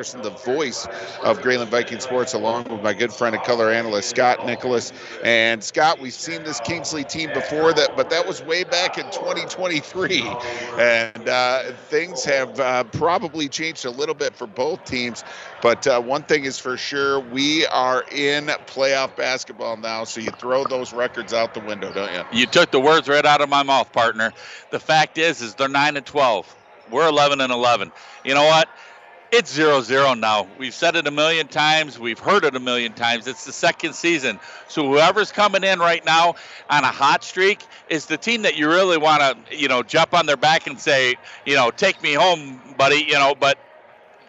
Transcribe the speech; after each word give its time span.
Patterson, 0.00 0.22
the 0.22 0.30
voice 0.30 0.88
of 1.24 1.42
Grayling 1.42 1.68
Viking 1.68 2.00
Sports, 2.00 2.32
along 2.32 2.64
with 2.70 2.80
my 2.82 2.94
good 2.94 3.12
friend 3.12 3.34
and 3.34 3.44
color 3.44 3.70
analyst 3.70 4.08
Scott 4.08 4.46
Nicholas. 4.46 4.92
And 5.22 5.62
Scott, 5.62 6.00
we've 6.00 6.14
seen 6.14 6.42
this 6.42 6.58
Kingsley 6.58 7.04
team 7.04 7.30
before 7.34 7.74
that, 7.74 7.94
but 7.94 8.08
that 8.08 8.26
was 8.26 8.42
way 8.42 8.64
back 8.64 8.96
in 8.96 9.04
2023, 9.10 10.22
and 10.78 11.28
uh, 11.28 11.64
things 11.90 12.24
have 12.24 12.58
uh, 12.58 12.84
probably 12.84 13.46
changed 13.50 13.84
a 13.84 13.90
little 13.90 14.14
bit 14.14 14.34
for 14.34 14.46
both 14.46 14.82
teams. 14.84 15.22
But 15.60 15.86
uh, 15.86 16.00
one 16.00 16.22
thing 16.22 16.44
is 16.44 16.58
for 16.58 16.78
sure, 16.78 17.20
we 17.20 17.66
are 17.66 18.02
in 18.10 18.46
playoff 18.66 19.14
basketball 19.16 19.76
now. 19.76 20.04
So 20.04 20.22
you 20.22 20.30
throw 20.30 20.64
those 20.64 20.94
records 20.94 21.34
out 21.34 21.52
the 21.52 21.60
window, 21.60 21.92
don't 21.92 22.10
you? 22.10 22.22
You 22.38 22.46
took 22.46 22.70
the 22.70 22.80
words 22.80 23.06
right 23.06 23.26
out 23.26 23.42
of 23.42 23.50
my 23.50 23.64
mouth, 23.64 23.92
partner. 23.92 24.32
The 24.70 24.80
fact 24.80 25.18
is, 25.18 25.42
is 25.42 25.56
they're 25.56 25.68
nine 25.68 25.98
and 25.98 26.06
twelve. 26.06 26.56
We're 26.90 27.06
eleven 27.06 27.42
and 27.42 27.52
eleven. 27.52 27.92
You 28.24 28.34
know 28.34 28.44
what? 28.44 28.68
It's 29.32 29.52
zero 29.52 29.80
zero 29.80 30.14
now. 30.14 30.48
We've 30.58 30.74
said 30.74 30.96
it 30.96 31.06
a 31.06 31.10
million 31.12 31.46
times. 31.46 32.00
We've 32.00 32.18
heard 32.18 32.44
it 32.44 32.56
a 32.56 32.60
million 32.60 32.92
times. 32.92 33.28
It's 33.28 33.44
the 33.44 33.52
second 33.52 33.94
season. 33.94 34.40
So 34.66 34.88
whoever's 34.88 35.30
coming 35.30 35.62
in 35.62 35.78
right 35.78 36.04
now 36.04 36.34
on 36.68 36.82
a 36.82 36.88
hot 36.88 37.22
streak 37.22 37.60
is 37.88 38.06
the 38.06 38.16
team 38.16 38.42
that 38.42 38.56
you 38.56 38.68
really 38.68 38.98
want 38.98 39.22
to, 39.22 39.56
you 39.56 39.68
know, 39.68 39.84
jump 39.84 40.14
on 40.14 40.26
their 40.26 40.36
back 40.36 40.66
and 40.66 40.80
say, 40.80 41.14
you 41.46 41.54
know, 41.54 41.70
take 41.70 42.02
me 42.02 42.12
home, 42.12 42.60
buddy. 42.76 43.04
You 43.06 43.14
know, 43.14 43.36
but 43.38 43.56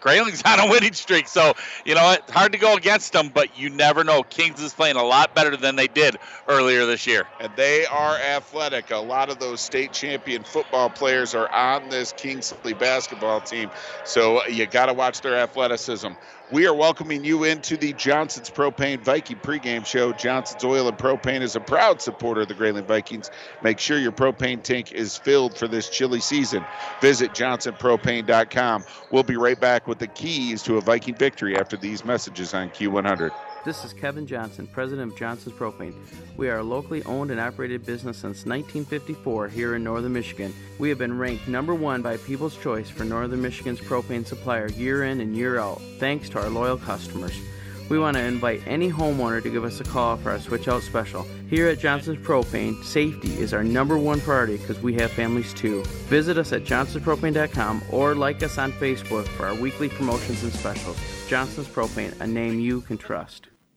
Grayling's 0.02 0.42
on 0.46 0.60
a 0.60 0.68
winning 0.70 0.92
streak, 0.92 1.28
so 1.28 1.54
you 1.84 1.94
know 1.94 2.12
it's 2.12 2.30
hard 2.30 2.52
to 2.52 2.58
go 2.58 2.74
against 2.76 3.12
them. 3.12 3.30
But 3.30 3.56
you 3.56 3.70
never 3.70 4.04
know. 4.04 4.22
Kings 4.22 4.60
is 4.60 4.74
playing 4.74 4.96
a 4.96 5.04
lot 5.04 5.34
better 5.34 5.56
than 5.56 5.76
they 5.76 5.88
did 5.88 6.18
earlier 6.48 6.86
this 6.86 7.06
year, 7.06 7.28
and 7.38 7.54
they 7.56 7.86
are 7.86 8.16
athletic. 8.16 8.90
A 8.90 8.98
lot 8.98 9.30
of 9.30 9.38
those 9.38 9.60
state 9.60 9.92
champion 9.92 10.44
football 10.44 10.90
players 10.90 11.34
are 11.34 11.48
on 11.52 11.88
this 11.88 12.12
Kingsley 12.12 12.74
basketball 12.74 13.40
team, 13.40 13.70
so 14.02 14.44
you 14.46 14.66
got 14.66 14.86
to 14.86 14.94
watch 14.94 15.20
their 15.20 15.36
athleticism. 15.36 16.12
We 16.52 16.66
are 16.66 16.74
welcoming 16.74 17.24
you 17.24 17.44
into 17.44 17.78
the 17.78 17.94
Johnson's 17.94 18.50
Propane 18.50 19.00
Viking 19.00 19.38
pregame 19.38 19.86
show. 19.86 20.12
Johnson's 20.12 20.62
Oil 20.62 20.86
and 20.86 20.98
Propane 20.98 21.40
is 21.40 21.56
a 21.56 21.60
proud 21.62 22.02
supporter 22.02 22.42
of 22.42 22.48
the 22.48 22.54
Grayling 22.54 22.84
Vikings. 22.84 23.30
Make 23.62 23.80
sure 23.80 23.98
your 23.98 24.12
propane 24.12 24.62
tank 24.62 24.92
is 24.92 25.16
filled 25.16 25.56
for 25.56 25.66
this 25.66 25.88
chilly 25.88 26.20
season. 26.20 26.62
Visit 27.00 27.30
johnsonpropane.com. 27.32 28.84
We'll 29.10 29.22
be 29.22 29.36
right 29.36 29.58
back 29.58 29.86
with 29.86 29.98
the 29.98 30.08
keys 30.08 30.62
to 30.64 30.76
a 30.76 30.82
Viking 30.82 31.14
victory 31.14 31.56
after 31.56 31.78
these 31.78 32.04
messages 32.04 32.52
on 32.52 32.68
Q100. 32.68 33.30
This 33.64 33.84
is 33.84 33.92
Kevin 33.92 34.26
Johnson, 34.26 34.66
president 34.66 35.12
of 35.12 35.16
Johnson's 35.16 35.54
Propane. 35.54 35.94
We 36.36 36.48
are 36.50 36.58
a 36.58 36.62
locally 36.64 37.04
owned 37.04 37.30
and 37.30 37.38
operated 37.38 37.86
business 37.86 38.16
since 38.16 38.44
1954 38.44 39.48
here 39.50 39.76
in 39.76 39.84
northern 39.84 40.12
Michigan. 40.12 40.52
We 40.80 40.88
have 40.88 40.98
been 40.98 41.16
ranked 41.16 41.46
number 41.46 41.72
one 41.72 42.02
by 42.02 42.16
People's 42.16 42.56
Choice 42.56 42.90
for 42.90 43.04
northern 43.04 43.40
Michigan's 43.40 43.78
propane 43.78 44.26
supplier 44.26 44.66
year 44.70 45.04
in 45.04 45.20
and 45.20 45.36
year 45.36 45.60
out, 45.60 45.80
thanks 46.00 46.28
to 46.30 46.40
our 46.40 46.48
loyal 46.48 46.76
customers. 46.76 47.38
We 47.88 48.00
want 48.00 48.16
to 48.16 48.24
invite 48.24 48.62
any 48.66 48.90
homeowner 48.90 49.40
to 49.40 49.50
give 49.50 49.62
us 49.62 49.78
a 49.78 49.84
call 49.84 50.16
for 50.16 50.32
our 50.32 50.40
switch 50.40 50.66
out 50.66 50.82
special. 50.82 51.24
Here 51.48 51.68
at 51.68 51.78
Johnson's 51.78 52.18
Propane, 52.18 52.82
safety 52.82 53.38
is 53.38 53.54
our 53.54 53.62
number 53.62 53.96
one 53.96 54.20
priority 54.20 54.56
because 54.56 54.80
we 54.80 54.94
have 54.94 55.12
families 55.12 55.54
too. 55.54 55.84
Visit 56.08 56.36
us 56.36 56.52
at 56.52 56.64
johnsonspropane.com 56.64 57.82
or 57.92 58.16
like 58.16 58.42
us 58.42 58.58
on 58.58 58.72
Facebook 58.72 59.28
for 59.28 59.46
our 59.46 59.54
weekly 59.54 59.88
promotions 59.88 60.42
and 60.42 60.52
specials. 60.52 60.98
Johnson's 61.28 61.68
Propane, 61.68 62.18
a 62.20 62.26
name 62.26 62.58
you 62.58 62.80
can 62.80 62.98
trust. 62.98 63.51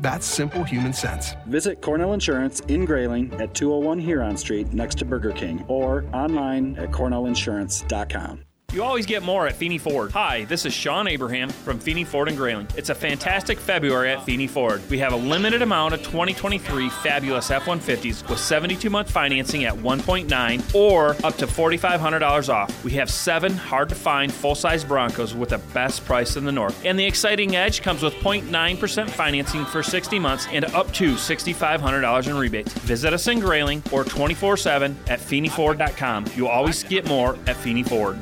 That's 0.00 0.26
simple 0.26 0.64
human 0.64 0.92
sense. 0.92 1.34
Visit 1.46 1.80
Cornell 1.80 2.12
Insurance 2.12 2.60
in 2.68 2.84
Grayling 2.84 3.32
at 3.40 3.54
201 3.54 3.98
Huron 3.98 4.36
Street 4.36 4.72
next 4.72 4.98
to 4.98 5.04
Burger 5.04 5.32
King 5.32 5.64
or 5.68 6.04
online 6.12 6.76
at 6.78 6.90
cornellinsurance.com. 6.90 8.47
You 8.74 8.82
always 8.82 9.06
get 9.06 9.22
more 9.22 9.46
at 9.46 9.56
Feeney 9.56 9.78
Ford. 9.78 10.12
Hi, 10.12 10.44
this 10.44 10.66
is 10.66 10.74
Sean 10.74 11.08
Abraham 11.08 11.48
from 11.48 11.78
Feeney 11.78 12.04
Ford 12.04 12.28
and 12.28 12.36
Grayling. 12.36 12.68
It's 12.76 12.90
a 12.90 12.94
fantastic 12.94 13.58
February 13.58 14.10
at 14.10 14.26
Feeney 14.26 14.46
Ford. 14.46 14.82
We 14.90 14.98
have 14.98 15.14
a 15.14 15.16
limited 15.16 15.62
amount 15.62 15.94
of 15.94 16.02
2023 16.02 16.90
fabulous 16.90 17.50
F-150s 17.50 18.28
with 18.28 18.38
72-month 18.38 19.10
financing 19.10 19.64
at 19.64 19.72
1.9 19.72 20.74
or 20.74 21.12
up 21.24 21.36
to 21.36 21.46
$4,500 21.46 22.48
off. 22.50 22.84
We 22.84 22.90
have 22.92 23.10
seven 23.10 23.54
hard-to-find 23.54 24.30
full-size 24.30 24.84
Broncos 24.84 25.34
with 25.34 25.48
the 25.48 25.58
best 25.72 26.04
price 26.04 26.36
in 26.36 26.44
the 26.44 26.52
north. 26.52 26.84
And 26.84 26.98
the 26.98 27.06
exciting 27.06 27.56
Edge 27.56 27.80
comes 27.80 28.02
with 28.02 28.12
0.9% 28.16 29.08
financing 29.08 29.64
for 29.64 29.82
60 29.82 30.18
months 30.18 30.46
and 30.52 30.66
up 30.66 30.92
to 30.92 31.14
$6,500 31.14 32.28
in 32.28 32.36
rebates. 32.36 32.74
Visit 32.74 33.14
us 33.14 33.28
in 33.28 33.40
Grayling 33.40 33.82
or 33.90 34.04
24-7 34.04 34.94
at 35.08 35.20
FeeneyFord.com. 35.20 36.26
You'll 36.36 36.48
always 36.48 36.84
get 36.84 37.08
more 37.08 37.38
at 37.46 37.56
Feeney 37.56 37.82
Ford. 37.82 38.20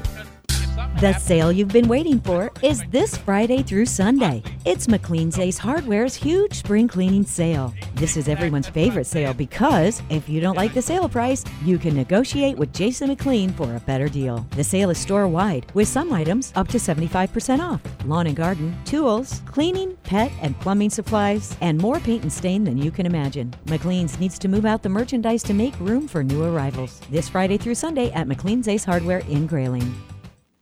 The 1.01 1.13
sale 1.13 1.53
you've 1.53 1.69
been 1.69 1.89
waiting 1.89 2.21
for 2.21 2.51
is 2.63 2.83
this 2.91 3.19
Friday 3.19 3.63
through 3.63 3.85
Sunday. 3.85 4.43
It's 4.65 4.87
McLean's 4.87 5.39
Ace 5.39 5.59
Hardware's 5.59 6.15
huge 6.15 6.55
spring 6.55 6.89
cleaning 6.89 7.27
sale. 7.27 7.75
This 7.97 8.17
is 8.17 8.29
everyone's 8.31 8.71
favorite 8.71 9.07
sale 9.07 9.35
because 9.35 10.01
if 10.09 10.27
you 10.27 10.41
don't 10.41 10.57
like 10.57 10.73
the 10.73 10.81
sale 10.81 11.07
price, 11.07 11.45
you 11.67 11.77
can 11.77 11.95
negotiate 11.95 12.57
with 12.57 12.73
Jason 12.73 13.09
McLean 13.09 13.53
for 13.53 13.77
a 13.77 13.81
better 13.81 14.09
deal. 14.09 14.47
The 14.53 14.65
sale 14.65 14.89
is 14.89 14.97
store 14.97 15.29
wide 15.29 15.67
with 15.75 15.87
some 15.87 16.15
items 16.15 16.51
up 16.57 16.67
to 16.69 16.79
75% 16.79 17.61
off. 17.61 17.83
Lawn 18.07 18.29
and 18.29 18.35
garden, 18.35 18.75
tools, 18.87 19.43
cleaning, 19.45 19.99
pet 20.03 20.33
and 20.41 20.59
plumbing 20.61 20.89
supplies, 20.89 21.59
and 21.61 21.77
more 21.77 22.01
paint 22.01 22.23
and 22.23 22.33
stain 22.33 22.65
than 22.65 22.79
you 22.79 22.91
can 22.91 23.05
imagine. 23.05 23.53
McLean's 23.67 24.19
needs 24.19 24.39
to 24.39 24.49
move 24.49 24.65
out 24.65 24.83
the 24.83 24.89
merchandise 24.89 25.43
to 25.43 25.53
make 25.53 25.79
room 25.79 26.09
for 26.09 26.25
new 26.25 26.43
arrivals. 26.43 27.03
This 27.11 27.29
Friday 27.29 27.59
through 27.59 27.75
Sunday 27.75 28.11
at 28.13 28.27
McLean's 28.27 28.67
Ace 28.67 28.85
Hardware 28.85 29.21
in 29.29 29.47
Grayling. 29.47 29.95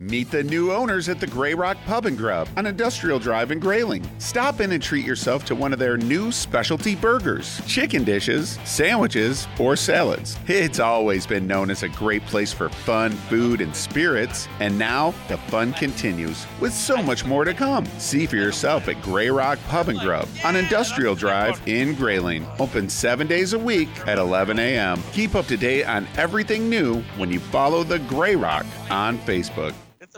Meet 0.04 0.30
the 0.30 0.44
new 0.44 0.70
owners 0.70 1.08
at 1.08 1.18
the 1.18 1.26
Grey 1.26 1.54
Rock 1.54 1.78
Pub 1.86 2.04
and 2.04 2.18
Grub 2.18 2.46
on 2.58 2.66
Industrial 2.66 3.18
Drive 3.18 3.50
in 3.50 3.58
Grayling. 3.58 4.06
Stop 4.18 4.60
in 4.60 4.72
and 4.72 4.82
treat 4.82 5.06
yourself 5.06 5.46
to 5.46 5.54
one 5.54 5.72
of 5.72 5.78
their 5.78 5.96
new 5.96 6.30
specialty 6.30 6.94
burgers, 6.94 7.62
chicken 7.66 8.04
dishes, 8.04 8.58
sandwiches, 8.64 9.48
or 9.58 9.76
salads. 9.76 10.38
It's 10.46 10.78
always 10.78 11.26
been 11.26 11.46
known 11.46 11.70
as 11.70 11.84
a 11.84 11.88
great 11.88 12.22
place 12.26 12.52
for 12.52 12.68
fun, 12.68 13.12
food, 13.12 13.62
and 13.62 13.74
spirits, 13.74 14.46
and 14.60 14.78
now 14.78 15.14
the 15.28 15.38
fun 15.38 15.72
continues 15.72 16.46
with 16.60 16.74
so 16.74 17.02
much 17.02 17.24
more 17.24 17.46
to 17.46 17.54
come. 17.54 17.86
See 17.96 18.26
for 18.26 18.36
yourself 18.36 18.88
at 18.88 19.00
Grey 19.00 19.30
Rock 19.30 19.58
Pub 19.68 19.88
and 19.88 19.98
Grub 20.00 20.28
on 20.44 20.54
Industrial 20.54 21.14
Drive 21.14 21.66
in 21.66 21.94
Grayling. 21.94 22.46
Open 22.58 22.90
seven 22.90 23.26
days 23.26 23.54
a 23.54 23.58
week 23.58 23.88
at 24.06 24.18
11 24.18 24.58
a.m. 24.58 25.02
Keep 25.12 25.34
up 25.34 25.46
to 25.46 25.56
date 25.56 25.84
on 25.84 26.06
everything 26.18 26.68
new 26.68 27.00
when 27.16 27.30
you 27.30 27.40
follow 27.40 27.82
the 27.82 28.00
Grey 28.00 28.36
Rock 28.36 28.66
on 28.90 29.16
Facebook. 29.20 29.72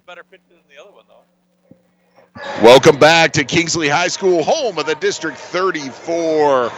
Better 0.06 0.22
picture 0.22 0.50
than 0.50 0.62
the 0.72 0.80
other 0.80 0.92
one, 0.92 1.04
though. 1.08 2.62
Welcome 2.62 2.96
back 2.96 3.32
to 3.32 3.42
Kingsley 3.42 3.88
High 3.88 4.06
School, 4.06 4.44
home 4.44 4.78
of 4.78 4.86
the 4.86 4.94
District 4.94 5.36
34 5.36 6.70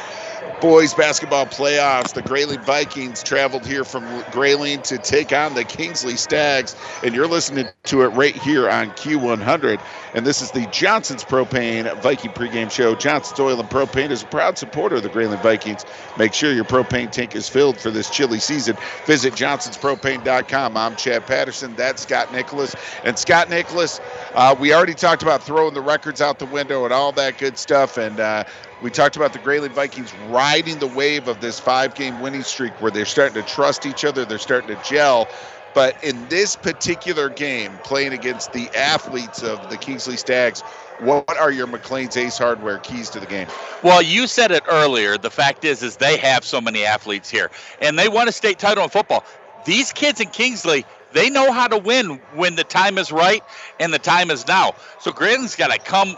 boys 0.60 0.94
basketball 0.94 1.46
playoffs. 1.46 2.14
The 2.14 2.22
Grayling 2.22 2.60
Vikings 2.62 3.22
traveled 3.22 3.66
here 3.66 3.84
from 3.84 4.04
Grayling 4.32 4.82
to 4.82 4.98
take 4.98 5.32
on 5.32 5.54
the 5.54 5.64
Kingsley 5.64 6.16
Stags, 6.16 6.76
and 7.02 7.14
you're 7.14 7.28
listening 7.28 7.68
to 7.84 8.02
it 8.02 8.08
right 8.08 8.36
here 8.36 8.68
on 8.68 8.90
Q100. 8.92 9.80
And 10.14 10.26
this 10.26 10.40
is 10.42 10.50
the 10.50 10.66
Johnson's 10.66 11.24
Propane 11.24 11.94
Viking 12.00 12.32
pregame 12.32 12.70
show. 12.70 12.94
Johnson's 12.94 13.38
Oil 13.40 13.60
and 13.60 13.68
Propane 13.70 14.10
is 14.10 14.22
a 14.22 14.26
proud 14.26 14.58
supporter 14.58 14.96
of 14.96 15.02
the 15.02 15.08
Grayling 15.08 15.40
Vikings. 15.40 15.84
Make 16.16 16.34
sure 16.34 16.52
your 16.52 16.64
propane 16.64 17.10
tank 17.10 17.36
is 17.36 17.48
filled 17.48 17.78
for 17.78 17.90
this 17.90 18.10
chilly 18.10 18.40
season. 18.40 18.76
Visit 19.06 19.34
johnsonspropane.com. 19.34 20.76
I'm 20.76 20.96
Chad 20.96 21.26
Patterson. 21.26 21.74
That's 21.76 22.02
Scott 22.02 22.32
Nicholas. 22.32 22.74
And 23.04 23.18
Scott 23.18 23.50
Nicholas, 23.50 24.00
uh, 24.34 24.56
we 24.58 24.72
already 24.74 24.94
talked 24.94 25.22
about 25.22 25.42
throwing 25.42 25.74
the 25.74 25.82
records 25.82 26.20
out 26.20 26.38
the 26.38 26.46
window 26.46 26.84
and 26.84 26.92
all 26.92 27.12
that 27.12 27.38
good 27.38 27.58
stuff. 27.58 27.98
And 27.98 28.18
uh, 28.20 28.44
we 28.82 28.90
talked 28.90 29.16
about 29.16 29.32
the 29.32 29.38
Grayling 29.38 29.72
Vikings 29.72 30.14
riding 30.28 30.78
the 30.78 30.86
wave 30.86 31.28
of 31.28 31.40
this 31.40 31.58
five 31.58 31.94
game 31.94 32.20
winning 32.20 32.42
streak 32.42 32.72
where 32.80 32.90
they're 32.90 33.04
starting 33.04 33.34
to 33.42 33.48
trust 33.48 33.86
each 33.86 34.04
other, 34.04 34.24
they're 34.24 34.38
starting 34.38 34.74
to 34.76 34.82
gel. 34.82 35.28
But 35.74 36.02
in 36.02 36.28
this 36.28 36.56
particular 36.56 37.28
game, 37.28 37.78
playing 37.84 38.12
against 38.12 38.52
the 38.52 38.68
athletes 38.74 39.42
of 39.42 39.68
the 39.70 39.76
Kingsley 39.76 40.16
Stags, 40.16 40.62
what 41.00 41.36
are 41.38 41.52
your 41.52 41.66
McLean's 41.66 42.16
Ace 42.16 42.38
Hardware 42.38 42.78
keys 42.78 43.10
to 43.10 43.20
the 43.20 43.26
game? 43.26 43.46
Well, 43.82 44.02
you 44.02 44.26
said 44.26 44.50
it 44.50 44.64
earlier. 44.68 45.18
The 45.18 45.30
fact 45.30 45.64
is, 45.64 45.82
is 45.82 45.96
they 45.96 46.16
have 46.16 46.44
so 46.44 46.60
many 46.60 46.84
athletes 46.84 47.30
here, 47.30 47.50
and 47.80 47.98
they 47.98 48.08
won 48.08 48.28
a 48.28 48.32
state 48.32 48.58
title 48.58 48.82
in 48.84 48.90
football. 48.90 49.24
These 49.64 49.92
kids 49.92 50.20
in 50.20 50.30
Kingsley, 50.30 50.84
they 51.12 51.30
know 51.30 51.52
how 51.52 51.68
to 51.68 51.78
win 51.78 52.20
when 52.34 52.56
the 52.56 52.64
time 52.64 52.98
is 52.98 53.12
right 53.12 53.42
and 53.78 53.92
the 53.92 53.98
time 53.98 54.30
is 54.30 54.46
now. 54.46 54.72
So 55.00 55.12
Grayling's 55.12 55.56
got 55.56 55.70
to 55.70 55.78
come 55.78 56.16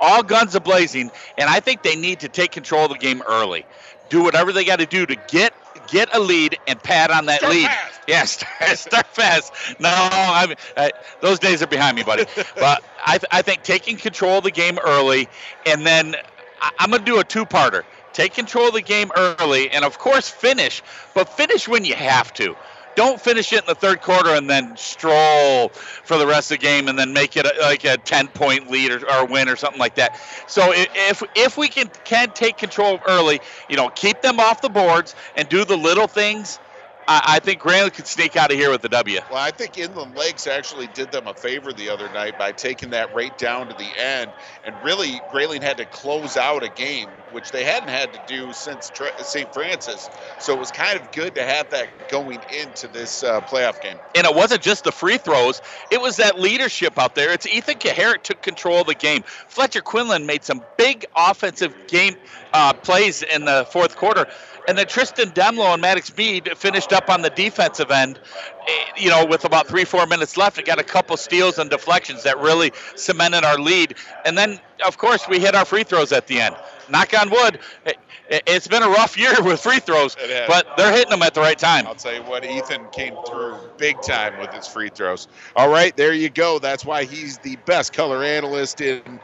all 0.00 0.22
guns 0.22 0.54
a 0.54 0.60
blazing, 0.60 1.10
and 1.38 1.48
I 1.48 1.60
think 1.60 1.82
they 1.82 1.96
need 1.96 2.20
to 2.20 2.28
take 2.28 2.50
control 2.52 2.84
of 2.84 2.92
the 2.92 2.98
game 2.98 3.22
early. 3.26 3.64
Do 4.08 4.22
whatever 4.22 4.52
they 4.52 4.64
got 4.64 4.78
to 4.80 4.86
do 4.86 5.06
to 5.06 5.16
get 5.28 5.54
get 5.88 6.14
a 6.14 6.20
lead 6.20 6.56
and 6.66 6.80
pad 6.82 7.10
on 7.10 7.26
that 7.26 7.38
Start 7.40 7.54
lead. 7.54 7.66
fast. 7.66 8.00
Yeah, 8.06 8.24
start, 8.26 8.78
start 8.78 9.06
fast. 9.06 9.52
No, 9.78 9.88
I 9.90 10.46
mean, 10.46 10.56
uh, 10.76 10.88
those 11.20 11.38
days 11.38 11.62
are 11.62 11.66
behind 11.66 11.96
me, 11.96 12.02
buddy. 12.02 12.24
but 12.54 12.82
I, 13.04 13.12
th- 13.18 13.24
I 13.30 13.42
think 13.42 13.62
taking 13.62 13.96
control 13.96 14.38
of 14.38 14.44
the 14.44 14.50
game 14.50 14.78
early, 14.84 15.28
and 15.66 15.86
then 15.86 16.14
I- 16.60 16.70
I'm 16.78 16.90
going 16.90 17.04
to 17.04 17.10
do 17.10 17.18
a 17.18 17.24
two-parter. 17.24 17.82
Take 18.12 18.34
control 18.34 18.68
of 18.68 18.74
the 18.74 18.82
game 18.82 19.10
early, 19.16 19.70
and 19.70 19.84
of 19.84 19.98
course 19.98 20.28
finish, 20.28 20.82
but 21.14 21.28
finish 21.28 21.66
when 21.66 21.84
you 21.84 21.94
have 21.94 22.32
to. 22.34 22.54
Don't 22.96 23.20
finish 23.20 23.52
it 23.52 23.60
in 23.60 23.66
the 23.66 23.74
third 23.74 24.00
quarter 24.02 24.30
and 24.30 24.48
then 24.48 24.76
stroll 24.76 25.68
for 25.70 26.16
the 26.18 26.26
rest 26.26 26.50
of 26.52 26.58
the 26.58 26.62
game 26.62 26.88
and 26.88 26.98
then 26.98 27.12
make 27.12 27.36
it 27.36 27.46
a, 27.46 27.60
like 27.62 27.84
a 27.84 27.96
10 27.96 28.28
point 28.28 28.70
lead 28.70 28.92
or, 28.92 29.10
or 29.10 29.26
win 29.26 29.48
or 29.48 29.56
something 29.56 29.80
like 29.80 29.96
that. 29.96 30.18
So 30.48 30.72
if 30.74 31.22
if 31.34 31.56
we 31.56 31.68
can 31.68 31.90
can 32.04 32.30
take 32.32 32.56
control 32.56 33.00
early, 33.08 33.40
you 33.68 33.76
know, 33.76 33.88
keep 33.90 34.22
them 34.22 34.40
off 34.40 34.60
the 34.60 34.68
boards 34.68 35.14
and 35.36 35.48
do 35.48 35.64
the 35.64 35.76
little 35.76 36.06
things, 36.06 36.58
I, 37.06 37.22
I 37.26 37.38
think 37.40 37.60
Grayling 37.60 37.90
could 37.90 38.06
sneak 38.06 38.36
out 38.36 38.50
of 38.50 38.56
here 38.56 38.70
with 38.70 38.82
the 38.82 38.88
W. 38.88 39.20
Well, 39.30 39.42
I 39.42 39.50
think 39.50 39.78
Inland 39.78 40.16
Lakes 40.16 40.46
actually 40.46 40.86
did 40.88 41.10
them 41.10 41.26
a 41.26 41.34
favor 41.34 41.72
the 41.72 41.88
other 41.88 42.08
night 42.08 42.36
by 42.38 42.52
taking 42.52 42.90
that 42.90 43.12
rate 43.14 43.36
down 43.36 43.68
to 43.68 43.74
the 43.74 43.96
end, 43.98 44.32
and 44.64 44.74
really 44.82 45.20
Grayling 45.28 45.62
had 45.62 45.76
to 45.78 45.86
close 45.86 46.36
out 46.36 46.62
a 46.62 46.68
game, 46.70 47.10
which 47.30 47.50
they 47.50 47.64
hadn't 47.64 47.88
had 47.88 48.12
to 48.12 48.18
do 48.26 48.52
since 48.52 48.90
St. 49.18 49.52
Francis. 49.52 50.08
So 50.38 50.54
it 50.54 50.58
was 50.58 50.70
kind 50.70 50.98
of 50.98 51.10
good 51.12 51.34
to 51.34 51.42
have 51.42 51.68
that 51.70 51.88
going 52.08 52.42
into 52.48 52.88
this 52.88 53.22
uh, 53.22 53.40
playoff 53.42 53.80
game. 53.80 53.98
And 54.14 54.26
it 54.26 54.34
wasn't 54.34 54.62
just 54.62 54.84
the 54.84 54.92
free 54.92 55.18
throws; 55.18 55.60
it 55.90 56.00
was 56.00 56.16
that 56.16 56.38
leadership 56.38 56.98
out 56.98 57.14
there. 57.14 57.32
It's 57.32 57.46
Ethan 57.46 57.78
Kaharick 57.78 58.22
took 58.22 58.40
control 58.42 58.80
of 58.80 58.86
the 58.86 58.94
game. 58.94 59.22
Fletcher 59.48 59.80
Quinlan 59.80 60.26
made 60.26 60.44
some 60.44 60.64
big 60.76 61.04
offensive 61.16 61.74
game 61.88 62.14
uh, 62.52 62.72
plays 62.72 63.22
in 63.22 63.44
the 63.44 63.66
fourth 63.68 63.96
quarter, 63.96 64.26
and 64.66 64.78
then 64.78 64.86
Tristan 64.86 65.30
Demlo 65.30 65.72
and 65.72 65.82
Maddox 65.82 66.16
Mead 66.16 66.50
finished 66.56 66.92
up 66.92 67.10
on 67.10 67.22
the 67.22 67.30
defensive 67.30 67.90
end. 67.90 68.20
eh, 68.66 68.72
You 68.96 69.10
know, 69.10 69.24
with 69.26 69.44
about 69.44 69.66
three, 69.66 69.84
four 69.84 70.06
minutes 70.06 70.36
left, 70.36 70.58
and 70.58 70.66
got 70.66 70.78
a 70.78 70.84
couple 70.84 71.16
steals 71.16 71.58
and 71.58 71.70
deflections 71.70 72.22
that 72.24 72.38
really 72.38 72.72
cemented 72.96 73.44
our 73.44 73.58
lead. 73.58 73.96
And 74.24 74.36
then, 74.38 74.60
of 74.86 74.96
course, 74.98 75.28
we 75.28 75.38
hit 75.40 75.54
our 75.54 75.64
free 75.64 75.84
throws 75.84 76.12
at 76.12 76.26
the 76.26 76.40
end. 76.40 76.56
Knock 76.88 77.12
on 77.18 77.30
wood. 77.30 77.58
it- 77.84 77.98
It's 78.46 78.66
been 78.66 78.82
a 78.82 78.88
rough 78.88 79.18
year 79.18 79.34
with 79.42 79.60
free 79.60 79.80
throws, 79.80 80.16
but 80.48 80.66
they're 80.76 80.92
hitting 80.92 81.10
them 81.10 81.22
at 81.22 81.34
the 81.34 81.40
right 81.40 81.58
time. 81.58 81.86
I'll 81.86 81.94
tell 81.94 82.14
you 82.14 82.22
what, 82.22 82.44
Ethan 82.44 82.88
came 82.88 83.18
through 83.24 83.60
big 83.76 84.00
time 84.00 84.36
with 84.38 84.50
his 84.52 84.66
free 84.66 84.88
throws. 84.88 85.28
All 85.56 85.68
right, 85.68 85.94
there 85.96 86.14
you 86.14 86.30
go. 86.30 86.58
That's 86.58 86.84
why 86.86 87.04
he's 87.04 87.38
the 87.38 87.56
best 87.56 87.92
color 87.92 88.24
analyst 88.24 88.80
in 88.80 89.20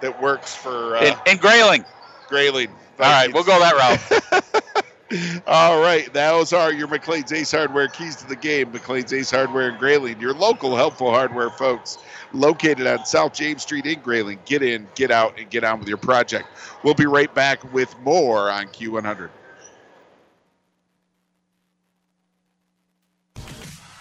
that 0.00 0.18
works 0.20 0.54
for 0.54 0.96
uh, 0.96 1.00
And, 1.00 1.22
and 1.26 1.40
Grayling. 1.40 1.84
Grayling. 2.28 2.78
All 3.00 3.06
right, 3.06 3.32
we'll 3.32 3.44
go 3.44 3.58
that 3.58 3.74
route. 3.74 5.42
All 5.46 5.80
right, 5.80 6.12
those 6.12 6.52
are 6.52 6.70
your 6.70 6.86
McLean's 6.86 7.32
Ace 7.32 7.50
Hardware 7.50 7.88
keys 7.88 8.14
to 8.16 8.28
the 8.28 8.36
game. 8.36 8.70
McLean's 8.72 9.12
Ace 9.12 9.30
Hardware 9.30 9.70
in 9.70 9.78
Grayling, 9.78 10.20
your 10.20 10.34
local 10.34 10.76
helpful 10.76 11.10
hardware 11.10 11.48
folks, 11.48 11.96
located 12.34 12.86
on 12.86 13.06
South 13.06 13.32
James 13.32 13.62
Street 13.62 13.86
in 13.86 14.00
Grayling. 14.00 14.38
Get 14.44 14.62
in, 14.62 14.86
get 14.94 15.10
out, 15.10 15.38
and 15.38 15.48
get 15.48 15.64
on 15.64 15.78
with 15.78 15.88
your 15.88 15.96
project. 15.96 16.46
We'll 16.82 16.94
be 16.94 17.06
right 17.06 17.34
back 17.34 17.72
with 17.72 17.98
more 18.00 18.50
on 18.50 18.66
Q100. 18.66 19.30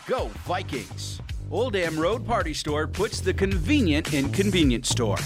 Go 0.07 0.27
Vikings! 0.45 1.21
Old 1.49 1.73
Dam 1.73 1.97
Road 1.97 2.27
Party 2.27 2.53
Store 2.53 2.85
puts 2.85 3.21
the 3.21 3.33
convenient 3.33 4.13
in 4.13 4.29
convenience 4.31 4.89
store. 4.89 5.17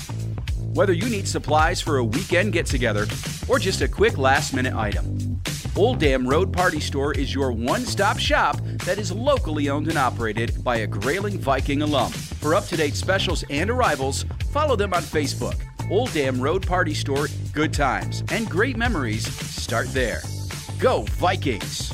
Whether 0.73 0.93
you 0.93 1.07
need 1.07 1.27
supplies 1.27 1.81
for 1.81 1.97
a 1.97 2.03
weekend 2.03 2.51
get 2.51 2.65
together 2.65 3.05
or 3.47 3.59
just 3.59 3.81
a 3.81 3.87
quick 3.87 4.17
last 4.17 4.55
minute 4.55 4.73
item, 4.73 5.39
Old 5.75 5.99
Dam 5.99 6.27
Road 6.27 6.51
Party 6.51 6.79
Store 6.79 7.13
is 7.13 7.31
your 7.31 7.51
one 7.51 7.81
stop 7.81 8.17
shop 8.17 8.57
that 8.83 8.97
is 8.97 9.11
locally 9.11 9.69
owned 9.69 9.87
and 9.87 9.99
operated 9.99 10.63
by 10.63 10.77
a 10.77 10.87
Grayling 10.87 11.37
Viking 11.37 11.83
alum. 11.83 12.11
For 12.11 12.55
up 12.55 12.65
to 12.65 12.75
date 12.75 12.95
specials 12.95 13.43
and 13.51 13.69
arrivals, 13.69 14.25
follow 14.51 14.75
them 14.75 14.95
on 14.95 15.03
Facebook. 15.03 15.61
Old 15.91 16.11
Dam 16.11 16.41
Road 16.41 16.65
Party 16.65 16.95
Store, 16.95 17.27
good 17.53 17.71
times 17.71 18.23
and 18.31 18.49
great 18.49 18.75
memories 18.75 19.31
start 19.31 19.93
there. 19.93 20.21
Go 20.79 21.03
Vikings! 21.03 21.93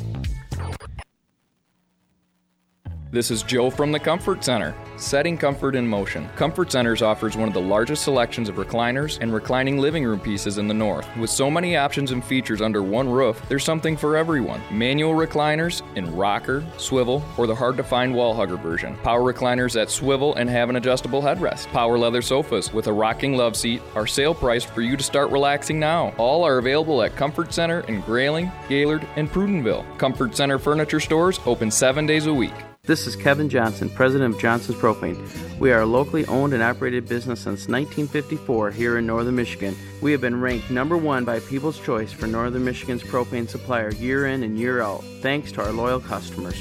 This 3.11 3.29
is 3.29 3.43
Joe 3.43 3.69
from 3.69 3.91
the 3.91 3.99
Comfort 3.99 4.41
Center. 4.41 4.73
Setting 4.99 5.37
comfort 5.37 5.75
in 5.75 5.87
motion. 5.87 6.27
Comfort 6.35 6.73
Centers 6.73 7.01
offers 7.01 7.37
one 7.37 7.47
of 7.47 7.53
the 7.53 7.61
largest 7.61 8.03
selections 8.03 8.49
of 8.49 8.55
recliners 8.55 9.17
and 9.21 9.33
reclining 9.33 9.77
living 9.77 10.03
room 10.03 10.19
pieces 10.19 10.57
in 10.57 10.67
the 10.67 10.73
north. 10.73 11.07
With 11.15 11.29
so 11.29 11.49
many 11.49 11.77
options 11.77 12.11
and 12.11 12.21
features 12.23 12.61
under 12.61 12.83
one 12.83 13.07
roof, 13.07 13.41
there's 13.47 13.63
something 13.63 13.95
for 13.95 14.17
everyone. 14.17 14.61
Manual 14.69 15.13
recliners 15.13 15.81
in 15.95 16.13
rocker, 16.13 16.65
swivel, 16.77 17.23
or 17.37 17.47
the 17.47 17.55
hard 17.55 17.77
to 17.77 17.83
find 17.83 18.13
wall 18.13 18.33
hugger 18.33 18.57
version. 18.57 18.97
Power 18.97 19.21
recliners 19.21 19.73
that 19.73 19.89
swivel 19.89 20.35
and 20.35 20.49
have 20.49 20.69
an 20.69 20.75
adjustable 20.75 21.21
headrest. 21.21 21.67
Power 21.67 21.97
leather 21.97 22.21
sofas 22.21 22.73
with 22.73 22.87
a 22.87 22.93
rocking 22.93 23.37
love 23.37 23.55
seat 23.55 23.81
are 23.95 24.05
sale 24.05 24.35
priced 24.35 24.67
for 24.67 24.81
you 24.81 24.97
to 24.97 25.03
start 25.03 25.31
relaxing 25.31 25.79
now. 25.79 26.13
All 26.17 26.43
are 26.43 26.57
available 26.57 27.01
at 27.03 27.15
Comfort 27.15 27.53
Center 27.53 27.79
in 27.87 28.01
Grayling, 28.01 28.51
Gaylord, 28.67 29.07
and 29.15 29.31
Prudenville. 29.31 29.85
Comfort 29.97 30.35
Center 30.35 30.59
furniture 30.59 30.99
stores 30.99 31.39
open 31.45 31.71
seven 31.71 32.05
days 32.05 32.25
a 32.27 32.33
week. 32.33 32.53
This 32.89 33.05
is 33.05 33.15
Kevin 33.15 33.49
Johnson, 33.49 33.87
president 33.87 34.33
of 34.33 34.41
Johnson's 34.41 34.79
Propane. 34.79 35.59
We 35.59 35.71
are 35.71 35.81
a 35.81 35.85
locally 35.85 36.25
owned 36.25 36.53
and 36.53 36.63
operated 36.63 37.07
business 37.07 37.41
since 37.41 37.67
1954 37.67 38.71
here 38.71 38.97
in 38.97 39.05
northern 39.05 39.35
Michigan. 39.35 39.75
We 40.01 40.11
have 40.11 40.21
been 40.21 40.41
ranked 40.41 40.71
number 40.71 40.97
one 40.97 41.23
by 41.23 41.39
People's 41.39 41.79
Choice 41.79 42.11
for 42.11 42.25
northern 42.25 42.65
Michigan's 42.65 43.03
propane 43.03 43.47
supplier 43.47 43.91
year 43.91 44.25
in 44.25 44.41
and 44.41 44.57
year 44.57 44.81
out, 44.81 45.03
thanks 45.21 45.51
to 45.51 45.63
our 45.63 45.71
loyal 45.71 45.99
customers. 45.99 46.59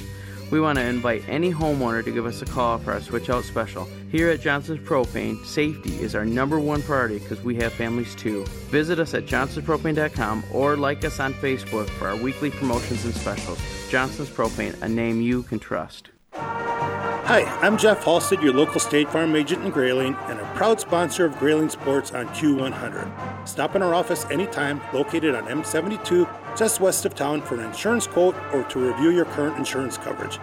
We 0.51 0.61
want 0.61 0.77
to 0.77 0.85
invite 0.85 1.27
any 1.31 1.51
homeowner 1.51 2.05
to 2.05 2.13
give 2.13 2.27
us 2.27 2.43
a 2.43 2.45
call 2.45 2.77
for 2.77 2.93
our 2.93 3.01
switch 3.01 3.31
out 3.31 3.45
special. 3.45 3.89
Here 4.11 4.29
at 4.29 4.43
Johnson's 4.43 4.87
Propane, 4.87 5.43
safety 5.47 5.99
is 5.99 6.15
our 6.15 6.27
number 6.27 6.61
one 6.61 6.83
priority 6.83 7.21
because 7.21 7.41
we 7.41 7.57
have 7.57 7.73
families 7.73 8.15
too. 8.15 8.45
Visit 8.69 8.99
us 8.99 9.15
at 9.15 9.25
johnsonspropane.com 9.25 10.45
or 10.53 10.77
like 10.77 11.07
us 11.07 11.21
on 11.21 11.33
Facebook 11.33 11.89
for 11.89 12.09
our 12.09 12.17
weekly 12.17 12.51
promotions 12.51 13.07
and 13.07 13.15
specials. 13.15 13.59
Johnson's 13.89 14.29
Propane, 14.29 14.79
a 14.83 14.89
name 14.91 15.23
you 15.23 15.43
can 15.45 15.59
trust. 15.59 16.11
Hi, 17.29 17.43
I'm 17.61 17.77
Jeff 17.77 18.05
Halstead, 18.05 18.43
your 18.43 18.55
local 18.55 18.81
State 18.81 19.11
Farm 19.11 19.37
agent 19.37 19.63
in 19.63 19.71
Grayling, 19.71 20.17
and 20.29 20.41
a 20.41 20.45
proud 20.55 20.81
sponsor 20.81 21.27
of 21.27 21.39
Grayling 21.39 21.69
Sports 21.69 22.11
on 22.13 22.27
Q100. 22.29 23.47
Stop 23.47 23.77
in 23.77 23.83
our 23.83 23.95
office 23.95 24.25
anytime, 24.31 24.81
located 24.95 25.35
on 25.35 25.45
M72, 25.45 26.27
just 26.57 26.81
west 26.81 27.05
of 27.05 27.15
town, 27.15 27.43
for 27.43 27.57
an 27.57 27.67
insurance 27.67 28.07
quote 28.07 28.35
or 28.55 28.65
to 28.65 28.79
review 28.79 29.11
your 29.11 29.27
current 29.27 29.59
insurance 29.59 29.99
coverage. 29.99 30.39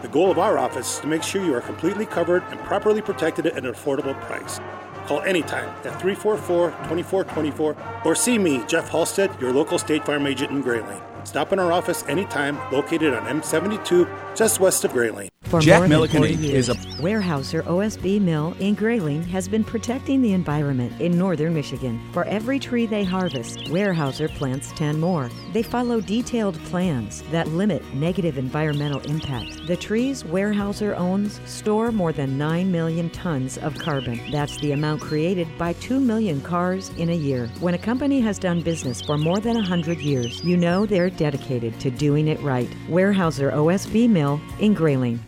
The 0.00 0.08
goal 0.08 0.30
of 0.30 0.38
our 0.38 0.56
office 0.56 0.94
is 0.94 1.00
to 1.00 1.06
make 1.06 1.22
sure 1.22 1.44
you 1.44 1.54
are 1.54 1.60
completely 1.60 2.06
covered 2.06 2.42
and 2.44 2.58
properly 2.60 3.02
protected 3.02 3.44
at 3.44 3.58
an 3.58 3.70
affordable 3.70 4.18
price. 4.22 4.60
Call 5.04 5.20
anytime 5.20 5.68
at 5.68 6.00
344 6.00 6.70
2424 6.70 7.76
or 8.06 8.14
see 8.14 8.38
me, 8.38 8.64
Jeff 8.66 8.88
Halstead, 8.88 9.38
your 9.42 9.52
local 9.52 9.78
State 9.78 10.06
Farm 10.06 10.26
agent 10.26 10.52
in 10.52 10.62
Grayling. 10.62 11.02
Stop 11.24 11.52
in 11.52 11.58
our 11.58 11.72
office 11.72 12.04
anytime, 12.08 12.58
located 12.72 13.14
on 13.14 13.40
M72, 13.40 14.08
just 14.36 14.60
west 14.60 14.84
of 14.84 14.92
Grayling. 14.92 15.28
For 15.44 15.58
Jack 15.60 15.88
Milliken 15.88 16.18
40 16.18 16.36
Inc. 16.36 16.42
years, 16.42 16.68
is 16.68 16.68
a- 16.68 16.74
Weyerhaeuser 17.02 17.62
OSB 17.66 18.20
Mill 18.20 18.54
in 18.60 18.74
Grayling 18.74 19.22
has 19.24 19.48
been 19.48 19.64
protecting 19.64 20.22
the 20.22 20.32
environment 20.32 20.92
in 21.00 21.18
northern 21.18 21.54
Michigan. 21.54 22.00
For 22.12 22.24
every 22.26 22.60
tree 22.60 22.86
they 22.86 23.02
harvest, 23.02 23.58
Weyerhaeuser 23.64 24.28
plants 24.36 24.70
10 24.76 25.00
more. 25.00 25.28
They 25.52 25.62
follow 25.64 26.00
detailed 26.00 26.54
plans 26.66 27.22
that 27.32 27.48
limit 27.48 27.82
negative 27.94 28.38
environmental 28.38 29.00
impact. 29.10 29.66
The 29.66 29.76
trees 29.76 30.22
Weyerhaeuser 30.22 30.96
owns 30.96 31.40
store 31.46 31.90
more 31.90 32.12
than 32.12 32.38
9 32.38 32.70
million 32.70 33.10
tons 33.10 33.58
of 33.58 33.76
carbon. 33.76 34.20
That's 34.30 34.56
the 34.58 34.70
amount 34.72 35.00
created 35.00 35.48
by 35.58 35.72
2 35.74 35.98
million 35.98 36.40
cars 36.42 36.90
in 36.96 37.08
a 37.08 37.14
year. 37.16 37.48
When 37.58 37.74
a 37.74 37.78
company 37.78 38.20
has 38.20 38.38
done 38.38 38.60
business 38.60 39.00
for 39.02 39.18
more 39.18 39.40
than 39.40 39.56
100 39.56 39.98
years, 39.98 40.44
you 40.44 40.56
know 40.56 40.86
they're 40.86 41.09
dedicated 41.16 41.78
to 41.80 41.90
doing 41.90 42.28
it 42.28 42.40
right. 42.40 42.68
Weyerhaeuser 42.88 43.52
OSB 43.52 44.08
Mill 44.08 44.40
in 44.58 44.74
Grayling. 44.74 45.20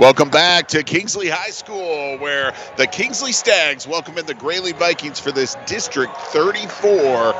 Welcome 0.00 0.30
back 0.30 0.68
to 0.68 0.82
Kingsley 0.82 1.28
High 1.28 1.50
School, 1.50 2.16
where 2.18 2.54
the 2.78 2.86
Kingsley 2.86 3.32
Stags 3.32 3.86
welcome 3.86 4.16
in 4.16 4.24
the 4.24 4.32
Grayling 4.32 4.74
Vikings 4.76 5.20
for 5.20 5.30
this 5.30 5.56
District 5.66 6.16
34 6.16 7.34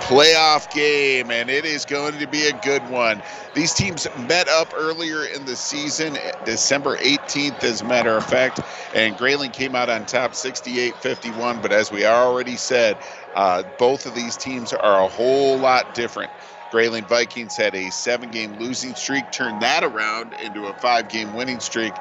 playoff 0.00 0.70
game, 0.70 1.30
and 1.30 1.50
it 1.50 1.64
is 1.64 1.84
going 1.84 2.18
to 2.18 2.26
be 2.26 2.46
a 2.46 2.52
good 2.52 2.88
one. 2.88 3.22
These 3.54 3.74
teams 3.74 4.06
met 4.16 4.48
up 4.48 4.72
earlier 4.76 5.24
in 5.24 5.44
the 5.44 5.56
season, 5.56 6.16
December 6.44 6.96
18th, 6.98 7.62
as 7.64 7.80
a 7.80 7.84
matter 7.84 8.16
of 8.16 8.24
fact, 8.24 8.60
and 8.94 9.16
Grayling 9.16 9.50
came 9.50 9.74
out 9.74 9.88
on 9.88 10.06
top 10.06 10.34
68 10.34 10.94
51. 10.94 11.60
But 11.60 11.72
as 11.72 11.90
we 11.90 12.06
already 12.06 12.56
said, 12.56 12.98
uh, 13.34 13.64
both 13.78 14.06
of 14.06 14.14
these 14.14 14.36
teams 14.36 14.72
are 14.72 15.04
a 15.04 15.08
whole 15.08 15.58
lot 15.58 15.94
different. 15.94 16.30
Grayling 16.70 17.04
Vikings 17.04 17.56
had 17.56 17.74
a 17.74 17.90
seven 17.90 18.30
game 18.30 18.58
losing 18.58 18.94
streak, 18.94 19.30
turned 19.30 19.60
that 19.62 19.84
around 19.84 20.34
into 20.34 20.66
a 20.66 20.74
five 20.74 21.08
game 21.08 21.32
winning 21.32 21.60
streak. 21.60 21.92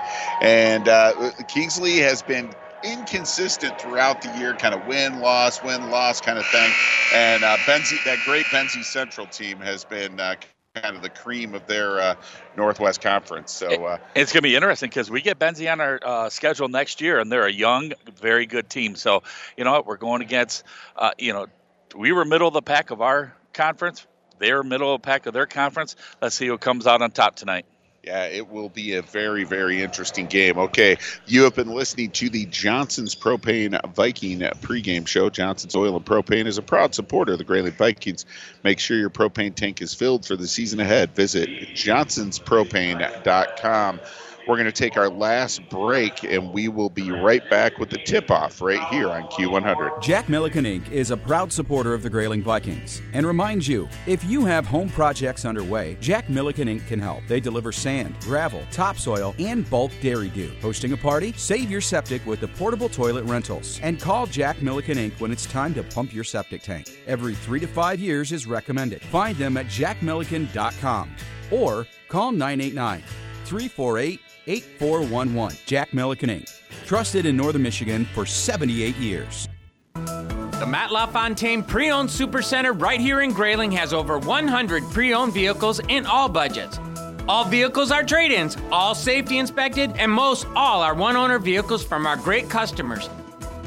And 0.42 0.88
uh, 0.88 1.14
Kingsley 1.48 1.98
has 2.00 2.22
been 2.22 2.54
inconsistent 2.86 3.80
throughout 3.80 4.22
the 4.22 4.30
year, 4.38 4.54
kind 4.54 4.74
of 4.74 4.88
win, 4.88 5.20
loss, 5.20 5.64
win, 5.64 5.90
loss 5.90 6.22
kind 6.22 6.38
of 6.38 6.46
thing. 6.48 6.72
And 7.14 7.44
uh, 7.44 7.58
Benzie, 7.58 8.04
that 8.06 8.20
great 8.26 8.46
Benzie 8.46 8.84
Central 8.84 9.28
team 9.28 9.60
has 9.60 9.84
been 9.84 10.20
uh, 10.20 10.36
kind 10.76 10.96
of 10.96 11.02
the 11.02 11.10
cream 11.10 11.54
of 11.54 11.66
their 11.68 12.00
uh, 12.00 12.16
Northwest 12.56 13.02
Conference. 13.02 13.52
So 13.52 13.86
uh, 13.86 13.98
it's 14.16 14.32
going 14.32 14.40
to 14.42 14.48
be 14.48 14.56
interesting 14.56 14.90
because 14.90 15.10
we 15.10 15.22
get 15.22 15.40
Benzie 15.40 15.72
on 15.72 15.82
our 15.82 16.00
uh, 16.04 16.30
schedule 16.30 16.68
next 16.68 17.02
year, 17.02 17.20
and 17.20 17.32
they're 17.32 17.48
a 17.48 17.52
young, 17.52 17.94
very 18.22 18.46
good 18.46 18.70
team. 18.70 18.96
So 18.96 19.24
you 19.58 19.64
know 19.64 19.72
what, 19.72 19.86
we're 19.86 19.98
going 19.98 20.22
against, 20.22 20.64
uh, 20.96 21.12
you 21.18 21.34
know, 21.34 21.48
we 21.96 22.12
were 22.12 22.26
middle 22.26 22.48
of 22.48 22.54
the 22.54 22.62
pack 22.62 22.92
of 22.92 23.02
our 23.02 23.34
conference. 23.54 24.06
They're 24.38 24.64
middle 24.64 24.94
of 24.94 25.02
the 25.02 25.06
pack 25.06 25.28
of 25.28 25.34
their 25.34 25.46
conference. 25.46 25.96
Let's 26.22 26.36
see 26.36 26.48
who 26.48 26.58
comes 26.58 26.88
out 26.88 27.02
on 27.02 27.12
top 27.12 27.36
tonight. 27.36 27.66
Yeah, 28.06 28.26
it 28.26 28.52
will 28.52 28.70
be 28.70 28.96
a 28.96 29.02
very, 29.02 29.46
very 29.46 29.82
interesting 29.82 30.28
game. 30.28 30.60
Okay, 30.60 30.98
you 31.26 31.44
have 31.44 31.56
been 31.56 31.70
listening 31.70 32.12
to 32.12 32.30
the 32.30 32.46
Johnson's 32.46 33.16
Propane 33.16 33.84
Viking 33.96 34.42
pregame 34.42 35.08
show. 35.08 35.32
Johnson's 35.32 35.76
Oil 35.76 35.96
and 35.96 36.06
Propane 36.06 36.46
is 36.46 36.60
a 36.60 36.62
proud 36.62 36.94
supporter 36.94 37.32
of 37.32 37.40
the 37.40 37.44
Grayling 37.44 37.72
Vikings. 37.72 38.28
Make 38.64 38.78
sure 38.78 38.96
your 38.96 39.10
propane 39.10 39.56
tank 39.56 39.82
is 39.82 39.96
filled 39.96 40.24
for 40.24 40.36
the 40.36 40.48
season 40.48 40.80
ahead. 40.80 41.16
Visit 41.16 41.50
johnsonspropane.com. 41.50 44.00
We're 44.48 44.58
going 44.58 44.66
to 44.66 44.72
take 44.72 44.96
our 44.96 45.10
last 45.10 45.68
break, 45.70 46.24
and 46.24 46.54
we 46.54 46.68
will 46.68 46.92
be 46.92 47.10
right 47.10 47.48
back 47.50 47.80
with 47.80 47.90
the 47.90 47.98
tip 47.98 48.30
off 48.30 48.62
right 48.62 48.84
here 48.90 49.10
on 49.10 49.24
Q100. 49.24 50.04
Jack 50.04 50.30
Milliken 50.30 50.66
Inc. 50.66 50.92
is 50.92 51.10
a 51.10 51.18
proud 51.18 51.52
supporter 51.52 51.96
of 51.96 52.04
the 52.04 52.12
Grayling 52.12 52.44
Vikings 52.44 53.02
and 53.14 53.26
reminds 53.26 53.68
you 53.68 53.90
if 54.06 54.24
you 54.24 54.46
have 54.46 54.68
home 54.68 54.90
projects 54.90 55.46
underway, 55.46 55.98
Jack 56.00 56.30
Milliken 56.30 56.68
Inc. 56.68 56.86
can 56.86 57.00
help. 57.00 57.24
They 57.28 57.40
deliver 57.40 57.72
sand, 57.72 58.16
gravel, 58.20 58.62
topsoil, 58.70 59.34
and 59.40 59.68
bulk 59.68 59.92
dairy 60.00 60.30
dew. 60.30 60.52
Hosting 60.62 60.94
a 60.94 60.98
party? 60.98 61.34
Save 61.38 61.72
your 61.72 61.82
septic 61.82 62.24
with 62.28 62.40
the 62.40 62.48
portable 62.50 62.90
toilet 62.90 63.24
rentals. 63.24 63.80
And 63.82 64.00
call 64.00 64.28
Jack 64.28 64.62
Milliken 64.62 65.00
Inc. 65.00 65.20
when 65.20 65.32
it's 65.32 65.48
time 65.48 65.74
to 65.74 65.82
pump 65.82 66.14
your 66.14 66.24
septic 66.24 66.62
tank. 66.62 66.92
Every 67.08 67.34
three 67.34 67.60
to 67.62 67.68
five 67.68 68.00
years 68.00 68.32
is 68.32 68.46
recommended. 68.46 69.02
Find 69.02 69.36
them 69.38 69.58
at 69.58 69.66
jackmilliken.com 69.66 71.16
or 71.50 71.88
call 72.10 72.32
989 72.32 73.02
348 73.46 74.20
8411. 74.48 75.58
Jack 75.66 75.94
Milliken 75.94 76.30
Inc. 76.30 76.50
Trusted 76.86 77.26
in 77.26 77.36
Northern 77.36 77.62
Michigan 77.64 78.06
for 78.14 78.26
78 78.26 78.96
years. 78.98 79.48
The 79.94 80.66
Matt 80.66 80.92
LaFontaine 80.92 81.64
Pre 81.64 81.92
Owned 81.92 82.10
Supercenter 82.10 82.80
right 82.80 83.00
here 83.00 83.22
in 83.22 83.32
Grayling 83.32 83.72
has 83.74 83.94
over 83.94 84.18
100 84.18 84.84
pre 84.92 85.14
owned 85.14 85.34
vehicles 85.34 85.80
in 85.90 86.06
all 86.06 86.30
budgets. 86.30 86.80
All 87.28 87.44
vehicles 87.44 87.92
are 87.92 88.04
trade 88.04 88.32
ins, 88.32 88.56
all 88.72 88.94
safety 88.94 89.40
inspected, 89.40 89.92
and 89.98 90.12
most 90.12 90.46
all 90.56 90.82
are 90.82 90.94
one 90.94 91.16
owner 91.16 91.40
vehicles 91.40 91.84
from 91.84 92.06
our 92.06 92.16
great 92.16 92.50
customers. 92.50 93.10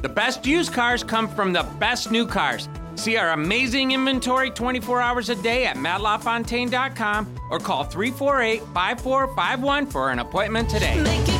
The 0.01 0.09
best 0.09 0.47
used 0.47 0.73
cars 0.73 1.03
come 1.03 1.29
from 1.29 1.53
the 1.53 1.65
best 1.79 2.13
new 2.13 2.27
cars. 2.27 2.69
See 2.99 3.17
our 3.17 3.31
amazing 3.31 3.93
inventory 3.93 4.51
24 4.51 5.01
hours 5.01 5.29
a 5.29 5.37
day 5.37 5.67
at 5.67 5.77
mattlafontaine.com 5.77 7.33
or 7.49 7.61
call 7.61 7.85
348 7.85 8.61
5451 8.75 9.87
for 9.87 10.11
an 10.11 10.19
appointment 10.19 10.69
today. 10.69 11.38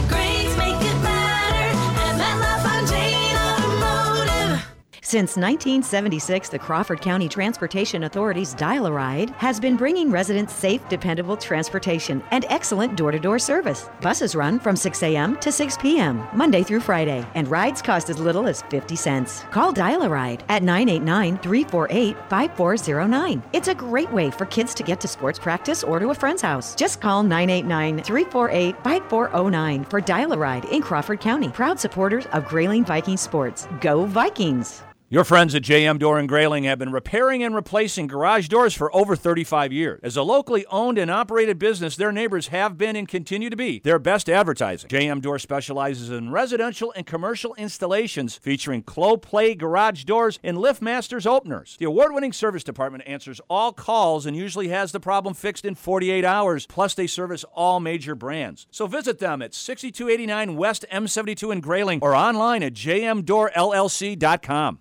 Since 5.09 5.39
1976, 5.39 6.51
the 6.51 6.59
Crawford 6.59 7.01
County 7.01 7.31
Transportation 7.31 8.05
Authority's 8.05 8.53
Dial 8.53 8.85
a 8.85 8.93
Ride 8.93 9.31
has 9.39 9.59
been 9.59 9.75
bringing 9.75 10.11
residents 10.11 10.53
safe, 10.53 10.87
dependable 10.91 11.35
transportation 11.35 12.23
and 12.31 12.45
excellent 12.51 12.95
door 12.95 13.11
to 13.13 13.19
door 13.19 13.39
service. 13.39 13.89
Buses 14.03 14.37
run 14.37 14.61
from 14.61 14.77
6 14.77 15.03
a.m. 15.03 15.39
to 15.39 15.51
6 15.51 15.79
p.m., 15.79 16.29
Monday 16.35 16.63
through 16.63 16.81
Friday, 16.81 17.25
and 17.35 17.49
rides 17.49 17.81
cost 17.81 18.11
as 18.11 18.19
little 18.19 18.47
as 18.47 18.61
50 18.69 18.97
cents. 18.97 19.45
Call 19.51 19.73
Dial 19.73 20.03
a 20.03 20.11
Ride 20.11 20.45
at 20.51 20.63
989 20.63 21.39
348 21.39 22.15
5409. 22.29 23.43
It's 23.55 23.69
a 23.69 23.75
great 23.75 24.13
way 24.13 24.31
for 24.31 24.45
kids 24.45 24.75
to 24.75 24.83
get 24.83 25.01
to 25.01 25.09
sports 25.09 25.39
practice 25.39 25.83
or 25.83 25.99
to 26.01 26.11
a 26.11 26.15
friend's 26.15 26.43
house. 26.43 26.75
Just 26.75 27.01
call 27.01 27.23
989 27.23 28.03
348 28.03 28.77
5409 28.85 29.85
for 29.85 30.03
Dial 30.03 30.35
a 30.35 30.37
Ride 30.37 30.67
in 30.67 30.83
Crawford 30.83 31.21
County. 31.21 31.49
Proud 31.49 31.81
supporters 31.81 32.27
of 32.35 32.47
Grayling 32.47 32.85
Viking 32.85 33.17
Sports. 33.17 33.67
Go 33.81 34.05
Vikings! 34.05 34.83
Your 35.11 35.25
friends 35.25 35.55
at 35.55 35.63
JM 35.63 35.99
Door 35.99 36.19
and 36.19 36.29
Grayling 36.29 36.65
have 36.65 36.79
been 36.79 36.93
repairing 36.93 37.43
and 37.43 37.55
replacing 37.55 38.09
garage 38.09 38.49
doors 38.49 38.75
for 38.75 38.95
over 38.95 39.17
35 39.17 39.73
years. 39.73 40.01
As 40.03 40.19
a 40.19 40.23
locally 40.23 40.67
owned 40.67 40.99
and 40.99 41.11
operated 41.11 41.59
business, 41.59 41.97
their 41.97 42.13
neighbors 42.13 42.49
have 42.49 42.77
been 42.77 42.95
and 42.95 43.09
continue 43.09 43.49
to 43.49 43.57
be 43.57 43.79
their 43.79 43.99
best 43.99 44.29
advertising. 44.29 44.91
JM 44.91 45.23
Door 45.23 45.39
specializes 45.39 46.11
in 46.11 46.31
residential 46.31 46.93
and 46.95 47.07
commercial 47.07 47.55
installations 47.55 48.37
featuring 48.37 48.83
Clopay 48.83 49.57
garage 49.57 50.05
doors 50.05 50.39
and 50.43 50.59
LiftMasters 50.59 51.27
openers. 51.27 51.79
The 51.79 51.87
award-winning 51.87 52.35
service 52.35 52.63
department 52.63 53.05
answers 53.07 53.41
all 53.49 53.73
calls 53.73 54.27
and 54.27 54.37
usually 54.37 54.69
has 54.69 54.93
the 54.93 55.01
problem 55.01 55.33
fixed 55.33 55.65
in 55.65 55.75
48 55.75 56.23
hours. 56.23 56.67
Plus, 56.67 56.93
they 56.93 57.07
service 57.07 57.47
all 57.55 57.81
major 57.81 58.15
brands. 58.15 58.67
So 58.71 58.87
visit 58.87 59.21
them 59.21 59.41
at 59.41 59.55
6289 59.55 60.55
West 60.55 60.85
M72 60.93 61.51
in 61.51 61.63
Grayling 61.63 62.01
or 62.03 62.15
online 62.15 62.63
at 62.63 62.75
jmdoorllc.com. 62.75 64.81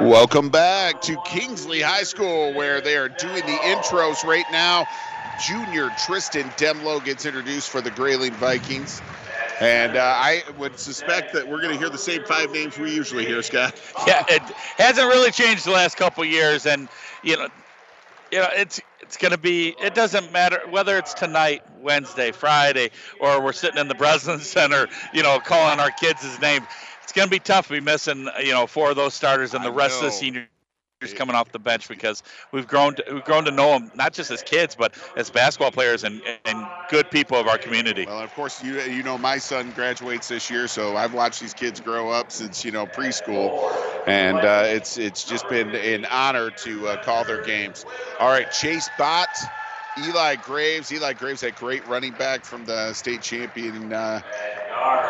Welcome 0.00 0.50
back 0.50 1.00
to 1.02 1.16
Kingsley 1.24 1.80
High 1.80 2.04
School, 2.04 2.54
where 2.54 2.80
they 2.80 2.96
are 2.96 3.08
doing 3.08 3.44
the 3.46 3.58
intros 3.62 4.24
right 4.24 4.44
now. 4.52 4.86
Junior 5.44 5.90
Tristan 6.06 6.48
Demlow 6.50 7.04
gets 7.04 7.26
introduced 7.26 7.70
for 7.70 7.80
the 7.80 7.90
Grayling 7.90 8.32
Vikings. 8.34 9.02
And 9.60 9.96
uh, 9.96 10.02
I 10.02 10.44
would 10.56 10.78
suspect 10.78 11.32
that 11.32 11.48
we're 11.48 11.60
going 11.60 11.72
to 11.72 11.78
hear 11.78 11.90
the 11.90 11.98
same 11.98 12.24
five 12.24 12.52
names 12.52 12.78
we 12.78 12.94
usually 12.94 13.26
hear, 13.26 13.42
Scott. 13.42 13.80
Yeah, 14.06 14.24
it 14.28 14.42
hasn't 14.76 15.08
really 15.08 15.32
changed 15.32 15.64
the 15.64 15.72
last 15.72 15.96
couple 15.96 16.24
years, 16.24 16.64
and 16.64 16.88
you 17.24 17.36
know, 17.36 17.48
you 18.30 18.38
know, 18.38 18.48
it's 18.54 18.80
it's 19.00 19.16
going 19.16 19.32
to 19.32 19.38
be. 19.38 19.74
It 19.82 19.94
doesn't 19.94 20.32
matter 20.32 20.60
whether 20.70 20.96
it's 20.96 21.14
tonight, 21.14 21.62
Wednesday, 21.80 22.30
Friday, 22.30 22.90
or 23.20 23.42
we're 23.42 23.52
sitting 23.52 23.78
in 23.78 23.88
the 23.88 23.94
Breslin 23.96 24.40
Center, 24.40 24.86
you 25.12 25.22
know, 25.24 25.40
calling 25.40 25.80
our 25.80 25.90
kids' 25.90 26.40
name. 26.40 26.64
It's 27.08 27.14
going 27.14 27.26
to 27.26 27.30
be 27.30 27.38
tough 27.38 27.68
to 27.68 27.72
be 27.72 27.80
missing, 27.80 28.28
you 28.38 28.52
know, 28.52 28.66
four 28.66 28.90
of 28.90 28.96
those 28.96 29.14
starters 29.14 29.54
and 29.54 29.64
the 29.64 29.70
I 29.70 29.74
rest 29.74 29.96
of 30.00 30.02
the 30.02 30.10
seniors 30.10 30.48
coming 31.14 31.34
off 31.34 31.50
the 31.52 31.58
bench 31.58 31.88
because 31.88 32.22
we've 32.52 32.66
grown 32.66 32.96
to, 32.96 33.04
we've 33.10 33.24
grown 33.24 33.46
to 33.46 33.50
know 33.50 33.70
them 33.70 33.90
not 33.94 34.12
just 34.12 34.30
as 34.30 34.42
kids 34.42 34.74
but 34.74 34.92
as 35.16 35.30
basketball 35.30 35.70
players 35.70 36.04
and, 36.04 36.20
and 36.44 36.66
good 36.90 37.10
people 37.10 37.38
of 37.38 37.48
our 37.48 37.56
community. 37.56 38.04
Well, 38.04 38.20
of 38.20 38.34
course, 38.34 38.62
you 38.62 38.78
you 38.82 39.02
know 39.02 39.16
my 39.16 39.38
son 39.38 39.70
graduates 39.70 40.28
this 40.28 40.50
year, 40.50 40.68
so 40.68 40.98
I've 40.98 41.14
watched 41.14 41.40
these 41.40 41.54
kids 41.54 41.80
grow 41.80 42.10
up 42.10 42.30
since 42.30 42.62
you 42.62 42.72
know 42.72 42.84
preschool, 42.84 43.72
and 44.06 44.36
uh, 44.36 44.64
it's 44.66 44.98
it's 44.98 45.24
just 45.24 45.48
been 45.48 45.74
an 45.74 46.04
honor 46.10 46.50
to 46.50 46.88
uh, 46.88 47.02
call 47.02 47.24
their 47.24 47.42
games. 47.42 47.86
All 48.20 48.28
right, 48.28 48.52
Chase 48.52 48.90
Bott, 48.98 49.28
Eli 50.04 50.36
Graves. 50.36 50.92
Eli 50.92 51.12
Graves, 51.12 51.40
that 51.40 51.56
great 51.56 51.86
running 51.86 52.12
back 52.12 52.44
from 52.44 52.64
the 52.64 52.92
state 52.92 53.22
champion 53.22 53.92
uh, 53.92 54.20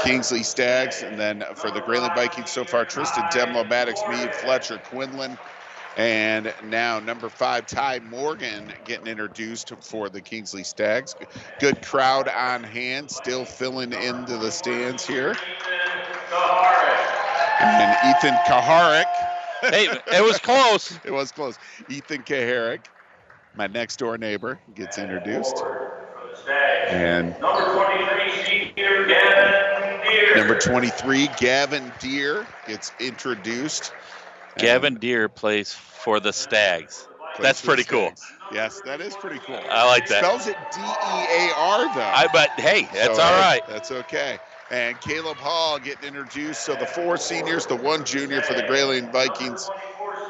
Kingsley 0.03 0.43
Stags, 0.43 1.03
and 1.03 1.19
then 1.19 1.45
for 1.57 1.71
the 1.71 1.81
Grayling 1.81 2.15
Vikings 2.15 2.51
so 2.51 2.65
far, 2.65 2.85
Tristan 2.85 3.25
Demlo, 3.25 3.69
Maddox 3.69 4.01
Mead, 4.09 4.35
Fletcher 4.35 4.79
Quinlan. 4.79 5.39
And 5.97 6.55
now 6.65 7.01
number 7.01 7.29
five, 7.29 7.67
Ty 7.67 7.99
Morgan 8.01 8.73
getting 8.85 9.09
introduced 9.09 9.73
for 9.83 10.09
the 10.09 10.21
Kingsley 10.21 10.63
Stags. 10.63 11.17
Good 11.59 11.83
crowd 11.83 12.29
on 12.29 12.63
hand, 12.63 13.11
still 13.11 13.45
filling 13.45 13.93
into 13.93 14.37
the 14.37 14.53
stands 14.53 15.05
here. 15.05 15.35
And 17.61 18.17
Ethan 18.17 18.39
Kaharick. 18.47 19.13
hey, 19.63 19.89
it 20.13 20.25
was 20.25 20.39
close. 20.39 20.97
it 21.05 21.11
was 21.11 21.33
close. 21.33 21.59
Ethan 21.89 22.23
Kaharick, 22.23 22.85
my 23.59 23.67
next 23.67 23.99
door 23.99 24.17
neighbor, 24.17 24.61
gets 24.75 24.99
introduced. 24.99 25.63
And 26.89 27.35
number 30.37 30.59
23, 30.61 31.29
Gavin 31.39 31.93
Dear, 31.99 32.47
gets 32.67 32.93
introduced. 33.01 33.93
Gavin 34.57 34.95
Dear 34.95 35.29
plays 35.29 35.73
for 35.73 36.21
the 36.21 36.33
Stags. 36.33 37.09
That's 37.41 37.61
for 37.61 37.77
the 37.77 37.85
pretty 37.85 37.85
cool. 37.85 38.13
Yes, 38.55 38.81
that 38.83 39.01
is 39.01 39.15
pretty 39.17 39.39
cool. 39.41 39.61
I 39.69 39.87
like 39.87 40.07
that. 40.09 40.25
Spells 40.25 40.47
it 40.47 40.57
D 40.73 40.81
E 40.81 40.85
A 40.85 41.55
R 41.59 41.95
though. 41.95 42.01
I 42.01 42.29
but 42.33 42.51
hey, 42.59 42.83
that's 42.93 43.17
So, 43.17 43.23
all 43.23 43.33
hey, 43.33 43.41
right. 43.41 43.63
That's 43.69 43.91
okay. 43.91 44.39
And 44.71 44.99
Caleb 45.01 45.37
Hall 45.37 45.79
getting 45.79 46.09
introduced. 46.09 46.63
So 46.63 46.75
the 46.77 46.87
four 46.87 47.17
seniors, 47.17 47.67
the 47.67 47.77
one 47.77 48.05
junior 48.05 48.41
for 48.41 48.55
the 48.55 48.63
Grayling 48.63 49.11
Vikings. 49.11 49.71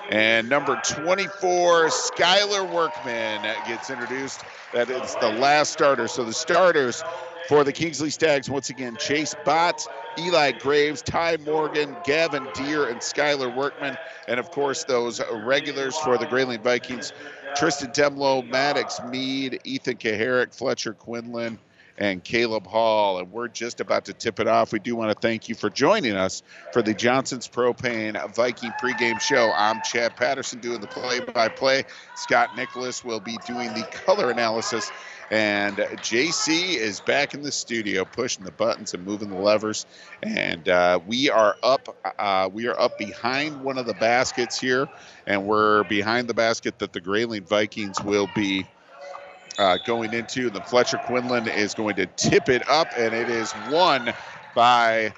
And 0.09 0.49
number 0.49 0.77
24, 0.79 1.87
Skylar 1.89 2.67
Workman 2.69 3.43
gets 3.63 3.91
introduced. 3.91 4.45
That 4.73 4.91
is 4.91 5.17
the 5.17 5.31
last 5.31 5.71
starter. 5.73 6.09
So 6.09 6.25
the 6.25 6.35
starters 6.35 7.05
For 7.43 7.65
the 7.65 7.73
Kingsley 7.73 8.11
Stags, 8.11 8.51
once 8.51 8.71
again, 8.71 8.97
Chase 8.99 9.35
Bott, 9.35 9.89
Eli 10.19 10.53
Graves, 10.53 11.03
Ty 11.03 11.39
Morgan, 11.39 11.97
Gavin 12.03 12.49
Dear, 12.53 12.89
and 12.89 13.01
Skylar 13.01 13.53
Workman. 13.53 13.99
And 14.27 14.39
of 14.39 14.51
course, 14.51 14.85
those 14.85 15.21
regulars 15.33 15.99
for 15.99 16.19
the 16.19 16.27
Grayling 16.27 16.63
Vikings 16.63 17.13
Tristan 17.55 17.91
Demlow, 17.93 18.47
Maddox 18.47 19.03
Mead, 19.03 19.61
Ethan 19.65 19.97
Kaharick, 19.97 20.55
Fletcher 20.55 20.95
Quinlan, 20.95 21.59
and 21.99 22.23
Caleb 22.25 22.67
Hall. 22.67 23.19
And 23.19 23.31
we're 23.31 23.49
just 23.49 23.81
about 23.81 24.05
to 24.07 24.15
tip 24.15 24.41
it 24.41 24.47
off. 24.47 24.73
We 24.73 24.79
do 24.79 24.97
want 24.97 25.11
to 25.11 25.19
thank 25.21 25.49
you 25.49 25.55
for 25.55 25.69
joining 25.69 26.15
us 26.15 26.43
for 26.73 26.81
the 26.81 26.95
Johnson's 26.95 27.49
Propane 27.49 28.33
Viking 28.35 28.73
pregame 28.73 29.21
show. 29.21 29.53
I'm 29.55 29.81
Chad 29.81 30.17
Patterson 30.17 30.61
doing 30.61 30.81
the 30.81 30.87
play 30.87 31.21
by 31.21 31.49
play. 31.49 31.85
Scott 32.15 32.55
Nicholas 32.55 33.05
will 33.05 33.21
be 33.21 33.37
doing 33.39 33.75
the 33.75 33.83
color 33.85 34.31
analysis. 34.31 34.93
And 35.31 35.77
JC 35.77 36.77
is 36.77 37.01
back 37.01 37.35
in 37.35 37.43
the 37.43 37.53
studio, 37.53 38.05
pushing 38.05 38.45
the 38.45 38.53
buttons 38.53 38.95
and 38.95 39.05
moving 39.05 39.29
the 39.29 39.37
levers. 39.37 39.85
And 40.23 40.69
uh, 40.69 41.01
we 41.05 41.29
are 41.29 41.57
up. 41.63 41.89
Uh, 42.19 42.49
we 42.53 42.67
are 42.69 42.81
up 42.81 42.97
behind 42.97 43.61
one 43.61 43.77
of 43.77 43.87
the 43.87 43.95
baskets 43.95 44.59
here, 44.59 44.89
and 45.27 45.45
we're 45.45 45.85
behind 45.85 46.29
the 46.29 46.35
basket 46.35 46.79
that 46.79 46.93
the 46.93 47.01
Grayling 47.01 47.45
Vikings 47.45 48.01
will 48.01 48.27
be 48.27 48.65
uh, 49.59 49.79
going 49.85 50.15
into. 50.15 50.51
The 50.51 50.61
Fletcher 50.61 50.99
Quinlan 50.99 51.49
is 51.49 51.75
going 51.75 51.97
to 51.97 52.07
tip 52.07 52.49
it 52.49 52.69
up, 52.69 52.89
and 52.97 53.15
it 53.15 53.29
is 53.29 53.53
won 53.71 54.13
by 54.55 55.13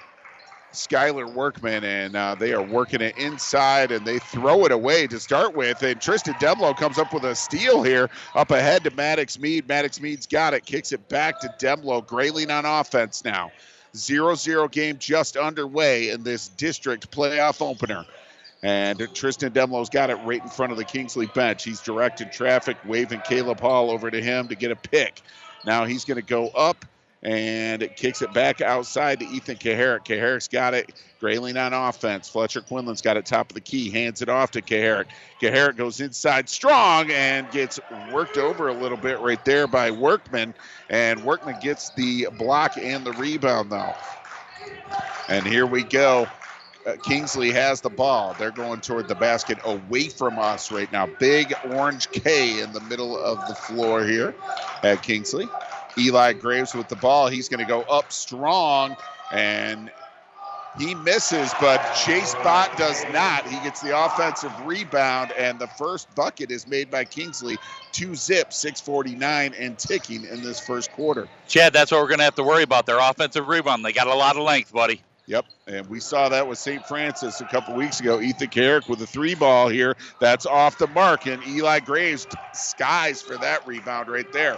Skylar 0.73 1.31
Workman, 1.31 1.83
and 1.83 2.15
uh, 2.15 2.35
they 2.35 2.53
are 2.53 2.61
working 2.61 3.01
it 3.01 3.17
inside, 3.17 3.91
and 3.91 4.05
they 4.05 4.19
throw 4.19 4.65
it 4.65 4.71
away 4.71 5.07
to 5.07 5.19
start 5.19 5.55
with. 5.55 5.81
And 5.83 6.01
Tristan 6.01 6.33
Demlow 6.35 6.75
comes 6.75 6.97
up 6.97 7.13
with 7.13 7.23
a 7.23 7.35
steal 7.35 7.83
here, 7.83 8.09
up 8.35 8.51
ahead 8.51 8.83
to 8.85 8.91
Maddox 8.91 9.39
Mead. 9.39 9.67
Maddox 9.67 9.99
Mead's 9.99 10.25
got 10.25 10.53
it, 10.53 10.65
kicks 10.65 10.91
it 10.91 11.07
back 11.09 11.39
to 11.41 11.53
Demlow. 11.59 12.05
Grayling 12.05 12.51
on 12.51 12.65
offense 12.65 13.23
now. 13.23 13.51
0 13.95 14.35
0 14.35 14.69
game 14.69 14.97
just 14.97 15.35
underway 15.35 16.09
in 16.09 16.23
this 16.23 16.47
district 16.47 17.11
playoff 17.11 17.61
opener. 17.61 18.05
And 18.63 19.07
Tristan 19.15 19.51
Demlow's 19.51 19.89
got 19.89 20.09
it 20.09 20.15
right 20.23 20.41
in 20.41 20.49
front 20.49 20.71
of 20.71 20.77
the 20.77 20.85
Kingsley 20.85 21.25
bench. 21.27 21.63
He's 21.63 21.81
directing 21.81 22.29
traffic, 22.29 22.77
waving 22.85 23.21
Caleb 23.21 23.59
Hall 23.59 23.89
over 23.89 24.11
to 24.11 24.21
him 24.21 24.47
to 24.49 24.55
get 24.55 24.71
a 24.71 24.75
pick. 24.75 25.21
Now 25.65 25.85
he's 25.85 26.05
going 26.05 26.17
to 26.17 26.25
go 26.25 26.49
up 26.49 26.85
and 27.23 27.83
it 27.83 27.95
kicks 27.95 28.21
it 28.21 28.33
back 28.33 28.61
outside 28.61 29.19
to 29.19 29.25
Ethan 29.27 29.57
Kaharick. 29.57 30.05
Kaharick's 30.05 30.47
got 30.47 30.73
it. 30.73 30.91
Grayling 31.19 31.55
on 31.55 31.71
offense. 31.71 32.27
Fletcher 32.27 32.61
Quinlan's 32.61 33.01
got 33.01 33.15
it 33.15 33.27
top 33.27 33.51
of 33.51 33.53
the 33.53 33.61
key. 33.61 33.91
Hands 33.91 34.19
it 34.23 34.29
off 34.29 34.51
to 34.51 34.61
Kaharick. 34.61 35.05
Kaharick 35.39 35.77
goes 35.77 36.01
inside 36.01 36.49
strong 36.49 37.11
and 37.11 37.49
gets 37.51 37.79
worked 38.11 38.37
over 38.37 38.69
a 38.69 38.73
little 38.73 38.97
bit 38.97 39.19
right 39.19 39.43
there 39.45 39.67
by 39.67 39.91
Workman. 39.91 40.55
And 40.89 41.23
Workman 41.23 41.59
gets 41.61 41.91
the 41.91 42.27
block 42.39 42.77
and 42.77 43.05
the 43.05 43.11
rebound 43.13 43.71
though. 43.71 43.93
And 45.29 45.45
here 45.45 45.67
we 45.67 45.83
go. 45.83 46.27
Uh, 46.85 46.95
Kingsley 47.03 47.51
has 47.51 47.81
the 47.81 47.89
ball. 47.89 48.35
They're 48.39 48.51
going 48.51 48.81
toward 48.81 49.07
the 49.07 49.15
basket 49.15 49.59
away 49.63 50.09
from 50.09 50.39
us 50.39 50.71
right 50.71 50.91
now. 50.91 51.07
Big 51.19 51.53
orange 51.69 52.09
K 52.11 52.59
in 52.59 52.73
the 52.73 52.81
middle 52.81 53.17
of 53.17 53.47
the 53.47 53.53
floor 53.53 54.03
here 54.03 54.33
at 54.83 55.03
Kingsley. 55.03 55.47
Eli 55.97 56.33
Graves 56.33 56.73
with 56.73 56.87
the 56.87 56.95
ball. 56.95 57.27
He's 57.27 57.49
going 57.49 57.59
to 57.59 57.65
go 57.65 57.81
up 57.83 58.11
strong 58.11 58.95
and 59.31 59.91
he 60.79 60.95
misses, 60.95 61.53
but 61.59 61.79
Chase 61.95 62.33
Bott 62.35 62.77
does 62.77 63.03
not. 63.11 63.45
He 63.45 63.57
gets 63.59 63.81
the 63.81 64.05
offensive 64.05 64.53
rebound, 64.65 65.33
and 65.33 65.59
the 65.59 65.67
first 65.67 66.13
bucket 66.15 66.49
is 66.49 66.65
made 66.65 66.89
by 66.89 67.03
Kingsley. 67.03 67.57
Two 67.91 68.15
zip, 68.15 68.53
649 68.53 69.53
and 69.53 69.77
ticking 69.77 70.23
in 70.23 70.41
this 70.41 70.59
first 70.61 70.91
quarter. 70.93 71.27
Chad, 71.47 71.73
that's 71.73 71.91
what 71.91 71.99
we're 71.99 72.07
going 72.07 72.19
to 72.19 72.23
have 72.23 72.35
to 72.35 72.43
worry 72.43 72.63
about. 72.63 72.85
Their 72.85 72.99
offensive 72.99 73.49
rebound. 73.49 73.83
They 73.83 73.91
got 73.91 74.07
a 74.07 74.15
lot 74.15 74.37
of 74.37 74.43
length, 74.43 74.71
buddy. 74.71 75.01
Yep, 75.31 75.45
and 75.67 75.87
we 75.87 76.01
saw 76.01 76.27
that 76.27 76.45
with 76.45 76.59
St. 76.59 76.85
Francis 76.85 77.39
a 77.39 77.45
couple 77.45 77.73
weeks 77.73 78.01
ago. 78.01 78.19
Ethan 78.19 78.49
Carrick 78.49 78.89
with 78.89 79.01
a 79.01 79.07
three 79.07 79.33
ball 79.33 79.69
here. 79.69 79.95
That's 80.19 80.45
off 80.45 80.77
the 80.77 80.89
mark, 80.89 81.25
and 81.25 81.41
Eli 81.47 81.79
Graves 81.79 82.27
skies 82.51 83.21
for 83.21 83.37
that 83.37 83.65
rebound 83.65 84.09
right 84.09 84.29
there. 84.33 84.57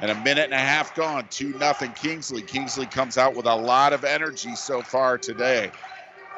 And 0.00 0.10
a 0.10 0.16
minute 0.16 0.46
and 0.46 0.52
a 0.54 0.58
half 0.58 0.92
gone, 0.96 1.28
2 1.30 1.52
nothing 1.60 1.92
Kingsley. 1.92 2.42
Kingsley 2.42 2.86
comes 2.86 3.16
out 3.16 3.36
with 3.36 3.46
a 3.46 3.54
lot 3.54 3.92
of 3.92 4.02
energy 4.02 4.56
so 4.56 4.82
far 4.82 5.16
today. 5.16 5.70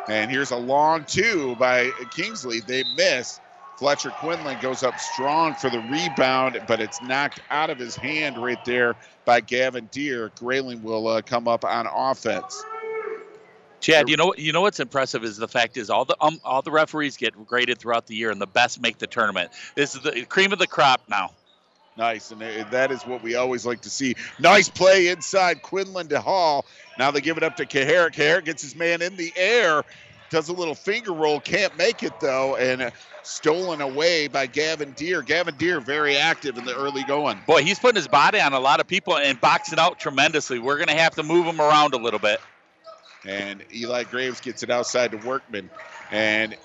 And 0.06 0.30
here's 0.30 0.50
a 0.50 0.56
long 0.56 1.06
two 1.06 1.56
by 1.56 1.92
Kingsley. 2.10 2.60
They 2.60 2.84
miss. 2.94 3.40
Fletcher 3.78 4.10
Quinlan 4.10 4.58
goes 4.58 4.82
up 4.82 4.98
strong 4.98 5.54
for 5.54 5.70
the 5.70 5.80
rebound, 5.80 6.60
but 6.66 6.78
it's 6.78 7.00
knocked 7.00 7.40
out 7.50 7.70
of 7.70 7.78
his 7.78 7.96
hand 7.96 8.36
right 8.36 8.62
there 8.66 8.96
by 9.24 9.40
Gavin 9.40 9.88
Dear. 9.90 10.30
Grayling 10.38 10.82
will 10.82 11.08
uh, 11.08 11.22
come 11.22 11.48
up 11.48 11.64
on 11.64 11.86
offense. 11.86 12.66
Chad, 13.84 14.08
you 14.08 14.16
know 14.16 14.34
you 14.38 14.50
know 14.50 14.62
what's 14.62 14.80
impressive 14.80 15.24
is 15.24 15.36
the 15.36 15.46
fact 15.46 15.76
is 15.76 15.90
all 15.90 16.06
the 16.06 16.16
um, 16.18 16.40
all 16.42 16.62
the 16.62 16.70
referees 16.70 17.18
get 17.18 17.34
graded 17.46 17.78
throughout 17.78 18.06
the 18.06 18.16
year, 18.16 18.30
and 18.30 18.40
the 18.40 18.46
best 18.46 18.80
make 18.80 18.96
the 18.96 19.06
tournament. 19.06 19.50
This 19.74 19.94
is 19.94 20.00
the 20.00 20.24
cream 20.24 20.54
of 20.54 20.58
the 20.58 20.66
crop 20.66 21.02
now. 21.06 21.32
Nice, 21.98 22.30
and 22.30 22.42
uh, 22.42 22.64
that 22.70 22.90
is 22.90 23.02
what 23.02 23.22
we 23.22 23.34
always 23.34 23.66
like 23.66 23.82
to 23.82 23.90
see. 23.90 24.16
Nice 24.38 24.70
play 24.70 25.08
inside 25.08 25.60
Quinlan 25.60 26.08
to 26.08 26.20
Hall. 26.22 26.64
Now 26.98 27.10
they 27.10 27.20
give 27.20 27.36
it 27.36 27.42
up 27.42 27.56
to 27.56 27.66
Kaharick. 27.66 28.14
Kaharick 28.14 28.46
gets 28.46 28.62
his 28.62 28.74
man 28.74 29.02
in 29.02 29.16
the 29.16 29.30
air, 29.36 29.84
does 30.30 30.48
a 30.48 30.54
little 30.54 30.74
finger 30.74 31.12
roll, 31.12 31.38
can't 31.38 31.76
make 31.76 32.02
it 32.02 32.18
though, 32.20 32.56
and 32.56 32.80
uh, 32.80 32.90
stolen 33.22 33.82
away 33.82 34.28
by 34.28 34.46
Gavin 34.46 34.92
Dear. 34.92 35.20
Gavin 35.20 35.56
Dear 35.58 35.78
very 35.80 36.16
active 36.16 36.56
in 36.56 36.64
the 36.64 36.74
early 36.74 37.04
going. 37.04 37.38
Boy, 37.46 37.62
he's 37.62 37.78
putting 37.78 37.96
his 37.96 38.08
body 38.08 38.40
on 38.40 38.54
a 38.54 38.60
lot 38.60 38.80
of 38.80 38.86
people 38.86 39.18
and 39.18 39.38
boxing 39.38 39.78
out 39.78 40.00
tremendously. 40.00 40.58
We're 40.58 40.76
going 40.76 40.88
to 40.88 40.94
have 40.94 41.16
to 41.16 41.22
move 41.22 41.44
him 41.44 41.60
around 41.60 41.92
a 41.92 41.98
little 41.98 42.18
bit. 42.18 42.40
And 43.26 43.64
Eli 43.74 44.04
Graves 44.04 44.40
gets 44.40 44.62
it 44.62 44.70
outside 44.70 45.10
to 45.12 45.16
Workman, 45.18 45.70
and 46.10 46.56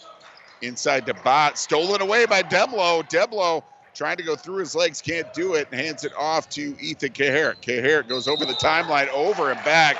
inside 0.61 1.05
to 1.05 1.13
Bott, 1.13 1.57
stolen 1.57 2.01
away 2.01 2.25
by 2.25 2.43
Demlow. 2.43 3.07
Demlow 3.09 3.63
trying 3.93 4.17
to 4.17 4.23
go 4.23 4.35
through 4.35 4.57
his 4.57 4.75
legs, 4.75 5.01
can't 5.01 5.31
do 5.33 5.55
it, 5.55 5.67
and 5.71 5.79
hands 5.79 6.03
it 6.03 6.13
off 6.17 6.49
to 6.49 6.75
Ethan 6.79 7.09
Kaharick. 7.09 7.61
Kaharick 7.61 8.07
goes 8.07 8.27
over 8.27 8.45
the 8.45 8.53
timeline, 8.53 9.07
over 9.09 9.51
and 9.51 9.63
back. 9.63 9.97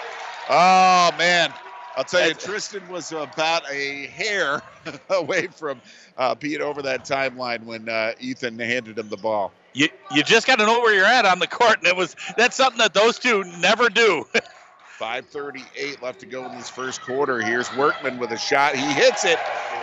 Oh, 0.50 1.12
man. 1.18 1.54
I'll 1.98 2.04
tell 2.04 2.28
you, 2.28 2.34
Tristan 2.34 2.88
was 2.88 3.12
about 3.12 3.70
a 3.70 4.08
hair 4.08 4.62
away 5.10 5.48
from 5.48 5.82
uh, 6.18 6.36
being 6.36 6.62
over 6.62 6.82
that 6.82 7.04
timeline 7.04 7.64
when 7.66 7.90
uh, 7.90 8.14
Ethan 8.20 8.58
handed 8.58 8.98
him 8.98 9.10
the 9.10 9.18
ball. 9.18 9.52
You 9.74 9.90
you 10.14 10.24
just 10.24 10.48
got 10.48 10.60
to 10.60 10.66
know 10.66 10.80
where 10.80 10.96
you're 10.96 11.06
at 11.06 11.26
on 11.26 11.40
the 11.40 11.48
court, 11.48 11.80
and 11.80 11.88
it 11.88 11.96
was 11.96 12.16
that's 12.38 12.56
something 12.56 12.80
that 12.80 12.94
those 12.94 13.20
two 13.20 13.44
never 13.60 13.90
do. 13.90 14.26
5:38 15.00 16.02
left 16.02 16.20
to 16.20 16.26
go 16.26 16.46
in 16.46 16.58
this 16.58 16.70
first 16.70 17.02
quarter. 17.02 17.42
Here's 17.42 17.74
Workman 17.76 18.20
with 18.20 18.32
a 18.32 18.38
shot. 18.38 18.76
He 18.76 18.86
hits 18.94 19.24
it 19.24 19.40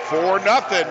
for 0.08 0.38
nothing. 0.40 0.86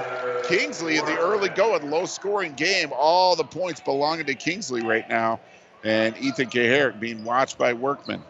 Kingsley 0.48 0.98
in 0.98 1.06
the 1.06 1.18
early 1.18 1.50
going, 1.50 1.90
low 1.90 2.06
scoring 2.06 2.54
game. 2.54 2.92
All 2.96 3.36
the 3.36 3.44
points 3.44 3.80
belonging 3.80 4.26
to 4.26 4.36
Kingsley 4.36 4.84
right 4.84 5.08
now, 5.08 5.40
and 5.84 6.18
Ethan 6.18 6.50
Kaharick 6.50 7.00
being 7.00 7.24
watched 7.24 7.58
by 7.58 7.74
Workman. 7.74 8.24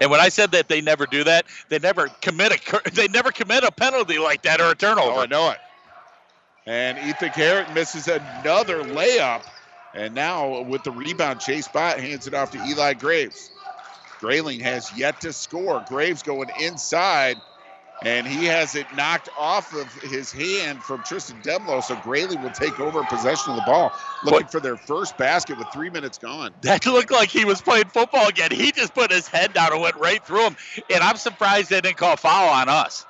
And 0.00 0.10
when 0.10 0.20
I 0.20 0.30
said 0.30 0.50
that 0.52 0.68
they 0.68 0.80
never 0.80 1.06
do 1.06 1.22
that, 1.24 1.46
they 1.68 1.78
never 1.78 2.08
commit 2.20 2.52
a 2.52 2.90
they 2.90 3.06
never 3.08 3.30
commit 3.30 3.62
a 3.62 3.70
penalty 3.70 4.18
like 4.18 4.42
that 4.42 4.60
or 4.60 4.70
a 4.70 4.74
turnover. 4.74 5.12
Oh, 5.12 5.20
I 5.20 5.26
know 5.26 5.50
it. 5.50 5.58
And 6.66 6.98
Ethan 6.98 7.30
Kaharick 7.30 7.72
misses 7.74 8.08
another 8.08 8.82
layup. 8.82 9.42
And 9.94 10.14
now 10.14 10.62
with 10.62 10.84
the 10.84 10.90
rebound, 10.90 11.40
Chase 11.40 11.68
Bott 11.68 12.00
hands 12.00 12.26
it 12.26 12.34
off 12.34 12.50
to 12.52 12.64
Eli 12.64 12.94
Graves. 12.94 13.50
Grayling 14.22 14.60
has 14.60 14.96
yet 14.96 15.20
to 15.22 15.32
score. 15.32 15.82
Graves 15.88 16.22
going 16.22 16.48
inside, 16.60 17.40
and 18.04 18.24
he 18.24 18.44
has 18.44 18.76
it 18.76 18.86
knocked 18.94 19.28
off 19.36 19.74
of 19.74 19.92
his 20.00 20.30
hand 20.30 20.80
from 20.84 21.02
Tristan 21.02 21.42
Demlow. 21.42 21.82
So 21.82 21.96
Grayling 21.96 22.40
will 22.40 22.50
take 22.50 22.78
over 22.78 23.02
possession 23.02 23.50
of 23.50 23.56
the 23.56 23.64
ball, 23.66 23.92
looking 24.24 24.46
for 24.46 24.60
their 24.60 24.76
first 24.76 25.18
basket 25.18 25.58
with 25.58 25.66
three 25.72 25.90
minutes 25.90 26.18
gone. 26.18 26.54
That 26.60 26.86
looked 26.86 27.10
like 27.10 27.30
he 27.30 27.44
was 27.44 27.60
playing 27.60 27.86
football 27.86 28.28
again. 28.28 28.52
He 28.52 28.70
just 28.70 28.94
put 28.94 29.10
his 29.10 29.26
head 29.26 29.54
down 29.54 29.72
and 29.72 29.82
went 29.82 29.96
right 29.96 30.24
through 30.24 30.46
him. 30.46 30.56
And 30.88 31.02
I'm 31.02 31.16
surprised 31.16 31.70
they 31.70 31.80
didn't 31.80 31.96
call 31.96 32.16
foul 32.16 32.48
on 32.48 32.68
us. 32.68 33.04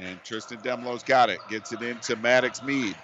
And 0.00 0.18
Tristan 0.24 0.58
Demlow's 0.58 1.04
got 1.04 1.30
it. 1.30 1.38
Gets 1.48 1.72
it 1.72 1.82
into 1.82 2.16
Maddox 2.16 2.64
Mead. 2.64 2.96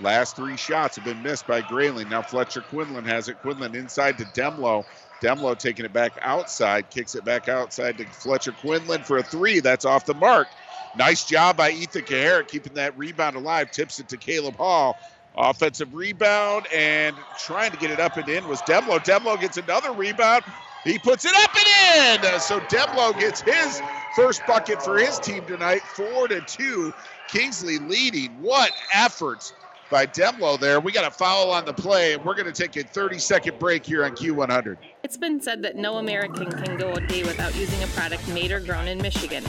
Last 0.00 0.36
three 0.36 0.56
shots 0.56 0.96
have 0.96 1.04
been 1.04 1.22
missed 1.22 1.46
by 1.46 1.60
Grayling. 1.60 2.08
Now 2.08 2.22
Fletcher 2.22 2.62
Quinlan 2.62 3.04
has 3.04 3.28
it. 3.28 3.38
Quinlan 3.40 3.74
inside 3.74 4.16
to 4.18 4.24
Demlow. 4.24 4.84
Demlow 5.20 5.58
taking 5.58 5.84
it 5.84 5.92
back 5.92 6.12
outside, 6.22 6.90
kicks 6.90 7.14
it 7.14 7.24
back 7.24 7.48
outside 7.48 7.98
to 7.98 8.04
Fletcher 8.06 8.52
Quinlan 8.52 9.02
for 9.02 9.18
a 9.18 9.22
three. 9.22 9.60
That's 9.60 9.84
off 9.84 10.04
the 10.04 10.14
mark. 10.14 10.48
Nice 10.94 11.24
job 11.24 11.56
by 11.56 11.70
Ethan 11.70 12.02
Kaharick 12.02 12.48
keeping 12.48 12.74
that 12.74 12.96
rebound 12.96 13.36
alive. 13.36 13.70
Tips 13.70 13.98
it 13.98 14.08
to 14.08 14.16
Caleb 14.16 14.56
Hall. 14.56 14.98
Offensive 15.38 15.92
rebound 15.94 16.66
and 16.74 17.14
trying 17.36 17.70
to 17.70 17.76
get 17.76 17.90
it 17.90 18.00
up 18.00 18.16
and 18.16 18.28
in 18.28 18.48
was 18.48 18.62
Demlow. 18.62 18.98
Demlow 18.98 19.38
gets 19.38 19.58
another 19.58 19.92
rebound. 19.92 20.44
He 20.84 20.98
puts 20.98 21.26
it 21.26 21.34
up 21.36 21.50
and 21.54 22.24
in. 22.24 22.40
So 22.40 22.58
Demlow 22.60 23.18
gets 23.18 23.42
his 23.42 23.82
first 24.14 24.46
bucket 24.46 24.80
for 24.82 24.96
his 24.96 25.18
team 25.18 25.44
tonight, 25.44 25.82
four 25.82 26.28
to 26.28 26.40
two. 26.40 26.94
Kingsley 27.28 27.78
leading. 27.78 28.30
What 28.40 28.72
efforts 28.94 29.52
by 29.90 30.06
Demlo 30.06 30.58
there. 30.58 30.80
We 30.80 30.92
got 30.92 31.06
a 31.06 31.10
foul 31.10 31.50
on 31.50 31.64
the 31.64 31.72
play, 31.72 32.14
and 32.14 32.24
we're 32.24 32.34
going 32.34 32.52
to 32.52 32.52
take 32.52 32.76
a 32.76 32.86
30 32.86 33.18
second 33.18 33.58
break 33.58 33.84
here 33.84 34.04
on 34.04 34.12
Q100. 34.12 34.76
It's 35.02 35.16
been 35.16 35.40
said 35.40 35.62
that 35.62 35.76
no 35.76 35.98
American 35.98 36.50
can 36.50 36.76
go 36.76 36.92
a 36.92 37.00
day 37.00 37.22
without 37.22 37.54
using 37.56 37.82
a 37.82 37.86
product 37.88 38.26
made 38.28 38.52
or 38.52 38.60
grown 38.60 38.88
in 38.88 38.98
Michigan. 38.98 39.44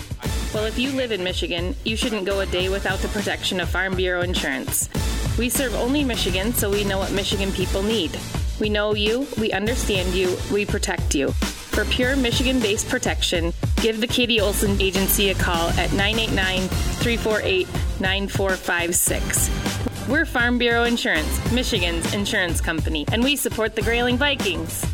Well, 0.54 0.66
if 0.66 0.78
you 0.78 0.92
live 0.92 1.12
in 1.12 1.24
Michigan, 1.24 1.76
you 1.84 1.96
shouldn't 1.96 2.26
go 2.26 2.40
a 2.40 2.46
day 2.46 2.70
without 2.70 3.00
the 3.00 3.08
protection 3.10 3.60
of 3.60 3.70
Farm 3.70 3.96
Bureau 3.96 4.22
insurance. 4.22 4.90
We 5.38 5.50
serve 5.50 5.76
only 5.76 6.04
Michigan, 6.04 6.54
so 6.54 6.70
we 6.70 6.84
know 6.84 6.98
what 6.98 7.12
Michigan 7.12 7.52
people 7.52 7.84
need. 7.84 8.18
We 8.60 8.70
know 8.70 8.96
you, 8.96 9.28
we 9.40 9.52
understand 9.52 10.14
you, 10.14 10.36
we 10.52 10.66
protect 10.66 11.14
you. 11.14 11.32
For 11.32 11.86
pure 11.86 12.16
Michigan 12.16 12.60
based 12.60 12.90
protection, 12.90 13.54
give 13.76 14.02
the 14.02 14.08
Katie 14.08 14.42
Olson 14.42 14.82
Agency 14.82 15.30
a 15.30 15.36
call 15.36 15.70
at 15.72 15.94
989 15.94 16.68
348 16.68 17.68
9456. 18.00 19.87
We're 20.08 20.24
Farm 20.24 20.58
Bureau 20.58 20.86
Insurance, 20.86 21.52
Michigan's 21.52 22.14
insurance 22.14 22.62
company, 22.62 23.06
and 23.12 23.22
we 23.22 23.36
support 23.36 23.76
the 23.76 23.82
Grayling 23.82 24.16
Vikings. 24.16 24.86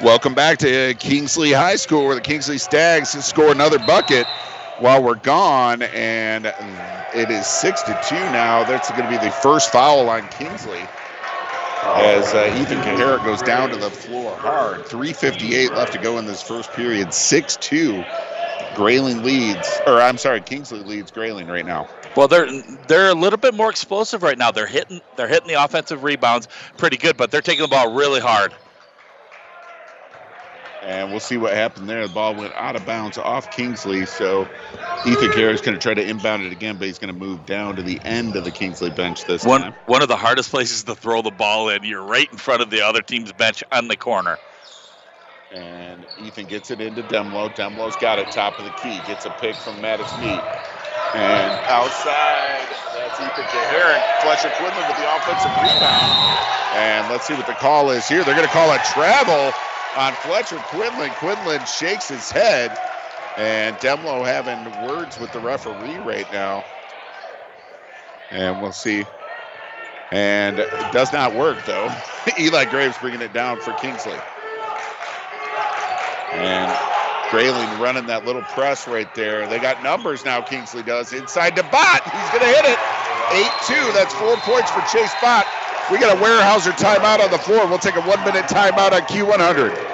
Welcome 0.00 0.32
back 0.32 0.58
to 0.58 0.94
Kingsley 1.00 1.50
High 1.50 1.74
School, 1.74 2.06
where 2.06 2.14
the 2.14 2.20
Kingsley 2.20 2.56
Stags 2.56 3.08
score 3.24 3.50
another 3.50 3.80
bucket 3.80 4.28
while 4.78 5.02
we're 5.02 5.16
gone, 5.16 5.82
and 5.82 6.46
it 7.12 7.30
is 7.30 7.48
six 7.48 7.82
to 7.82 8.00
two 8.08 8.14
now. 8.14 8.62
That's 8.62 8.88
going 8.92 9.02
to 9.02 9.10
be 9.10 9.24
the 9.24 9.32
first 9.32 9.72
foul 9.72 10.08
on 10.08 10.28
Kingsley 10.28 10.86
as 11.82 12.32
uh, 12.32 12.56
Ethan 12.60 12.78
Kaharick 12.78 13.24
goes 13.24 13.42
down 13.42 13.70
to 13.70 13.76
the 13.76 13.90
floor 13.90 14.36
hard. 14.36 14.84
3:58 14.84 15.70
left 15.72 15.92
to 15.94 15.98
go 15.98 16.18
in 16.18 16.26
this 16.26 16.42
first 16.42 16.72
period. 16.72 17.12
Six 17.12 17.56
two. 17.56 18.04
Grayling 18.74 19.22
leads, 19.22 19.80
or 19.86 20.00
I'm 20.00 20.18
sorry, 20.18 20.40
Kingsley 20.40 20.80
leads 20.80 21.10
Grayling 21.10 21.46
right 21.46 21.64
now. 21.64 21.88
Well, 22.16 22.28
they're 22.28 22.48
they're 22.86 23.10
a 23.10 23.14
little 23.14 23.38
bit 23.38 23.54
more 23.54 23.70
explosive 23.70 24.22
right 24.22 24.38
now. 24.38 24.50
They're 24.50 24.66
hitting 24.66 25.00
they're 25.16 25.28
hitting 25.28 25.48
the 25.48 25.62
offensive 25.62 26.02
rebounds 26.04 26.48
pretty 26.76 26.96
good, 26.96 27.16
but 27.16 27.30
they're 27.30 27.42
taking 27.42 27.62
the 27.62 27.68
ball 27.68 27.92
really 27.94 28.20
hard. 28.20 28.54
And 30.84 31.10
we'll 31.10 31.20
see 31.20 31.38
what 31.38 31.54
happened 31.54 31.88
there. 31.88 32.06
The 32.06 32.12
ball 32.12 32.34
went 32.34 32.52
out 32.56 32.76
of 32.76 32.84
bounds 32.84 33.16
off 33.16 33.50
Kingsley. 33.50 34.04
So 34.04 34.46
Ethan 35.06 35.32
Carey 35.32 35.54
is 35.54 35.62
going 35.62 35.74
to 35.74 35.80
try 35.80 35.94
to 35.94 36.06
inbound 36.06 36.42
it 36.42 36.52
again, 36.52 36.76
but 36.76 36.86
he's 36.86 36.98
going 36.98 37.12
to 37.12 37.18
move 37.18 37.46
down 37.46 37.76
to 37.76 37.82
the 37.82 37.98
end 38.04 38.36
of 38.36 38.44
the 38.44 38.50
Kingsley 38.50 38.90
bench 38.90 39.24
this 39.24 39.44
One 39.44 39.62
time. 39.62 39.74
one 39.86 40.02
of 40.02 40.08
the 40.08 40.16
hardest 40.16 40.50
places 40.50 40.84
to 40.84 40.94
throw 40.94 41.22
the 41.22 41.30
ball 41.30 41.70
in. 41.70 41.84
You're 41.84 42.02
right 42.04 42.30
in 42.30 42.36
front 42.36 42.60
of 42.60 42.68
the 42.68 42.82
other 42.82 43.00
team's 43.00 43.32
bench 43.32 43.64
on 43.72 43.88
the 43.88 43.96
corner. 43.96 44.38
And 45.54 46.04
Ethan 46.18 46.46
gets 46.46 46.70
it 46.72 46.80
into 46.80 47.02
Demlo. 47.04 47.54
Demlo's 47.54 47.96
got 47.96 48.18
it 48.18 48.30
top 48.32 48.58
of 48.58 48.64
the 48.64 48.72
key. 48.72 49.00
Gets 49.06 49.24
a 49.24 49.30
pick 49.30 49.54
from 49.56 49.80
Maddox 49.80 50.18
Mead. 50.18 50.40
And 51.14 51.52
outside, 51.70 52.66
that's 52.92 53.20
Ethan 53.20 53.44
Kaharick. 53.44 54.02
Fletcher 54.22 54.50
Quinlan 54.58 54.88
with 54.88 54.96
the 54.98 55.16
offensive 55.16 55.54
rebound. 55.62 56.14
And 56.74 57.08
let's 57.08 57.24
see 57.24 57.34
what 57.34 57.46
the 57.46 57.54
call 57.54 57.90
is 57.90 58.08
here. 58.08 58.24
They're 58.24 58.34
going 58.34 58.48
to 58.48 58.52
call 58.52 58.72
a 58.72 58.78
travel 58.80 59.52
on 59.96 60.12
Fletcher 60.14 60.58
Quinlan. 60.58 61.10
Quinlan 61.12 61.64
shakes 61.66 62.08
his 62.08 62.32
head. 62.32 62.76
And 63.36 63.76
Demlo 63.78 64.26
having 64.26 64.64
words 64.88 65.18
with 65.20 65.32
the 65.32 65.40
referee 65.40 65.98
right 65.98 66.30
now. 66.32 66.64
And 68.32 68.60
we'll 68.60 68.72
see. 68.72 69.04
And 70.10 70.58
it 70.58 70.70
does 70.92 71.12
not 71.12 71.34
work, 71.34 71.64
though. 71.64 71.90
Eli 72.38 72.64
Graves 72.64 72.98
bringing 72.98 73.22
it 73.22 73.32
down 73.32 73.60
for 73.60 73.72
Kingsley. 73.72 74.18
And 76.34 76.72
Grayling 77.30 77.80
running 77.80 78.06
that 78.06 78.24
little 78.24 78.42
press 78.42 78.86
right 78.86 79.12
there. 79.14 79.48
They 79.48 79.58
got 79.58 79.82
numbers 79.82 80.24
now, 80.24 80.40
Kingsley 80.40 80.82
does. 80.82 81.12
Inside 81.12 81.56
to 81.56 81.62
Bott. 81.64 82.02
He's 82.04 82.30
going 82.30 82.46
to 82.46 82.52
hit 82.54 82.64
it. 82.64 82.78
8 83.34 83.50
2. 83.66 83.92
That's 83.92 84.14
four 84.14 84.36
points 84.36 84.70
for 84.70 84.82
Chase 84.82 85.12
Bott. 85.20 85.46
We 85.90 85.98
got 85.98 86.16
a 86.16 86.20
Weyerhaeuser 86.20 86.72
timeout 86.72 87.20
on 87.24 87.30
the 87.30 87.38
floor. 87.38 87.66
We'll 87.66 87.78
take 87.78 87.96
a 87.96 88.02
one 88.02 88.22
minute 88.24 88.44
timeout 88.44 88.92
on 88.92 89.02
Q100. 89.02 89.93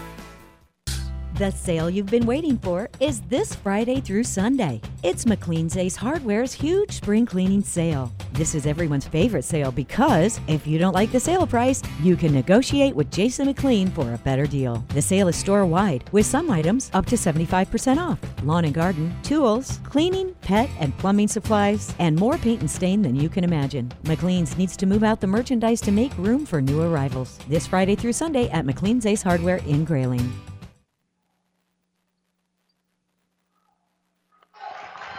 The 1.41 1.49
sale 1.49 1.89
you've 1.89 2.05
been 2.05 2.27
waiting 2.27 2.59
for 2.59 2.87
is 2.99 3.21
this 3.21 3.55
Friday 3.55 3.99
through 3.99 4.25
Sunday. 4.25 4.79
It's 5.01 5.25
McLean's 5.25 5.75
Ace 5.75 5.95
Hardware's 5.95 6.53
huge 6.53 6.91
spring 6.91 7.25
cleaning 7.25 7.63
sale. 7.63 8.13
This 8.33 8.53
is 8.53 8.67
everyone's 8.67 9.07
favorite 9.07 9.43
sale 9.43 9.71
because 9.71 10.39
if 10.47 10.67
you 10.67 10.77
don't 10.77 10.93
like 10.93 11.11
the 11.11 11.19
sale 11.19 11.47
price, 11.47 11.81
you 12.03 12.15
can 12.15 12.31
negotiate 12.31 12.95
with 12.95 13.09
Jason 13.09 13.47
McLean 13.47 13.89
for 13.89 14.13
a 14.13 14.19
better 14.19 14.45
deal. 14.45 14.85
The 14.89 15.01
sale 15.01 15.29
is 15.29 15.35
store 15.35 15.65
wide 15.65 16.07
with 16.11 16.27
some 16.27 16.51
items 16.51 16.91
up 16.93 17.07
to 17.07 17.15
75% 17.15 17.97
off. 17.97 18.19
Lawn 18.43 18.65
and 18.65 18.73
garden, 18.75 19.11
tools, 19.23 19.79
cleaning, 19.83 20.35
pet 20.41 20.69
and 20.79 20.95
plumbing 20.99 21.27
supplies, 21.27 21.91
and 21.97 22.15
more 22.15 22.37
paint 22.37 22.59
and 22.59 22.69
stain 22.69 23.01
than 23.01 23.15
you 23.15 23.29
can 23.29 23.43
imagine. 23.43 23.91
McLean's 24.03 24.59
needs 24.59 24.77
to 24.77 24.85
move 24.85 25.03
out 25.03 25.19
the 25.19 25.25
merchandise 25.25 25.81
to 25.81 25.91
make 25.91 26.15
room 26.19 26.45
for 26.45 26.61
new 26.61 26.83
arrivals. 26.83 27.39
This 27.49 27.65
Friday 27.65 27.95
through 27.95 28.13
Sunday 28.13 28.47
at 28.49 28.63
McLean's 28.63 29.07
Ace 29.07 29.23
Hardware 29.23 29.57
in 29.65 29.85
Grayling. 29.85 30.31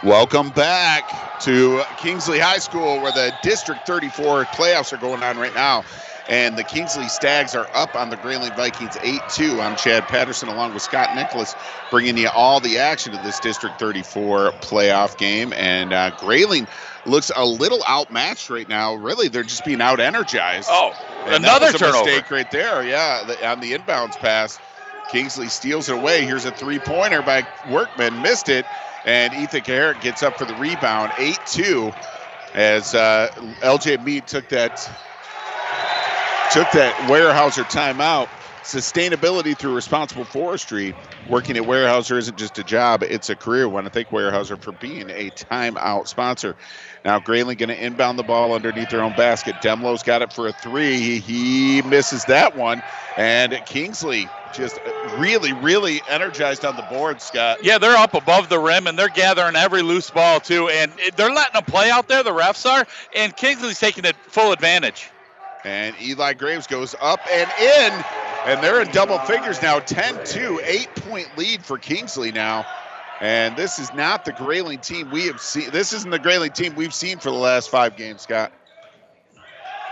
Welcome 0.03 0.49
back 0.49 1.39
to 1.41 1.81
Kingsley 1.97 2.37
High 2.37 2.57
School, 2.57 2.99
where 3.01 3.13
the 3.13 3.33
District 3.41 3.87
34 3.87 4.43
playoffs 4.45 4.91
are 4.91 4.97
going 4.97 5.23
on 5.23 5.37
right 5.37 5.53
now. 5.55 5.85
And 6.27 6.57
the 6.57 6.63
Kingsley 6.63 7.07
Stags 7.07 7.55
are 7.55 7.67
up 7.73 7.95
on 7.95 8.09
the 8.09 8.17
Grayling 8.17 8.51
Vikings 8.53 8.97
8 9.01 9.21
2. 9.29 9.61
I'm 9.61 9.77
Chad 9.77 10.09
Patterson 10.09 10.49
along 10.49 10.73
with 10.73 10.83
Scott 10.83 11.15
Nicholas, 11.15 11.55
bringing 11.89 12.17
you 12.17 12.27
all 12.27 12.59
the 12.59 12.77
action 12.79 13.13
of 13.13 13.23
this 13.23 13.39
District 13.39 13.79
34 13.79 14.51
playoff 14.59 15.17
game. 15.17 15.53
And 15.53 15.93
uh, 15.93 16.11
Grayling 16.17 16.67
looks 17.05 17.31
a 17.33 17.45
little 17.45 17.81
outmatched 17.87 18.49
right 18.49 18.67
now. 18.67 18.95
Really, 18.95 19.29
they're 19.29 19.43
just 19.43 19.63
being 19.63 19.81
out 19.81 20.01
energized. 20.01 20.67
Oh, 20.69 20.93
And 21.25 21.35
another 21.35 21.67
that 21.67 21.73
was 21.73 21.81
a 21.81 21.85
turnover. 21.85 22.05
mistake 22.05 22.29
right 22.29 22.51
there. 22.51 22.83
Yeah, 22.83 23.23
the, 23.25 23.47
on 23.47 23.61
the 23.61 23.71
inbounds 23.71 24.17
pass. 24.17 24.59
Kingsley 25.11 25.47
steals 25.47 25.87
it 25.87 25.95
away. 25.95 26.25
Here's 26.25 26.45
a 26.45 26.51
three 26.51 26.79
pointer 26.79 27.21
by 27.21 27.47
Workman. 27.69 28.21
Missed 28.21 28.49
it. 28.49 28.65
And 29.05 29.33
Ethan 29.33 29.61
Carrot 29.61 30.01
gets 30.01 30.23
up 30.23 30.37
for 30.37 30.45
the 30.45 30.55
rebound. 30.55 31.11
8 31.17 31.37
2 31.45 31.93
as 32.53 32.93
uh, 32.93 33.29
LJ 33.61 34.03
Mead 34.03 34.27
took 34.27 34.49
that 34.49 34.77
took 36.51 36.69
that 36.71 36.93
Weyerhaeuser 37.09 37.63
timeout. 37.65 38.29
Sustainability 38.63 39.57
through 39.57 39.75
responsible 39.75 40.23
forestry. 40.23 40.95
Working 41.27 41.57
at 41.57 41.63
Weyerhaeuser 41.63 42.17
isn't 42.17 42.37
just 42.37 42.57
a 42.59 42.63
job, 42.63 43.03
it's 43.03 43.29
a 43.29 43.35
career 43.35 43.67
one. 43.67 43.85
I 43.85 43.89
thank 43.89 44.09
Weyerhaeuser 44.09 44.61
for 44.61 44.71
being 44.71 45.09
a 45.09 45.31
timeout 45.31 46.07
sponsor. 46.07 46.55
Now 47.05 47.19
Grayling 47.19 47.57
going 47.57 47.69
to 47.69 47.85
inbound 47.85 48.17
the 48.17 48.23
ball 48.23 48.53
underneath 48.53 48.89
their 48.89 49.03
own 49.03 49.13
basket. 49.13 49.59
Demlo's 49.59 50.03
got 50.03 50.21
it 50.21 50.31
for 50.31 50.47
a 50.47 50.53
three. 50.53 51.19
He 51.19 51.81
misses 51.81 52.25
that 52.25 52.55
one. 52.55 52.81
And 53.17 53.53
Kingsley 53.65 54.29
just 54.53 54.79
really, 55.17 55.51
really 55.51 56.01
energized 56.07 56.63
on 56.63 56.75
the 56.75 56.83
board, 56.83 57.19
Scott. 57.21 57.59
Yeah, 57.61 57.77
they're 57.77 57.97
up 57.97 58.13
above 58.13 58.49
the 58.49 58.59
rim 58.59 58.87
and 58.87 58.97
they're 58.97 59.09
gathering 59.09 59.55
every 59.55 59.81
loose 59.81 60.09
ball 60.09 60.39
too, 60.39 60.69
and 60.69 60.93
they're 61.15 61.33
letting 61.33 61.53
them 61.53 61.63
play 61.65 61.89
out 61.89 62.07
there. 62.07 62.23
The 62.23 62.31
refs 62.31 62.69
are, 62.69 62.85
and 63.15 63.35
Kingsley's 63.35 63.79
taking 63.79 64.05
it 64.05 64.15
full 64.15 64.51
advantage. 64.53 65.09
And 65.65 65.95
Eli 66.01 66.33
Graves 66.33 66.67
goes 66.67 66.95
up 67.01 67.19
and 67.31 67.49
in, 67.59 68.05
and 68.45 68.63
they're 68.63 68.81
in 68.81 68.91
double 68.91 69.17
figures 69.19 69.61
now 69.61 69.79
10 69.79 70.19
2, 70.25 70.61
eight 70.65 70.93
point 70.95 71.37
lead 71.37 71.65
for 71.65 71.77
Kingsley 71.77 72.31
now. 72.31 72.65
And 73.23 73.55
this 73.55 73.79
is 73.79 73.93
not 73.93 74.25
the 74.25 74.33
Grayling 74.33 74.79
team 74.79 75.09
we 75.09 75.27
have 75.27 75.39
seen. 75.39 75.69
This 75.71 75.93
isn't 75.93 76.11
the 76.11 76.19
Grayling 76.19 76.51
team 76.51 76.75
we've 76.75 76.93
seen 76.93 77.19
for 77.19 77.31
the 77.31 77.37
last 77.37 77.69
five 77.69 77.95
games, 77.95 78.23
Scott. 78.23 78.51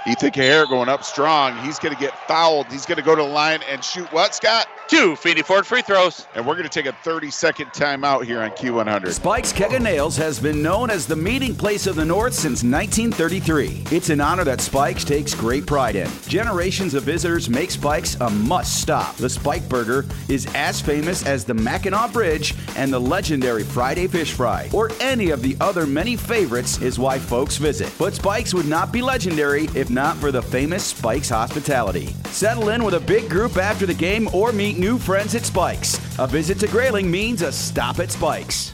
Ethan 0.08 0.32
Kaharick 0.32 0.70
going 0.70 0.90
up 0.90 1.04
strong. 1.04 1.56
He's 1.64 1.78
going 1.78 1.94
to 1.94 2.00
get 2.00 2.18
fouled. 2.28 2.66
He's 2.72 2.88
going 2.88 2.98
to 2.98 3.04
go 3.04 3.16
to 3.16 3.22
the 3.22 3.28
line 3.28 3.60
and 3.70 3.84
shoot 3.84 4.12
what, 4.12 4.34
Scott? 4.34 4.68
Two 4.88 5.16
Feeney 5.16 5.44
Ford 5.44 5.66
free 5.66 5.84
throws. 5.84 6.28
And 6.34 6.46
we're 6.46 6.56
going 6.56 6.68
to 6.68 6.70
take 6.70 6.92
a 6.92 6.98
30 7.04 7.30
second 7.30 7.68
timeout 7.68 8.26
here 8.26 8.42
on 8.42 8.50
Q100. 8.52 9.14
Spike's 9.14 9.54
Keg 9.54 9.74
of 9.74 9.82
Nails 9.84 10.18
has 10.18 10.40
been 10.40 10.62
known 10.62 10.90
as 10.90 11.06
the 11.06 11.16
meeting 11.16 11.56
place 11.56 11.86
of 11.86 11.96
the 11.96 12.04
North 12.04 12.34
since 12.34 12.64
1933. 12.64 13.84
It's 13.92 14.10
an 14.10 14.20
honor 14.20 14.44
that 14.44 14.60
Spike's 14.60 15.06
takes 15.06 15.36
great 15.36 15.68
pride 15.68 15.96
in. 15.96 16.10
Generations 16.28 16.96
of 16.96 17.04
visitors 17.04 17.48
make 17.48 17.70
Spike's 17.70 18.16
a 18.16 18.30
must 18.30 18.82
stop. 18.82 19.16
The 19.18 19.30
Spike 19.30 19.70
Burger 19.70 20.06
is 20.28 20.48
as 20.56 20.82
famous 20.82 21.26
as 21.26 21.46
the 21.46 21.54
Mackinac 21.54 22.12
Bridge 22.12 22.56
and 22.76 22.92
the 22.92 23.00
legendary 23.00 23.64
Friday 23.64 24.08
Fish 24.08 24.34
Fry, 24.34 24.68
or 24.74 24.90
any 25.00 25.30
of 25.30 25.44
the 25.44 25.56
other 25.62 25.86
many 25.86 26.16
favorites, 26.16 26.82
is 26.82 26.98
why 26.98 27.20
folks 27.20 27.58
visit. 27.58 27.94
But 28.00 28.16
Spike's 28.16 28.54
would 28.54 28.68
not 28.68 28.92
be 28.92 29.04
legendary 29.04 29.70
if 29.76 29.91
not 29.94 30.18
for 30.18 30.32
the 30.32 30.42
famous 30.42 30.86
Spike's 30.86 31.30
hospitality. 31.30 32.08
Settle 32.26 32.70
in 32.70 32.84
with 32.84 32.94
a 32.94 33.00
big 33.00 33.30
group 33.30 33.58
after 33.58 33.86
the 33.86 33.94
game 33.94 34.28
or 34.34 34.52
meet 34.52 34.78
new 34.78 34.98
friends 34.98 35.36
at 35.36 35.46
Spike's. 35.46 35.98
A 36.20 36.28
visit 36.28 36.60
to 36.60 36.68
Grayling 36.68 37.12
means 37.12 37.42
a 37.42 37.52
stop 37.52 38.00
at 38.00 38.12
Spike's. 38.12 38.74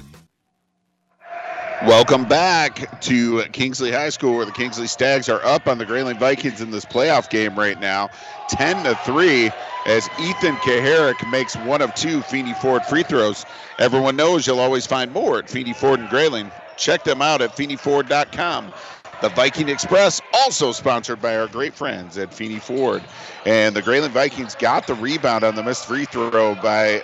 Welcome 1.86 2.26
back 2.26 3.00
to 3.02 3.44
Kingsley 3.52 3.92
High 3.92 4.10
School, 4.10 4.36
where 4.36 4.46
the 4.46 4.52
Kingsley 4.52 4.88
Stags 4.88 5.30
are 5.30 5.44
up 5.46 5.68
on 5.68 5.78
the 5.78 5.86
Grayling 5.86 6.18
Vikings 6.18 6.60
in 6.60 6.72
this 6.72 6.86
playoff 6.86 7.30
game 7.30 7.58
right 7.58 7.80
now, 7.80 8.10
10 8.50 8.84
to 8.84 8.96
3, 9.06 9.52
as 9.86 10.10
Ethan 10.20 10.56
Kaharick 10.56 11.30
makes 11.30 11.56
one 11.56 11.84
of 11.84 11.94
two 11.94 12.22
Feeney 12.24 12.56
Ford 12.56 12.84
free 12.86 13.04
throws. 13.04 13.46
Everyone 13.78 14.16
knows 14.16 14.48
you'll 14.48 14.60
always 14.60 14.88
find 14.88 15.14
more 15.14 15.38
at 15.38 15.52
Feeney 15.52 15.74
Ford 15.74 16.00
and 16.00 16.10
Grayling. 16.10 16.52
Check 16.78 17.04
them 17.04 17.22
out 17.22 17.42
at 17.42 17.56
FeeneyFord.com. 17.56 18.74
The 19.22 19.30
Viking 19.30 19.70
Express, 19.70 20.22
also 20.32 20.72
sponsored 20.72 21.22
by 21.22 21.38
our 21.38 21.48
great 21.48 21.74
friends 21.74 22.18
at 22.20 22.34
Feeney 22.34 22.60
Ford. 22.60 23.02
And 23.46 23.76
the 23.76 23.82
Grayling 23.82 24.12
Vikings 24.12 24.56
got 24.56 24.86
the 24.86 24.94
rebound 24.94 25.44
on 25.44 25.56
the 25.56 25.64
missed 25.64 25.86
free 25.86 26.06
throw 26.06 26.56
by 26.56 27.02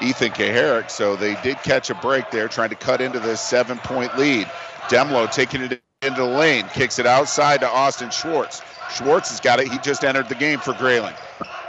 Ethan 0.00 0.30
Kaharick. 0.30 0.90
So 0.90 1.16
they 1.16 1.34
did 1.42 1.56
catch 1.58 1.90
a 1.90 1.94
break 1.96 2.30
there, 2.30 2.48
trying 2.48 2.70
to 2.70 2.76
cut 2.76 3.00
into 3.00 3.18
this 3.18 3.40
seven 3.40 3.78
point 3.78 4.16
lead. 4.16 4.46
Demlo 4.88 5.30
taking 5.32 5.62
it 5.62 5.82
into 6.02 6.20
the 6.20 6.26
lane, 6.26 6.66
kicks 6.72 6.98
it 7.00 7.06
outside 7.06 7.60
to 7.60 7.68
Austin 7.68 8.10
Schwartz. 8.10 8.62
Schwartz 8.94 9.30
has 9.30 9.40
got 9.40 9.60
it. 9.60 9.68
He 9.68 9.78
just 9.78 10.04
entered 10.04 10.28
the 10.28 10.36
game 10.36 10.60
for 10.60 10.72
Grayling. 10.74 11.14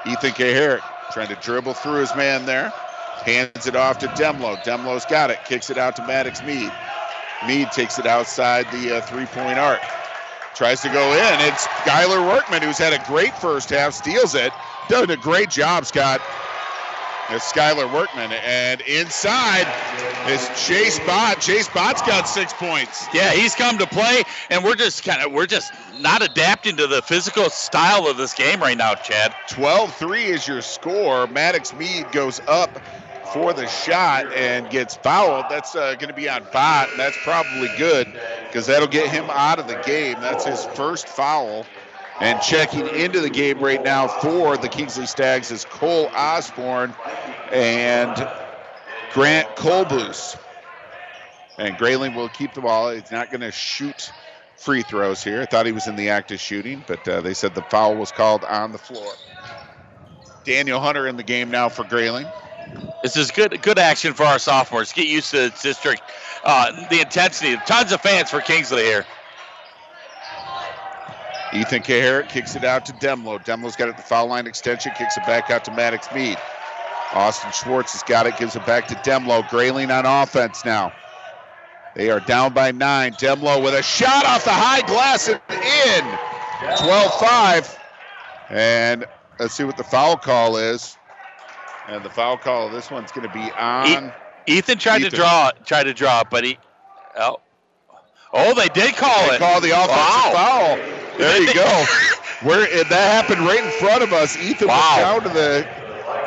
Ethan 0.06 0.32
Kaharick 0.32 0.82
trying 1.12 1.28
to 1.28 1.36
dribble 1.36 1.74
through 1.74 2.00
his 2.00 2.16
man 2.16 2.46
there, 2.46 2.70
hands 3.26 3.68
it 3.68 3.76
off 3.76 3.98
to 4.00 4.08
Demlo. 4.10 4.58
Demlo's 4.64 5.06
got 5.06 5.32
it, 5.32 5.44
kicks 5.46 5.70
it 5.70 5.78
out 5.78 5.96
to 5.96 6.06
Maddox 6.08 6.44
Mead. 6.44 6.72
Mead 7.48 7.72
takes 7.72 8.00
it 8.00 8.06
outside 8.06 8.66
the 8.72 8.98
uh, 8.98 9.02
three 9.02 9.26
point 9.26 9.58
arc. 9.58 9.82
Tries 10.54 10.82
to 10.82 10.90
go 10.90 11.12
in. 11.14 11.48
It's 11.48 11.66
Skylar 11.68 12.28
Workman, 12.28 12.62
who's 12.62 12.78
had 12.78 12.94
a 12.94 13.04
great 13.06 13.34
first 13.38 13.70
half, 13.70 13.94
steals 13.94 14.36
it. 14.36 14.52
Done 14.90 15.10
a 15.10 15.18
great 15.18 15.50
job, 15.50 15.86
Scott. 15.86 16.22
It's 17.30 17.50
Skylar 17.50 17.92
Workman. 17.92 18.34
And 18.34 18.82
inside 18.82 19.66
is 20.28 20.50
Chase 20.68 21.00
Bott. 21.00 21.40
Chase 21.40 21.70
Bott's 21.70 22.02
got 22.02 22.28
six 22.28 22.52
points. 22.54 23.08
Yeah, 23.14 23.32
he's 23.32 23.56
come 23.56 23.78
to 23.78 23.88
play, 23.88 24.24
and 24.50 24.64
we're 24.64 24.76
just 24.76 25.06
kind 25.06 25.24
of 25.24 25.32
we're 25.32 25.46
just 25.46 25.72
not 26.00 26.22
adapting 26.22 26.76
to 26.76 26.88
the 26.88 27.02
physical 27.02 27.50
style 27.50 28.08
of 28.08 28.18
this 28.18 28.34
game 28.34 28.60
right 28.60 28.78
now, 28.78 28.96
Chad. 28.96 29.34
12-3 29.50 30.26
is 30.26 30.48
your 30.48 30.62
score. 30.62 31.26
Maddox 31.28 31.74
Mead 31.74 32.12
goes 32.12 32.42
up 32.48 32.82
for 33.34 33.54
the 33.54 33.68
shot 33.68 34.32
and 34.34 34.70
gets 34.70 34.96
fouled. 34.96 35.46
That's 35.50 35.76
uh, 35.76 35.96
going 35.96 36.10
to 36.10 36.14
be 36.14 36.30
on 36.30 36.48
Bott, 36.52 36.90
and 36.90 37.00
that's 37.00 37.18
probably 37.24 37.70
good 37.78 38.08
because 38.48 38.68
that'll 38.68 38.88
get 38.88 39.10
him 39.10 39.30
out 39.30 39.60
of 39.60 39.68
the 39.68 39.82
game. 39.86 40.20
That's 40.20 40.46
his 40.46 40.64
first 40.64 41.08
foul. 41.08 41.66
And 42.20 42.40
checking 42.42 42.88
into 42.88 43.20
the 43.20 43.30
game 43.30 43.60
right 43.60 43.84
now 43.84 44.08
for 44.08 44.56
the 44.58 44.70
Kingsley 44.70 45.08
Stags 45.08 45.50
is 45.52 45.66
Cole 45.66 46.12
Osborne 46.16 46.94
and 47.52 48.16
Grant 49.10 49.48
Colbus. 49.56 50.38
And 51.58 51.78
Grayling 51.78 52.14
will 52.14 52.30
keep 52.30 52.54
the 52.54 52.62
ball. 52.62 52.92
He's 52.92 53.12
not 53.12 53.32
going 53.32 53.42
to 53.42 53.52
shoot 53.52 54.14
free 54.56 54.84
throws 54.84 55.24
here. 55.24 55.42
I 55.42 55.46
thought 55.48 55.66
he 55.66 55.72
was 55.72 55.88
in 55.88 55.96
the 55.96 56.10
act 56.10 56.32
of 56.32 56.40
shooting, 56.40 56.84
but 56.86 57.08
uh, 57.08 57.22
they 57.22 57.34
said 57.34 57.56
the 57.56 57.64
foul 57.64 57.96
was 57.98 58.12
called 58.12 58.44
on 58.44 58.72
the 58.72 58.78
floor. 58.78 59.14
Daniel 60.44 60.80
Hunter 60.80 61.08
in 61.08 61.18
the 61.18 61.24
game 61.24 61.50
now 61.50 61.70
for 61.70 61.84
Grayling. 61.84 62.32
This 63.04 63.18
is 63.18 63.32
good 63.32 63.62
good 63.62 63.80
action 63.80 64.14
for 64.14 64.24
our 64.24 64.40
sophomores. 64.40 64.94
Get 64.94 65.08
used 65.08 65.32
to 65.32 65.50
this 65.50 65.62
district, 65.62 66.04
uh, 66.44 66.88
the 66.90 67.02
intensity. 67.02 67.58
Tons 67.66 67.92
of 67.92 68.02
fans 68.02 68.30
for 68.30 68.42
Kingsley 68.42 68.84
here. 68.84 69.06
Ethan 71.54 71.82
Kaharick 71.82 72.30
kicks 72.30 72.56
it 72.56 72.64
out 72.64 72.86
to 72.86 72.94
Demlo. 72.94 73.44
Demlo's 73.44 73.76
got 73.76 73.90
it 73.90 73.92
at 73.92 73.98
the 73.98 74.04
foul 74.04 74.28
line 74.28 74.48
extension, 74.48 74.94
kicks 74.98 75.18
it 75.18 75.26
back 75.26 75.50
out 75.50 75.66
to 75.66 75.72
Maddox 75.72 76.08
Mead. 76.14 76.38
Austin 77.14 77.52
Schwartz 77.52 77.92
has 77.92 78.04
got 78.04 78.26
it, 78.26 78.38
gives 78.38 78.56
it 78.56 78.66
back 78.66 78.88
to 78.88 78.96
Demlo. 78.96 79.48
Grayling 79.50 79.92
on 79.92 80.06
offense 80.06 80.64
now. 80.64 80.94
They 81.96 82.10
are 82.10 82.22
down 82.22 82.54
by 82.54 82.72
nine. 82.72 83.14
Demlo 83.14 83.62
with 83.62 83.74
a 83.74 83.84
shot 83.84 84.26
off 84.26 84.46
the 84.46 84.52
high 84.52 84.82
glass 84.82 85.28
and 85.28 85.42
in. 85.50 86.86
12 86.86 87.14
5. 87.20 87.80
And 88.50 89.06
let's 89.40 89.54
see 89.54 89.66
what 89.66 89.76
the 89.76 89.84
foul 89.84 90.16
call 90.16 90.56
is. 90.56 90.98
And 91.88 92.04
the 92.04 92.10
foul 92.10 92.38
call, 92.38 92.70
this 92.70 92.90
one's 92.92 93.12
going 93.12 93.24
to 93.24 93.30
be 93.30 93.52
on. 93.54 94.14
Ethan 94.48 94.78
tried 94.78 95.00
to 95.00 95.08
Ethan. 95.08 95.20
draw 95.20 95.52
tried 95.66 95.84
to 95.84 95.94
draw, 95.94 96.24
but 96.30 96.44
he 96.44 96.58
oh 97.18 97.38
oh 98.34 98.54
they 98.56 98.70
did 98.70 98.96
call 98.96 99.28
They 99.30 99.36
it. 99.36 99.40
call 99.40 99.62
the 99.62 99.72
offensive 99.72 99.90
Wow. 99.96 100.32
foul. 100.34 100.78
There 101.18 101.42
you 101.42 101.54
go. 101.54 101.86
Where 102.48 102.66
that 102.86 102.92
happened 102.92 103.46
right 103.46 103.64
in 103.64 103.72
front 103.72 104.04
of 104.04 104.14
us. 104.14 104.36
Ethan 104.38 104.68
Wow. 104.68 104.76
was 104.78 104.98
down 104.98 105.22
to 105.24 105.30
the 105.30 105.68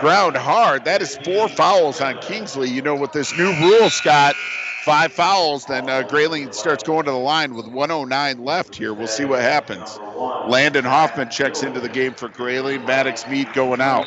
ground 0.01 0.37
hard. 0.37 0.85
That 0.85 1.03
is 1.03 1.17
four 1.17 1.49
fouls 1.49 2.01
on 2.01 2.19
Kingsley. 2.19 2.71
You 2.71 2.83
know, 2.83 2.95
with 2.95 3.12
this 3.12 3.37
new 3.37 3.53
rule, 3.61 3.90
Scott, 3.90 4.37
five 4.85 5.12
fouls, 5.12 5.67
then 5.67 5.88
uh, 5.88 6.03
Grayling 6.05 6.53
starts 6.53 6.85
going 6.85 7.05
to 7.07 7.11
the 7.11 7.17
line 7.17 7.55
with 7.55 7.67
109 7.67 8.38
left 8.45 8.77
here. 8.77 8.95
We'll 8.95 9.09
see 9.09 9.25
what 9.25 9.40
happens. 9.40 9.99
Landon 10.47 10.85
Hoffman 10.85 11.31
checks 11.31 11.62
into 11.64 11.81
the 11.81 11.88
game 11.88 12.14
for 12.14 12.29
Grayling. 12.29 12.85
Maddox 12.85 13.27
Mead 13.27 13.53
going 13.55 13.81
out. 13.81 14.07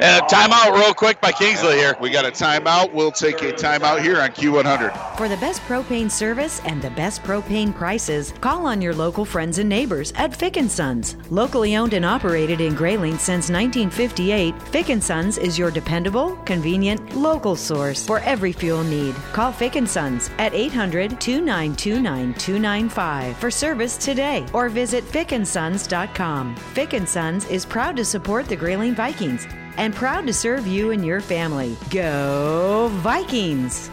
And 0.00 0.22
a 0.22 0.26
timeout 0.26 0.74
real 0.74 0.92
quick 0.92 1.20
by 1.20 1.30
Kingsley 1.30 1.76
here. 1.76 1.96
We 2.00 2.10
got 2.10 2.24
a 2.24 2.30
timeout. 2.30 2.92
We'll 2.92 3.12
take 3.12 3.42
a 3.42 3.52
timeout 3.52 4.02
here 4.02 4.20
on 4.20 4.30
Q100. 4.30 5.16
For 5.16 5.28
the 5.28 5.36
best 5.36 5.62
propane 5.62 6.10
service 6.10 6.60
and 6.64 6.82
the 6.82 6.90
best 6.90 7.22
propane 7.22 7.72
prices, 7.74 8.34
call 8.40 8.66
on 8.66 8.82
your 8.82 8.94
local 8.94 9.24
friends 9.24 9.58
and 9.58 9.68
neighbors 9.68 10.12
at 10.16 10.34
Fick 10.34 10.58
& 10.64 10.68
Sons. 10.68 11.16
Locally 11.30 11.76
owned 11.76 11.94
and 11.94 12.04
operated 12.04 12.60
in 12.60 12.74
Grayling 12.74 13.18
since 13.18 13.50
1958, 13.50 14.60
Fick 14.62 15.02
& 15.02 15.04
Sons 15.04 15.38
is 15.38 15.56
your 15.58 15.70
dependable, 15.70 16.36
convenient, 16.44 17.14
local 17.14 17.54
source 17.54 18.04
for 18.04 18.18
every 18.20 18.52
fuel 18.52 18.82
need. 18.82 19.14
Call 19.32 19.52
Fick 19.52 19.74
& 19.86 19.88
Sons 19.88 20.30
at 20.38 20.52
800-2929-295 20.52 23.34
for 23.36 23.50
service 23.50 23.96
today 23.96 24.44
or 24.52 24.68
visit 24.68 25.04
fickandsons.com. 25.04 26.56
Fick 26.56 27.06
& 27.06 27.08
Sons 27.08 27.46
is 27.46 27.64
proud 27.64 27.96
to 27.96 28.04
support 28.04 28.46
the 28.46 28.56
Grayling 28.56 28.94
Vikings 28.94 29.46
and 29.76 29.94
proud 29.94 30.26
to 30.26 30.32
serve 30.32 30.66
you 30.66 30.90
and 30.90 31.04
your 31.04 31.20
family. 31.20 31.76
Go 31.90 32.88
Vikings! 33.02 33.90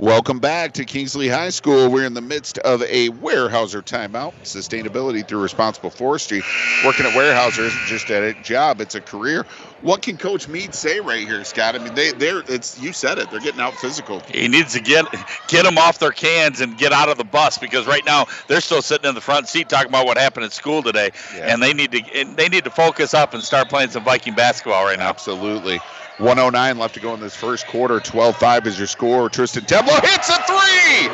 Welcome 0.00 0.38
back 0.38 0.74
to 0.74 0.84
Kingsley 0.84 1.26
High 1.26 1.48
School. 1.48 1.90
We're 1.90 2.06
in 2.06 2.14
the 2.14 2.20
midst 2.20 2.58
of 2.58 2.82
a 2.82 3.08
Weyerhaeuser 3.08 3.82
timeout. 3.82 4.32
Sustainability 4.44 5.26
through 5.26 5.40
responsible 5.42 5.90
forestry. 5.90 6.40
Working 6.84 7.06
at 7.06 7.14
Weyerhaeuser 7.14 7.66
isn't 7.66 7.86
just 7.86 8.08
a 8.08 8.32
job; 8.44 8.80
it's 8.80 8.94
a 8.94 9.00
career. 9.00 9.44
What 9.80 10.02
can 10.02 10.16
Coach 10.16 10.46
Mead 10.46 10.72
say 10.72 11.00
right 11.00 11.26
here, 11.26 11.42
Scott? 11.42 11.74
I 11.74 11.78
mean, 11.78 11.96
they, 11.96 12.12
they're 12.12 12.44
it's 12.46 12.80
you 12.80 12.92
said 12.92 13.18
it. 13.18 13.28
They're 13.32 13.40
getting 13.40 13.60
out 13.60 13.74
physical. 13.74 14.20
He 14.20 14.46
needs 14.46 14.72
to 14.74 14.80
get 14.80 15.04
get 15.48 15.64
them 15.64 15.78
off 15.78 15.98
their 15.98 16.12
cans 16.12 16.60
and 16.60 16.78
get 16.78 16.92
out 16.92 17.08
of 17.08 17.18
the 17.18 17.24
bus 17.24 17.58
because 17.58 17.88
right 17.88 18.04
now 18.06 18.26
they're 18.46 18.60
still 18.60 18.82
sitting 18.82 19.08
in 19.08 19.16
the 19.16 19.20
front 19.20 19.48
seat 19.48 19.68
talking 19.68 19.88
about 19.88 20.06
what 20.06 20.16
happened 20.16 20.44
at 20.44 20.52
school 20.52 20.80
today, 20.80 21.10
Yeah. 21.34 21.52
and 21.52 21.60
they 21.60 21.72
need 21.72 21.90
to 21.90 22.02
and 22.14 22.36
they 22.36 22.48
need 22.48 22.62
to 22.62 22.70
focus 22.70 23.14
up 23.14 23.34
and 23.34 23.42
start 23.42 23.68
playing 23.68 23.90
some 23.90 24.04
Viking 24.04 24.36
basketball 24.36 24.84
right 24.84 24.98
now. 25.00 25.08
Absolutely. 25.08 25.80
109 26.18 26.78
left 26.78 26.94
to 26.94 27.00
go 27.00 27.14
in 27.14 27.20
this 27.20 27.36
first 27.36 27.66
quarter. 27.68 28.00
12-5 28.00 28.66
is 28.66 28.78
your 28.78 28.88
score. 28.88 29.28
Tristan 29.28 29.64
Demlo 29.64 30.00
hits 30.00 30.28
a 30.28 30.42
three, 30.42 31.08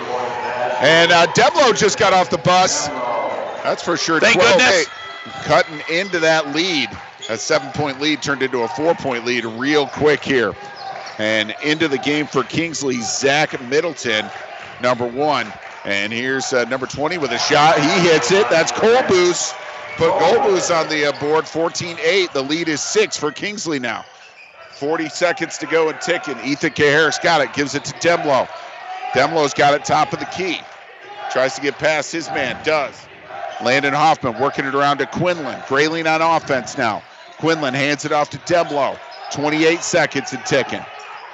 and 0.80 1.12
uh, 1.12 1.72
just 1.74 1.98
got 1.98 2.12
off 2.12 2.30
the 2.30 2.38
bus. 2.38 2.88
That's 3.62 3.82
for 3.82 3.96
sure. 3.96 4.18
Thank 4.20 4.36
12 4.36 4.58
goodness. 4.58 4.86
Cutting 5.44 5.80
into 5.90 6.18
that 6.20 6.54
lead. 6.54 6.88
A 7.30 7.36
seven-point 7.36 8.00
lead 8.00 8.22
turned 8.22 8.42
into 8.42 8.62
a 8.62 8.68
four-point 8.68 9.24
lead 9.24 9.44
real 9.44 9.86
quick 9.86 10.22
here. 10.22 10.54
And 11.18 11.54
into 11.62 11.88
the 11.88 11.98
game 11.98 12.26
for 12.26 12.42
Kingsley, 12.42 13.00
Zach 13.00 13.58
Middleton, 13.62 14.26
number 14.82 15.06
one. 15.06 15.52
And 15.84 16.12
here's 16.12 16.52
uh, 16.52 16.64
number 16.64 16.86
20 16.86 17.18
with 17.18 17.30
a 17.30 17.38
shot. 17.38 17.78
He 17.78 18.08
hits 18.08 18.32
it. 18.32 18.48
That's 18.50 18.72
Colbus. 18.72 19.54
Put 19.96 20.12
Colbus 20.12 20.74
on 20.74 20.88
the 20.88 21.06
uh, 21.06 21.20
board, 21.20 21.44
14-8. 21.44 22.32
The 22.32 22.42
lead 22.42 22.68
is 22.68 22.82
six 22.82 23.16
for 23.16 23.30
Kingsley 23.30 23.78
now. 23.78 24.04
40 24.74 25.08
seconds 25.08 25.58
to 25.58 25.66
go 25.66 25.88
and 25.88 26.00
ticking. 26.00 26.38
Ethan 26.44 26.72
Harris 26.76 27.18
got 27.18 27.40
it, 27.40 27.52
gives 27.54 27.74
it 27.74 27.84
to 27.84 27.92
Demlo. 27.94 28.48
Demlo's 29.12 29.54
got 29.54 29.74
it 29.74 29.84
top 29.84 30.12
of 30.12 30.18
the 30.18 30.26
key. 30.26 30.58
Tries 31.30 31.54
to 31.54 31.60
get 31.60 31.78
past 31.78 32.12
his 32.12 32.28
man, 32.30 32.62
does. 32.64 33.06
Landon 33.62 33.94
Hoffman 33.94 34.38
working 34.40 34.64
it 34.64 34.74
around 34.74 34.98
to 34.98 35.06
Quinlan. 35.06 35.62
Grayling 35.68 36.06
on 36.06 36.20
offense 36.20 36.76
now. 36.76 37.02
Quinlan 37.38 37.74
hands 37.74 38.04
it 38.04 38.12
off 38.12 38.30
to 38.30 38.38
Demlo. 38.38 38.98
28 39.32 39.80
seconds 39.80 40.32
and 40.32 40.44
ticking. 40.44 40.84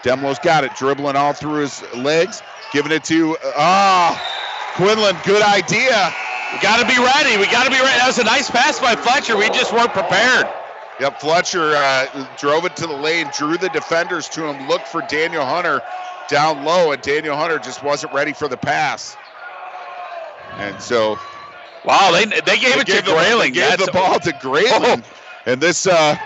Demlo's 0.02 0.38
got 0.38 0.64
it, 0.64 0.74
dribbling 0.76 1.16
all 1.16 1.32
through 1.32 1.60
his 1.60 1.82
legs, 1.94 2.42
giving 2.72 2.92
it 2.92 3.04
to 3.04 3.36
ah 3.56 4.16
Quinlan. 4.76 5.16
Good 5.24 5.42
idea. 5.42 6.12
We 6.52 6.60
got 6.60 6.80
to 6.80 6.86
be 6.86 6.98
ready. 6.98 7.36
We 7.36 7.50
got 7.50 7.64
to 7.64 7.70
be 7.70 7.78
ready. 7.78 7.98
That 7.98 8.06
was 8.06 8.18
a 8.18 8.24
nice 8.24 8.50
pass 8.50 8.80
by 8.80 8.96
Fletcher. 8.96 9.36
We 9.36 9.48
just 9.48 9.72
weren't 9.72 9.92
prepared. 9.92 10.46
Yep, 11.00 11.18
Fletcher 11.18 11.74
uh, 11.74 12.06
drove 12.36 12.66
it 12.66 12.76
to 12.76 12.86
the 12.86 12.92
lane, 12.92 13.28
drew 13.30 13.56
the 13.56 13.70
defenders 13.70 14.28
to 14.30 14.46
him, 14.46 14.58
looked 14.58 14.86
for 14.86 15.00
Daniel 15.00 15.46
Hunter 15.46 15.80
down 16.28 16.62
low, 16.62 16.92
and 16.92 17.00
Daniel 17.00 17.36
Hunter 17.38 17.58
just 17.58 17.82
wasn't 17.82 18.12
ready 18.12 18.34
for 18.34 18.48
the 18.48 18.58
pass. 18.58 19.16
And 20.58 20.80
so, 20.82 21.18
wow, 21.84 22.10
they 22.12 22.26
they 22.26 22.58
gave 22.58 22.76
it 22.76 22.86
to 22.88 23.02
Grayling. 23.02 23.54
They 23.54 23.60
gave 23.60 23.70
That's- 23.78 23.86
the 23.86 23.92
ball 23.92 24.20
to 24.20 24.32
Grayling, 24.34 25.02
and 25.46 25.58
this 25.58 25.86
uh, 25.86 26.16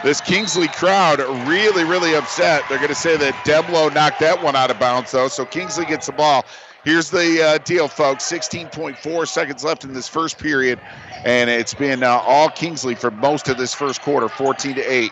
this 0.00 0.20
Kingsley 0.20 0.68
crowd 0.68 1.20
really, 1.20 1.82
really 1.84 2.14
upset. 2.14 2.68
They're 2.68 2.78
going 2.78 2.90
to 2.90 2.94
say 2.94 3.16
that 3.16 3.42
Demlo 3.42 3.92
knocked 3.92 4.20
that 4.20 4.40
one 4.40 4.54
out 4.54 4.70
of 4.70 4.78
bounds, 4.78 5.10
though. 5.10 5.26
So 5.26 5.44
Kingsley 5.44 5.86
gets 5.86 6.06
the 6.06 6.12
ball. 6.12 6.46
Here's 6.82 7.10
the 7.10 7.42
uh, 7.42 7.58
deal, 7.58 7.88
folks. 7.88 8.24
16.4 8.30 9.28
seconds 9.28 9.62
left 9.62 9.84
in 9.84 9.92
this 9.92 10.08
first 10.08 10.38
period, 10.38 10.80
and 11.26 11.50
it's 11.50 11.74
been 11.74 12.02
uh, 12.02 12.08
all 12.24 12.48
Kingsley 12.48 12.94
for 12.94 13.10
most 13.10 13.48
of 13.48 13.58
this 13.58 13.74
first 13.74 14.00
quarter, 14.00 14.28
14 14.28 14.76
to 14.76 14.80
8. 14.80 15.10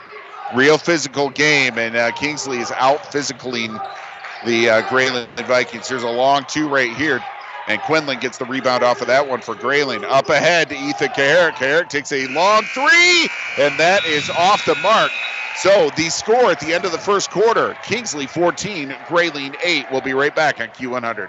Real 0.55 0.79
physical 0.79 1.29
game, 1.29 1.77
and 1.77 1.95
uh, 1.95 2.11
Kingsley 2.13 2.59
is 2.59 2.73
out 2.73 3.03
physicaling 3.13 3.79
the 4.47 4.71
uh, 4.71 4.89
Grayling 4.89 5.29
Vikings. 5.47 5.87
Here's 5.91 6.05
a 6.05 6.11
long 6.11 6.47
two 6.49 6.71
right 6.71 6.97
here, 6.97 7.23
and 7.67 7.79
Quinlan 7.83 8.19
gets 8.21 8.39
the 8.39 8.47
rebound 8.47 8.83
off 8.83 9.03
of 9.03 9.07
that 9.09 9.29
one 9.29 9.43
for 9.43 9.55
Grayling. 9.55 10.07
Up 10.07 10.31
ahead 10.31 10.71
to 10.71 10.75
Ethan 10.75 11.11
Carrick. 11.11 11.57
Carrick 11.57 11.91
takes 11.91 12.13
a 12.13 12.27
long 12.29 12.63
three, 12.73 13.29
and 13.59 13.79
that 13.79 14.01
is 14.07 14.31
off 14.31 14.65
the 14.65 14.77
mark. 14.77 15.11
So 15.57 15.91
the 15.99 16.09
score 16.09 16.51
at 16.51 16.61
the 16.61 16.73
end 16.73 16.87
of 16.87 16.93
the 16.93 16.99
first 16.99 17.31
quarter: 17.31 17.77
Kingsley 17.85 18.27
14, 18.27 18.97
Grayling 19.07 19.55
8. 19.63 19.85
We'll 19.93 20.01
be 20.01 20.15
right 20.15 20.35
back 20.35 20.63
on 20.63 20.69
Q100. 20.69 21.29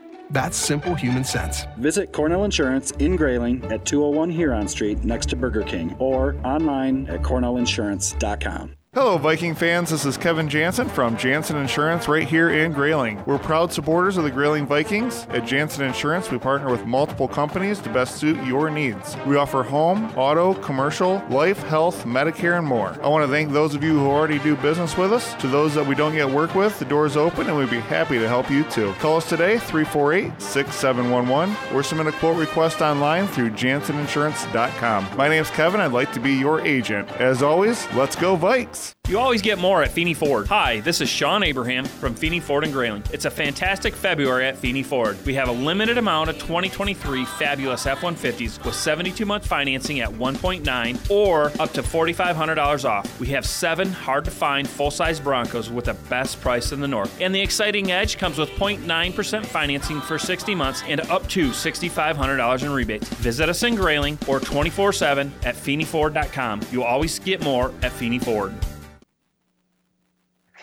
That's 0.31 0.57
simple 0.57 0.95
human 0.95 1.23
sense. 1.23 1.65
Visit 1.77 2.13
Cornell 2.13 2.45
Insurance 2.45 2.91
in 2.91 3.17
Grayling 3.17 3.63
at 3.71 3.85
201 3.85 4.29
Huron 4.29 4.67
Street 4.67 5.03
next 5.03 5.29
to 5.29 5.35
Burger 5.35 5.63
King 5.63 5.95
or 5.99 6.35
online 6.43 7.07
at 7.07 7.21
cornellinsurance.com. 7.21 8.75
Hello, 8.93 9.17
Viking 9.17 9.55
fans. 9.55 9.89
This 9.89 10.05
is 10.05 10.17
Kevin 10.17 10.49
Jansen 10.49 10.89
from 10.89 11.15
Jansen 11.15 11.55
Insurance 11.55 12.09
right 12.09 12.27
here 12.27 12.49
in 12.49 12.73
Grayling. 12.73 13.23
We're 13.25 13.39
proud 13.39 13.71
supporters 13.71 14.17
of 14.17 14.25
the 14.25 14.31
Grayling 14.31 14.67
Vikings. 14.67 15.25
At 15.29 15.47
Jansen 15.47 15.85
Insurance, 15.85 16.29
we 16.29 16.37
partner 16.37 16.69
with 16.69 16.85
multiple 16.85 17.29
companies 17.29 17.79
to 17.79 17.89
best 17.93 18.17
suit 18.17 18.35
your 18.45 18.69
needs. 18.69 19.15
We 19.25 19.37
offer 19.37 19.63
home, 19.63 20.11
auto, 20.17 20.55
commercial, 20.55 21.23
life, 21.29 21.63
health, 21.63 22.03
Medicare, 22.03 22.57
and 22.57 22.67
more. 22.67 22.97
I 23.01 23.07
want 23.07 23.25
to 23.25 23.31
thank 23.31 23.53
those 23.53 23.75
of 23.75 23.81
you 23.81 23.97
who 23.97 24.09
already 24.09 24.39
do 24.39 24.57
business 24.57 24.97
with 24.97 25.13
us. 25.13 25.35
To 25.35 25.47
those 25.47 25.73
that 25.75 25.87
we 25.87 25.95
don't 25.95 26.13
yet 26.13 26.29
work 26.29 26.53
with, 26.53 26.77
the 26.77 26.83
door 26.83 27.05
is 27.05 27.15
open 27.15 27.47
and 27.47 27.55
we'd 27.55 27.69
be 27.69 27.79
happy 27.79 28.19
to 28.19 28.27
help 28.27 28.51
you 28.51 28.65
too. 28.65 28.91
Call 28.99 29.15
us 29.15 29.29
today, 29.29 29.57
348 29.57 30.41
6711, 30.41 31.55
or 31.73 31.81
submit 31.81 32.07
a 32.07 32.11
quote 32.19 32.35
request 32.35 32.81
online 32.81 33.25
through 33.27 33.51
janseninsurance.com. 33.51 35.15
My 35.15 35.29
name's 35.29 35.49
Kevin. 35.51 35.79
I'd 35.79 35.93
like 35.93 36.11
to 36.11 36.19
be 36.19 36.33
your 36.33 36.59
agent. 36.67 37.09
As 37.11 37.41
always, 37.41 37.89
let's 37.93 38.17
go, 38.17 38.35
Vikes! 38.35 38.80
You 39.11 39.19
always 39.19 39.41
get 39.41 39.59
more 39.59 39.83
at 39.83 39.91
Feeney 39.91 40.13
Ford. 40.13 40.47
Hi, 40.47 40.79
this 40.79 41.01
is 41.01 41.09
Sean 41.09 41.43
Abraham 41.43 41.83
from 41.83 42.15
Feeney 42.15 42.39
Ford 42.39 42.63
and 42.63 42.71
Grayling. 42.71 43.03
It's 43.11 43.25
a 43.25 43.29
fantastic 43.29 43.93
February 43.93 44.45
at 44.45 44.55
Feeney 44.55 44.83
Ford. 44.83 45.17
We 45.25 45.33
have 45.33 45.49
a 45.49 45.51
limited 45.51 45.97
amount 45.97 46.29
of 46.29 46.37
2023 46.37 47.25
fabulous 47.25 47.85
F-150s 47.85 48.63
with 48.63 48.73
72-month 48.73 49.45
financing 49.45 49.99
at 49.99 50.09
1.9 50.09 51.11
or 51.11 51.47
up 51.59 51.73
to 51.73 51.83
$4,500 51.83 52.85
off. 52.85 53.19
We 53.19 53.27
have 53.27 53.45
seven 53.45 53.91
hard-to-find 53.91 54.69
full-size 54.69 55.19
Broncos 55.19 55.69
with 55.69 55.85
the 55.85 55.95
best 56.09 56.39
price 56.39 56.71
in 56.71 56.79
the 56.79 56.87
north. 56.87 57.13
And 57.19 57.35
the 57.35 57.41
exciting 57.41 57.91
Edge 57.91 58.17
comes 58.17 58.37
with 58.37 58.49
0.9% 58.51 59.45
financing 59.45 59.99
for 59.99 60.17
60 60.17 60.55
months 60.55 60.83
and 60.87 61.01
up 61.01 61.27
to 61.29 61.49
$6,500 61.49 62.63
in 62.63 62.71
rebates. 62.71 63.09
Visit 63.09 63.49
us 63.49 63.63
in 63.63 63.75
Grayling 63.75 64.17
or 64.25 64.39
24-7 64.39 65.29
at 65.43 65.55
FeeneyFord.com. 65.55 66.61
You'll 66.71 66.83
always 66.83 67.19
get 67.19 67.43
more 67.43 67.73
at 67.81 67.91
Feeney 67.91 68.19
Ford. 68.19 68.53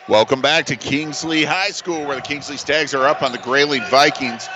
Welcome 0.09 0.41
back 0.41 0.65
to 0.67 0.77
Kingsley 0.77 1.45
High 1.45 1.69
School, 1.69 2.07
where 2.07 2.17
the 2.17 2.23
Kingsley 2.23 2.57
Stags 2.57 2.95
are 2.95 3.07
up 3.07 3.23
on 3.23 3.31
the 3.31 3.37
Grayling 3.37 3.83
Vikings, 3.91 4.49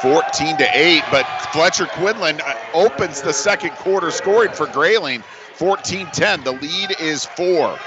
14 0.00 0.56
to 0.56 0.66
8. 0.72 1.02
But 1.10 1.24
Fletcher 1.52 1.84
Quinlan 1.84 2.40
uh, 2.40 2.54
opens 2.72 3.20
the 3.20 3.34
second 3.34 3.72
quarter, 3.72 4.10
scoring 4.10 4.52
for 4.52 4.66
Grayling, 4.66 5.22
14-10. 5.58 6.44
The 6.44 6.52
lead 6.52 6.96
is 6.98 7.26
four. 7.26 7.78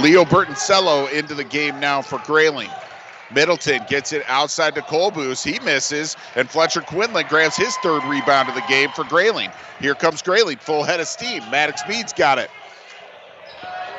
Leo 0.00 0.24
Bertoncello 0.24 1.12
into 1.12 1.34
the 1.34 1.44
game 1.44 1.78
now 1.78 2.00
for 2.00 2.18
Grayling. 2.20 2.70
Middleton 3.34 3.82
gets 3.86 4.14
it 4.14 4.22
outside 4.26 4.74
to 4.76 4.80
Colbus. 4.80 5.44
He 5.44 5.58
misses, 5.66 6.16
and 6.36 6.48
Fletcher 6.48 6.80
Quinlan 6.80 7.26
grabs 7.28 7.54
his 7.54 7.76
third 7.82 8.02
rebound 8.04 8.48
of 8.48 8.54
the 8.54 8.64
game 8.66 8.88
for 8.96 9.04
Grayling. 9.04 9.50
Here 9.78 9.94
comes 9.94 10.22
Grayling, 10.22 10.56
full 10.56 10.84
head 10.84 11.00
of 11.00 11.06
steam. 11.06 11.42
Maddox 11.50 11.82
Mead's 11.86 12.14
got 12.14 12.38
it. 12.38 12.50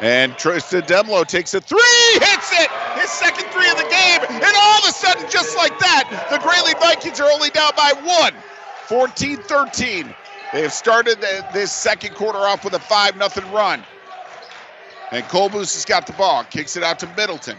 And 0.04 0.38
Tristan 0.38 0.82
Demlo 0.82 1.26
takes 1.26 1.54
a 1.54 1.62
three, 1.62 1.80
hits 2.12 2.52
it, 2.52 2.70
his 3.00 3.10
second 3.10 3.46
three 3.52 3.70
of 3.72 3.78
the 3.78 3.84
game, 3.84 4.20
and 4.30 4.54
all 4.58 4.80
of 4.80 4.90
a 4.90 4.92
sudden, 4.92 5.26
just 5.30 5.56
like 5.56 5.80
that, 5.80 6.28
the 6.30 6.40
Grayling 6.40 6.76
Vikings 6.82 7.22
are 7.22 7.32
only 7.32 7.50
down 7.52 7.72
by 7.78 7.94
one, 8.04 8.34
14-13. 8.90 10.14
They 10.52 10.62
have 10.62 10.74
started 10.74 11.22
the, 11.22 11.48
this 11.54 11.72
second 11.72 12.16
quarter 12.16 12.40
off 12.40 12.66
with 12.66 12.74
a 12.74 12.80
5 12.80 13.16
0 13.16 13.50
run. 13.54 13.82
And 15.12 15.24
Colbus 15.26 15.74
has 15.74 15.86
got 15.86 16.06
the 16.06 16.14
ball, 16.14 16.44
kicks 16.44 16.76
it 16.76 16.84
out 16.84 17.00
to 17.00 17.08
Middleton. 17.16 17.56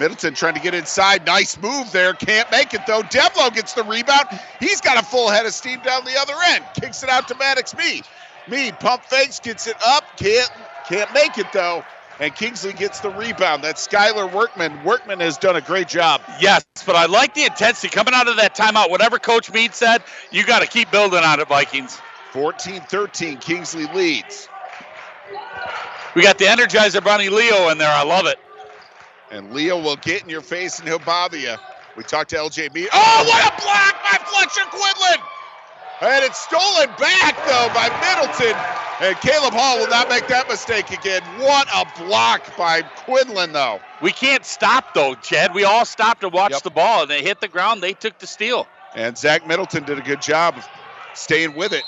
Middleton 0.00 0.34
trying 0.34 0.54
to 0.54 0.60
get 0.60 0.74
inside. 0.74 1.24
Nice 1.24 1.56
move 1.56 1.92
there. 1.92 2.14
Can't 2.14 2.50
make 2.50 2.74
it 2.74 2.80
though. 2.88 3.02
Demlo 3.02 3.54
gets 3.54 3.74
the 3.74 3.84
rebound. 3.84 4.26
He's 4.58 4.80
got 4.80 5.00
a 5.00 5.06
full 5.06 5.30
head 5.30 5.46
of 5.46 5.52
steam 5.52 5.80
down 5.82 6.04
the 6.04 6.18
other 6.18 6.34
end. 6.48 6.64
Kicks 6.74 7.04
it 7.04 7.08
out 7.08 7.28
to 7.28 7.36
Maddox 7.36 7.76
Mead. 7.76 8.04
Mead 8.48 8.78
pump 8.80 9.04
fakes, 9.04 9.38
gets 9.38 9.68
it 9.68 9.76
up. 9.84 10.04
Can't 10.16 10.50
can't 10.88 11.12
make 11.12 11.38
it 11.38 11.52
though. 11.52 11.84
And 12.18 12.34
Kingsley 12.34 12.72
gets 12.72 13.00
the 13.00 13.10
rebound. 13.10 13.62
That's 13.62 13.86
Skylar 13.86 14.32
Workman. 14.32 14.82
Workman 14.84 15.20
has 15.20 15.36
done 15.36 15.56
a 15.56 15.60
great 15.60 15.86
job. 15.86 16.22
Yes, 16.40 16.64
but 16.86 16.96
I 16.96 17.04
like 17.06 17.34
the 17.34 17.44
intensity 17.44 17.88
coming 17.88 18.14
out 18.14 18.26
of 18.26 18.36
that 18.36 18.54
timeout. 18.54 18.88
Whatever 18.88 19.18
Coach 19.18 19.52
Mead 19.52 19.74
said, 19.74 20.02
you 20.30 20.44
got 20.46 20.62
to 20.62 20.66
keep 20.66 20.90
building 20.90 21.22
on 21.22 21.40
it, 21.40 21.48
Vikings. 21.48 22.00
14 22.32 22.80
13, 22.80 23.36
Kingsley 23.38 23.86
leads. 23.94 24.48
We 26.14 26.22
got 26.22 26.38
the 26.38 26.46
Energizer 26.46 27.04
Bunny 27.04 27.28
Leo 27.28 27.68
in 27.68 27.76
there. 27.76 27.90
I 27.90 28.02
love 28.02 28.26
it. 28.26 28.38
And 29.30 29.52
Leo 29.52 29.78
will 29.78 29.96
get 29.96 30.22
in 30.22 30.30
your 30.30 30.40
face 30.40 30.78
and 30.78 30.88
he'll 30.88 30.98
bother 31.00 31.36
you. 31.36 31.56
We 31.96 32.04
talked 32.04 32.30
to 32.30 32.36
LJ 32.36 32.72
Mead. 32.72 32.88
Oh, 32.92 33.24
what 33.26 33.44
a 33.44 33.62
block 33.62 33.94
by 34.02 34.18
Fletcher 34.24 34.68
Quinlan! 34.70 35.20
And 36.00 36.24
it's 36.24 36.38
stolen 36.38 36.88
back, 36.98 37.36
though, 37.46 37.68
by 37.74 37.88
Middleton. 38.00 38.54
And 39.00 39.16
Caleb 39.20 39.54
Hall 39.54 39.78
will 39.78 39.88
not 39.88 40.08
make 40.08 40.26
that 40.28 40.48
mistake 40.48 40.90
again. 40.90 41.22
What 41.38 41.68
a 41.74 41.86
block 41.98 42.56
by 42.56 42.82
Quinlan, 42.82 43.52
though. 43.52 43.80
We 44.00 44.12
can't 44.12 44.44
stop, 44.44 44.84
though, 44.94 45.14
Chad. 45.14 45.54
We 45.54 45.64
all 45.64 45.84
stopped 45.84 46.20
to 46.20 46.28
watch 46.28 46.62
the 46.62 46.70
ball, 46.70 47.02
and 47.02 47.10
they 47.10 47.22
hit 47.22 47.40
the 47.40 47.48
ground. 47.48 47.82
They 47.82 47.94
took 47.94 48.18
the 48.18 48.26
steal. 48.26 48.66
And 48.94 49.16
Zach 49.16 49.46
Middleton 49.46 49.84
did 49.84 49.98
a 49.98 50.02
good 50.02 50.20
job 50.20 50.58
of 50.58 50.68
staying 51.14 51.54
with 51.54 51.72
it. 51.72 51.84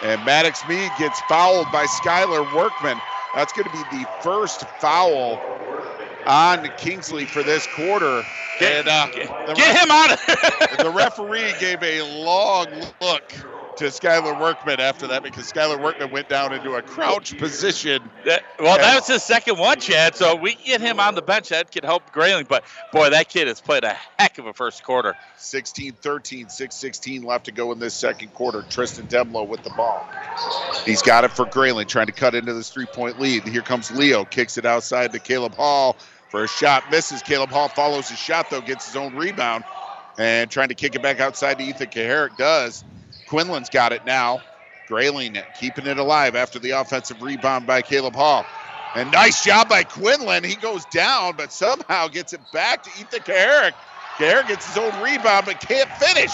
And 0.00 0.24
Maddox 0.24 0.66
Mead 0.66 0.94
gets 0.96 1.20
fouled 1.20 1.70
by 1.72 1.86
Skylar 1.86 2.48
Workman. 2.48 3.00
That's 3.34 3.52
going 3.52 3.64
to 3.64 3.70
be 3.70 3.82
the 3.84 4.06
first 4.20 4.64
foul 4.80 5.40
on 6.28 6.68
Kingsley 6.76 7.24
for 7.24 7.42
this 7.42 7.66
quarter. 7.74 8.22
Get, 8.60 8.86
and, 8.86 8.88
uh, 8.88 9.06
get, 9.06 9.56
get 9.56 9.82
him 9.82 9.90
out 9.90 10.12
of 10.12 10.78
the 10.84 10.90
referee 10.90 11.54
gave 11.60 11.82
a 11.82 12.02
long 12.24 12.66
look 13.00 13.32
to 13.78 13.84
Skylar 13.84 14.38
Workman 14.40 14.80
after 14.80 15.06
that 15.06 15.22
because 15.22 15.50
Skylar 15.50 15.80
Workman 15.80 16.10
went 16.10 16.28
down 16.28 16.52
into 16.52 16.74
a 16.74 16.82
crouch 16.82 17.38
position. 17.38 18.02
That, 18.24 18.42
well, 18.58 18.76
that 18.76 18.96
was 18.96 19.06
his 19.06 19.22
second 19.22 19.58
one, 19.58 19.78
Chad. 19.78 20.16
So 20.16 20.34
we 20.34 20.56
get 20.56 20.80
him 20.80 20.98
on 20.98 21.14
the 21.14 21.22
bench. 21.22 21.50
That 21.50 21.70
could 21.70 21.84
help 21.84 22.10
Grayling. 22.10 22.46
But 22.48 22.64
boy, 22.92 23.10
that 23.10 23.28
kid 23.28 23.46
has 23.46 23.60
played 23.60 23.84
a 23.84 23.96
heck 24.18 24.38
of 24.38 24.46
a 24.46 24.52
first 24.52 24.82
quarter. 24.82 25.14
16 25.36 25.92
13, 25.92 26.48
6 26.48 26.74
16 26.74 27.22
left 27.22 27.44
to 27.44 27.52
go 27.52 27.70
in 27.70 27.78
this 27.78 27.94
second 27.94 28.34
quarter. 28.34 28.64
Tristan 28.68 29.06
Demlo 29.06 29.46
with 29.46 29.62
the 29.62 29.70
ball. 29.70 30.04
He's 30.84 31.02
got 31.02 31.22
it 31.22 31.30
for 31.30 31.46
Grayling, 31.46 31.86
trying 31.86 32.06
to 32.06 32.12
cut 32.12 32.34
into 32.34 32.52
this 32.54 32.70
three 32.70 32.86
point 32.86 33.20
lead. 33.20 33.44
Here 33.44 33.62
comes 33.62 33.92
Leo, 33.92 34.24
kicks 34.24 34.58
it 34.58 34.66
outside 34.66 35.12
to 35.12 35.20
Caleb 35.20 35.54
Hall 35.54 35.96
a 36.32 36.48
shot. 36.48 36.90
Misses. 36.90 37.22
Caleb 37.22 37.50
Hall 37.50 37.68
follows 37.68 38.08
his 38.08 38.18
shot, 38.18 38.50
though, 38.50 38.60
gets 38.60 38.86
his 38.86 38.96
own 38.96 39.14
rebound 39.14 39.64
and 40.18 40.50
trying 40.50 40.68
to 40.68 40.74
kick 40.74 40.94
it 40.94 41.02
back 41.02 41.20
outside 41.20 41.58
to 41.58 41.64
Ethan 41.64 41.88
Kaharick 41.88 42.36
does. 42.36 42.84
Quinlan's 43.26 43.70
got 43.70 43.92
it 43.92 44.04
now. 44.04 44.42
Grayling 44.86 45.36
it, 45.36 45.44
keeping 45.52 45.86
it 45.86 45.98
alive 45.98 46.34
after 46.34 46.58
the 46.58 46.70
offensive 46.70 47.22
rebound 47.22 47.66
by 47.66 47.82
Caleb 47.82 48.16
Hall. 48.16 48.46
And 48.94 49.12
nice 49.12 49.44
job 49.44 49.68
by 49.68 49.84
Quinlan. 49.84 50.44
He 50.44 50.54
goes 50.56 50.86
down, 50.86 51.36
but 51.36 51.52
somehow 51.52 52.08
gets 52.08 52.32
it 52.32 52.40
back 52.52 52.82
to 52.84 52.90
Ethan 52.98 53.20
Kaharick. 53.20 53.74
Kaharick 54.16 54.48
gets 54.48 54.66
his 54.66 54.78
own 54.78 55.02
rebound, 55.02 55.46
but 55.46 55.60
can't 55.60 55.88
finish. 55.90 56.32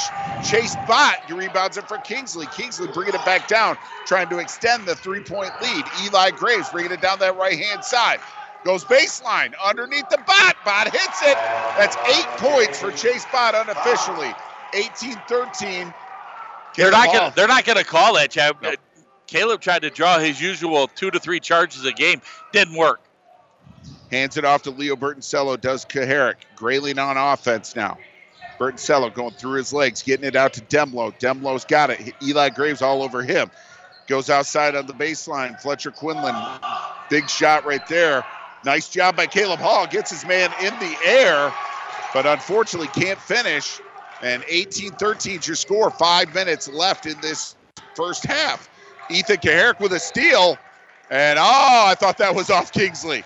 Chase 0.48 0.74
Bott 0.88 1.16
rebounds 1.28 1.76
it 1.76 1.86
for 1.88 1.98
Kingsley. 1.98 2.46
Kingsley 2.46 2.88
bringing 2.94 3.14
it 3.14 3.24
back 3.26 3.48
down, 3.48 3.76
trying 4.06 4.28
to 4.30 4.38
extend 4.38 4.86
the 4.86 4.94
three-point 4.94 5.50
lead. 5.60 5.84
Eli 6.04 6.30
Graves 6.30 6.70
bringing 6.70 6.92
it 6.92 7.02
down 7.02 7.18
that 7.18 7.36
right-hand 7.36 7.84
side. 7.84 8.20
Goes 8.64 8.84
baseline 8.84 9.52
underneath 9.62 10.08
the 10.08 10.18
Bott. 10.26 10.56
Bott 10.64 10.90
hits 10.90 11.22
it. 11.22 11.36
That's 11.76 11.96
eight 12.08 12.26
points 12.38 12.80
for 12.80 12.90
Chase 12.92 13.26
Bott 13.30 13.54
unofficially. 13.54 14.32
18-13. 14.72 15.92
They're 16.76 16.90
not 16.90 17.12
gonna 17.12 17.32
they're 17.36 17.46
not 17.46 17.64
gonna 17.64 17.84
call 17.84 18.14
that, 18.14 18.30
Chad. 18.30 18.56
Caleb 19.26 19.60
tried 19.60 19.82
to 19.82 19.90
draw 19.90 20.18
his 20.18 20.40
usual 20.40 20.88
two 20.88 21.10
to 21.10 21.20
three 21.20 21.40
charges 21.40 21.84
a 21.84 21.92
game. 21.92 22.20
Didn't 22.52 22.74
work. 22.74 23.00
Hands 24.10 24.36
it 24.36 24.44
off 24.44 24.62
to 24.62 24.70
Leo 24.70 24.96
Bertoncello. 24.96 25.60
Does 25.60 25.84
Kaharick. 25.84 26.36
Grayling 26.56 26.98
on 26.98 27.16
offense 27.16 27.76
now. 27.76 27.98
Bertoncello 28.58 29.12
going 29.12 29.32
through 29.32 29.58
his 29.58 29.72
legs, 29.72 30.02
getting 30.02 30.26
it 30.26 30.36
out 30.36 30.54
to 30.54 30.60
Demlo. 30.62 31.18
Demlo's 31.18 31.64
got 31.64 31.90
it. 31.90 32.14
Eli 32.22 32.50
Graves 32.50 32.82
all 32.82 33.02
over 33.02 33.22
him. 33.22 33.50
Goes 34.06 34.30
outside 34.30 34.76
on 34.76 34.86
the 34.86 34.92
baseline. 34.92 35.60
Fletcher 35.60 35.90
Quinlan, 35.90 36.34
big 37.08 37.28
shot 37.28 37.64
right 37.64 37.86
there. 37.88 38.24
Nice 38.64 38.88
job 38.88 39.16
by 39.16 39.26
Caleb 39.26 39.60
Hall. 39.60 39.86
Gets 39.86 40.10
his 40.10 40.24
man 40.24 40.50
in 40.60 40.72
the 40.78 40.96
air, 41.04 41.52
but 42.12 42.26
unfortunately 42.26 42.88
can't 42.88 43.18
finish. 43.18 43.80
And 44.22 44.42
18 44.48 44.92
13 44.92 45.40
is 45.40 45.46
your 45.46 45.56
score. 45.56 45.90
Five 45.90 46.34
minutes 46.34 46.68
left 46.68 47.06
in 47.06 47.20
this 47.20 47.56
first 47.94 48.24
half. 48.24 48.68
Ethan 49.10 49.36
Kaharick 49.36 49.80
with 49.80 49.92
a 49.92 50.00
steal. 50.00 50.56
And 51.10 51.38
oh, 51.38 51.84
I 51.86 51.94
thought 51.94 52.18
that 52.18 52.34
was 52.34 52.48
off 52.50 52.72
Kingsley. 52.72 53.24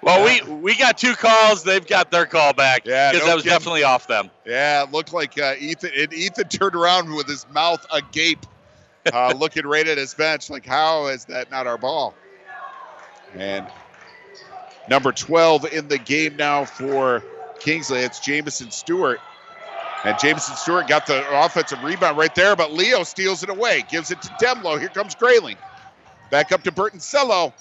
Well, 0.00 0.24
we 0.24 0.42
we 0.54 0.74
got 0.74 0.98
two 0.98 1.14
calls. 1.14 1.62
They've 1.62 1.86
got 1.86 2.10
their 2.10 2.26
call 2.26 2.52
back. 2.52 2.84
Yeah, 2.84 3.12
because 3.12 3.24
no 3.24 3.28
that 3.28 3.34
was 3.34 3.44
kidding. 3.44 3.58
definitely 3.58 3.84
off 3.84 4.08
them. 4.08 4.30
Yeah, 4.44 4.82
it 4.82 4.90
looked 4.90 5.12
like 5.12 5.38
uh, 5.38 5.54
Ethan. 5.58 5.90
And 5.96 6.12
Ethan 6.12 6.48
turned 6.48 6.74
around 6.74 7.14
with 7.14 7.28
his 7.28 7.46
mouth 7.52 7.86
agape, 7.92 8.44
uh, 9.12 9.32
looking 9.38 9.64
right 9.64 9.86
at 9.86 9.98
his 9.98 10.12
bench, 10.14 10.50
like, 10.50 10.66
"How 10.66 11.06
is 11.06 11.26
that 11.26 11.52
not 11.52 11.68
our 11.68 11.78
ball?" 11.78 12.14
And 13.34 13.66
number 14.88 15.12
12 15.12 15.72
in 15.72 15.88
the 15.88 15.98
game 15.98 16.36
now 16.36 16.64
for 16.64 17.22
Kingsley. 17.60 18.00
It's 18.00 18.20
Jamison 18.20 18.70
Stewart. 18.70 19.20
And 20.04 20.18
Jamison 20.18 20.56
Stewart 20.56 20.88
got 20.88 21.06
the 21.06 21.24
offensive 21.44 21.82
rebound 21.84 22.18
right 22.18 22.34
there, 22.34 22.56
but 22.56 22.72
Leo 22.72 23.04
steals 23.04 23.42
it 23.42 23.48
away, 23.48 23.84
gives 23.88 24.10
it 24.10 24.20
to 24.22 24.28
Demlo. 24.44 24.78
Here 24.78 24.88
comes 24.88 25.14
Grayling. 25.14 25.56
Back 26.30 26.50
up 26.50 26.64
to 26.64 26.72
Bertoncello. 26.72 27.52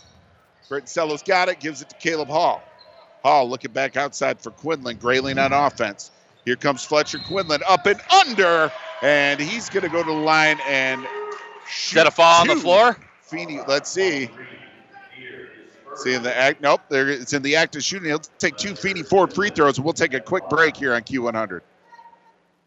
Bertoncello's 0.69 1.21
got 1.21 1.49
it, 1.49 1.59
gives 1.59 1.81
it 1.81 1.89
to 1.89 1.95
Caleb 1.95 2.29
Hall. 2.29 2.63
Hall 3.23 3.47
looking 3.47 3.71
back 3.71 3.95
outside 3.95 4.41
for 4.41 4.49
Quinlan. 4.49 4.97
Grayling 4.97 5.37
on 5.37 5.53
offense. 5.53 6.09
Here 6.45 6.55
comes 6.55 6.83
Fletcher 6.83 7.19
Quinlan 7.19 7.61
up 7.69 7.85
and 7.85 8.01
under, 8.11 8.71
and 9.03 9.39
he's 9.39 9.69
going 9.69 9.83
to 9.83 9.89
go 9.89 10.01
to 10.01 10.09
the 10.09 10.11
line 10.11 10.57
and 10.67 11.05
Is 11.85 11.91
that 11.93 12.07
a 12.07 12.11
fall 12.11 12.41
on 12.41 12.47
the 12.47 12.55
floor? 12.55 12.97
Feeney, 13.21 13.59
let's 13.67 13.89
see. 13.91 14.29
See 15.95 16.13
in 16.13 16.23
the 16.23 16.35
act. 16.35 16.61
Nope, 16.61 16.81
there 16.89 17.09
it's 17.09 17.33
in 17.33 17.41
the 17.41 17.55
act 17.55 17.75
of 17.75 17.83
shooting. 17.83 18.07
He'll 18.07 18.19
take 18.19 18.57
two 18.57 18.75
Feeney 18.75 19.03
Ford 19.03 19.33
free 19.33 19.49
throws, 19.49 19.77
and 19.77 19.85
we'll 19.85 19.93
take 19.93 20.13
a 20.13 20.19
quick 20.19 20.47
break 20.49 20.77
here 20.77 20.93
on 20.93 21.01
Q100. 21.01 21.61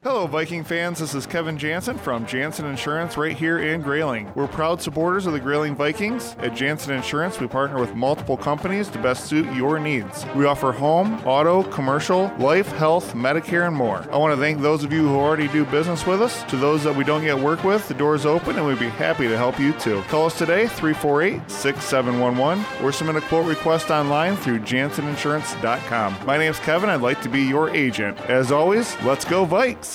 Hello, 0.04 0.26
Viking 0.26 0.64
fans. 0.64 0.98
This 0.98 1.14
is 1.14 1.24
Kevin 1.24 1.56
Jansen 1.56 1.96
from 1.96 2.26
Jansen 2.26 2.66
Insurance 2.66 3.16
right 3.16 3.34
here 3.34 3.60
in 3.60 3.80
Grayling. 3.80 4.30
We're 4.34 4.46
proud 4.46 4.82
supporters 4.82 5.24
of 5.24 5.32
the 5.32 5.40
Grayling 5.40 5.74
Vikings. 5.74 6.36
At 6.40 6.54
Jansen 6.54 6.92
Insurance, 6.92 7.40
we 7.40 7.46
partner 7.46 7.80
with 7.80 7.94
multiple 7.94 8.36
companies 8.36 8.90
to 8.90 8.98
best 8.98 9.24
suit 9.24 9.50
your 9.54 9.78
needs. 9.78 10.26
We 10.36 10.44
offer 10.44 10.72
home, 10.72 11.14
auto, 11.24 11.62
commercial, 11.62 12.30
life, 12.38 12.70
health, 12.72 13.14
Medicare, 13.14 13.66
and 13.66 13.74
more. 13.74 14.06
I 14.12 14.18
want 14.18 14.34
to 14.34 14.38
thank 14.38 14.60
those 14.60 14.84
of 14.84 14.92
you 14.92 15.08
who 15.08 15.16
already 15.16 15.48
do 15.48 15.64
business 15.64 16.06
with 16.06 16.20
us. 16.20 16.42
To 16.50 16.58
those 16.58 16.84
that 16.84 16.94
we 16.94 17.02
don't 17.02 17.22
yet 17.22 17.38
work 17.38 17.64
with, 17.64 17.88
the 17.88 17.94
door 17.94 18.14
is 18.14 18.26
open 18.26 18.56
and 18.56 18.66
we'd 18.66 18.78
be 18.78 18.90
happy 18.90 19.26
to 19.26 19.38
help 19.38 19.58
you 19.58 19.72
too. 19.72 20.02
Call 20.08 20.26
us 20.26 20.36
today, 20.36 20.66
348 20.66 21.50
6711, 21.50 22.84
or 22.84 22.92
submit 22.92 23.16
a 23.16 23.22
quote 23.22 23.46
request 23.46 23.90
online 23.90 24.36
through 24.36 24.58
janseninsurance.com. 24.58 26.26
My 26.26 26.36
name's 26.36 26.58
Kevin. 26.58 26.90
I'd 26.90 27.00
like 27.00 27.22
to 27.22 27.30
be 27.30 27.40
your 27.40 27.70
agent. 27.70 28.20
As 28.28 28.52
always, 28.52 28.94
let's 29.00 29.24
go, 29.24 29.46
Vikes! 29.46 29.93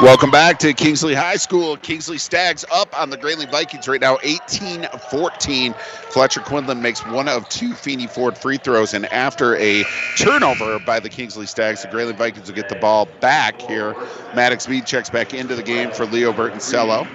Welcome 0.00 0.32
back 0.32 0.58
to 0.58 0.74
Kingsley 0.74 1.14
High 1.14 1.36
School. 1.36 1.76
Kingsley 1.76 2.18
Stags 2.18 2.64
up 2.72 2.98
on 3.00 3.10
the 3.10 3.16
Grayling 3.16 3.48
Vikings 3.48 3.86
right 3.86 4.00
now, 4.00 4.18
18 4.24 4.88
14. 5.08 5.72
Fletcher 5.72 6.40
Quinlan 6.40 6.82
makes 6.82 7.06
one 7.06 7.28
of 7.28 7.48
two 7.48 7.74
Feeney 7.74 8.08
Ford 8.08 8.36
free 8.36 8.56
throws, 8.56 8.92
and 8.92 9.06
after 9.06 9.54
a 9.56 9.84
turnover 10.18 10.80
by 10.80 10.98
the 10.98 11.08
Kingsley 11.08 11.46
Stags, 11.46 11.82
the 11.82 11.88
Grayling 11.88 12.16
Vikings 12.16 12.48
will 12.48 12.56
get 12.56 12.68
the 12.68 12.74
ball 12.74 13.06
back 13.20 13.62
here. 13.62 13.94
Maddox 14.34 14.68
Mead 14.68 14.84
checks 14.84 15.10
back 15.10 15.32
into 15.32 15.54
the 15.54 15.62
game 15.62 15.92
for 15.92 16.06
Leo 16.06 16.32
Bertoncello. 16.32 17.06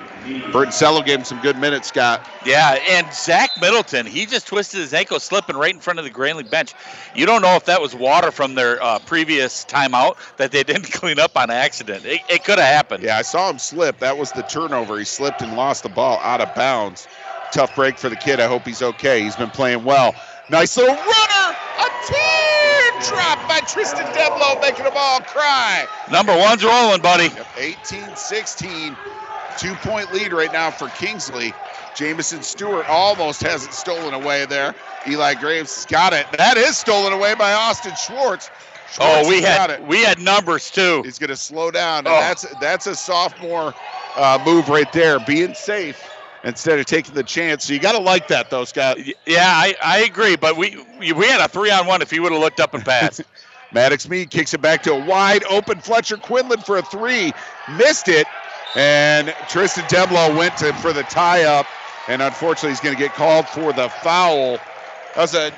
Bertoncello 0.51 1.05
gave 1.05 1.19
him 1.19 1.25
some 1.25 1.41
good 1.41 1.57
minutes, 1.57 1.89
Scott. 1.89 2.27
Yeah, 2.45 2.77
and 2.89 3.11
Zach 3.13 3.51
Middleton, 3.59 4.05
he 4.05 4.25
just 4.25 4.47
twisted 4.47 4.79
his 4.79 4.93
ankle, 4.93 5.19
slipping 5.19 5.55
right 5.55 5.73
in 5.73 5.79
front 5.79 5.99
of 5.99 6.05
the 6.05 6.11
Grayling 6.11 6.47
bench. 6.47 6.73
You 7.15 7.25
don't 7.25 7.41
know 7.41 7.55
if 7.55 7.65
that 7.65 7.81
was 7.81 7.95
water 7.95 8.31
from 8.31 8.55
their 8.55 8.81
uh, 8.81 8.99
previous 8.99 9.65
timeout 9.65 10.17
that 10.37 10.51
they 10.51 10.63
didn't 10.69 10.91
clean 10.91 11.19
up 11.19 11.37
on 11.37 11.49
accident. 11.49 12.05
It, 12.05 12.21
it 12.29 12.43
could 12.43 12.59
have 12.59 12.67
happened. 12.67 13.03
Yeah, 13.03 13.17
I 13.17 13.21
saw 13.21 13.49
him 13.49 13.59
slip. 13.59 13.99
That 13.99 14.17
was 14.17 14.31
the 14.31 14.43
turnover. 14.43 14.97
He 14.97 15.05
slipped 15.05 15.41
and 15.41 15.55
lost 15.55 15.83
the 15.83 15.89
ball 15.89 16.19
out 16.21 16.41
of 16.41 16.53
bounds. 16.55 17.07
Tough 17.51 17.75
break 17.75 17.97
for 17.97 18.09
the 18.09 18.15
kid. 18.15 18.39
I 18.39 18.47
hope 18.47 18.63
he's 18.65 18.81
okay. 18.81 19.21
He's 19.21 19.35
been 19.35 19.49
playing 19.49 19.83
well. 19.83 20.13
Nice 20.49 20.77
little 20.77 20.95
runner. 20.95 21.57
A 21.79 21.89
teardrop 22.05 23.47
by 23.47 23.59
Tristan 23.67 24.05
Demlo, 24.13 24.59
making 24.61 24.83
them 24.83 24.93
all 24.95 25.19
cry. 25.21 25.87
Number 26.11 26.35
one's 26.37 26.63
rolling, 26.63 27.01
buddy. 27.01 27.29
18 27.57 28.15
16. 28.15 28.95
Two 29.59 29.75
point 29.75 30.11
lead 30.13 30.31
right 30.31 30.51
now 30.51 30.71
for 30.71 30.87
Kingsley. 30.89 31.53
Jamison 31.93 32.41
Stewart 32.41 32.87
almost 32.87 33.41
has 33.43 33.65
it 33.65 33.73
stolen 33.73 34.13
away 34.13 34.45
there. 34.45 34.73
Eli 35.07 35.33
Graves 35.33 35.75
has 35.75 35.85
got 35.85 36.13
it. 36.13 36.25
That 36.37 36.55
is 36.57 36.77
stolen 36.77 37.11
away 37.11 37.35
by 37.35 37.51
Austin 37.53 37.91
Schwartz. 37.95 38.49
Schwartz 38.93 39.27
Oh, 39.27 39.29
we 39.29 39.41
had 39.41 39.69
it. 39.69 39.85
we 39.85 40.01
had 40.03 40.19
numbers 40.19 40.71
too. 40.71 41.01
He's 41.03 41.19
going 41.19 41.29
to 41.29 41.35
slow 41.35 41.71
down, 41.71 41.99
and 41.99 42.07
Oh. 42.07 42.19
that's 42.19 42.45
that's 42.59 42.87
a 42.87 42.95
sophomore 42.95 43.73
uh, 44.15 44.39
move 44.45 44.69
right 44.69 44.91
there, 44.93 45.19
being 45.19 45.53
safe 45.53 46.09
instead 46.43 46.79
of 46.79 46.85
taking 46.85 47.13
the 47.13 47.23
chance. 47.23 47.65
So 47.65 47.73
you 47.73 47.79
got 47.79 47.91
to 47.93 47.99
like 47.99 48.29
that, 48.29 48.49
though, 48.49 48.63
Scott. 48.63 48.97
Yeah, 49.27 49.43
I, 49.45 49.75
I 49.83 49.99
agree, 49.99 50.37
but 50.37 50.55
we 50.55 50.77
we 50.99 51.11
we 51.11 51.27
had 51.27 51.41
a 51.41 51.49
three 51.49 51.69
on 51.71 51.85
one 51.85 52.01
if 52.01 52.09
he 52.09 52.19
would 52.21 52.31
have 52.31 52.41
looked 52.41 52.59
up 52.61 52.73
and 52.73 52.83
passed. 52.85 53.21
Maddox 53.71 54.09
Mead 54.09 54.31
kicks 54.31 54.53
it 54.55 54.61
back 54.61 54.81
to 54.83 54.93
a 54.93 55.05
wide 55.05 55.43
open 55.49 55.79
Fletcher 55.79 56.17
Quinlan 56.17 56.61
for 56.61 56.77
a 56.77 56.81
three, 56.81 57.31
missed 57.77 58.07
it, 58.07 58.25
and 58.75 59.33
Tristan 59.47 59.83
Demlo 59.85 60.35
went 60.37 60.57
to 60.57 60.73
for 60.73 60.93
the 60.93 61.03
tie 61.03 61.43
up, 61.43 61.65
and 62.07 62.21
unfortunately 62.21 62.69
he's 62.69 62.79
going 62.79 62.95
to 62.95 63.01
get 63.01 63.13
called 63.13 63.47
for 63.47 63.73
the 63.73 63.89
foul. 63.89 64.57
That 65.15 65.17
was 65.17 65.33
a 65.33 65.51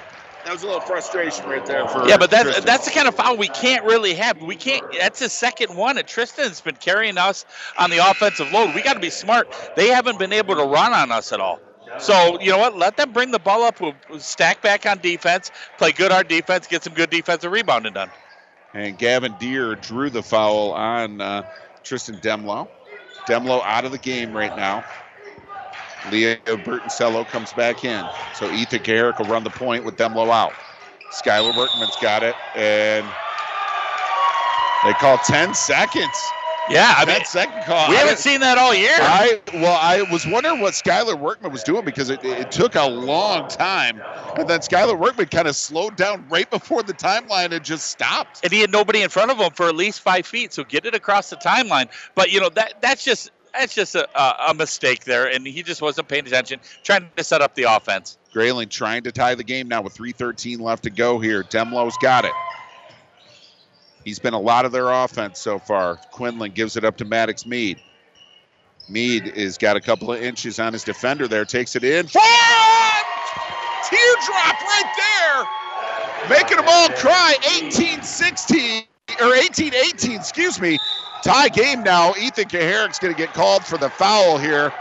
that 0.45 0.53
was 0.53 0.63
a 0.63 0.65
little 0.65 0.81
frustration 0.81 1.47
right 1.47 1.65
there 1.65 1.87
for 1.87 2.07
yeah, 2.07 2.17
but 2.17 2.31
that's 2.31 2.43
Tristan. 2.43 2.65
that's 2.65 2.85
the 2.85 2.91
kind 2.91 3.07
of 3.07 3.15
foul 3.15 3.37
we 3.37 3.49
can't 3.49 3.85
really 3.85 4.13
have. 4.15 4.41
We 4.41 4.55
can't. 4.55 4.85
That's 4.97 5.19
his 5.19 5.33
second 5.33 5.75
one, 5.75 5.97
and 5.97 6.07
Tristan's 6.07 6.61
been 6.61 6.75
carrying 6.75 7.17
us 7.17 7.45
on 7.77 7.89
the 7.89 7.97
offensive 7.97 8.51
load. 8.51 8.73
We 8.73 8.81
got 8.81 8.93
to 8.93 8.99
be 8.99 9.09
smart. 9.09 9.53
They 9.75 9.89
haven't 9.89 10.17
been 10.17 10.33
able 10.33 10.55
to 10.55 10.63
run 10.63 10.93
on 10.93 11.11
us 11.11 11.31
at 11.31 11.39
all. 11.39 11.59
So 11.99 12.39
you 12.39 12.51
know 12.51 12.57
what? 12.57 12.77
Let 12.77 12.97
them 12.97 13.11
bring 13.11 13.31
the 13.31 13.39
ball 13.39 13.63
up. 13.63 13.81
We'll 13.81 13.95
stack 14.19 14.61
back 14.61 14.85
on 14.85 14.99
defense, 14.99 15.51
play 15.77 15.91
good 15.91 16.11
hard 16.11 16.27
defense, 16.27 16.67
get 16.67 16.83
some 16.83 16.93
good 16.93 17.09
defensive 17.09 17.51
rebounding 17.51 17.93
done. 17.93 18.09
And 18.73 18.97
Gavin 18.97 19.35
Dear 19.39 19.75
drew 19.75 20.09
the 20.09 20.23
foul 20.23 20.71
on 20.71 21.19
uh, 21.19 21.43
Tristan 21.83 22.15
Demlo. 22.19 22.69
Demlo 23.27 23.61
out 23.63 23.85
of 23.85 23.91
the 23.91 23.97
game 23.97 24.35
right 24.35 24.55
now. 24.55 24.83
Leo 26.11 26.35
Bertoncello 26.45 27.27
comes 27.27 27.53
back 27.53 27.83
in. 27.83 28.09
So 28.35 28.51
Ethan 28.51 28.79
Kaharick 28.79 29.19
will 29.19 29.25
run 29.25 29.43
the 29.43 29.49
point 29.51 29.83
with 29.83 29.95
Demlo 29.97 30.31
out. 30.31 30.53
Skylar 31.11 31.55
Workman's 31.55 31.95
got 32.01 32.23
it, 32.23 32.35
and 32.55 33.05
they 34.83 34.93
call 34.93 35.17
10 35.19 35.53
seconds. 35.53 36.31
Yeah, 36.67 36.93
I 36.97 37.05
10 37.05 37.13
mean, 37.15 37.23
second 37.25 37.65
call. 37.65 37.89
we 37.89 37.95
I 37.95 37.99
haven't 37.99 38.17
seen 38.19 38.39
that 38.41 38.57
all 38.57 38.73
year. 38.73 38.95
I 38.99 39.41
well, 39.53 39.77
I 39.81 40.03
was 40.03 40.25
wondering 40.25 40.59
what 40.59 40.73
Skylar 40.73 41.17
Workman 41.19 41.51
was 41.51 41.63
doing 41.63 41.83
because 41.83 42.09
it, 42.09 42.23
it 42.23 42.51
took 42.51 42.75
a 42.75 42.85
long 42.85 43.47
time, 43.47 44.03
and 44.35 44.47
then 44.47 44.59
Skylar 44.61 44.97
Workman 44.97 45.27
kind 45.27 45.47
of 45.47 45.55
slowed 45.55 45.95
down 45.95 46.27
right 46.29 46.49
before 46.49 46.83
the 46.83 46.93
timeline 46.93 47.51
and 47.51 47.63
just 47.63 47.87
stopped. 47.87 48.39
and 48.43 48.51
he 48.53 48.61
had 48.61 48.71
nobody 48.71 49.01
in 49.01 49.09
front 49.09 49.31
of 49.31 49.37
him 49.37 49.51
for 49.51 49.67
at 49.67 49.75
least 49.75 50.01
five 50.01 50.25
feet. 50.25 50.53
So 50.53 50.63
get 50.63 50.85
it 50.85 50.95
across 50.95 51.29
the 51.29 51.37
timeline. 51.37 51.89
But 52.15 52.31
you 52.31 52.39
know 52.39 52.49
that 52.49 52.75
that's 52.81 53.03
just 53.03 53.31
That's 53.53 53.75
just 53.75 53.95
a, 53.95 54.07
a, 54.15 54.51
a 54.51 54.53
mistake 54.53 55.03
there, 55.03 55.29
and 55.29 55.45
he 55.45 55.61
just 55.63 55.81
wasn't 55.81 56.07
paying 56.07 56.25
attention, 56.25 56.61
trying 56.83 57.09
to 57.17 57.23
set 57.23 57.41
up 57.41 57.53
the 57.55 57.63
offense. 57.63 58.17
Grayling 58.31 58.69
trying 58.69 59.03
to 59.03 59.11
tie 59.11 59.35
the 59.35 59.43
game 59.43 59.67
now 59.67 59.81
with 59.81 59.93
3.13 59.93 60.61
left 60.61 60.83
to 60.83 60.89
go 60.89 61.19
here. 61.19 61.43
Demlo's 61.43 61.97
got 61.97 62.23
it. 62.23 62.37
He's 64.03 64.19
been 64.19 64.33
a 64.33 64.39
lot 64.39 64.65
of 64.65 64.71
their 64.71 64.89
offense 64.89 65.39
so 65.39 65.59
far. 65.59 65.97
Quinlan 66.11 66.51
gives 66.51 66.75
it 66.77 66.83
up 66.83 66.97
to 66.97 67.05
Maddox 67.05 67.45
Mead. 67.45 67.79
Mead 68.89 69.37
has 69.37 69.57
got 69.57 69.77
a 69.77 69.81
couple 69.81 70.11
of 70.11 70.21
inches 70.21 70.59
on 70.59 70.73
his 70.73 70.83
defender 70.83 71.27
there, 71.27 71.45
takes 71.45 71.75
it 71.75 71.83
in. 71.83 72.07
Fire! 72.07 72.21
Teardrop 73.89 74.61
right 74.61 74.93
there. 74.97 76.29
Making 76.29 76.57
them 76.57 76.65
all 76.67 76.89
cry. 76.89 77.35
18 77.61 78.01
16 78.03 78.83
or 79.21 79.35
18 79.35 79.73
18, 79.73 80.11
excuse 80.13 80.59
me. 80.59 80.77
Tie 81.23 81.49
game 81.49 81.83
now. 81.83 82.13
Ethan 82.15 82.45
Kaharick's 82.45 82.99
going 82.99 83.13
to 83.13 83.17
get 83.17 83.33
called 83.33 83.63
for 83.63 83.77
the 83.77 83.89
foul 83.89 84.37
here. 84.37 84.73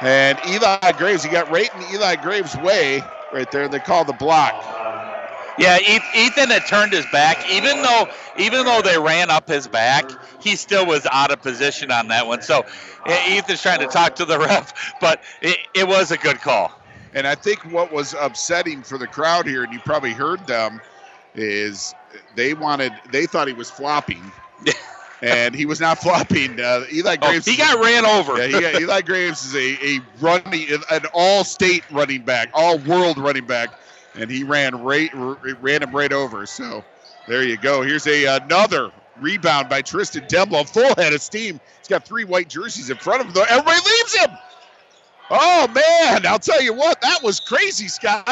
And 0.00 0.38
Eli 0.48 0.92
Graves, 0.92 1.24
he 1.24 1.30
got 1.30 1.50
right 1.50 1.72
in 1.74 1.94
Eli 1.94 2.16
Graves' 2.16 2.56
way 2.56 3.02
right 3.32 3.50
there. 3.50 3.68
They 3.68 3.80
call 3.80 4.04
the 4.04 4.12
block. 4.12 4.54
Yeah, 5.58 5.78
Ethan 5.78 6.50
had 6.50 6.66
turned 6.66 6.92
his 6.92 7.06
back. 7.06 7.50
Even 7.50 7.82
though, 7.82 8.08
even 8.38 8.64
though 8.64 8.80
they 8.82 8.98
ran 8.98 9.30
up 9.30 9.48
his 9.48 9.66
back, 9.66 10.10
he 10.40 10.56
still 10.56 10.86
was 10.86 11.06
out 11.12 11.30
of 11.30 11.42
position 11.42 11.90
on 11.90 12.08
that 12.08 12.26
one. 12.26 12.42
So 12.42 12.64
Ethan's 13.06 13.62
trying 13.62 13.80
to 13.80 13.86
talk 13.86 14.14
to 14.16 14.24
the 14.24 14.38
ref, 14.38 14.72
but 15.00 15.22
it, 15.42 15.58
it 15.74 15.88
was 15.88 16.10
a 16.10 16.16
good 16.18 16.40
call. 16.40 16.72
And 17.14 17.26
I 17.26 17.34
think 17.34 17.60
what 17.72 17.92
was 17.92 18.14
upsetting 18.20 18.82
for 18.82 18.98
the 18.98 19.06
crowd 19.08 19.46
here, 19.46 19.64
and 19.64 19.72
you 19.72 19.80
probably 19.80 20.12
heard 20.12 20.46
them, 20.46 20.80
is 21.34 21.94
they 22.36 22.54
wanted, 22.54 22.92
they 23.10 23.26
thought 23.26 23.48
he 23.48 23.54
was 23.54 23.70
flopping. 23.70 24.30
and 25.22 25.54
he 25.54 25.66
was 25.66 25.80
not 25.80 25.98
flopping. 25.98 26.60
Uh, 26.60 26.84
Eli 26.92 27.16
Oh, 27.20 27.28
Graves. 27.28 27.46
he 27.46 27.56
got 27.56 27.82
ran 27.82 28.04
over. 28.06 28.46
Yeah, 28.46 28.60
got, 28.60 28.80
Eli 28.80 29.00
Graves 29.02 29.44
is 29.46 29.54
a, 29.54 29.96
a 29.96 30.00
running, 30.20 30.68
an 30.90 31.02
all-state 31.12 31.82
running 31.90 32.22
back, 32.22 32.50
all-world 32.54 33.18
running 33.18 33.46
back, 33.46 33.70
and 34.18 34.30
he 34.30 34.44
ran 34.44 34.82
right, 34.82 35.10
ran 35.14 35.82
him 35.82 35.94
right 35.94 36.12
over. 36.12 36.46
So 36.46 36.84
there 37.26 37.42
you 37.42 37.56
go. 37.56 37.82
Here's 37.82 38.06
a 38.06 38.24
another 38.24 38.90
rebound 39.20 39.68
by 39.68 39.82
Tristan 39.82 40.24
Demlo, 40.26 40.68
full 40.68 40.94
head 40.96 41.12
of 41.12 41.22
steam. 41.22 41.60
He's 41.78 41.88
got 41.88 42.04
three 42.04 42.24
white 42.24 42.48
jerseys 42.48 42.90
in 42.90 42.96
front 42.98 43.20
of 43.20 43.28
him. 43.28 43.34
Though 43.34 43.46
everybody 43.48 43.78
leaves 43.78 44.14
him. 44.16 44.30
Oh 45.30 45.68
man, 45.68 46.26
I'll 46.26 46.38
tell 46.38 46.62
you 46.62 46.72
what, 46.72 47.00
that 47.02 47.22
was 47.22 47.38
crazy, 47.38 47.88
Scott. 47.88 48.26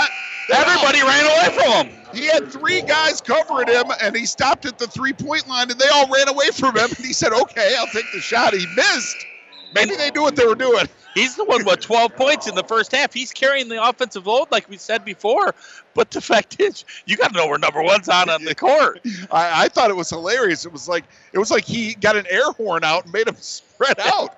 Everybody 0.51 1.03
ran 1.03 1.25
away 1.27 1.59
from 1.59 1.87
him. 1.89 2.07
He 2.15 2.27
had 2.27 2.51
three 2.51 2.81
guys 2.81 3.21
covering 3.21 3.69
him, 3.69 3.85
and 4.01 4.17
he 4.17 4.25
stopped 4.25 4.65
at 4.65 4.79
the 4.79 4.87
three-point 4.87 5.47
line, 5.47 5.71
and 5.71 5.79
they 5.79 5.89
all 5.89 6.09
ran 6.09 6.29
away 6.29 6.49
from 6.55 6.77
him. 6.77 6.87
And 6.87 6.97
he 6.97 7.13
said, 7.13 7.33
"Okay, 7.33 7.75
I'll 7.79 7.89
take 7.89 8.11
the 8.15 8.21
shot." 8.21 8.55
He 8.55 8.67
missed. 8.75 9.27
Maybe 9.75 9.97
they 9.97 10.11
knew 10.11 10.23
what 10.23 10.37
they 10.37 10.47
were 10.47 10.55
doing. 10.55 10.87
He's 11.15 11.35
the 11.35 11.45
one 11.45 11.65
with 11.65 11.81
12 11.81 12.15
points 12.15 12.47
in 12.47 12.55
the 12.55 12.63
first 12.63 12.93
half. 12.93 13.15
He's 13.15 13.33
carrying 13.33 13.69
the 13.69 13.83
offensive 13.83 14.27
load, 14.27 14.49
like 14.51 14.69
we 14.69 14.77
said 14.77 15.05
before. 15.05 15.55
But 15.95 16.11
the 16.11 16.21
fact 16.21 16.61
is, 16.61 16.85
you 17.07 17.17
got 17.17 17.33
to 17.33 17.39
know 17.39 17.47
where 17.47 17.59
number 17.59 17.83
one's 17.83 18.09
on 18.09 18.29
on 18.29 18.45
the 18.45 18.55
court. 18.55 19.01
I, 19.31 19.65
I 19.65 19.69
thought 19.69 19.91
it 19.91 19.97
was 19.97 20.11
hilarious. 20.11 20.67
It 20.67 20.73
was 20.73 20.89
like 20.89 21.05
it 21.33 21.39
was 21.39 21.51
like 21.51 21.65
he 21.65 21.95
got 21.95 22.17
an 22.17 22.27
air 22.29 22.51
horn 22.53 22.85
out 22.85 23.05
and 23.05 23.13
made 23.13 23.29
him 23.29 23.37
spread 23.41 23.99
out. 23.99 24.37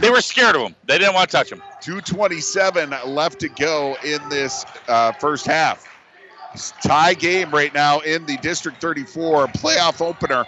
They 0.00 0.10
were 0.10 0.20
scared 0.20 0.56
of 0.56 0.62
him. 0.62 0.74
They 0.86 0.98
didn't 0.98 1.14
want 1.14 1.30
to 1.30 1.36
touch 1.36 1.50
him. 1.50 1.62
227 1.80 2.94
left 3.06 3.40
to 3.40 3.48
go 3.48 3.96
in 4.04 4.20
this 4.28 4.64
uh, 4.88 5.12
first 5.12 5.46
half. 5.46 5.86
It's 6.54 6.72
tie 6.82 7.14
game 7.14 7.50
right 7.50 7.72
now 7.72 8.00
in 8.00 8.26
the 8.26 8.36
District 8.38 8.80
34 8.80 9.48
playoff 9.48 10.04
opener. 10.04 10.44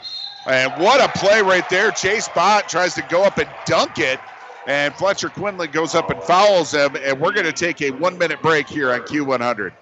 And 0.47 0.73
what 0.83 1.01
a 1.01 1.09
play 1.19 1.41
right 1.41 1.69
there. 1.71 1.91
Chase 1.93 2.29
Bott 2.29 2.69
tries 2.69 2.95
to 2.95 3.03
go 3.09 3.23
up 3.23 3.39
and 3.39 3.49
dunk 3.65 3.99
it. 3.99 4.19
And 4.67 4.95
Fletcher 4.95 5.29
Quinlan 5.29 5.71
goes 5.71 5.95
up 5.95 6.11
and 6.11 6.23
fouls 6.23 6.73
him. 6.73 6.97
And 6.97 7.21
we're 7.21 7.33
going 7.33 7.47
to 7.47 7.53
take 7.53 7.81
a 7.83 7.91
one 7.91 8.19
minute 8.19 8.41
break 8.43 8.69
here 8.69 8.93
on 8.93 9.01
Q100. 9.01 9.73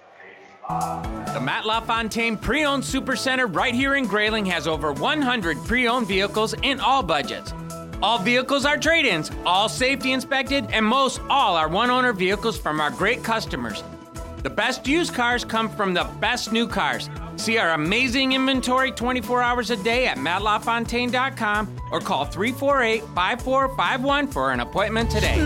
The 1.33 1.39
Matt 1.41 1.65
LaFontaine 1.65 2.37
Pre-Owned 2.37 2.83
Supercenter 2.83 3.53
right 3.53 3.73
here 3.73 3.95
in 3.95 4.05
Grayling 4.05 4.45
has 4.45 4.67
over 4.67 4.93
100 4.93 5.57
pre-owned 5.65 6.07
vehicles 6.07 6.53
in 6.61 6.79
all 6.79 7.03
budgets. 7.03 7.53
All 8.01 8.19
vehicles 8.19 8.65
are 8.65 8.77
trade-ins, 8.77 9.31
all 9.45 9.69
safety 9.69 10.11
inspected, 10.11 10.65
and 10.71 10.85
most 10.85 11.21
all 11.29 11.55
are 11.55 11.67
one-owner 11.67 12.13
vehicles 12.13 12.57
from 12.57 12.79
our 12.79 12.89
great 12.89 13.23
customers. 13.23 13.83
The 14.43 14.49
best 14.49 14.87
used 14.87 15.13
cars 15.13 15.45
come 15.45 15.69
from 15.69 15.93
the 15.93 16.05
best 16.19 16.51
new 16.51 16.67
cars. 16.67 17.09
See 17.35 17.57
our 17.57 17.71
amazing 17.71 18.33
inventory 18.33 18.91
24 18.91 19.41
hours 19.41 19.69
a 19.69 19.81
day 19.83 20.07
at 20.07 20.17
mattlafontaine.com 20.17 21.77
or 21.91 21.99
call 21.99 22.25
348-5451 22.25 24.33
for 24.33 24.51
an 24.51 24.61
appointment 24.61 25.11
today. 25.11 25.37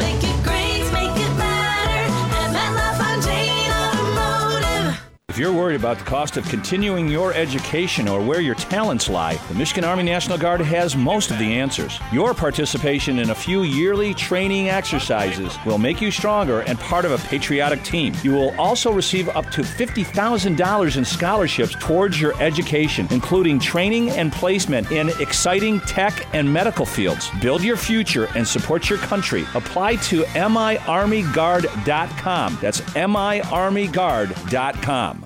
If 5.36 5.40
you're 5.40 5.52
worried 5.52 5.76
about 5.76 5.98
the 5.98 6.06
cost 6.06 6.38
of 6.38 6.48
continuing 6.48 7.10
your 7.10 7.34
education 7.34 8.08
or 8.08 8.22
where 8.22 8.40
your 8.40 8.56
talents 8.56 9.10
lie, 9.10 9.36
the 9.50 9.56
Michigan 9.56 9.84
Army 9.84 10.04
National 10.04 10.38
Guard 10.38 10.62
has 10.62 10.96
most 10.96 11.30
of 11.30 11.38
the 11.40 11.56
answers. 11.56 12.00
Your 12.14 12.34
participation 12.34 13.20
in 13.20 13.32
a 13.32 13.36
few 13.36 13.64
yearly 13.64 14.14
training 14.14 14.70
exercises 14.70 15.58
will 15.66 15.78
make 15.78 16.00
you 16.00 16.10
stronger 16.10 16.62
and 16.62 16.80
part 16.80 17.04
of 17.04 17.12
a 17.12 17.18
patriotic 17.28 17.84
team. 17.84 18.14
You 18.24 18.32
will 18.32 18.58
also 18.58 18.94
receive 18.94 19.28
up 19.28 19.52
to 19.52 19.62
$50,000 19.62 20.96
in 20.96 21.04
scholarships 21.04 21.76
towards 21.82 22.22
your 22.22 22.42
education, 22.42 23.06
including 23.12 23.60
training 23.60 24.12
and 24.12 24.32
placement 24.32 24.90
in 24.94 25.10
exciting 25.20 25.82
tech 25.82 26.34
and 26.34 26.54
medical 26.54 26.86
fields. 26.86 27.30
Build 27.42 27.62
your 27.62 27.76
future 27.76 28.30
and 28.36 28.48
support 28.48 28.90
your 28.90 29.00
country. 29.00 29.44
Apply 29.54 29.98
to 29.98 30.24
miarmyguard.com. 30.24 32.58
That's 32.62 32.80
miarmyguard.com. 32.80 35.25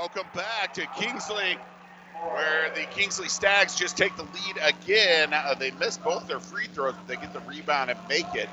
Welcome 0.00 0.28
back 0.32 0.74
to 0.74 0.86
Kingsley, 0.86 1.58
where 2.30 2.70
the 2.72 2.82
Kingsley 2.82 3.28
Stags 3.28 3.74
just 3.74 3.96
take 3.96 4.14
the 4.16 4.22
lead 4.22 4.56
again. 4.62 5.32
Uh, 5.32 5.54
they 5.54 5.72
missed 5.72 6.04
both 6.04 6.28
their 6.28 6.38
free 6.38 6.66
throws, 6.72 6.94
but 6.94 7.08
they 7.08 7.16
get 7.16 7.32
the 7.32 7.40
rebound 7.40 7.90
and 7.90 7.98
make 8.08 8.32
it. 8.32 8.48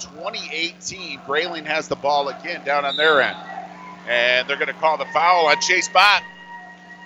2018, 0.00 1.20
Grayling 1.24 1.64
has 1.64 1.86
the 1.86 1.94
ball 1.94 2.28
again 2.28 2.64
down 2.64 2.84
on 2.84 2.96
their 2.96 3.22
end. 3.22 3.36
And 4.08 4.48
they're 4.48 4.56
going 4.56 4.66
to 4.66 4.72
call 4.72 4.98
the 4.98 5.04
foul 5.06 5.46
on 5.46 5.60
Chase 5.60 5.88
Bott. 5.88 6.24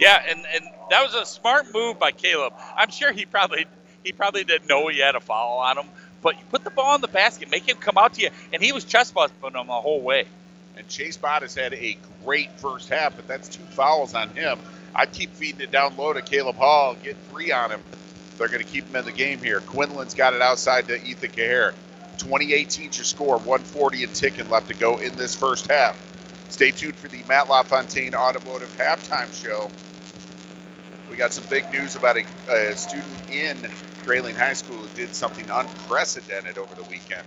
Yeah, 0.01 0.23
and, 0.31 0.41
and 0.55 0.65
that 0.89 1.03
was 1.03 1.15
a 1.15 1.27
smart 1.27 1.67
move 1.75 1.99
by 1.99 2.11
Caleb. 2.11 2.55
I'm 2.75 2.91
sure 2.91 3.13
he 3.13 3.27
probably 3.27 3.67
he 4.03 4.13
probably 4.13 4.45
didn't 4.45 4.67
know 4.67 4.89
he 4.89 5.01
had 5.01 5.15
a 5.15 5.21
foul 5.21 5.59
on 5.59 5.77
him, 5.77 5.87
but 6.23 6.39
you 6.39 6.45
put 6.49 6.65
the 6.65 6.71
ball 6.71 6.95
in 6.95 7.03
the 7.03 7.09
basket, 7.09 7.51
make 7.51 7.69
him 7.69 7.77
come 7.77 7.99
out 7.99 8.15
to 8.15 8.23
you, 8.23 8.31
and 8.51 8.63
he 8.63 8.73
was 8.73 8.85
chest 8.85 9.13
busting 9.13 9.39
him 9.43 9.67
the 9.67 9.73
whole 9.75 10.01
way. 10.01 10.27
And 10.77 10.89
Chase 10.89 11.17
Bott 11.17 11.43
has 11.43 11.55
had 11.55 11.73
a 11.75 11.97
great 12.25 12.51
first 12.59 12.89
half, 12.89 13.17
but 13.17 13.29
that's 13.29 13.49
two 13.49 13.63
fouls 13.63 14.15
on 14.15 14.31
him. 14.31 14.59
I'd 14.95 15.13
keep 15.13 15.35
feeding 15.35 15.61
it 15.61 15.71
down 15.71 15.97
low 15.97 16.13
to 16.13 16.23
Caleb 16.23 16.57
Hall, 16.57 16.97
get 17.03 17.17
three 17.31 17.53
on 17.53 17.71
him. 17.71 17.81
They're 18.39 18.49
going 18.49 18.65
to 18.65 18.71
keep 18.71 18.89
him 18.89 18.97
in 18.97 19.05
the 19.05 19.13
game 19.13 19.39
here. 19.39 19.61
Quinlan's 19.61 20.15
got 20.15 20.35
it 20.35 20.43
outside 20.43 20.89
to 20.89 21.03
Ethan 21.03 21.31
Caher. 21.31 21.75
2018 22.19 22.91
your 22.93 23.05
score, 23.05 23.37
140 23.37 24.05
and 24.05 24.15
ticking 24.15 24.49
left 24.49 24.69
to 24.69 24.75
go 24.75 24.99
in 24.99 25.17
this 25.17 25.35
first 25.35 25.71
half. 25.71 25.97
Stay 26.49 26.71
tuned 26.71 26.95
for 26.97 27.09
the 27.09 27.23
Matt 27.29 27.49
LaFontaine 27.49 28.15
Automotive 28.15 28.71
halftime 28.77 29.33
show. 29.43 29.69
We 31.11 31.17
got 31.17 31.33
some 31.33 31.45
big 31.49 31.71
news 31.73 31.97
about 31.97 32.17
a, 32.17 32.25
a 32.51 32.77
student 32.77 33.31
in 33.31 33.57
Grayling 34.05 34.35
High 34.35 34.53
School 34.53 34.77
who 34.77 34.97
did 34.97 35.15
something 35.15 35.49
unprecedented 35.51 36.59
over 36.59 36.75
the 36.75 36.83
weekend. 36.85 37.25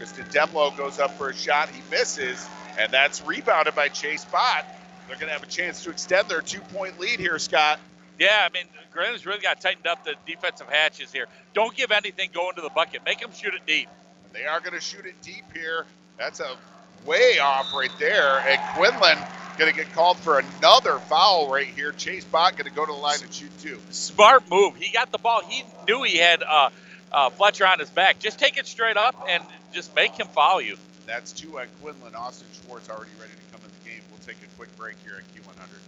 Tristan 0.00 0.24
Demlo 0.28 0.74
goes 0.78 0.98
up 0.98 1.10
for 1.18 1.28
a 1.28 1.34
shot. 1.34 1.68
He 1.68 1.82
misses, 1.90 2.48
and 2.78 2.90
that's 2.90 3.22
rebounded 3.26 3.74
by 3.74 3.88
Chase 3.88 4.24
Bott. 4.24 4.64
They're 5.06 5.18
going 5.18 5.26
to 5.26 5.34
have 5.34 5.42
a 5.42 5.46
chance 5.46 5.84
to 5.84 5.90
extend 5.90 6.26
their 6.26 6.40
two 6.40 6.60
point 6.60 6.98
lead 6.98 7.20
here, 7.20 7.38
Scott. 7.38 7.78
Yeah, 8.18 8.48
I 8.48 8.50
mean, 8.50 8.64
Graham's 8.90 9.26
really 9.26 9.42
got 9.42 9.60
tightened 9.60 9.86
up 9.86 10.02
the 10.06 10.14
defensive 10.26 10.68
hatches 10.70 11.12
here. 11.12 11.26
Don't 11.52 11.76
give 11.76 11.90
anything 11.90 12.30
going 12.32 12.54
to 12.54 12.62
the 12.62 12.70
bucket. 12.70 13.04
Make 13.04 13.20
them 13.20 13.30
shoot 13.34 13.52
it 13.52 13.66
deep. 13.66 13.90
They 14.32 14.46
are 14.46 14.60
going 14.60 14.72
to 14.72 14.80
shoot 14.80 15.04
it 15.04 15.20
deep 15.20 15.44
here. 15.52 15.84
That's 16.18 16.40
a 16.40 16.56
way 17.04 17.38
off 17.38 17.70
right 17.74 17.92
there. 17.98 18.38
And 18.38 18.58
Quinlan 18.74 19.18
going 19.58 19.70
to 19.70 19.76
get 19.76 19.92
called 19.92 20.16
for 20.16 20.38
another 20.38 20.98
foul 20.98 21.52
right 21.52 21.66
here. 21.66 21.92
Chase 21.92 22.24
Bott 22.24 22.56
going 22.56 22.70
to 22.70 22.74
go 22.74 22.86
to 22.86 22.92
the 22.92 22.98
line 22.98 23.18
and 23.22 23.30
shoot 23.30 23.50
two. 23.60 23.78
Smart 23.90 24.48
move. 24.50 24.76
He 24.76 24.90
got 24.90 25.12
the 25.12 25.18
ball. 25.18 25.42
He 25.46 25.62
knew 25.86 26.02
he 26.04 26.16
had 26.16 26.42
uh, 26.42 26.70
uh, 27.12 27.30
Fletcher 27.30 27.66
on 27.66 27.78
his 27.78 27.90
back. 27.90 28.18
Just 28.18 28.38
take 28.38 28.58
it 28.58 28.66
straight 28.66 28.96
up 28.96 29.14
and 29.28 29.42
just 29.72 29.94
make 29.94 30.18
him 30.18 30.26
follow 30.28 30.58
you. 30.58 30.76
That's 31.06 31.32
two 31.32 31.58
at 31.58 31.68
Quinlan. 31.80 32.14
Austin 32.14 32.46
Schwartz 32.52 32.88
already 32.88 33.10
ready 33.20 33.32
to 33.32 33.52
come 33.52 33.60
in 33.64 33.70
the 33.82 33.90
game. 33.90 34.00
We'll 34.10 34.20
take 34.20 34.36
a 34.42 34.56
quick 34.56 34.74
break 34.76 34.96
here 35.04 35.16
at 35.16 35.34
Q100. 35.34 35.80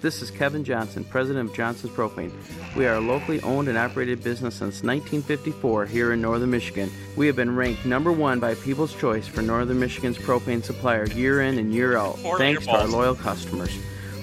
This 0.00 0.22
is 0.22 0.30
Kevin 0.30 0.62
Johnson, 0.62 1.02
president 1.02 1.50
of 1.50 1.56
Johnson's 1.56 1.92
Propane. 1.92 2.30
We 2.76 2.86
are 2.86 2.94
a 2.94 3.00
locally 3.00 3.40
owned 3.40 3.66
and 3.66 3.76
operated 3.76 4.22
business 4.22 4.54
since 4.54 4.84
1954 4.84 5.86
here 5.86 6.12
in 6.12 6.20
northern 6.20 6.50
Michigan. 6.50 6.88
We 7.16 7.26
have 7.26 7.34
been 7.34 7.56
ranked 7.56 7.84
number 7.84 8.12
one 8.12 8.38
by 8.38 8.54
People's 8.54 8.94
Choice 8.94 9.26
for 9.26 9.42
northern 9.42 9.80
Michigan's 9.80 10.16
propane 10.16 10.62
supplier 10.62 11.06
year 11.08 11.40
in 11.40 11.58
and 11.58 11.74
year 11.74 11.96
out, 11.96 12.16
thanks 12.38 12.66
to 12.66 12.70
our 12.70 12.86
loyal 12.86 13.16
customers. 13.16 13.76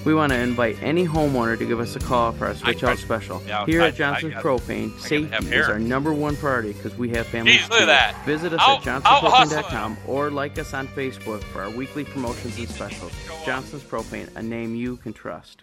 We 0.06 0.14
want 0.14 0.30
to 0.32 0.38
invite 0.38 0.80
any 0.84 1.04
homeowner 1.04 1.58
to 1.58 1.66
give 1.66 1.80
us 1.80 1.96
a 1.96 1.98
call 1.98 2.30
for 2.30 2.46
our 2.46 2.54
switch 2.54 2.84
out 2.84 2.96
special. 2.96 3.42
Yeah, 3.44 3.66
Here 3.66 3.82
I- 3.82 3.88
at 3.88 3.96
Johnson's 3.96 4.34
I 4.34 4.34
got- 4.36 4.44
Propane, 4.44 4.92
have 4.92 5.00
safety 5.02 5.48
is 5.56 5.66
our 5.66 5.80
number 5.80 6.12
one 6.14 6.36
priority 6.36 6.74
because 6.74 6.94
we 6.94 7.08
have 7.10 7.26
families. 7.26 7.56
Jeez, 7.56 7.70
look 7.70 7.80
at 7.80 7.86
that. 7.86 8.14
Visit 8.24 8.52
us 8.52 8.60
Out- 8.62 8.86
at 8.86 9.04
out 9.04 9.04
hustling. 9.24 9.58
johnsonspropane.com 9.64 9.96
or 10.06 10.30
like 10.30 10.60
us 10.60 10.72
on 10.72 10.86
Facebook 10.86 11.42
for 11.42 11.62
our 11.62 11.70
weekly 11.70 12.04
promotions 12.04 12.56
and 12.56 12.68
specials. 12.68 13.10
Johnson's 13.44 13.82
Propane, 13.82 14.28
a 14.36 14.42
name 14.42 14.76
you 14.76 14.96
can 14.96 15.12
trust. 15.12 15.62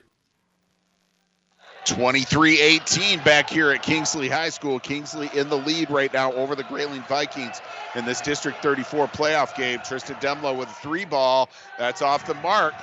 23-18 1.86 3.24
back 3.24 3.50
here 3.50 3.72
at 3.72 3.82
Kingsley 3.82 4.28
High 4.28 4.50
School. 4.50 4.78
Kingsley 4.78 5.30
in 5.34 5.48
the 5.48 5.58
lead 5.58 5.90
right 5.90 6.12
now 6.12 6.34
over 6.34 6.54
the 6.54 6.64
Grayling 6.64 7.04
Vikings 7.04 7.62
in 7.96 8.04
this 8.04 8.20
District 8.20 8.62
34 8.62 9.08
playoff 9.08 9.56
game. 9.56 9.80
Tristan 9.86 10.18
Demlo 10.18 10.58
with 10.58 10.68
a 10.70 10.74
three 10.74 11.06
ball. 11.06 11.50
That's 11.80 12.02
off 12.02 12.26
the 12.28 12.36
mark. 12.36 12.74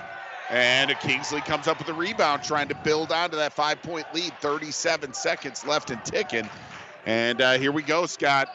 And 0.51 0.99
Kingsley 0.99 1.41
comes 1.43 1.69
up 1.69 1.79
with 1.79 1.89
a 1.89 1.95
rebound, 1.95 2.43
trying 2.43 2.69
to 2.69 2.75
build 2.75 3.13
onto 3.13 3.37
that 3.37 3.53
five-point 3.53 4.07
lead. 4.15 4.33
37 4.41 5.15
seconds 5.15 5.65
left 5.65 5.91
and 5.91 6.05
ticking. 6.05 6.49
And 7.07 7.41
uh, 7.41 7.59
here 7.59 7.71
we 7.73 7.83
go, 7.83 8.07
Scott. 8.07 8.49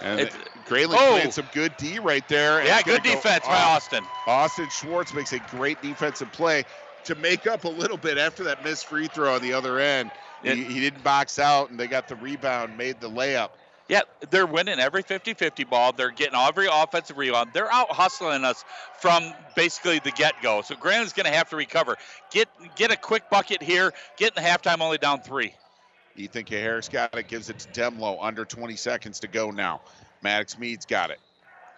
And 0.00 0.20
It's- 0.20 0.36
Grayling 0.66 0.98
Oh. 1.00 1.12
playing 1.12 1.30
some 1.30 1.48
good 1.52 1.76
D 1.76 2.00
right 2.00 2.26
there. 2.28 2.64
Yeah, 2.64 2.82
good 2.82 3.04
go 3.04 3.10
defense 3.14 3.46
by. 3.46 3.54
Austin. 3.54 4.04
Austin 4.26 4.68
Schwartz 4.68 5.14
makes 5.14 5.32
a 5.32 5.38
great 5.38 5.80
defensive 5.80 6.32
play 6.32 6.64
to 7.04 7.14
make 7.14 7.46
up 7.46 7.64
a 7.64 7.68
little 7.68 7.96
bit 7.96 8.18
after 8.18 8.42
that 8.44 8.64
missed 8.64 8.86
free 8.86 9.06
throw 9.06 9.36
on 9.36 9.42
the 9.42 9.52
other 9.52 9.78
end. 9.78 10.10
He, 10.42 10.64
he 10.64 10.80
didn't 10.80 11.04
box 11.04 11.38
out, 11.38 11.70
and 11.70 11.78
they 11.78 11.86
got 11.86 12.08
the 12.08 12.16
rebound, 12.16 12.76
made 12.76 13.00
the 13.00 13.08
layup. 13.08 13.50
Yeah, 13.88 14.00
they're 14.30 14.46
winning 14.46 14.80
every 14.80 15.04
50-50 15.04 15.68
ball. 15.68 15.92
They're 15.92 16.10
getting 16.10 16.34
every 16.34 16.66
offensive 16.70 17.16
rebound. 17.16 17.50
They're 17.52 17.72
out 17.72 17.90
hustling 17.90 18.44
us 18.44 18.64
from 18.98 19.32
basically 19.54 20.00
the 20.00 20.10
get-go. 20.10 20.62
So 20.62 20.74
Grant 20.74 21.06
is 21.06 21.12
going 21.12 21.26
to 21.26 21.32
have 21.32 21.50
to 21.50 21.56
recover. 21.56 21.96
Get 22.32 22.48
get 22.74 22.90
a 22.90 22.96
quick 22.96 23.30
bucket 23.30 23.62
here. 23.62 23.92
Get 24.16 24.36
in 24.36 24.42
the 24.42 24.48
halftime 24.48 24.80
only 24.80 24.98
down 24.98 25.20
three. 25.20 25.54
Ethan 26.16 26.46
Harris 26.46 26.88
got 26.88 27.16
it, 27.16 27.28
gives 27.28 27.48
it 27.50 27.58
to 27.60 27.68
Demlo. 27.68 28.18
Under 28.20 28.44
20 28.44 28.74
seconds 28.74 29.20
to 29.20 29.28
go 29.28 29.50
now. 29.50 29.82
Maddox 30.22 30.58
Mead's 30.58 30.86
got 30.86 31.10
it. 31.10 31.20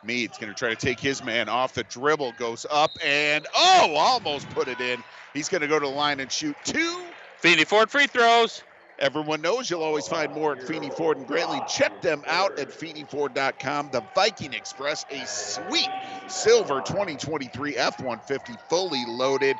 Mead's 0.04 0.38
going 0.38 0.52
to 0.52 0.58
try 0.58 0.70
to 0.70 0.76
take 0.76 1.00
his 1.00 1.24
man 1.24 1.48
off 1.48 1.74
the 1.74 1.82
dribble, 1.82 2.32
goes 2.38 2.64
up 2.70 2.92
and 3.04 3.46
oh, 3.54 3.94
almost 3.96 4.48
put 4.50 4.68
it 4.68 4.80
in. 4.80 5.02
He's 5.34 5.48
going 5.48 5.60
to 5.60 5.66
go 5.66 5.78
to 5.78 5.86
the 5.86 5.92
line 5.92 6.20
and 6.20 6.30
shoot 6.30 6.56
two. 6.64 7.02
Feeney 7.38 7.64
Ford 7.64 7.90
free 7.90 8.06
throws. 8.06 8.62
Everyone 8.98 9.40
knows 9.40 9.70
you'll 9.70 9.82
always 9.82 10.08
find 10.08 10.32
more 10.32 10.52
at 10.52 10.62
Feeney 10.62 10.90
Ford 10.90 11.18
and 11.18 11.26
Grayling. 11.26 11.62
Check 11.68 12.00
them 12.02 12.24
out 12.26 12.58
at 12.58 12.68
FeeneyFord.com. 12.68 13.90
The 13.92 14.02
Viking 14.14 14.54
Express, 14.54 15.06
a 15.10 15.24
sweet 15.26 15.88
silver 16.26 16.80
2023 16.80 17.76
F 17.76 18.00
150 18.00 18.54
fully 18.68 19.04
loaded. 19.06 19.56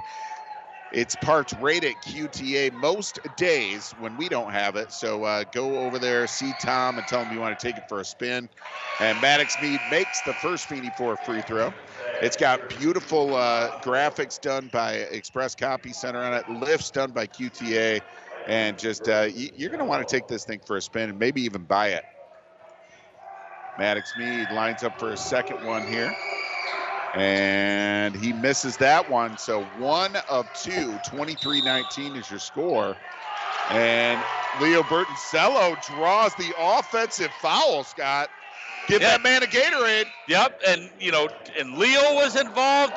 It's 0.90 1.14
parked 1.16 1.54
right 1.60 1.84
at 1.84 1.94
QTA 1.96 2.72
most 2.72 3.20
days 3.36 3.92
when 4.00 4.16
we 4.16 4.28
don't 4.28 4.52
have 4.52 4.74
it. 4.76 4.90
So 4.90 5.22
uh, 5.22 5.44
go 5.52 5.80
over 5.80 5.98
there, 5.98 6.26
see 6.26 6.52
Tom, 6.60 6.96
and 6.98 7.06
tell 7.06 7.22
him 7.22 7.32
you 7.32 7.40
want 7.40 7.58
to 7.58 7.66
take 7.66 7.76
it 7.76 7.88
for 7.88 8.00
a 8.00 8.04
spin. 8.04 8.48
And 8.98 9.20
Maddox 9.20 9.54
Mead 9.62 9.80
makes 9.90 10.22
the 10.22 10.32
first 10.32 10.66
Feeney 10.66 10.90
Ford 10.96 11.18
free 11.20 11.42
throw. 11.42 11.72
It's 12.22 12.36
got 12.36 12.68
beautiful 12.70 13.36
uh, 13.36 13.70
graphics 13.82 14.40
done 14.40 14.70
by 14.72 14.94
Express 14.94 15.54
Copy 15.54 15.92
Center 15.92 16.20
on 16.20 16.32
it, 16.32 16.48
lifts 16.48 16.90
done 16.90 17.12
by 17.12 17.26
QTA, 17.26 18.00
and 18.48 18.78
just 18.78 19.08
uh, 19.08 19.28
you're 19.56 19.68
going 19.68 19.78
to 19.78 19.84
want 19.84 20.06
to 20.06 20.16
take 20.16 20.26
this 20.26 20.44
thing 20.44 20.60
for 20.66 20.76
a 20.78 20.82
spin 20.82 21.10
and 21.10 21.18
maybe 21.18 21.42
even 21.42 21.62
buy 21.64 21.88
it. 21.88 22.04
Maddox 23.78 24.16
Mead 24.16 24.50
lines 24.50 24.82
up 24.82 24.98
for 24.98 25.12
a 25.12 25.16
second 25.16 25.64
one 25.64 25.86
here. 25.92 26.16
And 27.14 28.16
he 28.16 28.32
misses 28.32 28.76
that 28.78 29.08
one. 29.08 29.38
So 29.38 29.62
one 29.78 30.16
of 30.28 30.46
two, 30.54 30.98
23 31.04 31.62
19 31.62 32.16
is 32.16 32.30
your 32.30 32.40
score. 32.40 32.96
And 33.70 34.20
Leo 34.60 34.82
Bertoncello 34.82 35.76
draws 35.86 36.34
the 36.34 36.52
offensive 36.58 37.30
foul, 37.40 37.84
Scott. 37.84 38.30
Give 38.88 39.00
that 39.02 39.22
man 39.22 39.42
a 39.42 39.46
Gatorade. 39.46 40.06
Yep, 40.28 40.60
and 40.66 40.90
you 40.98 41.12
know, 41.12 41.28
and 41.58 41.76
Leo 41.76 42.14
was 42.14 42.36
involved. 42.36 42.94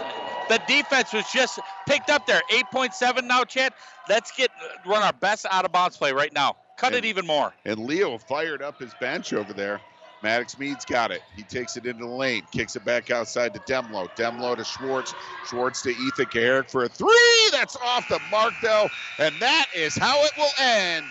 The 0.47 0.59
defense 0.67 1.13
was 1.13 1.29
just 1.31 1.59
picked 1.87 2.09
up 2.09 2.25
there. 2.25 2.41
8.7 2.49 3.23
now, 3.25 3.43
Chad. 3.43 3.73
Let's 4.11 4.31
get 4.31 4.51
run 4.85 5.03
our 5.03 5.13
best 5.13 5.45
out 5.49 5.63
of 5.63 5.71
bounds 5.71 5.95
play 5.95 6.11
right 6.11 6.33
now. 6.33 6.57
Cut 6.75 6.93
it 6.93 7.05
even 7.05 7.25
more. 7.25 7.53
And 7.63 7.79
Leo 7.79 8.17
fired 8.17 8.61
up 8.61 8.77
his 8.77 8.93
bench 8.95 9.31
over 9.31 9.53
there. 9.53 9.79
Maddox 10.21 10.59
Mead's 10.59 10.83
got 10.83 11.11
it. 11.11 11.23
He 11.33 11.43
takes 11.43 11.77
it 11.77 11.85
into 11.85 12.03
the 12.03 12.11
lane, 12.11 12.45
kicks 12.51 12.75
it 12.75 12.83
back 12.83 13.09
outside 13.09 13.53
to 13.53 13.61
Demlo. 13.61 14.09
Demlo 14.17 14.57
to 14.57 14.65
Schwartz. 14.65 15.13
Schwartz 15.47 15.81
to 15.83 15.91
Ethan 15.91 16.25
Kaharick 16.25 16.69
for 16.69 16.83
a 16.83 16.89
three. 16.89 17.49
That's 17.53 17.77
off 17.77 18.09
the 18.09 18.19
mark, 18.29 18.53
though. 18.61 18.89
And 19.17 19.33
that 19.39 19.67
is 19.73 19.95
how 19.95 20.21
it 20.25 20.33
will 20.37 20.51
end 20.59 21.05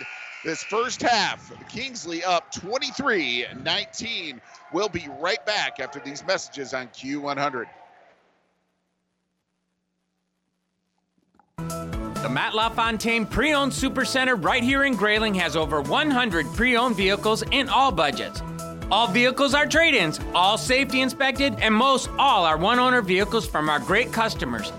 this 0.45 0.63
first 0.65 1.01
half. 1.01 1.51
Kingsley 1.69 2.23
up 2.23 2.51
23 2.51 3.47
19. 3.63 4.39
We'll 4.73 4.89
be 4.89 5.09
right 5.19 5.43
back 5.47 5.79
after 5.79 5.99
these 6.05 6.23
messages 6.23 6.75
on 6.75 6.87
Q100. 6.89 7.65
The 12.21 12.29
Matt 12.29 12.53
LaFontaine 12.53 13.25
Pre-Owned 13.25 13.71
Supercenter 13.71 14.41
right 14.43 14.61
here 14.61 14.83
in 14.83 14.95
Grayling 14.95 15.33
has 15.35 15.55
over 15.55 15.81
100 15.81 16.45
pre-owned 16.53 16.95
vehicles 16.95 17.41
in 17.49 17.67
all 17.67 17.91
budgets. 17.91 18.43
All 18.91 19.07
vehicles 19.07 19.55
are 19.55 19.65
trade-ins, 19.65 20.19
all 20.35 20.55
safety 20.55 21.01
inspected, 21.01 21.55
and 21.61 21.73
most 21.73 22.11
all 22.19 22.45
are 22.45 22.57
one-owner 22.57 23.01
vehicles 23.01 23.47
from 23.47 23.69
our 23.69 23.79
great 23.79 24.13
customers. 24.13 24.71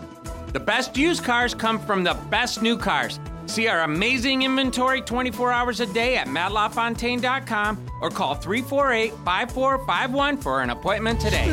The 0.53 0.61
best 0.61 0.97
used 0.97 1.25
cars 1.25 1.53
come 1.53 1.81
from 1.81 2.05
the 2.05 2.15
best 2.31 2.63
new 2.63 2.79
cars. 2.79 3.19
See 3.47 3.67
our 3.67 3.83
amazing 3.83 4.43
inventory 4.43 5.01
24 5.01 5.51
hours 5.51 5.81
a 5.81 5.87
day 5.87 6.17
at 6.17 6.29
mattlafontaine.com 6.29 7.91
or 8.01 8.11
call 8.11 8.37
348-5451 8.37 10.41
for 10.41 10.63
an 10.63 10.71
appointment 10.71 11.21
today. 11.21 11.53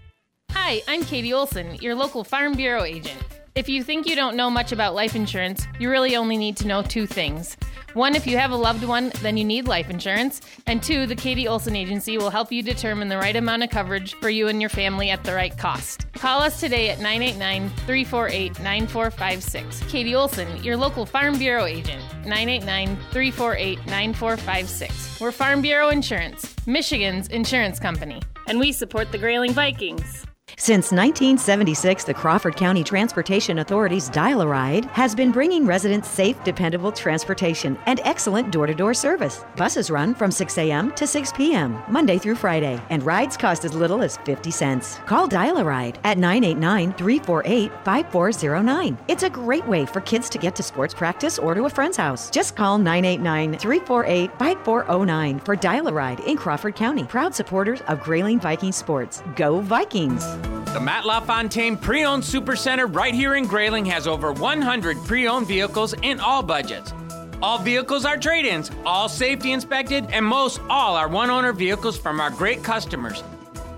Hi, 0.53 0.81
I'm 0.87 1.03
Katie 1.03 1.33
Olson, 1.33 1.75
your 1.75 1.95
local 1.95 2.23
Farm 2.23 2.53
Bureau 2.53 2.83
agent. 2.83 3.17
If 3.55 3.69
you 3.69 3.83
think 3.83 4.05
you 4.05 4.15
don't 4.15 4.35
know 4.35 4.49
much 4.49 4.71
about 4.71 4.93
life 4.93 5.15
insurance, 5.15 5.65
you 5.79 5.89
really 5.89 6.15
only 6.15 6.37
need 6.37 6.57
to 6.57 6.67
know 6.67 6.81
two 6.81 7.07
things. 7.07 7.55
One, 7.93 8.15
if 8.15 8.27
you 8.27 8.37
have 8.37 8.51
a 8.51 8.55
loved 8.55 8.83
one, 8.83 9.11
then 9.21 9.37
you 9.37 9.43
need 9.43 9.67
life 9.67 9.89
insurance. 9.89 10.41
And 10.67 10.81
two, 10.81 11.05
the 11.05 11.15
Katie 11.15 11.47
Olson 11.47 11.75
Agency 11.75 12.17
will 12.17 12.29
help 12.29 12.51
you 12.51 12.63
determine 12.63 13.07
the 13.09 13.17
right 13.17 13.35
amount 13.35 13.63
of 13.63 13.69
coverage 13.69 14.13
for 14.15 14.29
you 14.29 14.47
and 14.47 14.61
your 14.61 14.69
family 14.69 15.09
at 15.09 15.23
the 15.23 15.33
right 15.33 15.57
cost. 15.57 16.05
Call 16.13 16.41
us 16.41 16.59
today 16.59 16.89
at 16.89 16.99
989 16.99 17.69
348 17.69 18.59
9456. 18.59 19.91
Katie 19.91 20.15
Olson, 20.15 20.63
your 20.63 20.77
local 20.77 21.05
Farm 21.05 21.37
Bureau 21.37 21.65
agent. 21.65 22.01
989 22.25 22.95
348 23.11 23.77
9456. 23.87 25.19
We're 25.19 25.31
Farm 25.31 25.61
Bureau 25.61 25.89
Insurance, 25.89 26.55
Michigan's 26.65 27.27
insurance 27.29 27.79
company. 27.79 28.21
And 28.47 28.59
we 28.59 28.71
support 28.71 29.11
the 29.11 29.17
Grayling 29.17 29.53
Vikings. 29.53 30.25
Since 30.61 30.91
1976, 30.91 32.03
the 32.03 32.13
Crawford 32.13 32.55
County 32.55 32.83
Transportation 32.83 33.57
Authority's 33.57 34.09
Dial 34.09 34.41
a 34.41 34.47
Ride 34.47 34.85
has 34.91 35.15
been 35.15 35.31
bringing 35.31 35.65
residents 35.65 36.07
safe, 36.07 36.37
dependable 36.43 36.91
transportation 36.91 37.79
and 37.87 37.99
excellent 38.03 38.51
door 38.51 38.67
to 38.67 38.75
door 38.75 38.93
service. 38.93 39.43
Buses 39.55 39.89
run 39.89 40.13
from 40.13 40.29
6 40.29 40.55
a.m. 40.59 40.91
to 40.91 41.07
6 41.07 41.31
p.m., 41.31 41.81
Monday 41.89 42.19
through 42.19 42.35
Friday, 42.35 42.79
and 42.91 43.01
rides 43.01 43.37
cost 43.37 43.65
as 43.65 43.73
little 43.73 44.03
as 44.03 44.17
50 44.17 44.51
cents. 44.51 44.99
Call 45.07 45.25
Dial 45.25 45.57
a 45.57 45.63
Ride 45.63 45.97
at 46.03 46.19
989 46.19 46.93
348 46.93 47.71
5409. 47.83 48.99
It's 49.07 49.23
a 49.23 49.31
great 49.31 49.65
way 49.65 49.87
for 49.87 50.01
kids 50.01 50.29
to 50.29 50.37
get 50.37 50.55
to 50.57 50.61
sports 50.61 50.93
practice 50.93 51.39
or 51.39 51.55
to 51.55 51.65
a 51.65 51.71
friend's 51.71 51.97
house. 51.97 52.29
Just 52.29 52.55
call 52.55 52.77
989 52.77 53.57
348 53.57 54.37
5409 54.37 55.39
for 55.39 55.55
Dial 55.55 55.87
a 55.87 55.91
Ride 55.91 56.19
in 56.19 56.37
Crawford 56.37 56.75
County. 56.75 57.05
Proud 57.05 57.33
supporters 57.33 57.81
of 57.87 58.03
Grayling 58.03 58.39
Viking 58.39 58.71
Sports. 58.71 59.23
Go 59.35 59.59
Vikings! 59.59 60.23
The 60.73 60.79
Matt 60.79 61.05
LaFontaine 61.05 61.77
Pre 61.77 62.05
Owned 62.05 62.23
Supercenter 62.23 62.93
right 62.93 63.13
here 63.13 63.35
in 63.35 63.45
Grayling 63.45 63.85
has 63.85 64.07
over 64.07 64.31
100 64.31 64.97
pre 65.05 65.27
owned 65.27 65.47
vehicles 65.47 65.93
in 66.01 66.19
all 66.19 66.41
budgets. 66.43 66.93
All 67.41 67.57
vehicles 67.57 68.05
are 68.05 68.17
trade 68.17 68.45
ins, 68.45 68.71
all 68.85 69.09
safety 69.09 69.51
inspected, 69.51 70.05
and 70.11 70.25
most 70.25 70.61
all 70.69 70.95
are 70.95 71.07
one 71.07 71.29
owner 71.29 71.53
vehicles 71.53 71.97
from 71.97 72.21
our 72.21 72.29
great 72.29 72.63
customers. 72.63 73.23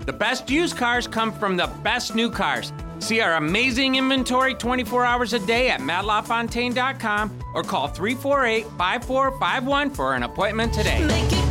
The 0.06 0.12
best 0.12 0.50
used 0.50 0.76
cars 0.76 1.06
come 1.06 1.32
from 1.32 1.56
the 1.56 1.66
best 1.82 2.14
new 2.14 2.30
cars. 2.30 2.72
See 2.98 3.20
our 3.20 3.34
amazing 3.34 3.96
inventory 3.96 4.54
24 4.54 5.04
hours 5.04 5.32
a 5.32 5.38
day 5.46 5.70
at 5.70 5.80
mattlafontaine.com 5.80 7.40
or 7.54 7.62
call 7.62 7.88
348 7.88 8.66
5451 8.78 9.90
for 9.90 10.14
an 10.14 10.22
appointment 10.22 10.72
today. 10.74 11.43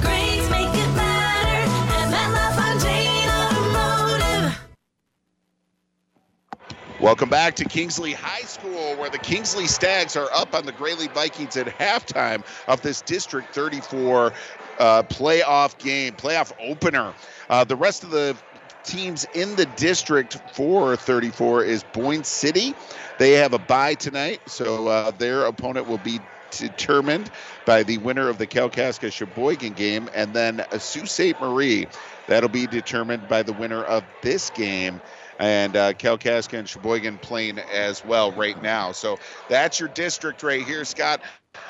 Welcome 7.04 7.28
back 7.28 7.56
to 7.56 7.66
Kingsley 7.66 8.14
High 8.14 8.44
School, 8.44 8.96
where 8.96 9.10
the 9.10 9.18
Kingsley 9.18 9.68
Stags 9.68 10.16
are 10.16 10.30
up 10.34 10.56
on 10.56 10.66
the 10.66 10.72
Grayling 10.72 11.10
Vikings 11.10 11.58
at 11.58 11.68
halftime 11.68 12.46
of 12.70 12.82
this 12.82 13.02
District 13.02 13.54
34 13.54 14.32
uh, 14.80 15.04
playoff 15.04 15.78
game, 15.80 16.14
playoff 16.14 16.54
opener. 16.62 17.14
Uh, 17.50 17.66
the 17.66 17.76
rest 17.76 18.06
of 18.06 18.12
the 18.12 18.38
teams 18.86 19.26
in 19.34 19.54
the 19.58 19.66
district 19.76 20.40
for 20.54 20.96
34 20.96 21.66
is 21.66 21.84
Boyne 21.92 22.24
City. 22.24 22.74
They 23.20 23.34
have 23.34 23.52
a 23.52 23.60
bye 23.60 23.96
tonight, 23.96 24.40
so 24.46 24.88
uh, 24.88 25.12
their 25.12 25.44
opponent 25.44 25.90
will 25.90 25.98
be 25.98 26.22
determined 26.52 27.30
by 27.66 27.84
the 27.84 27.98
winner 27.98 28.30
of 28.30 28.38
the 28.38 28.48
Kalkaska 28.48 29.12
Cheboygan 29.12 29.74
game, 29.74 30.10
and 30.16 30.34
then 30.34 30.66
Sault 30.80 31.10
Ste. 31.10 31.38
Marie. 31.42 31.86
That'll 32.28 32.48
be 32.48 32.66
determined 32.66 33.28
by 33.28 33.44
the 33.44 33.52
winner 33.52 33.84
of 33.84 34.06
this 34.22 34.50
game 34.52 35.02
and 35.40 35.76
uh, 35.76 35.94
Kalkaska 35.94 36.58
and 36.58 36.68
Cheboygan 36.68 37.18
playing 37.20 37.60
as 37.60 38.04
well 38.04 38.32
right 38.32 38.62
now. 38.62 38.92
So 38.92 39.18
that's 39.50 39.80
your 39.80 39.90
district 39.90 40.44
right 40.44 40.62
here, 40.64 40.86
Scott. 40.86 41.22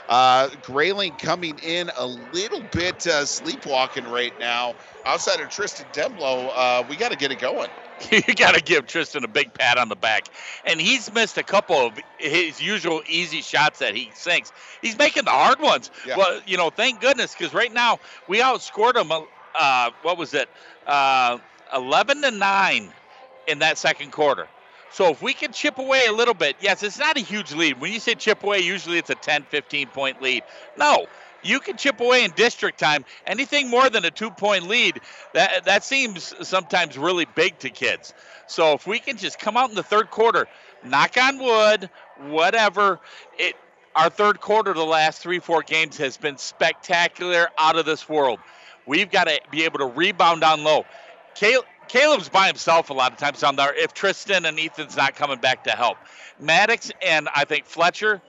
Uh, 0.07 0.49
Grayling 0.61 1.11
coming 1.13 1.57
in 1.59 1.89
a 1.97 2.05
little 2.05 2.61
bit 2.61 3.05
uh, 3.07 3.25
sleepwalking 3.25 4.09
right 4.11 4.37
now. 4.39 4.75
Outside 5.05 5.41
of 5.41 5.49
Tristan 5.49 5.85
Demlo, 5.93 6.51
uh, 6.55 6.83
we 6.87 6.95
got 6.95 7.11
to 7.11 7.17
get 7.17 7.31
it 7.31 7.39
going. 7.39 7.69
you 8.11 8.21
got 8.35 8.55
to 8.55 8.61
give 8.61 8.87
Tristan 8.87 9.23
a 9.23 9.27
big 9.27 9.53
pat 9.53 9.77
on 9.77 9.89
the 9.89 9.95
back. 9.95 10.27
And 10.65 10.79
he's 10.79 11.13
missed 11.13 11.37
a 11.37 11.43
couple 11.43 11.77
of 11.77 11.93
his 12.17 12.61
usual 12.61 13.01
easy 13.07 13.41
shots 13.41 13.79
that 13.79 13.95
he 13.95 14.09
sinks. 14.13 14.51
He's 14.81 14.97
making 14.97 15.25
the 15.25 15.31
hard 15.31 15.59
ones. 15.59 15.91
Yeah. 16.05 16.17
Well, 16.17 16.41
you 16.45 16.57
know, 16.57 16.69
thank 16.69 17.01
goodness, 17.01 17.33
because 17.33 17.53
right 17.53 17.73
now 17.73 17.99
we 18.27 18.39
outscored 18.39 18.95
him. 18.95 19.11
Uh, 19.59 19.91
what 20.01 20.17
was 20.17 20.33
it? 20.33 20.49
Uh, 20.87 21.39
Eleven 21.73 22.21
to 22.21 22.31
nine 22.31 22.93
in 23.47 23.59
that 23.59 23.77
second 23.77 24.11
quarter. 24.11 24.47
So 24.91 25.09
if 25.09 25.21
we 25.21 25.33
can 25.33 25.51
chip 25.51 25.79
away 25.79 26.05
a 26.07 26.11
little 26.11 26.35
bit, 26.35 26.55
yes, 26.61 26.83
it's 26.83 26.99
not 26.99 27.17
a 27.17 27.19
huge 27.19 27.51
lead. 27.53 27.81
When 27.81 27.91
you 27.91 27.99
say 27.99 28.13
chip 28.13 28.43
away, 28.43 28.59
usually 28.59 28.99
it's 28.99 29.09
a 29.09 29.15
10, 29.15 29.43
15 29.43 29.87
point 29.87 30.21
lead. 30.21 30.43
No, 30.77 31.07
you 31.41 31.59
can 31.59 31.77
chip 31.77 31.99
away 31.99 32.23
in 32.23 32.31
district 32.31 32.79
time. 32.79 33.03
Anything 33.25 33.69
more 33.69 33.89
than 33.89 34.05
a 34.05 34.11
two 34.11 34.29
point 34.29 34.67
lead, 34.67 35.01
that 35.33 35.65
that 35.65 35.83
seems 35.83 36.33
sometimes 36.47 36.97
really 36.97 37.25
big 37.25 37.57
to 37.59 37.69
kids. 37.69 38.13
So 38.47 38.73
if 38.73 38.87
we 38.87 38.99
can 38.99 39.17
just 39.17 39.39
come 39.39 39.57
out 39.57 39.69
in 39.69 39.75
the 39.75 39.83
third 39.83 40.09
quarter, 40.09 40.47
knock 40.83 41.17
on 41.17 41.39
wood, 41.39 41.89
whatever, 42.27 42.99
it 43.37 43.55
our 43.95 44.09
third 44.09 44.41
quarter 44.41 44.73
the 44.73 44.85
last 44.85 45.21
three, 45.21 45.39
four 45.39 45.61
games 45.61 45.97
has 45.97 46.17
been 46.17 46.37
spectacular 46.37 47.49
out 47.57 47.75
of 47.75 47.85
this 47.85 48.09
world. 48.09 48.39
We've 48.85 49.09
got 49.09 49.25
to 49.25 49.39
be 49.51 49.63
able 49.65 49.79
to 49.79 49.85
rebound 49.85 50.41
down 50.41 50.63
low. 50.63 50.85
Caleb, 51.35 51.65
Caleb's 51.93 52.27
by 52.27 52.47
himself 52.47 52.89
a 52.89 52.93
lot 52.93 53.11
of 53.11 53.19
times 53.19 53.41
down 53.41 53.55
there 53.55 53.71
if 53.75 53.93
Tristan 53.93 54.45
and 54.45 54.59
Ethan's 54.59 54.97
not 54.97 55.15
coming 55.15 55.37
back 55.37 55.65
to 55.65 55.69
help. 55.69 55.99
Maddox 56.39 56.91
and 57.05 57.29
I 57.35 57.45
think 57.45 57.67
Fletcher, 57.67 58.19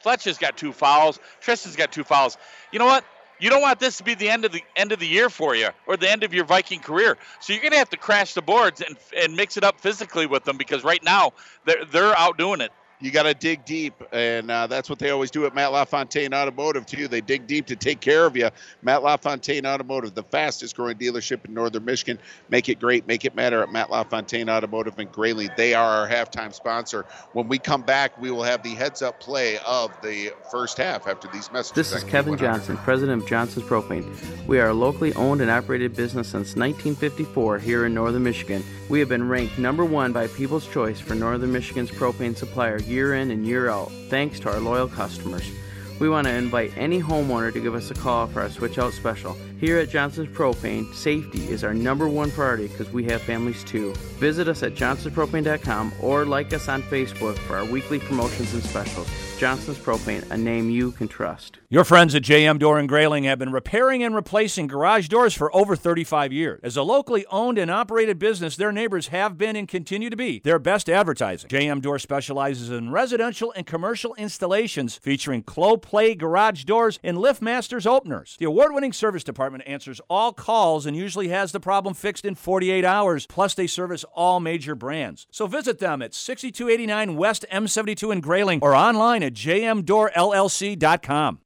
Fletcher's 0.00 0.38
got 0.38 0.56
two 0.56 0.72
fouls. 0.72 1.18
Tristan's 1.40 1.74
got 1.74 1.90
two 1.90 2.04
fouls. 2.04 2.38
You 2.70 2.78
know 2.78 2.84
what? 2.84 3.04
You 3.40 3.50
don't 3.50 3.62
want 3.62 3.80
this 3.80 3.96
to 3.96 4.04
be 4.04 4.14
the 4.14 4.28
end 4.28 4.44
of 4.44 4.52
the 4.52 4.62
end 4.76 4.92
of 4.92 5.00
the 5.00 5.08
year 5.08 5.28
for 5.28 5.56
you 5.56 5.70
or 5.88 5.96
the 5.96 6.08
end 6.08 6.22
of 6.22 6.32
your 6.32 6.44
Viking 6.44 6.78
career. 6.78 7.18
So 7.40 7.52
you're 7.52 7.62
going 7.62 7.72
to 7.72 7.78
have 7.78 7.90
to 7.90 7.96
crash 7.96 8.34
the 8.34 8.42
boards 8.42 8.80
and 8.80 8.96
and 9.16 9.34
mix 9.34 9.56
it 9.56 9.64
up 9.64 9.80
physically 9.80 10.26
with 10.26 10.44
them 10.44 10.56
because 10.56 10.84
right 10.84 11.02
now 11.02 11.32
they're 11.64 11.84
they're 11.84 12.16
outdoing 12.16 12.60
it. 12.60 12.70
You 13.04 13.10
got 13.10 13.24
to 13.24 13.34
dig 13.34 13.66
deep, 13.66 14.02
and 14.12 14.50
uh, 14.50 14.66
that's 14.66 14.88
what 14.88 14.98
they 14.98 15.10
always 15.10 15.30
do 15.30 15.44
at 15.44 15.54
Matt 15.54 15.72
LaFontaine 15.72 16.32
Automotive 16.32 16.86
too. 16.86 17.06
They 17.06 17.20
dig 17.20 17.46
deep 17.46 17.66
to 17.66 17.76
take 17.76 18.00
care 18.00 18.24
of 18.24 18.34
you. 18.34 18.48
Matt 18.80 19.02
LaFontaine 19.02 19.66
Automotive, 19.66 20.14
the 20.14 20.22
fastest 20.22 20.74
growing 20.74 20.96
dealership 20.96 21.44
in 21.44 21.52
northern 21.52 21.84
Michigan. 21.84 22.18
Make 22.48 22.70
it 22.70 22.80
great, 22.80 23.06
make 23.06 23.26
it 23.26 23.34
matter 23.34 23.62
at 23.62 23.70
Matt 23.70 23.90
LaFontaine 23.90 24.48
Automotive 24.48 24.98
in 24.98 25.08
Grayling. 25.08 25.50
They 25.54 25.74
are 25.74 25.84
our 25.84 26.08
halftime 26.08 26.54
sponsor. 26.54 27.04
When 27.34 27.46
we 27.46 27.58
come 27.58 27.82
back, 27.82 28.18
we 28.18 28.30
will 28.30 28.42
have 28.42 28.62
the 28.62 28.74
heads 28.74 29.02
up 29.02 29.20
play 29.20 29.58
of 29.66 29.90
the 30.00 30.32
first 30.50 30.78
half 30.78 31.06
after 31.06 31.28
these 31.28 31.52
messages. 31.52 31.90
This 31.90 31.92
is 31.92 32.08
Kevin 32.08 32.38
Johnson, 32.38 32.78
president 32.78 33.22
of 33.22 33.28
Johnson's 33.28 33.66
Propane. 33.66 34.46
We 34.46 34.58
are 34.60 34.68
a 34.68 34.74
locally 34.74 35.12
owned 35.12 35.42
and 35.42 35.50
operated 35.50 35.94
business 35.94 36.28
since 36.28 36.56
1954 36.56 37.58
here 37.58 37.84
in 37.84 37.92
northern 37.92 38.22
Michigan. 38.22 38.64
We 38.88 38.98
have 39.00 39.10
been 39.10 39.28
ranked 39.28 39.58
number 39.58 39.84
one 39.84 40.12
by 40.12 40.26
People's 40.28 40.66
Choice 40.66 41.00
for 41.00 41.14
northern 41.14 41.52
Michigan's 41.52 41.90
propane 41.90 42.34
supplier 42.34 42.78
year 42.94 43.14
in 43.14 43.30
and 43.32 43.44
year 43.44 43.68
out, 43.68 43.90
thanks 44.08 44.38
to 44.40 44.50
our 44.50 44.60
loyal 44.60 44.88
customers. 44.88 45.50
We 45.98 46.08
want 46.08 46.26
to 46.26 46.32
invite 46.32 46.76
any 46.76 47.02
homeowner 47.02 47.52
to 47.52 47.60
give 47.60 47.74
us 47.74 47.90
a 47.90 47.94
call 47.94 48.28
for 48.28 48.40
our 48.40 48.50
switch 48.50 48.78
out 48.78 48.92
special. 48.92 49.36
Here 49.64 49.78
at 49.78 49.88
Johnson's 49.88 50.28
Propane, 50.28 50.92
safety 50.92 51.48
is 51.48 51.64
our 51.64 51.72
number 51.72 52.06
one 52.06 52.30
priority 52.30 52.68
because 52.68 52.90
we 52.90 53.04
have 53.04 53.22
families 53.22 53.64
too. 53.64 53.94
Visit 54.18 54.46
us 54.46 54.62
at 54.62 54.74
johnsonspropane.com 54.74 55.94
or 56.02 56.26
like 56.26 56.52
us 56.52 56.68
on 56.68 56.82
Facebook 56.82 57.38
for 57.38 57.56
our 57.56 57.64
weekly 57.64 57.98
promotions 57.98 58.52
and 58.52 58.62
specials. 58.62 59.08
Johnson's 59.38 59.78
Propane, 59.78 60.30
a 60.30 60.36
name 60.36 60.70
you 60.70 60.92
can 60.92 61.08
trust. 61.08 61.58
Your 61.68 61.84
friends 61.84 62.14
at 62.14 62.22
JM 62.22 62.58
Door 62.58 62.78
and 62.78 62.88
Grayling 62.88 63.24
have 63.24 63.38
been 63.38 63.50
repairing 63.50 64.02
and 64.02 64.14
replacing 64.14 64.68
garage 64.68 65.08
doors 65.08 65.34
for 65.34 65.54
over 65.54 65.74
35 65.74 66.32
years. 66.32 66.60
As 66.62 66.76
a 66.76 66.82
locally 66.82 67.26
owned 67.30 67.58
and 67.58 67.70
operated 67.70 68.18
business, 68.18 68.56
their 68.56 68.70
neighbors 68.70 69.08
have 69.08 69.36
been 69.36 69.56
and 69.56 69.66
continue 69.66 70.08
to 70.08 70.16
be 70.16 70.40
their 70.44 70.58
best 70.58 70.88
advertising. 70.88 71.50
JM 71.50 71.82
Door 71.82 71.98
specializes 71.98 72.70
in 72.70 72.90
residential 72.90 73.52
and 73.56 73.66
commercial 73.66 74.14
installations 74.14 74.96
featuring 74.96 75.42
Clopay 75.42 76.16
garage 76.16 76.64
doors 76.64 77.00
and 77.02 77.18
LiftMasters 77.18 77.86
openers. 77.86 78.36
The 78.38 78.46
award-winning 78.46 78.92
service 78.92 79.24
department 79.24 79.53
answers 79.62 80.00
all 80.10 80.32
calls 80.32 80.86
and 80.86 80.96
usually 80.96 81.28
has 81.28 81.52
the 81.52 81.60
problem 81.60 81.94
fixed 81.94 82.24
in 82.24 82.34
48 82.34 82.84
hours. 82.84 83.26
Plus, 83.26 83.54
they 83.54 83.66
service 83.66 84.04
all 84.14 84.40
major 84.40 84.74
brands. 84.74 85.26
So 85.30 85.46
visit 85.46 85.78
them 85.78 86.02
at 86.02 86.14
6289 86.14 87.16
West 87.16 87.44
M72 87.50 88.12
in 88.12 88.20
Grayling 88.20 88.60
or 88.62 88.74
online 88.74 89.22
at 89.22 89.34
jmdoorllc.com. 89.34 91.40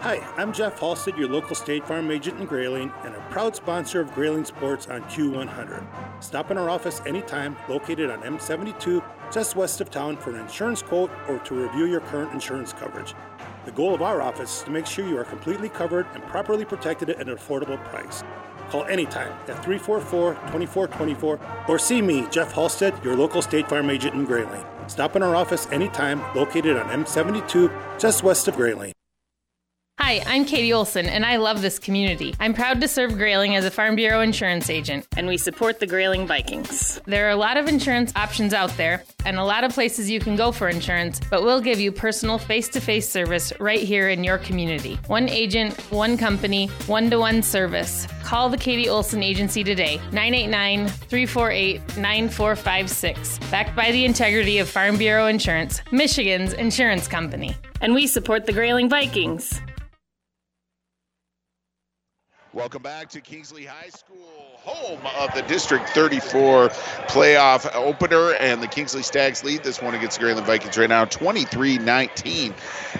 Hi, 0.00 0.24
I'm 0.36 0.52
Jeff 0.52 0.78
Halstead, 0.78 1.18
your 1.18 1.28
local 1.28 1.56
State 1.56 1.84
Farm 1.84 2.08
agent 2.12 2.38
in 2.38 2.46
Grayling, 2.46 2.92
and 3.02 3.16
a 3.16 3.20
proud 3.30 3.56
sponsor 3.56 4.00
of 4.00 4.14
Grayling 4.14 4.44
Sports 4.44 4.86
on 4.86 5.02
Q100. 5.02 6.22
Stop 6.22 6.52
in 6.52 6.56
our 6.56 6.70
office 6.70 7.02
anytime, 7.04 7.56
located 7.68 8.08
on 8.08 8.22
M72, 8.22 9.02
just 9.32 9.56
west 9.56 9.80
of 9.80 9.90
town, 9.90 10.16
for 10.16 10.30
an 10.30 10.40
insurance 10.40 10.82
quote 10.82 11.10
or 11.28 11.40
to 11.40 11.54
review 11.56 11.86
your 11.86 11.98
current 11.98 12.32
insurance 12.32 12.72
coverage. 12.72 13.12
The 13.68 13.74
goal 13.74 13.94
of 13.94 14.00
our 14.00 14.22
office 14.22 14.60
is 14.60 14.62
to 14.62 14.70
make 14.70 14.86
sure 14.86 15.06
you 15.06 15.18
are 15.18 15.24
completely 15.24 15.68
covered 15.68 16.06
and 16.14 16.22
properly 16.22 16.64
protected 16.64 17.10
at 17.10 17.28
an 17.28 17.36
affordable 17.36 17.76
price. 17.84 18.24
Call 18.70 18.84
anytime 18.84 19.30
at 19.46 19.62
344 19.62 20.32
2424 20.32 21.38
or 21.68 21.78
see 21.78 22.00
me, 22.00 22.26
Jeff 22.30 22.50
Halstead, 22.52 22.94
your 23.04 23.14
local 23.14 23.42
State 23.42 23.68
Farm 23.68 23.90
agent 23.90 24.14
in 24.14 24.24
Grayling. 24.24 24.64
Stop 24.86 25.16
in 25.16 25.22
our 25.22 25.36
office 25.36 25.66
anytime, 25.70 26.22
located 26.34 26.78
on 26.78 27.04
M72, 27.04 27.70
just 27.98 28.22
west 28.22 28.48
of 28.48 28.56
Grayling. 28.56 28.94
Hi, 30.00 30.22
I'm 30.26 30.44
Katie 30.44 30.72
Olson, 30.72 31.06
and 31.06 31.26
I 31.26 31.36
love 31.38 31.60
this 31.60 31.80
community. 31.80 32.32
I'm 32.38 32.54
proud 32.54 32.80
to 32.80 32.88
serve 32.88 33.18
Grayling 33.18 33.56
as 33.56 33.64
a 33.64 33.70
Farm 33.70 33.96
Bureau 33.96 34.20
insurance 34.20 34.70
agent, 34.70 35.04
and 35.16 35.26
we 35.26 35.36
support 35.36 35.80
the 35.80 35.88
Grayling 35.88 36.24
Vikings. 36.24 37.00
There 37.04 37.26
are 37.26 37.30
a 37.30 37.36
lot 37.36 37.56
of 37.56 37.66
insurance 37.66 38.12
options 38.14 38.54
out 38.54 38.74
there, 38.76 39.02
and 39.26 39.38
a 39.38 39.44
lot 39.44 39.64
of 39.64 39.72
places 39.74 40.08
you 40.08 40.20
can 40.20 40.36
go 40.36 40.52
for 40.52 40.68
insurance, 40.68 41.20
but 41.28 41.42
we'll 41.42 41.60
give 41.60 41.80
you 41.80 41.90
personal 41.90 42.38
face 42.38 42.68
to 42.70 42.80
face 42.80 43.10
service 43.10 43.52
right 43.58 43.80
here 43.80 44.08
in 44.08 44.22
your 44.22 44.38
community. 44.38 45.00
One 45.08 45.28
agent, 45.28 45.74
one 45.90 46.16
company, 46.16 46.68
one 46.86 47.10
to 47.10 47.18
one 47.18 47.42
service. 47.42 48.06
Call 48.22 48.48
the 48.48 48.56
Katie 48.56 48.88
Olson 48.88 49.24
Agency 49.24 49.64
today, 49.64 49.96
989 50.12 50.86
348 50.86 51.80
9456. 51.98 53.38
Backed 53.50 53.74
by 53.74 53.90
the 53.90 54.04
integrity 54.04 54.58
of 54.58 54.68
Farm 54.68 54.96
Bureau 54.96 55.26
Insurance, 55.26 55.82
Michigan's 55.90 56.52
insurance 56.52 57.08
company. 57.08 57.56
And 57.80 57.94
we 57.94 58.06
support 58.06 58.46
the 58.46 58.52
Grayling 58.52 58.88
Vikings. 58.88 59.60
Welcome 62.58 62.82
back 62.82 63.08
to 63.10 63.20
Kingsley 63.20 63.64
High 63.64 63.90
School, 63.90 64.47
home 64.68 65.00
of 65.16 65.32
the 65.32 65.40
District 65.42 65.88
34 65.88 66.68
playoff 67.08 67.66
opener, 67.74 68.32
and 68.34 68.62
the 68.62 68.68
Kingsley 68.68 69.02
Stags 69.02 69.42
lead 69.42 69.62
this 69.62 69.80
one 69.80 69.94
against 69.94 70.18
the 70.18 70.24
Grayling 70.24 70.44
Vikings 70.44 70.76
right 70.76 70.90
now, 70.90 71.06
23-19. 71.06 72.52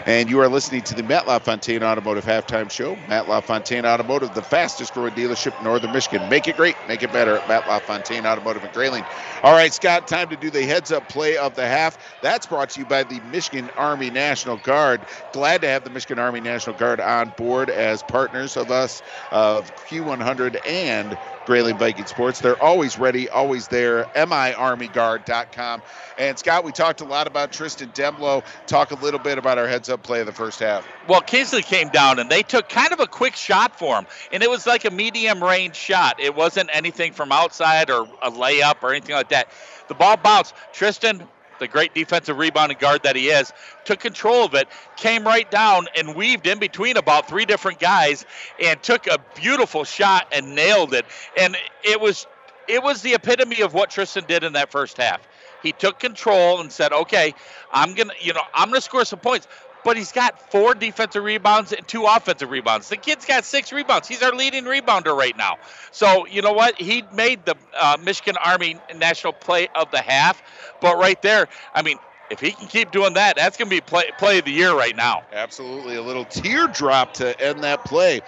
And 0.06 0.30
you 0.30 0.40
are 0.40 0.48
listening 0.48 0.80
to 0.82 0.94
the 0.94 1.02
Matt 1.02 1.26
LaFontaine 1.26 1.82
Automotive 1.82 2.24
Halftime 2.24 2.70
Show. 2.70 2.96
Matt 3.06 3.28
LaFontaine 3.28 3.84
Automotive, 3.84 4.32
the 4.32 4.42
fastest 4.42 4.94
growing 4.94 5.12
dealership 5.12 5.58
in 5.58 5.64
Northern 5.64 5.92
Michigan. 5.92 6.26
Make 6.30 6.48
it 6.48 6.56
great, 6.56 6.74
make 6.88 7.02
it 7.02 7.12
better 7.12 7.36
at 7.36 7.46
Matt 7.48 7.66
LaFontaine 7.68 8.24
Automotive 8.24 8.64
in 8.64 8.70
Grayling. 8.70 9.04
All 9.42 9.52
right, 9.52 9.72
Scott, 9.72 10.06
time 10.06 10.30
to 10.30 10.36
do 10.36 10.48
the 10.48 10.62
heads-up 10.62 11.06
play 11.08 11.36
of 11.36 11.54
the 11.54 11.66
half. 11.66 11.98
That's 12.22 12.46
brought 12.46 12.70
to 12.70 12.80
you 12.80 12.86
by 12.86 13.04
the 13.04 13.20
Michigan 13.30 13.70
Army 13.76 14.08
National 14.08 14.56
Guard. 14.56 15.02
Glad 15.32 15.60
to 15.60 15.68
have 15.68 15.84
the 15.84 15.90
Michigan 15.90 16.18
Army 16.18 16.40
National 16.40 16.76
Guard 16.76 16.98
on 16.98 17.28
board 17.36 17.68
as 17.68 18.02
partners 18.02 18.56
of 18.56 18.70
us 18.70 19.02
of 19.32 19.70
Q100 19.76 20.60
and 20.66 21.18
Grayling 21.48 21.78
Viking 21.78 22.04
Sports. 22.04 22.42
They're 22.42 22.62
always 22.62 22.98
ready, 22.98 23.26
always 23.30 23.68
there. 23.68 24.04
MIArmyguard.com. 24.14 25.82
And 26.18 26.38
Scott, 26.38 26.62
we 26.62 26.72
talked 26.72 27.00
a 27.00 27.06
lot 27.06 27.26
about 27.26 27.52
Tristan 27.52 27.88
Demlo. 27.92 28.44
Talk 28.66 28.90
a 28.90 28.96
little 28.96 29.18
bit 29.18 29.38
about 29.38 29.56
our 29.56 29.66
heads 29.66 29.88
up 29.88 30.02
play 30.02 30.20
of 30.20 30.26
the 30.26 30.32
first 30.32 30.60
half. 30.60 30.86
Well, 31.08 31.22
Kingsley 31.22 31.62
came 31.62 31.88
down 31.88 32.18
and 32.18 32.28
they 32.28 32.42
took 32.42 32.68
kind 32.68 32.92
of 32.92 33.00
a 33.00 33.06
quick 33.06 33.34
shot 33.34 33.78
for 33.78 33.96
him, 33.96 34.06
and 34.30 34.42
it 34.42 34.50
was 34.50 34.66
like 34.66 34.84
a 34.84 34.90
medium 34.90 35.42
range 35.42 35.74
shot. 35.74 36.20
It 36.20 36.34
wasn't 36.34 36.68
anything 36.70 37.14
from 37.14 37.32
outside 37.32 37.88
or 37.88 38.06
a 38.20 38.30
layup 38.30 38.82
or 38.82 38.90
anything 38.90 39.14
like 39.14 39.30
that. 39.30 39.50
The 39.88 39.94
ball 39.94 40.18
bounced. 40.18 40.54
Tristan, 40.74 41.26
the 41.58 41.68
great 41.68 41.94
defensive 41.94 42.38
rebounding 42.38 42.78
guard 42.78 43.02
that 43.02 43.16
he 43.16 43.28
is, 43.28 43.52
took 43.84 44.00
control 44.00 44.44
of 44.44 44.54
it, 44.54 44.68
came 44.96 45.24
right 45.24 45.50
down 45.50 45.86
and 45.96 46.14
weaved 46.14 46.46
in 46.46 46.58
between 46.58 46.96
about 46.96 47.28
three 47.28 47.44
different 47.44 47.78
guys, 47.78 48.24
and 48.62 48.82
took 48.82 49.06
a 49.06 49.18
beautiful 49.34 49.84
shot 49.84 50.26
and 50.32 50.54
nailed 50.54 50.94
it. 50.94 51.04
And 51.38 51.56
it 51.84 52.00
was 52.00 52.26
it 52.68 52.82
was 52.82 53.00
the 53.02 53.14
epitome 53.14 53.62
of 53.62 53.72
what 53.72 53.90
Tristan 53.90 54.24
did 54.26 54.44
in 54.44 54.52
that 54.52 54.70
first 54.70 54.98
half. 54.98 55.26
He 55.62 55.72
took 55.72 55.98
control 55.98 56.60
and 56.60 56.70
said, 56.70 56.92
"Okay, 56.92 57.34
I'm 57.72 57.94
gonna, 57.94 58.12
you 58.20 58.32
know, 58.32 58.42
I'm 58.54 58.68
gonna 58.68 58.80
score 58.80 59.04
some 59.04 59.18
points." 59.18 59.48
But 59.84 59.96
he's 59.96 60.12
got 60.12 60.50
four 60.50 60.74
defensive 60.74 61.22
rebounds 61.22 61.72
and 61.72 61.86
two 61.86 62.04
offensive 62.04 62.50
rebounds. 62.50 62.88
The 62.88 62.96
kid's 62.96 63.24
got 63.24 63.44
six 63.44 63.72
rebounds. 63.72 64.08
He's 64.08 64.22
our 64.22 64.32
leading 64.32 64.64
rebounder 64.64 65.16
right 65.16 65.36
now. 65.36 65.56
So 65.92 66.26
you 66.26 66.42
know 66.42 66.52
what? 66.52 66.80
He 66.80 67.04
made 67.12 67.44
the 67.44 67.54
uh, 67.78 67.96
Michigan 68.02 68.36
Army 68.44 68.76
National 68.96 69.32
Play 69.32 69.68
of 69.74 69.90
the 69.90 69.98
half. 70.02 70.42
But 70.80 70.98
right 70.98 71.20
there, 71.22 71.48
I 71.74 71.82
mean, 71.82 71.98
if 72.30 72.40
he 72.40 72.50
can 72.50 72.66
keep 72.66 72.90
doing 72.90 73.14
that, 73.14 73.36
that's 73.36 73.56
going 73.56 73.68
to 73.70 73.76
be 73.76 73.80
play, 73.80 74.04
play 74.18 74.38
of 74.38 74.44
the 74.44 74.52
year 74.52 74.74
right 74.74 74.94
now. 74.94 75.22
Absolutely. 75.32 75.96
A 75.96 76.02
little 76.02 76.24
teardrop 76.24 77.14
to 77.14 77.40
end 77.40 77.64
that 77.64 77.84
play. 77.84 78.20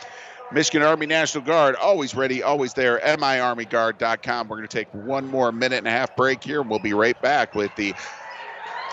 Michigan 0.52 0.82
Army 0.82 1.06
National 1.06 1.44
Guard, 1.44 1.76
always 1.76 2.14
ready, 2.14 2.42
always 2.42 2.74
there. 2.74 2.98
MIArmyguard.com. 2.98 4.48
We're 4.48 4.56
going 4.56 4.68
to 4.68 4.76
take 4.76 4.92
one 4.92 5.28
more 5.28 5.52
minute 5.52 5.78
and 5.78 5.86
a 5.86 5.92
half 5.92 6.16
break 6.16 6.42
here, 6.42 6.60
and 6.60 6.68
we'll 6.68 6.80
be 6.80 6.92
right 6.92 7.20
back 7.22 7.54
with 7.54 7.74
the 7.76 7.94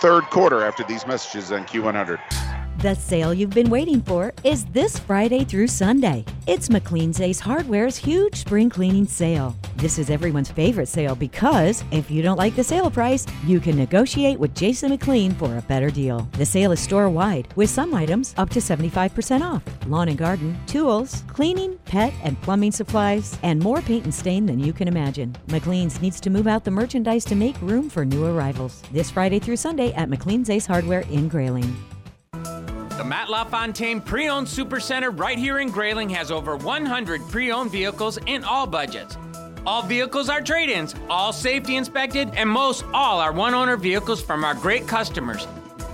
third 0.00 0.22
quarter 0.24 0.64
after 0.64 0.84
these 0.84 1.04
messages 1.06 1.50
on 1.50 1.64
Q100. 1.64 2.47
The 2.78 2.94
sale 2.94 3.34
you've 3.34 3.50
been 3.50 3.70
waiting 3.70 4.00
for 4.00 4.32
is 4.44 4.64
this 4.66 5.00
Friday 5.00 5.42
through 5.42 5.66
Sunday. 5.66 6.24
It's 6.46 6.68
McLean's 6.68 7.20
Ace 7.20 7.40
Hardware's 7.40 7.96
huge 7.96 8.36
spring 8.36 8.70
cleaning 8.70 9.04
sale. 9.04 9.56
This 9.74 9.98
is 9.98 10.10
everyone's 10.10 10.52
favorite 10.52 10.86
sale 10.86 11.16
because 11.16 11.82
if 11.90 12.08
you 12.08 12.22
don't 12.22 12.36
like 12.36 12.54
the 12.54 12.62
sale 12.62 12.88
price, 12.88 13.26
you 13.44 13.58
can 13.58 13.76
negotiate 13.76 14.38
with 14.38 14.54
Jason 14.54 14.90
McLean 14.90 15.32
for 15.32 15.56
a 15.56 15.62
better 15.62 15.90
deal. 15.90 16.28
The 16.34 16.46
sale 16.46 16.70
is 16.70 16.78
store 16.78 17.08
wide 17.08 17.48
with 17.56 17.68
some 17.68 17.92
items 17.94 18.32
up 18.36 18.48
to 18.50 18.60
75% 18.60 19.40
off. 19.40 19.64
Lawn 19.88 20.06
and 20.06 20.16
garden, 20.16 20.56
tools, 20.68 21.24
cleaning, 21.26 21.76
pet 21.84 22.14
and 22.22 22.40
plumbing 22.42 22.70
supplies, 22.70 23.36
and 23.42 23.58
more 23.58 23.82
paint 23.82 24.04
and 24.04 24.14
stain 24.14 24.46
than 24.46 24.60
you 24.60 24.72
can 24.72 24.86
imagine. 24.86 25.34
McLean's 25.48 26.00
needs 26.00 26.20
to 26.20 26.30
move 26.30 26.46
out 26.46 26.62
the 26.62 26.70
merchandise 26.70 27.24
to 27.24 27.34
make 27.34 27.60
room 27.60 27.90
for 27.90 28.04
new 28.04 28.24
arrivals. 28.24 28.84
This 28.92 29.10
Friday 29.10 29.40
through 29.40 29.56
Sunday 29.56 29.92
at 29.94 30.08
McLean's 30.08 30.48
Ace 30.48 30.66
Hardware 30.66 31.02
in 31.10 31.26
Grayling. 31.26 31.76
Matt 33.08 33.30
LaFontaine 33.30 34.02
Pre-Owned 34.02 34.46
Supercenter 34.46 35.18
right 35.18 35.38
here 35.38 35.60
in 35.60 35.70
Grayling 35.70 36.10
has 36.10 36.30
over 36.30 36.58
100 36.58 37.26
pre-owned 37.30 37.70
vehicles 37.70 38.18
in 38.26 38.44
all 38.44 38.66
budgets. 38.66 39.16
All 39.66 39.80
vehicles 39.80 40.28
are 40.28 40.42
trade-ins, 40.42 40.94
all 41.08 41.32
safety 41.32 41.76
inspected, 41.76 42.28
and 42.34 42.50
most 42.50 42.84
all 42.92 43.18
are 43.18 43.32
one-owner 43.32 43.78
vehicles 43.78 44.20
from 44.20 44.44
our 44.44 44.54
great 44.54 44.86
customers. 44.86 45.46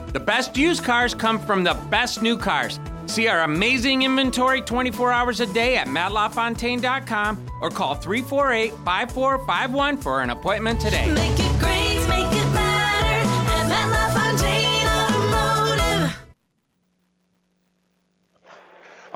The 0.09 0.19
best 0.19 0.57
used 0.57 0.83
cars 0.83 1.15
come 1.15 1.39
from 1.39 1.63
the 1.63 1.75
best 1.89 2.21
new 2.21 2.37
cars. 2.37 2.81
See 3.07 3.29
our 3.29 3.43
amazing 3.43 4.03
inventory 4.03 4.61
24 4.61 5.13
hours 5.13 5.39
a 5.39 5.47
day 5.47 5.77
at 5.77 5.87
mattlafontaine.com 5.87 7.47
or 7.61 7.71
call 7.71 7.95
348-5451 7.95 10.03
for 10.03 10.21
an 10.21 10.31
appointment 10.31 10.81
today. 10.81 11.15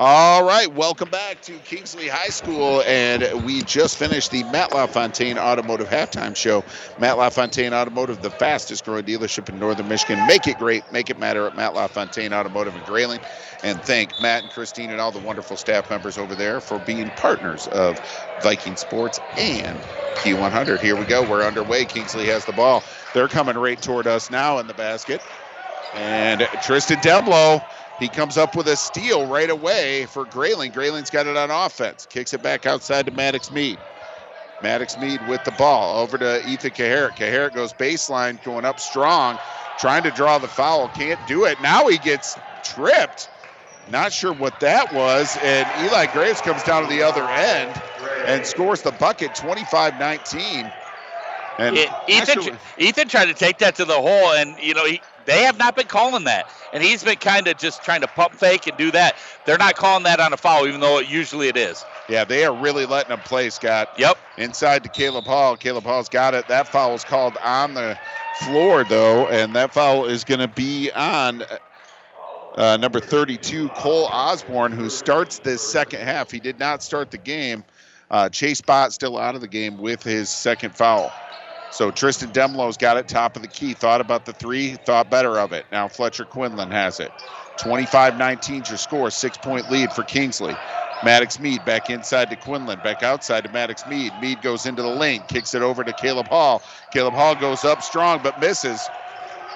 All 0.00 0.44
right, 0.44 0.72
welcome 0.72 1.10
back 1.10 1.42
to 1.42 1.58
Kingsley 1.58 2.06
High 2.06 2.28
School, 2.28 2.82
and 2.86 3.44
we 3.44 3.62
just 3.62 3.96
finished 3.96 4.30
the 4.30 4.44
Matt 4.44 4.70
LaFontaine 4.72 5.38
Automotive 5.38 5.88
Halftime 5.88 6.36
Show. 6.36 6.62
Matt 7.00 7.18
LaFontaine 7.18 7.74
Automotive, 7.74 8.22
the 8.22 8.30
fastest 8.30 8.84
growing 8.84 9.04
dealership 9.06 9.48
in 9.48 9.58
Northern 9.58 9.88
Michigan. 9.88 10.24
Make 10.28 10.46
it 10.46 10.56
great, 10.56 10.92
make 10.92 11.10
it 11.10 11.18
matter 11.18 11.48
at 11.48 11.56
Matt 11.56 11.74
LaFontaine 11.74 12.32
Automotive 12.32 12.76
in 12.76 12.84
Grayling. 12.84 13.18
And 13.64 13.82
thank 13.82 14.20
Matt 14.20 14.44
and 14.44 14.52
Christine 14.52 14.92
and 14.92 15.00
all 15.00 15.10
the 15.10 15.18
wonderful 15.18 15.56
staff 15.56 15.90
members 15.90 16.16
over 16.16 16.36
there 16.36 16.60
for 16.60 16.78
being 16.78 17.10
partners 17.10 17.66
of 17.66 17.98
Viking 18.40 18.76
Sports 18.76 19.18
and 19.36 19.80
Q100. 20.14 20.78
Here 20.78 20.94
we 20.94 21.06
go, 21.06 21.28
we're 21.28 21.42
underway. 21.42 21.84
Kingsley 21.86 22.26
has 22.26 22.44
the 22.44 22.52
ball. 22.52 22.84
They're 23.14 23.26
coming 23.26 23.58
right 23.58 23.82
toward 23.82 24.06
us 24.06 24.30
now 24.30 24.58
in 24.60 24.68
the 24.68 24.74
basket. 24.74 25.20
And 25.96 26.42
Tristan 26.62 26.98
Demlo, 26.98 27.62
he 27.98 28.08
comes 28.08 28.36
up 28.38 28.54
with 28.56 28.68
a 28.68 28.76
steal 28.76 29.26
right 29.26 29.50
away 29.50 30.06
for 30.06 30.24
Grayling. 30.24 30.72
Grayling's 30.72 31.10
got 31.10 31.26
it 31.26 31.36
on 31.36 31.50
offense. 31.50 32.06
Kicks 32.06 32.32
it 32.32 32.42
back 32.42 32.66
outside 32.66 33.06
to 33.06 33.12
Maddox 33.12 33.50
Mead. 33.50 33.80
Maddox 34.60 34.96
Mead 34.96 35.22
with 35.22 35.44
the 35.44 35.52
ball 35.52 36.00
over 36.00 36.18
to 36.18 36.40
Ethan 36.46 36.70
Kaharick. 36.72 37.14
Kaharick 37.16 37.52
goes 37.52 37.72
baseline, 37.72 38.42
going 38.42 38.64
up 38.64 38.80
strong, 38.80 39.38
trying 39.76 40.02
to 40.02 40.10
draw 40.10 40.38
the 40.38 40.48
foul. 40.48 40.88
Can't 40.88 41.24
do 41.26 41.44
it. 41.44 41.60
Now 41.60 41.86
he 41.88 41.98
gets 41.98 42.38
tripped. 42.62 43.28
Not 43.88 44.12
sure 44.12 44.32
what 44.32 44.58
that 44.60 44.92
was. 44.92 45.36
And 45.42 45.66
Eli 45.76 46.06
Graves 46.06 46.40
comes 46.40 46.62
down 46.62 46.82
to 46.82 46.88
the 46.88 47.02
other 47.02 47.28
end 47.30 47.80
and 48.26 48.44
scores 48.46 48.82
the 48.82 48.92
bucket 48.92 49.34
25 49.34 49.96
19. 49.96 50.72
And 51.58 51.76
It- 51.76 51.90
Ethan, 52.06 52.38
actually- 52.38 52.58
Ethan 52.76 53.08
tried 53.08 53.26
to 53.26 53.34
take 53.34 53.58
that 53.58 53.74
to 53.76 53.84
the 53.84 53.94
hole, 54.00 54.32
and 54.32 54.56
you 54.60 54.74
know 54.74 54.84
he, 54.84 55.02
they 55.28 55.42
have 55.42 55.58
not 55.58 55.76
been 55.76 55.86
calling 55.86 56.24
that, 56.24 56.46
and 56.72 56.82
he's 56.82 57.04
been 57.04 57.16
kind 57.16 57.46
of 57.46 57.56
just 57.58 57.84
trying 57.84 58.00
to 58.00 58.08
pump 58.08 58.34
fake 58.34 58.66
and 58.66 58.76
do 58.76 58.90
that. 58.92 59.14
They're 59.44 59.58
not 59.58 59.74
calling 59.74 60.04
that 60.04 60.20
on 60.20 60.32
a 60.32 60.36
foul, 60.36 60.66
even 60.66 60.80
though 60.80 60.98
it, 60.98 61.08
usually 61.08 61.48
it 61.48 61.56
is. 61.56 61.84
Yeah, 62.08 62.24
they 62.24 62.44
are 62.46 62.54
really 62.54 62.86
letting 62.86 63.12
him 63.12 63.20
play, 63.20 63.50
Scott. 63.50 63.90
Yep. 63.98 64.16
Inside 64.38 64.82
to 64.84 64.88
Caleb 64.88 65.26
Hall. 65.26 65.56
Caleb 65.56 65.84
Hall's 65.84 66.08
got 66.08 66.32
it. 66.34 66.48
That 66.48 66.66
foul 66.66 66.94
is 66.94 67.04
called 67.04 67.36
on 67.44 67.74
the 67.74 67.98
floor, 68.44 68.84
though, 68.84 69.28
and 69.28 69.54
that 69.54 69.72
foul 69.72 70.06
is 70.06 70.24
going 70.24 70.40
to 70.40 70.48
be 70.48 70.90
on 70.92 71.42
uh, 72.56 72.76
number 72.76 72.98
32, 72.98 73.68
Cole 73.70 74.06
Osborne, 74.06 74.72
who 74.72 74.88
starts 74.88 75.38
this 75.40 75.60
second 75.60 76.00
half. 76.00 76.30
He 76.30 76.40
did 76.40 76.58
not 76.58 76.82
start 76.82 77.10
the 77.10 77.18
game. 77.18 77.64
Uh, 78.10 78.28
Chase 78.30 78.60
Bott 78.62 78.92
still 78.92 79.18
out 79.18 79.34
of 79.34 79.42
the 79.42 79.48
game 79.48 79.76
with 79.76 80.02
his 80.02 80.30
second 80.30 80.74
foul. 80.74 81.12
So 81.70 81.90
Tristan 81.90 82.30
Demlo's 82.30 82.76
got 82.76 82.96
it 82.96 83.08
top 83.08 83.36
of 83.36 83.42
the 83.42 83.48
key. 83.48 83.74
Thought 83.74 84.00
about 84.00 84.24
the 84.24 84.32
three, 84.32 84.76
thought 84.76 85.10
better 85.10 85.38
of 85.38 85.52
it. 85.52 85.66
Now 85.70 85.88
Fletcher 85.88 86.24
Quinlan 86.24 86.70
has 86.70 87.00
it. 87.00 87.12
25 87.58 88.16
19 88.16 88.62
is 88.62 88.68
your 88.70 88.78
score, 88.78 89.10
six 89.10 89.36
point 89.36 89.70
lead 89.70 89.92
for 89.92 90.04
Kingsley. 90.04 90.56
Maddox 91.04 91.38
Mead 91.38 91.64
back 91.64 91.90
inside 91.90 92.30
to 92.30 92.36
Quinlan, 92.36 92.80
back 92.80 93.02
outside 93.02 93.44
to 93.44 93.50
Maddox 93.50 93.86
Mead. 93.86 94.12
Mead 94.20 94.42
goes 94.42 94.66
into 94.66 94.82
the 94.82 94.88
lane, 94.88 95.22
kicks 95.28 95.54
it 95.54 95.62
over 95.62 95.84
to 95.84 95.92
Caleb 95.92 96.28
Hall. 96.28 96.62
Caleb 96.92 97.14
Hall 97.14 97.34
goes 97.34 97.64
up 97.64 97.82
strong 97.82 98.20
but 98.22 98.40
misses. 98.40 98.80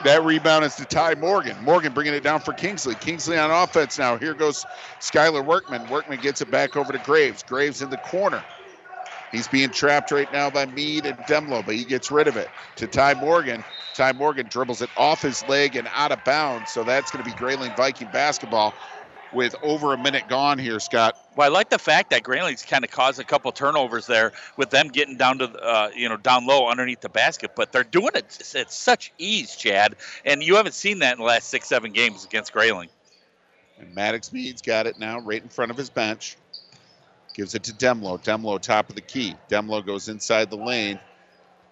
That 0.05 0.25
rebound 0.25 0.65
is 0.65 0.75
to 0.77 0.85
Ty 0.85 1.17
Morgan. 1.17 1.57
Morgan 1.63 1.93
bringing 1.93 2.15
it 2.15 2.23
down 2.23 2.41
for 2.41 2.53
Kingsley. 2.53 2.95
Kingsley 2.97 3.39
on 3.39 3.51
offense 3.51 3.99
now. 3.99 4.17
Here 4.17 4.35
goes 4.35 4.67
Skylar 5.01 5.45
Workman. 5.45 5.89
Workman 5.89 6.21
gets 6.21 6.41
it 6.41 6.51
back 6.51 6.77
over 6.77 6.93
to 6.93 6.99
Graves. 6.99 7.43
Graves 7.45 7.83
in 7.83 7.91
the 7.91 7.99
corner. 7.99 8.45
He's 9.33 9.49
being 9.49 9.71
trapped 9.71 10.11
right 10.11 10.31
now 10.31 10.51
by 10.51 10.67
Mead 10.67 11.07
and 11.07 11.19
Demlo, 11.27 11.65
but 11.65 11.75
he 11.75 11.85
gets 11.85 12.11
rid 12.11 12.29
of 12.29 12.37
it 12.37 12.51
to 12.77 12.87
Ty 12.87 13.15
Morgan. 13.15 13.65
Ty 13.95 14.13
Morgan 14.13 14.47
dribbles 14.47 14.83
it 14.83 14.91
off 14.97 15.23
his 15.23 15.47
leg 15.49 15.75
and 15.75 15.89
out 15.95 16.13
of 16.13 16.23
bounds. 16.23 16.71
So 16.71 16.85
that's 16.85 17.11
going 17.11 17.19
to 17.19 17.25
be 17.25 17.35
Grayling 17.35 17.73
Viking 17.73 18.09
basketball 18.09 18.75
with 19.33 19.55
over 19.63 19.95
a 19.95 19.99
minute 19.99 20.29
gone 20.29 20.59
here, 20.59 20.79
Scott. 20.79 21.17
Well, 21.35 21.47
I 21.47 21.53
like 21.53 21.71
the 21.71 21.79
fact 21.79 22.11
that 22.11 22.23
Grayling's 22.23 22.63
kind 22.63 22.85
of 22.85 22.91
caused 22.91 23.19
a 23.19 23.25
couple 23.25 23.51
turnovers 23.53 24.07
there 24.07 24.33
with 24.59 24.71
them 24.71 24.89
getting 24.89 25.17
down 25.17 25.39
to 25.39 25.47
uh, 25.47 25.91
you 25.97 26.09
know 26.09 26.19
down 26.19 26.47
low 26.47 26.69
underneath 26.69 27.01
the 27.01 27.09
basket, 27.09 27.53
but 27.57 27.73
they're 27.73 27.85
doing 27.85 28.11
it 28.15 28.55
at 28.55 28.71
such 28.71 29.13
ease, 29.19 29.57
Chad, 29.57 29.97
and 30.25 30.43
you 30.43 30.57
haven't 30.57 30.75
seen 30.75 30.99
that 31.01 31.13
in 31.13 31.19
the 31.19 31.25
last 31.25 31.49
six 31.49 31.69
seven 31.69 31.93
games 31.93 32.25
against 32.25 32.53
Grayling. 32.53 32.91
And 33.79 33.95
Maddox 33.95 34.33
Mead's 34.33 34.63
got 34.63 34.87
it 34.87 34.99
now 34.99 35.19
right 35.21 35.43
in 35.43 35.49
front 35.49 35.71
of 35.71 35.77
his 35.77 35.91
bench. 35.91 36.37
Gives 37.35 37.55
it 37.55 37.63
to 37.65 37.73
Demlo. 37.73 38.23
Demlo, 38.23 38.61
top 38.61 38.89
of 38.89 38.95
the 38.95 39.01
key. 39.01 39.35
Demlo 39.49 39.85
goes 39.85 40.09
inside 40.09 40.51
the 40.51 40.57
lane. 40.57 40.99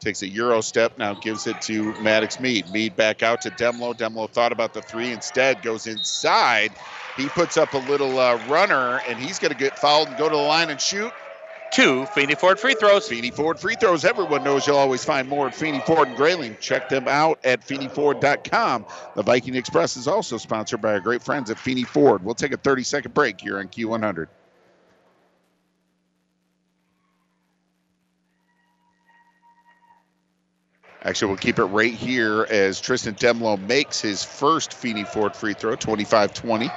Takes 0.00 0.22
a 0.22 0.28
Euro 0.28 0.62
step, 0.62 0.96
now 0.96 1.12
gives 1.12 1.46
it 1.46 1.60
to 1.62 1.92
Maddox 2.00 2.40
Mead. 2.40 2.70
Mead 2.70 2.96
back 2.96 3.22
out 3.22 3.42
to 3.42 3.50
Demlo. 3.50 3.94
Demlo 3.94 4.30
thought 4.30 4.50
about 4.50 4.72
the 4.72 4.80
three, 4.80 5.12
instead 5.12 5.60
goes 5.62 5.86
inside. 5.86 6.72
He 7.18 7.28
puts 7.28 7.58
up 7.58 7.74
a 7.74 7.78
little 7.78 8.18
uh, 8.18 8.40
runner, 8.48 9.02
and 9.06 9.18
he's 9.18 9.38
going 9.38 9.52
to 9.52 9.58
get 9.58 9.78
fouled 9.78 10.08
and 10.08 10.16
go 10.16 10.30
to 10.30 10.34
the 10.34 10.40
line 10.40 10.70
and 10.70 10.80
shoot. 10.80 11.12
Two 11.70 12.06
Feeney 12.06 12.34
Ford 12.34 12.58
free 12.58 12.74
throws. 12.74 13.06
Feeney 13.06 13.30
Ford 13.30 13.60
free 13.60 13.76
throws. 13.76 14.04
Everyone 14.04 14.42
knows 14.42 14.66
you'll 14.66 14.76
always 14.76 15.04
find 15.04 15.28
more 15.28 15.46
at 15.48 15.54
Feeney 15.54 15.80
Ford 15.80 16.08
and 16.08 16.16
Grayling. 16.16 16.56
Check 16.60 16.88
them 16.88 17.06
out 17.06 17.38
at 17.44 17.60
FeeneyFord.com. 17.60 18.86
The 19.14 19.22
Viking 19.22 19.54
Express 19.54 19.96
is 19.96 20.08
also 20.08 20.36
sponsored 20.36 20.80
by 20.80 20.94
our 20.94 21.00
great 21.00 21.22
friends 21.22 21.50
at 21.50 21.58
Feeney 21.58 21.84
Ford. 21.84 22.24
We'll 22.24 22.34
take 22.34 22.52
a 22.52 22.56
30 22.56 22.82
second 22.82 23.14
break 23.14 23.40
here 23.40 23.58
on 23.58 23.68
Q100. 23.68 24.26
Actually, 31.02 31.28
we'll 31.28 31.38
keep 31.38 31.58
it 31.58 31.64
right 31.64 31.94
here 31.94 32.46
as 32.50 32.80
Tristan 32.80 33.14
Demlo 33.14 33.58
makes 33.66 34.00
his 34.00 34.22
first 34.22 34.74
Feeney 34.74 35.04
Ford 35.04 35.34
free 35.34 35.54
throw, 35.54 35.74
25 35.74 36.34
20, 36.34 36.70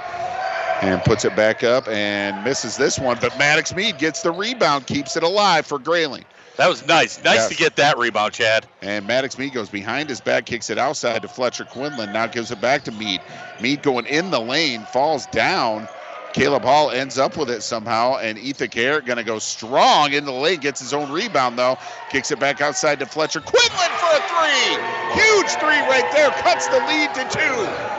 and 0.81 1.03
puts 1.03 1.25
it 1.25 1.35
back 1.35 1.63
up 1.63 1.87
and 1.89 2.41
misses 2.43 2.77
this 2.77 2.97
one. 2.97 3.17
But 3.19 3.37
Maddox 3.37 3.75
Mead 3.75 3.97
gets 3.97 4.21
the 4.21 4.31
rebound, 4.31 4.87
keeps 4.87 5.17
it 5.17 5.23
alive 5.23 5.65
for 5.65 5.77
Grayling. 5.77 6.23
That 6.57 6.69
was 6.69 6.85
nice. 6.87 7.21
Nice 7.23 7.35
Yes. 7.35 7.49
to 7.49 7.55
get 7.55 7.75
that 7.77 7.97
rebound, 7.97 8.33
Chad. 8.33 8.65
And 8.81 9.07
Maddox 9.07 9.37
Mead 9.37 9.53
goes 9.53 9.69
behind 9.69 10.07
his 10.07 10.21
back, 10.21 10.45
kicks 10.45 10.69
it 10.69 10.77
outside 10.77 11.23
to 11.23 11.27
Fletcher 11.27 11.65
Quinlan. 11.65 12.11
Now 12.13 12.27
gives 12.27 12.51
it 12.51 12.61
back 12.61 12.83
to 12.83 12.91
Mead. 12.91 13.21
Mead 13.59 13.81
going 13.81 14.05
in 14.05 14.29
the 14.31 14.39
lane, 14.39 14.83
falls 14.83 15.25
down. 15.27 15.87
Caleb 16.33 16.63
Hall 16.63 16.89
ends 16.89 17.19
up 17.19 17.37
with 17.37 17.49
it 17.49 17.61
somehow, 17.61 18.17
and 18.17 18.39
Ethan 18.39 18.69
Kaharick 18.69 19.05
going 19.05 19.17
to 19.17 19.23
go 19.23 19.37
strong 19.37 20.13
in 20.13 20.25
the 20.25 20.31
lane, 20.31 20.59
gets 20.59 20.79
his 20.79 20.93
own 20.93 21.11
rebound 21.11 21.57
though, 21.57 21.77
kicks 22.09 22.31
it 22.31 22.39
back 22.39 22.59
outside 22.59 22.99
to 22.99 23.05
Fletcher 23.05 23.39
Quinlan 23.39 23.91
for 23.99 24.17
a 24.17 24.21
three. 24.27 24.77
Huge 25.13 25.51
three 25.61 25.79
right 25.87 26.09
there, 26.11 26.31
cuts 26.41 26.67
the 26.67 26.79
lead 26.79 27.13
to 27.13 27.23
two. 27.29 27.93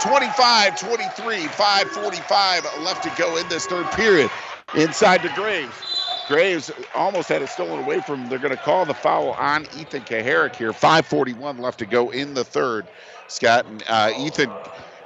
25 0.00 0.80
23, 0.80 1.36
5.45 1.44 2.84
left 2.84 3.02
to 3.02 3.12
go 3.16 3.36
in 3.36 3.48
this 3.48 3.66
third 3.66 3.86
period. 3.92 4.30
Inside 4.74 5.22
to 5.22 5.28
Graves. 5.34 5.74
Graves 6.26 6.70
almost 6.94 7.28
had 7.28 7.42
it 7.42 7.48
stolen 7.48 7.84
away 7.84 8.00
from 8.00 8.22
him. 8.22 8.28
They're 8.30 8.38
going 8.38 8.56
to 8.56 8.62
call 8.62 8.86
the 8.86 8.94
foul 8.94 9.32
on 9.32 9.66
Ethan 9.78 10.02
Kaharick 10.02 10.56
here. 10.56 10.72
5.41 10.72 11.60
left 11.60 11.78
to 11.80 11.86
go 11.86 12.10
in 12.10 12.34
the 12.34 12.44
third. 12.44 12.86
Scott 13.28 13.66
and 13.66 13.84
uh, 13.88 14.10
Ethan 14.18 14.50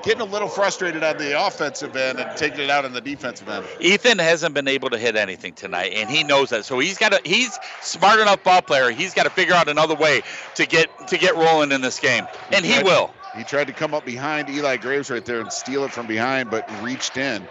getting 0.02 0.20
a 0.20 0.24
little 0.24 0.48
frustrated 0.48 1.02
on 1.02 1.16
the 1.18 1.46
offensive 1.46 1.96
end 1.96 2.18
and 2.20 2.36
taking 2.36 2.60
it 2.60 2.70
out 2.70 2.84
on 2.84 2.92
the 2.92 3.00
defensive 3.00 3.48
end. 3.48 3.64
Ethan 3.80 4.18
hasn't 4.18 4.54
been 4.54 4.68
able 4.68 4.90
to 4.90 4.98
hit 4.98 5.16
anything 5.16 5.52
tonight, 5.54 5.92
and 5.94 6.10
he 6.10 6.24
knows 6.24 6.50
that. 6.50 6.64
So 6.64 6.78
he's 6.78 6.98
got 6.98 7.12
to. 7.12 7.20
He's 7.24 7.58
smart 7.80 8.20
enough 8.20 8.42
ball 8.42 8.62
player. 8.62 8.90
He's 8.90 9.14
got 9.14 9.24
to 9.24 9.30
figure 9.30 9.54
out 9.54 9.68
another 9.68 9.94
way 9.94 10.22
to 10.54 10.66
get 10.66 10.88
to 11.08 11.18
get 11.18 11.34
rolling 11.36 11.72
in 11.72 11.80
this 11.80 11.98
game, 11.98 12.26
and 12.52 12.64
he 12.64 12.74
tried- 12.74 12.84
will. 12.84 13.14
He 13.36 13.44
tried 13.44 13.66
to 13.68 13.72
come 13.72 13.94
up 13.94 14.04
behind 14.04 14.48
Eli 14.48 14.78
Graves 14.78 15.10
right 15.10 15.24
there 15.24 15.40
and 15.40 15.52
steal 15.52 15.84
it 15.84 15.92
from 15.92 16.06
behind, 16.06 16.50
but 16.50 16.64
reached 16.82 17.16
in. 17.16 17.46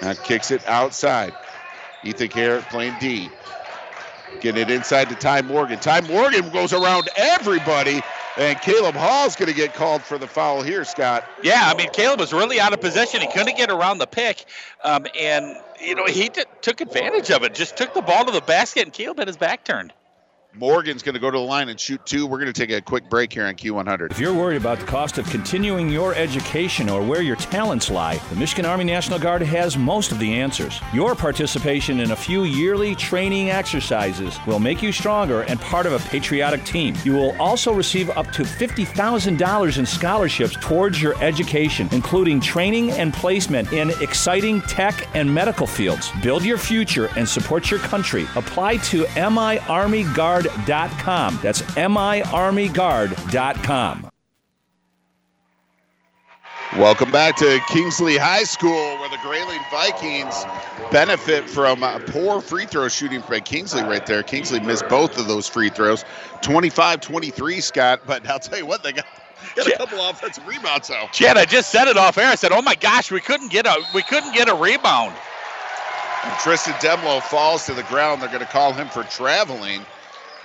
Now 0.00 0.14
kicks 0.14 0.50
it 0.50 0.66
outside. 0.68 1.34
Ethan 2.02 2.28
Garrett 2.28 2.64
playing 2.70 2.94
D. 3.00 3.28
Getting 4.40 4.62
it 4.62 4.70
inside 4.70 5.08
to 5.08 5.16
Ty 5.16 5.42
Morgan. 5.42 5.78
Ty 5.78 6.02
Morgan 6.02 6.48
goes 6.50 6.72
around 6.72 7.08
everybody, 7.16 8.00
and 8.36 8.60
Caleb 8.60 8.94
Hall's 8.94 9.36
going 9.36 9.48
to 9.48 9.54
get 9.54 9.74
called 9.74 10.02
for 10.02 10.18
the 10.18 10.26
foul 10.26 10.62
here, 10.62 10.84
Scott. 10.84 11.24
Yeah, 11.42 11.62
I 11.64 11.74
mean 11.76 11.90
Caleb 11.90 12.20
was 12.20 12.32
really 12.32 12.60
out 12.60 12.72
of 12.72 12.80
position. 12.80 13.20
He 13.20 13.28
couldn't 13.28 13.56
get 13.56 13.70
around 13.70 13.98
the 13.98 14.06
pick, 14.06 14.44
um, 14.84 15.06
and 15.18 15.56
you 15.80 15.94
know 15.94 16.06
he 16.06 16.28
t- 16.28 16.44
took 16.60 16.80
advantage 16.80 17.30
of 17.30 17.42
it. 17.42 17.54
Just 17.54 17.76
took 17.76 17.94
the 17.94 18.02
ball 18.02 18.24
to 18.24 18.32
the 18.32 18.40
basket, 18.40 18.84
and 18.84 18.92
Caleb 18.92 19.18
had 19.18 19.28
his 19.28 19.36
back 19.36 19.64
turned. 19.64 19.92
Morgan's 20.58 21.02
going 21.02 21.14
to 21.14 21.20
go 21.20 21.30
to 21.30 21.36
the 21.36 21.44
line 21.44 21.68
and 21.68 21.78
shoot 21.78 22.04
two. 22.06 22.26
We're 22.26 22.38
going 22.38 22.52
to 22.52 22.66
take 22.66 22.70
a 22.70 22.80
quick 22.80 23.10
break 23.10 23.30
here 23.30 23.44
on 23.44 23.56
Q100. 23.56 24.10
If 24.10 24.18
you're 24.18 24.32
worried 24.32 24.56
about 24.56 24.80
the 24.80 24.86
cost 24.86 25.18
of 25.18 25.28
continuing 25.28 25.90
your 25.90 26.14
education 26.14 26.88
or 26.88 27.02
where 27.02 27.20
your 27.20 27.36
talents 27.36 27.90
lie, 27.90 28.16
the 28.30 28.36
Michigan 28.36 28.64
Army 28.64 28.84
National 28.84 29.18
Guard 29.18 29.42
has 29.42 29.76
most 29.76 30.12
of 30.12 30.18
the 30.18 30.32
answers. 30.32 30.80
Your 30.94 31.14
participation 31.14 32.00
in 32.00 32.12
a 32.12 32.16
few 32.16 32.44
yearly 32.44 32.94
training 32.94 33.50
exercises 33.50 34.38
will 34.46 34.58
make 34.58 34.82
you 34.82 34.92
stronger 34.92 35.42
and 35.42 35.60
part 35.60 35.84
of 35.84 35.92
a 35.92 35.98
patriotic 36.08 36.64
team. 36.64 36.94
You 37.04 37.12
will 37.12 37.38
also 37.38 37.74
receive 37.74 38.08
up 38.10 38.30
to 38.32 38.42
$50,000 38.42 39.78
in 39.78 39.84
scholarships 39.86 40.56
towards 40.62 41.02
your 41.02 41.22
education, 41.22 41.86
including 41.92 42.40
training 42.40 42.92
and 42.92 43.12
placement 43.12 43.74
in 43.74 43.90
exciting 44.00 44.62
tech 44.62 45.06
and 45.14 45.32
medical 45.32 45.66
fields. 45.66 46.10
Build 46.22 46.44
your 46.44 46.58
future 46.58 47.10
and 47.16 47.28
support 47.28 47.70
your 47.70 47.80
country. 47.80 48.26
Apply 48.36 48.78
to 48.78 49.06
miarmyguard.com. 50.50 51.38
That's 51.42 51.62
miarmyguard.com. 51.62 54.10
Welcome 56.76 57.12
back 57.12 57.36
to 57.36 57.60
Kingsley 57.68 58.18
High 58.18 58.42
School, 58.42 58.98
where 58.98 59.08
the 59.08 59.18
Grayling 59.22 59.60
Vikings 59.70 60.44
benefit 60.90 61.48
from 61.48 61.80
poor 62.08 62.40
free 62.40 62.66
throw 62.66 62.88
shooting 62.88 63.22
by 63.28 63.38
Kingsley 63.40 63.82
right 63.82 64.04
there. 64.04 64.22
Kingsley 64.22 64.60
missed 64.60 64.86
both 64.88 65.16
of 65.16 65.26
those 65.26 65.48
free 65.48 65.70
throws. 65.70 66.04
25 66.42 67.00
23, 67.00 67.60
Scott. 67.60 68.02
But 68.06 68.28
I'll 68.28 68.40
tell 68.40 68.58
you 68.58 68.66
what, 68.66 68.82
they 68.82 68.92
got, 68.92 69.06
got 69.54 69.68
a 69.68 69.76
couple 69.76 70.06
offensive 70.06 70.46
rebounds, 70.46 70.88
though. 70.88 71.06
Chad, 71.12 71.38
I 71.38 71.46
just 71.46 71.70
said 71.70 71.88
it 71.88 71.96
off 71.96 72.18
air. 72.18 72.26
I 72.26 72.34
said, 72.34 72.52
"Oh 72.52 72.60
my 72.60 72.74
gosh, 72.74 73.10
we 73.10 73.20
couldn't 73.20 73.50
get 73.50 73.64
a 73.64 73.82
we 73.94 74.02
couldn't 74.02 74.34
get 74.34 74.50
a 74.50 74.54
rebound." 74.54 75.14
And 76.24 76.38
Tristan 76.40 76.74
Demlo 76.74 77.22
falls 77.22 77.64
to 77.66 77.74
the 77.74 77.84
ground. 77.84 78.20
They're 78.20 78.28
going 78.28 78.40
to 78.40 78.46
call 78.46 78.72
him 78.72 78.88
for 78.88 79.04
traveling. 79.04 79.86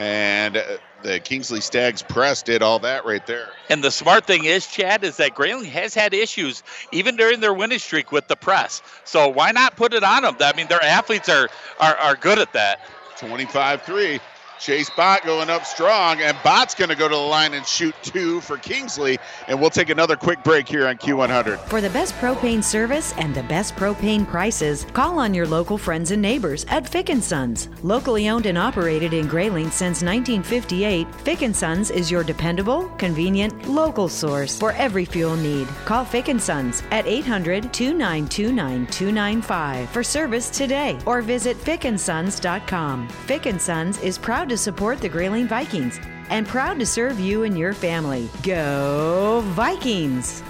And 0.01 0.57
uh, 0.57 0.63
the 1.03 1.19
Kingsley 1.19 1.61
Stags 1.61 2.01
press 2.01 2.41
did 2.41 2.63
all 2.63 2.79
that 2.79 3.05
right 3.05 3.23
there. 3.27 3.45
And 3.69 3.83
the 3.83 3.91
smart 3.91 4.25
thing 4.25 4.45
is, 4.45 4.65
Chad, 4.65 5.03
is 5.03 5.17
that 5.17 5.35
Grayling 5.35 5.65
has 5.65 5.93
had 5.93 6.15
issues 6.15 6.63
even 6.91 7.17
during 7.17 7.39
their 7.39 7.53
winning 7.53 7.77
streak 7.77 8.11
with 8.11 8.27
the 8.27 8.35
press. 8.35 8.81
So 9.05 9.29
why 9.29 9.51
not 9.51 9.75
put 9.75 9.93
it 9.93 10.03
on 10.03 10.23
them? 10.23 10.37
I 10.39 10.53
mean, 10.57 10.65
their 10.67 10.81
athletes 10.81 11.29
are 11.29 11.49
are, 11.79 11.95
are 11.97 12.15
good 12.15 12.39
at 12.39 12.51
that. 12.53 12.79
25 13.17 13.83
3. 13.83 14.19
Chase 14.61 14.89
Bott 14.91 15.25
going 15.25 15.49
up 15.49 15.65
strong, 15.65 16.21
and 16.21 16.37
Bott's 16.43 16.75
going 16.75 16.89
to 16.89 16.95
go 16.95 17.07
to 17.07 17.15
the 17.15 17.19
line 17.19 17.55
and 17.55 17.65
shoot 17.65 17.95
two 18.03 18.39
for 18.41 18.57
Kingsley. 18.57 19.17
And 19.47 19.59
we'll 19.59 19.71
take 19.71 19.89
another 19.89 20.15
quick 20.15 20.43
break 20.43 20.67
here 20.67 20.87
on 20.87 20.97
Q100. 20.97 21.57
For 21.61 21.81
the 21.81 21.89
best 21.89 22.13
propane 22.17 22.63
service 22.63 23.15
and 23.17 23.33
the 23.33 23.41
best 23.43 23.75
propane 23.75 24.27
prices, 24.27 24.85
call 24.93 25.17
on 25.17 25.33
your 25.33 25.47
local 25.47 25.79
friends 25.79 26.11
and 26.11 26.21
neighbors 26.21 26.63
at 26.69 26.87
Fick 26.87 27.09
& 27.17 27.21
Sons. 27.23 27.69
Locally 27.81 28.29
owned 28.29 28.45
and 28.45 28.55
operated 28.55 29.13
in 29.13 29.27
Grayling 29.27 29.71
since 29.71 30.03
1958, 30.03 31.15
Fick 31.15 31.39
& 31.55 31.57
Sons 31.57 31.89
is 31.89 32.11
your 32.11 32.23
dependable, 32.23 32.87
convenient, 32.99 33.67
local 33.67 34.07
source 34.07 34.59
for 34.59 34.73
every 34.73 35.05
fuel 35.05 35.35
need. 35.37 35.67
Call 35.85 36.05
Fick 36.05 36.29
& 36.39 36.41
Sons 36.41 36.83
at 36.91 37.05
800-292-9295 37.05 39.87
for 39.87 40.03
service 40.03 40.51
today 40.51 40.99
or 41.07 41.23
visit 41.23 41.57
fickandsons.com. 41.57 43.07
Fick 43.07 43.59
& 43.59 43.61
Sons 43.61 43.97
is 44.01 44.19
proud 44.19 44.50
to 44.51 44.57
support 44.57 44.99
the 44.99 45.07
Grayling 45.07 45.47
Vikings 45.47 45.97
and 46.29 46.45
proud 46.45 46.77
to 46.79 46.85
serve 46.85 47.21
you 47.21 47.43
and 47.43 47.57
your 47.57 47.71
family. 47.71 48.29
Go 48.43 49.41
Vikings! 49.45 50.43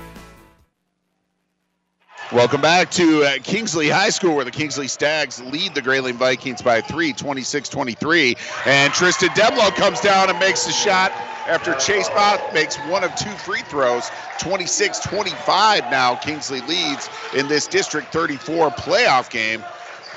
Welcome 2.32 2.62
back 2.62 2.90
to 2.92 3.24
uh, 3.24 3.38
Kingsley 3.44 3.90
High 3.90 4.10
School, 4.10 4.36
where 4.36 4.46
the 4.46 4.52
Kingsley 4.52 4.88
Stags 4.88 5.40
lead 5.44 5.76
the 5.76 5.82
Grayling 5.84 6.16
Vikings 6.16 6.64
by 6.64 6.82
three, 6.82 7.14
26 7.14 7.70
23. 7.70 8.36
And 8.66 8.92
Tristan 8.92 9.30
Demlo 9.30 9.70
comes 9.76 10.02
down 10.02 10.30
and 10.30 10.40
makes 10.40 10.66
the 10.66 10.72
shot 10.72 11.12
after 11.48 11.76
Chase 11.76 12.10
Bott 12.10 12.54
makes 12.56 12.78
one 12.88 13.04
of 13.04 13.14
two 13.16 13.30
free 13.32 13.62
throws. 13.64 14.10
26 14.40 15.00
25 15.02 15.92
now. 15.92 16.16
Kingsley 16.16 16.62
leads 16.62 17.08
in 17.36 17.48
this 17.48 17.68
District 17.68 18.12
34 18.12 18.72
playoff 18.72 19.30
game 19.30 19.64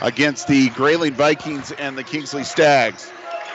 against 0.00 0.48
the 0.48 0.70
Grayling 0.70 1.14
Vikings 1.14 1.72
and 1.72 1.98
the 1.98 2.04
Kingsley 2.04 2.44
Stags. 2.44 3.10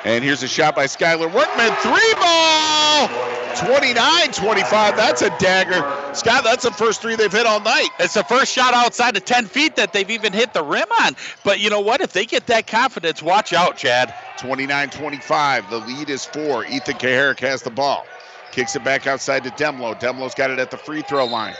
And 0.05 0.23
here's 0.23 0.43
a 0.43 0.47
shot 0.47 0.75
by 0.75 0.85
Skylar 0.85 1.31
Workman. 1.33 1.71
Three 1.81 2.13
ball! 2.15 3.09
29 3.57 4.31
25. 4.31 4.95
That's 4.95 5.21
a 5.21 5.29
dagger. 5.39 6.13
Scott, 6.13 6.43
that's 6.43 6.63
the 6.63 6.71
first 6.71 7.01
three 7.01 7.15
they've 7.15 7.31
hit 7.31 7.45
all 7.45 7.59
night. 7.59 7.89
It's 7.99 8.13
the 8.13 8.23
first 8.23 8.53
shot 8.53 8.73
outside 8.73 9.17
of 9.17 9.25
10 9.25 9.45
feet 9.47 9.75
that 9.75 9.91
they've 9.91 10.09
even 10.09 10.31
hit 10.31 10.53
the 10.53 10.63
rim 10.63 10.87
on. 11.01 11.15
But 11.43 11.59
you 11.59 11.69
know 11.69 11.81
what? 11.81 11.99
If 11.99 12.13
they 12.13 12.25
get 12.25 12.47
that 12.47 12.67
confidence, 12.67 13.21
watch 13.21 13.51
out, 13.51 13.75
Chad. 13.75 14.13
29 14.37 14.89
25. 14.89 15.69
The 15.69 15.77
lead 15.79 16.09
is 16.09 16.23
four. 16.23 16.65
Ethan 16.65 16.95
Kaharick 16.95 17.39
has 17.39 17.61
the 17.61 17.71
ball. 17.71 18.05
Kicks 18.51 18.75
it 18.75 18.83
back 18.83 19.05
outside 19.05 19.43
to 19.43 19.49
Demlo. 19.51 19.99
Demlo's 19.99 20.33
got 20.33 20.49
it 20.51 20.59
at 20.59 20.71
the 20.71 20.77
free 20.77 21.01
throw 21.01 21.25
line. 21.25 21.55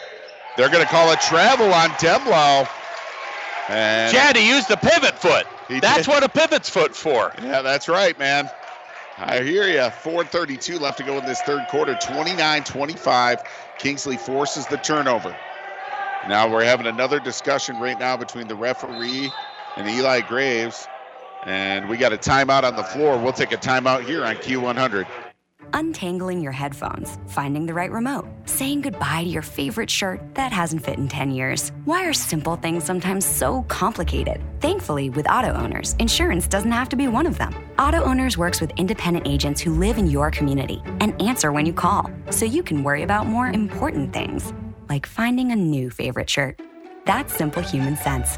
They're 0.55 0.69
going 0.69 0.83
to 0.83 0.89
call 0.89 1.11
it 1.11 1.19
travel 1.21 1.73
on 1.73 1.89
Demlo. 1.91 2.67
And 3.67 4.13
Chad, 4.13 4.37
he 4.37 4.49
used 4.49 4.67
the 4.67 4.77
pivot 4.77 5.15
foot. 5.19 5.45
He 5.70 5.80
That's 5.80 6.07
did. 6.07 6.07
what 6.07 6.24
a 6.24 6.30
pivot's 6.30 6.70
foot 6.70 6.95
for. 6.95 7.32
Yeah, 7.43 7.61
that's 7.61 7.88
right, 7.88 8.17
man. 8.17 8.49
I 9.20 9.41
hear 9.43 9.67
you. 9.67 9.78
4.32 9.78 10.80
left 10.80 10.97
to 10.97 11.03
go 11.03 11.17
in 11.17 11.26
this 11.26 11.41
third 11.41 11.67
quarter. 11.67 11.95
29 11.95 12.63
25. 12.63 13.43
Kingsley 13.78 14.17
forces 14.17 14.65
the 14.67 14.78
turnover. 14.78 15.36
Now 16.28 16.51
we're 16.51 16.63
having 16.65 16.88
another 16.88 17.20
discussion 17.20 17.80
right 17.80 17.99
now 17.99 18.17
between 18.17 18.47
the 18.47 18.55
referee 18.55 19.32
and 19.78 19.88
Eli 19.88 20.22
Graves. 20.22 20.88
And 21.45 21.88
we 21.88 21.97
got 21.97 22.13
a 22.13 22.17
timeout 22.17 22.63
on 22.63 22.76
the 22.76 22.84
floor. 22.84 23.17
We'll 23.17 23.34
take 23.34 23.51
a 23.51 23.57
timeout 23.57 24.03
here 24.03 24.26
on 24.26 24.36
Q100. 24.38 25.05
Untangling 25.74 26.41
your 26.41 26.51
headphones, 26.51 27.18
finding 27.28 27.66
the 27.66 27.74
right 27.74 27.91
remote, 27.91 28.28
saying 28.45 28.82
goodbye 28.82 29.24
to 29.24 29.30
your 29.30 29.41
favorite 29.41 29.89
shirt 29.89 30.20
that 30.34 30.51
hasn't 30.51 30.84
fit 30.84 30.97
in 30.97 31.07
10 31.07 31.32
years. 31.32 31.72
Why 31.86 32.05
are 32.05 32.14
simple 32.14 32.55
things 32.55 32.84
sometimes 32.84 33.26
so 33.26 33.64
complicated? 33.64 34.41
Thankfully, 34.60 35.10
with 35.10 35.30
auto 35.30 35.53
owners, 35.53 35.95
insurance 35.99 36.47
doesn't 36.47 36.72
have 36.72 36.89
to 36.89 36.95
be 36.95 37.07
one 37.07 37.26
of 37.26 37.38
them. 37.38 37.55
Auto 37.78 38.03
Owners 38.03 38.38
works 38.38 38.60
with 38.62 38.72
independent 38.78 39.28
agents 39.28 39.62
who 39.62 39.74
live 39.74 39.97
in 39.97 40.07
your 40.07 40.32
community 40.32 40.82
and 40.99 41.20
answer 41.22 41.51
when 41.51 41.66
you 41.66 41.74
call, 41.74 42.12
so 42.30 42.45
you 42.45 42.62
can 42.62 42.84
worry 42.84 43.03
about 43.03 43.26
more 43.26 43.47
important 43.47 44.12
things, 44.12 44.53
like 44.89 45.05
finding 45.05 45.51
a 45.51 45.55
new 45.55 45.89
favorite 45.89 46.30
shirt. 46.30 46.62
That's 47.05 47.34
simple 47.34 47.64
human 47.64 47.95
sense. 47.95 48.38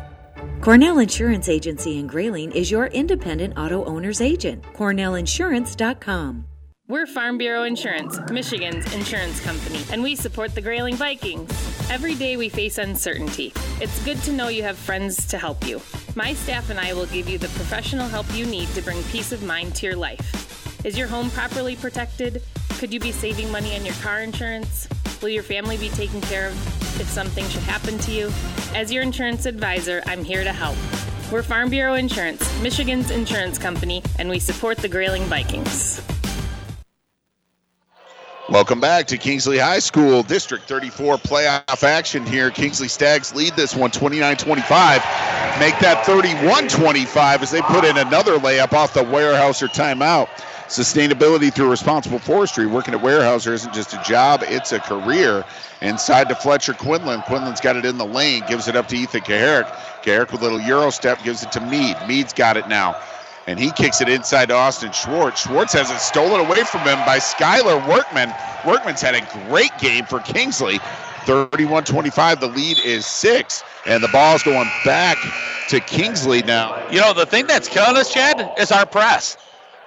Cornell 0.61 0.99
Insurance 0.99 1.49
Agency 1.49 1.99
in 1.99 2.07
Grayling 2.07 2.51
is 2.51 2.69
your 2.69 2.88
independent 2.88 3.57
auto 3.57 3.84
owner's 3.86 4.22
agent. 4.22 4.63
CornellInsurance.com. 4.74 6.45
We're 6.91 7.05
Farm 7.05 7.37
Bureau 7.37 7.63
Insurance, 7.63 8.19
Michigan's 8.29 8.93
insurance 8.93 9.39
company, 9.39 9.81
and 9.93 10.03
we 10.03 10.13
support 10.13 10.53
the 10.53 10.59
Grayling 10.59 10.97
Vikings. 10.97 11.49
Every 11.89 12.15
day 12.15 12.35
we 12.35 12.49
face 12.49 12.77
uncertainty. 12.77 13.53
It's 13.79 14.03
good 14.03 14.21
to 14.23 14.33
know 14.33 14.49
you 14.49 14.63
have 14.63 14.77
friends 14.77 15.25
to 15.27 15.37
help 15.37 15.65
you. 15.65 15.79
My 16.15 16.33
staff 16.33 16.69
and 16.69 16.77
I 16.77 16.91
will 16.91 17.05
give 17.05 17.29
you 17.29 17.37
the 17.37 17.47
professional 17.47 18.09
help 18.09 18.25
you 18.35 18.45
need 18.45 18.67
to 18.73 18.81
bring 18.81 19.01
peace 19.03 19.31
of 19.31 19.41
mind 19.41 19.73
to 19.75 19.85
your 19.85 19.95
life. 19.95 20.85
Is 20.85 20.97
your 20.97 21.07
home 21.07 21.29
properly 21.29 21.77
protected? 21.77 22.43
Could 22.71 22.91
you 22.91 22.99
be 22.99 23.13
saving 23.13 23.49
money 23.53 23.73
on 23.73 23.85
your 23.85 23.95
car 24.03 24.19
insurance? 24.19 24.89
Will 25.21 25.29
your 25.29 25.43
family 25.43 25.77
be 25.77 25.87
taken 25.87 26.19
care 26.19 26.49
of 26.49 26.99
if 26.99 27.07
something 27.07 27.47
should 27.47 27.63
happen 27.63 27.99
to 27.99 28.11
you? 28.11 28.29
As 28.75 28.91
your 28.91 29.03
insurance 29.03 29.45
advisor, 29.45 30.03
I'm 30.07 30.25
here 30.25 30.43
to 30.43 30.51
help. 30.51 30.75
We're 31.31 31.41
Farm 31.41 31.69
Bureau 31.69 31.93
Insurance, 31.93 32.61
Michigan's 32.61 33.11
insurance 33.11 33.57
company, 33.57 34.03
and 34.19 34.27
we 34.27 34.39
support 34.39 34.77
the 34.79 34.89
Grayling 34.89 35.23
Vikings. 35.23 36.01
Welcome 38.51 38.81
back 38.81 39.07
to 39.07 39.17
Kingsley 39.17 39.57
High 39.59 39.79
School 39.79 40.23
District 40.23 40.67
34 40.67 41.15
playoff 41.19 41.83
action 41.83 42.25
here. 42.25 42.51
Kingsley 42.51 42.89
Stags 42.89 43.33
lead 43.33 43.53
this 43.53 43.73
one 43.73 43.91
29 43.91 44.35
25. 44.35 44.95
Make 45.57 45.79
that 45.79 46.03
31 46.05 46.67
25 46.67 47.43
as 47.43 47.51
they 47.51 47.61
put 47.61 47.85
in 47.85 47.97
another 47.97 48.37
layup 48.39 48.73
off 48.73 48.93
the 48.93 49.05
Weyerhaeuser 49.05 49.69
timeout. 49.69 50.27
Sustainability 50.67 51.53
through 51.53 51.71
responsible 51.71 52.19
forestry. 52.19 52.65
Working 52.65 52.93
at 52.93 52.99
Weyerhaeuser 52.99 53.53
isn't 53.53 53.73
just 53.73 53.93
a 53.93 54.03
job, 54.03 54.43
it's 54.43 54.73
a 54.73 54.81
career. 54.81 55.45
Inside 55.81 56.27
to 56.27 56.35
Fletcher 56.35 56.73
Quinlan. 56.73 57.21
Quinlan's 57.21 57.61
got 57.61 57.77
it 57.77 57.85
in 57.85 57.97
the 57.97 58.05
lane, 58.05 58.43
gives 58.49 58.67
it 58.67 58.75
up 58.75 58.89
to 58.89 58.97
Ethan 58.97 59.21
Kaharick. 59.21 59.67
Kaharick 60.03 60.33
with 60.33 60.41
a 60.41 60.43
little 60.43 60.59
Euro 60.59 60.89
step 60.89 61.23
gives 61.23 61.41
it 61.41 61.53
to 61.53 61.61
Mead. 61.61 61.95
Mead's 62.05 62.33
got 62.33 62.57
it 62.57 62.67
now. 62.67 63.01
And 63.47 63.59
he 63.59 63.71
kicks 63.71 64.01
it 64.01 64.09
inside 64.09 64.47
to 64.47 64.55
Austin 64.55 64.91
Schwartz. 64.91 65.41
Schwartz 65.41 65.73
has 65.73 65.89
it 65.89 65.99
stolen 65.99 66.45
away 66.45 66.63
from 66.63 66.81
him 66.81 66.99
by 67.05 67.17
Skylar 67.17 67.87
Workman. 67.87 68.33
Workman's 68.65 69.01
had 69.01 69.15
a 69.15 69.47
great 69.49 69.71
game 69.79 70.05
for 70.05 70.19
Kingsley. 70.19 70.79
31 71.25 71.83
25. 71.83 72.39
The 72.39 72.47
lead 72.47 72.79
is 72.79 73.05
six. 73.05 73.63
And 73.85 74.03
the 74.03 74.09
ball's 74.09 74.43
going 74.43 74.69
back 74.85 75.17
to 75.69 75.79
Kingsley 75.79 76.43
now. 76.43 76.87
You 76.91 76.99
know, 76.99 77.13
the 77.13 77.25
thing 77.25 77.47
that's 77.47 77.67
killing 77.67 77.97
us, 77.97 78.13
Chad, 78.13 78.51
is 78.59 78.71
our 78.71 78.85
press. 78.85 79.37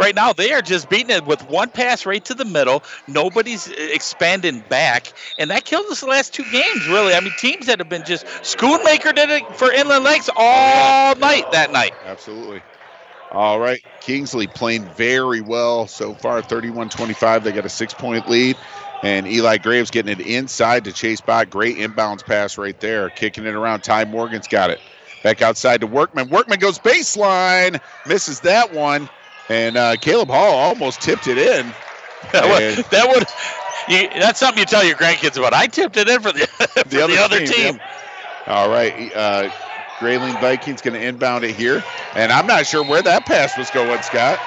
Right 0.01 0.15
now, 0.15 0.33
they 0.33 0.53
are 0.53 0.63
just 0.63 0.91
beating 0.91 1.11
it 1.11 1.25
with 1.25 1.49
one 1.49 1.71
pass 1.71 2.05
right 2.05 2.25
to 2.25 2.35
the 2.35 2.45
middle. 2.45 2.83
Nobody's 3.07 3.69
expanding 3.69 4.65
back, 4.69 5.13
and 5.39 5.51
that 5.51 5.65
killed 5.65 5.87
us 5.87 6.01
the 6.01 6.07
last 6.07 6.35
two 6.35 6.43
games. 6.51 6.89
Really, 6.89 7.15
I 7.15 7.21
mean, 7.21 7.33
teams 7.39 7.67
that 7.67 7.79
have 7.79 7.89
been 7.89 8.05
just 8.05 8.27
Schoonmaker 8.27 9.15
did 9.15 9.31
it 9.31 9.57
for 9.57 9.71
Inland 9.71 10.03
Lakes 10.03 10.29
all 10.37 11.15
night 11.15 11.51
that 11.53 11.71
night. 11.73 11.93
Absolutely. 12.05 12.61
All 13.35 13.59
right. 13.59 13.83
Kingsley 14.01 14.47
playing 14.47 14.85
very 14.85 15.41
well 15.41 15.87
so 15.87 16.15
far, 16.15 16.41
31 16.43 16.89
25. 16.89 17.43
They 17.45 17.53
got 17.53 17.65
a 17.67 17.69
six 17.71 17.93
point 17.95 18.29
lead. 18.29 18.57
And 19.03 19.27
Eli 19.27 19.59
Graves 19.59 19.91
getting 19.91 20.19
it 20.19 20.25
inside 20.27 20.85
to 20.85 20.93
chase 20.93 21.21
by. 21.21 21.45
Great 21.45 21.77
inbounds 21.77 22.25
pass 22.25 22.57
right 22.57 22.79
there. 22.81 23.11
Kicking 23.11 23.45
it 23.45 23.55
around. 23.55 23.83
Ty 23.83 24.07
Morgan's 24.07 24.49
got 24.49 24.71
it. 24.71 24.81
Back 25.23 25.43
outside 25.43 25.81
to 25.83 25.87
Workman. 25.87 26.31
Workman 26.31 26.59
goes 26.59 26.79
baseline. 26.79 27.81
Misses 28.07 28.41
that 28.41 28.73
one. 28.73 29.09
And 29.51 29.77
uh, 29.77 29.97
Caleb 29.97 30.29
Hall 30.29 30.55
almost 30.55 31.03
tipped 31.03 31.27
it 31.27 31.37
in. 31.37 31.67
That 32.33 32.45
And- 32.45 32.77
would, 32.77 32.85
that 32.87 33.09
would 33.09 33.27
you, 33.89 34.09
that's 34.21 34.39
something 34.41 34.59
you 34.61 34.65
tell 34.65 34.83
your 34.85 34.97
grandkids 34.97 35.37
about. 35.37 35.53
I 35.53 35.67
tipped 35.67 35.97
it 35.99 36.09
in 36.09 36.21
for 36.23 36.33
the, 36.33 36.47
for 36.47 36.85
the 36.89 37.19
other, 37.23 37.45
team. 37.47 37.75
yep. 37.75 37.81
All 38.47 38.71
right. 38.71 39.15
Uh, 39.15 39.51
Grayling 40.05 40.35
Vikings 40.39 40.83
going 40.83 40.93
to 40.95 41.01
inbound 41.03 41.45
it 41.45 41.57
here. 41.57 41.83
And 42.15 42.31
I'm 42.31 42.47
not 42.47 42.67
sure 42.67 42.85
where 42.85 43.03
that 43.03 43.25
pass 43.25 43.57
was 43.57 43.71
going, 43.71 44.03
Scott. 44.03 44.39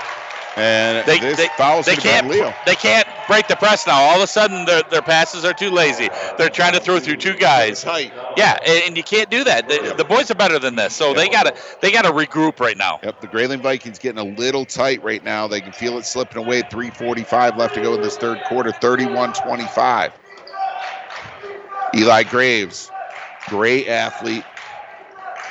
And 0.55 1.07
They, 1.07 1.17
this 1.19 1.37
they, 1.37 1.49
foul's 1.49 1.87
they 1.87 1.95
gonna 1.95 2.01
be 2.03 2.09
on 2.09 2.13
can't 2.13 2.27
Leo. 2.27 2.55
they 2.67 2.75
can't 2.75 3.07
break 3.27 3.47
the 3.47 3.55
press 3.55 3.87
now. 3.87 3.95
All 3.95 4.17
of 4.17 4.23
a 4.23 4.27
sudden, 4.27 4.65
their, 4.65 4.83
their 4.83 5.01
passes 5.01 5.43
are 5.45 5.53
too 5.53 5.71
lazy. 5.71 6.09
They're 6.37 6.49
trying 6.49 6.73
to 6.73 6.79
throw 6.79 6.99
through 6.99 7.17
two 7.17 7.33
guys. 7.35 7.81
Tight. 7.81 8.13
Yeah, 8.37 8.57
and, 8.67 8.83
and 8.87 8.97
you 8.97 9.03
can't 9.03 9.29
do 9.31 9.43
that. 9.45 9.67
The, 9.67 9.95
the 9.97 10.05
boys 10.05 10.29
are 10.31 10.35
better 10.35 10.59
than 10.59 10.75
this, 10.75 10.93
so 10.95 11.13
they 11.15 11.27
gotta 11.29 11.53
they 11.81 11.91
gotta 11.91 12.09
regroup 12.11 12.59
right 12.59 12.77
now. 12.77 12.99
Yep, 13.03 13.21
the 13.21 13.27
Grayling 13.27 13.61
Vikings 13.61 13.99
getting 13.99 14.19
a 14.19 14.23
little 14.23 14.65
tight 14.65 15.01
right 15.03 15.23
now. 15.23 15.47
They 15.47 15.61
can 15.61 15.73
feel 15.73 15.97
it 15.97 16.05
slipping 16.05 16.37
away. 16.39 16.61
345 16.63 17.55
left 17.57 17.73
to 17.75 17.81
go 17.81 17.95
in 17.95 18.01
this 18.01 18.17
third 18.17 18.43
quarter. 18.43 18.71
31-25. 18.71 20.13
Eli 21.95 22.23
Graves, 22.23 22.91
great 23.47 23.87
athlete. 23.87 24.45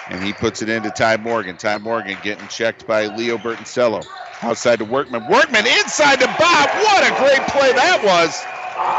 And 0.09 0.23
he 0.23 0.33
puts 0.33 0.63
it 0.63 0.69
into 0.69 0.91
Ty 0.91 1.19
Morgan. 1.19 1.57
Ty 1.57 1.79
Morgan 1.79 2.19
getting 2.23 2.47
checked 2.49 2.87
by 2.87 3.07
Leo 3.07 3.39
Bertoncello. 3.39 4.07
Outside 4.43 4.79
to 4.79 4.85
Workman. 4.85 5.27
Workman 5.27 5.67
inside 5.67 6.21
to 6.21 6.27
Bott. 6.39 6.69
What 6.75 7.05
a 7.05 7.15
great 7.19 7.47
play 7.49 7.73
that 7.73 8.03
was. 8.05 8.45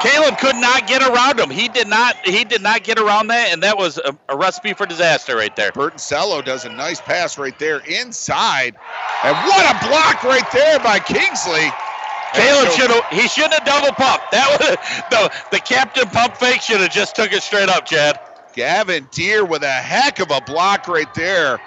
Caleb 0.01 0.38
could 0.39 0.55
not 0.55 0.88
get 0.88 1.01
around 1.01 1.39
him. 1.39 1.49
He 1.49 1.68
did 1.70 1.88
not. 1.88 2.16
He 2.26 2.43
did 2.43 2.62
not 2.62 2.84
get 2.84 2.99
around 2.99 3.28
that, 3.28 3.51
and 3.51 3.62
that 3.64 3.78
was 3.78 3.97
a, 3.99 4.18
a 4.30 4.36
recipe 4.36 4.74
for 4.74 4.86
disaster 4.86 5.36
right 5.36 5.55
there. 5.55 5.72
Bertoncello 5.72 6.43
does 6.43 6.66
a 6.66 6.70
nice 6.70 6.99
pass 6.99 7.38
right 7.38 7.58
there 7.60 7.80
inside. 7.80 8.76
And 9.24 9.36
what 9.47 9.66
a 9.66 9.88
block 9.88 10.24
right 10.24 10.49
there 10.51 10.80
by 10.80 10.99
Kingsley. 10.99 11.70
Caleb 12.34 12.72
should 12.72 12.91
have. 12.91 13.05
He 13.12 13.28
shouldn't 13.28 13.53
have 13.53 13.66
double 13.66 13.93
pumped. 13.93 14.32
That 14.32 14.60
was 14.60 14.70
the 15.10 15.32
the 15.51 15.60
captain 15.62 16.10
pump 16.10 16.38
fake 16.38 16.62
should 16.62 16.82
have 16.82 16.91
just 16.91 17.16
took 17.16 17.32
it 17.32 17.43
straight 17.43 17.70
up, 17.70 17.86
Chad. 17.86 18.20
Gavin 18.58 19.08
Dear 19.12 19.45
with 19.45 19.62
a 19.62 19.68
heck 19.68 20.20
of 20.20 20.32
a 20.32 20.41
block 20.41 20.88
right 20.88 21.14
there 21.14 21.60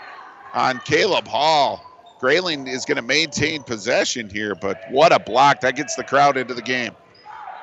on 0.55 0.81
Caleb 0.81 1.29
Hall. 1.29 1.81
Grayling 2.19 2.67
is 2.67 2.85
going 2.85 2.97
to 2.97 3.03
maintain 3.03 3.63
possession 3.63 4.29
here, 4.29 4.57
but 4.57 4.77
what 4.91 5.13
a 5.13 5.21
block. 5.21 5.61
That 5.61 5.77
gets 5.77 5.95
the 5.95 6.03
crowd 6.03 6.37
into 6.37 6.53
the 6.53 6.63
game. 6.63 6.91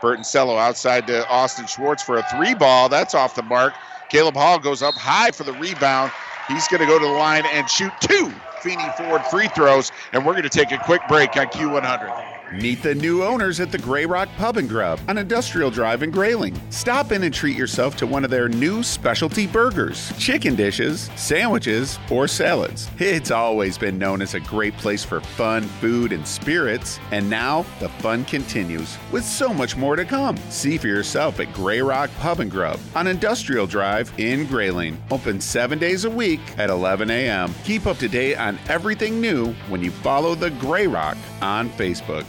Bertoncello 0.01 0.57
outside 0.57 1.07
to 1.07 1.27
Austin 1.27 1.67
Schwartz 1.67 2.01
for 2.03 2.15
a 2.15 2.23
three 2.37 2.53
ball. 2.53 2.87
That's 2.87 3.13
off 3.15 3.35
the 3.35 3.43
mark. 3.43 3.73
Caleb 4.07 4.35
Hall 4.35 4.59
goes 4.59 4.81
up 4.81 4.95
high 4.95 5.31
for 5.31 5.43
the 5.43 5.51
rebound. 5.51 6.09
He's 6.47 6.65
going 6.69 6.79
to 6.79 6.87
go 6.87 6.97
to 6.97 7.05
the 7.05 7.11
line 7.11 7.43
and 7.51 7.69
shoot 7.69 7.91
two 7.99 8.31
Feeney 8.61 8.89
Ford 8.95 9.21
free 9.25 9.49
throws, 9.49 9.91
and 10.13 10.25
we're 10.25 10.35
going 10.35 10.43
to 10.43 10.49
take 10.49 10.71
a 10.71 10.77
quick 10.85 11.01
break 11.09 11.35
on 11.35 11.47
Q100. 11.47 12.36
Meet 12.53 12.81
the 12.81 12.95
new 12.95 13.23
owners 13.25 13.59
at 13.59 13.73
the 13.73 13.77
Grey 13.77 14.05
Rock 14.05 14.29
Pub 14.37 14.55
and 14.55 14.69
Grub 14.69 15.01
on 15.09 15.17
Industrial 15.17 15.69
Drive 15.69 16.01
in 16.01 16.11
Grayling. 16.11 16.57
Stop 16.69 17.11
in 17.11 17.23
and 17.23 17.33
treat 17.33 17.57
yourself 17.57 17.97
to 17.97 18.07
one 18.07 18.23
of 18.23 18.29
their 18.31 18.47
new 18.47 18.83
specialty 18.83 19.45
burgers, 19.45 20.13
chicken 20.17 20.55
dishes, 20.55 21.09
sandwiches, 21.17 21.99
or 22.09 22.25
salads. 22.25 22.89
It's 22.99 23.31
always 23.31 23.77
been 23.77 23.97
known 23.97 24.21
as 24.21 24.33
a 24.33 24.39
great 24.39 24.73
place 24.77 25.03
for 25.03 25.19
fun, 25.19 25.63
food, 25.63 26.13
and 26.13 26.25
spirits, 26.25 27.01
and 27.11 27.29
now 27.29 27.65
the 27.81 27.89
fun 27.89 28.23
continues 28.23 28.97
with 29.11 29.25
so 29.25 29.53
much 29.53 29.75
more 29.75 29.97
to 29.97 30.05
come. 30.05 30.37
See 30.49 30.77
for 30.77 30.87
yourself 30.87 31.41
at 31.41 31.51
Grey 31.51 31.81
Rock 31.81 32.09
Pub 32.17 32.39
and 32.39 32.49
Grub 32.49 32.79
on 32.95 33.07
Industrial 33.07 33.67
Drive 33.67 34.13
in 34.17 34.45
Grayling. 34.45 34.97
Open 35.11 35.41
seven 35.41 35.79
days 35.79 36.05
a 36.05 36.09
week 36.09 36.39
at 36.57 36.69
11 36.69 37.11
a.m. 37.11 37.53
Keep 37.65 37.87
up 37.87 37.97
to 37.97 38.07
date 38.07 38.37
on 38.37 38.57
everything 38.69 39.19
new 39.19 39.51
when 39.67 39.83
you 39.83 39.91
follow 39.91 40.33
the 40.33 40.51
Grey 40.51 40.87
Rock 40.87 41.17
on 41.41 41.69
Facebook. 41.71 42.25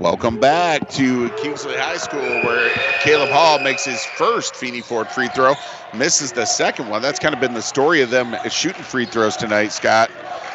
Welcome 0.00 0.40
back 0.40 0.88
to 0.92 1.28
Kingsley 1.36 1.76
High 1.76 1.98
School, 1.98 2.22
where 2.22 2.70
Caleb 3.02 3.28
Hall 3.28 3.58
makes 3.58 3.84
his 3.84 4.02
first 4.02 4.56
Feeney 4.56 4.80
Ford 4.80 5.08
free 5.08 5.28
throw, 5.28 5.52
misses 5.92 6.32
the 6.32 6.46
second 6.46 6.88
one. 6.88 7.02
That's 7.02 7.18
kind 7.18 7.34
of 7.34 7.40
been 7.40 7.52
the 7.52 7.60
story 7.60 8.00
of 8.00 8.08
them 8.08 8.34
shooting 8.48 8.82
free 8.82 9.04
throws 9.04 9.36
tonight, 9.36 9.72
Scott. 9.72 10.10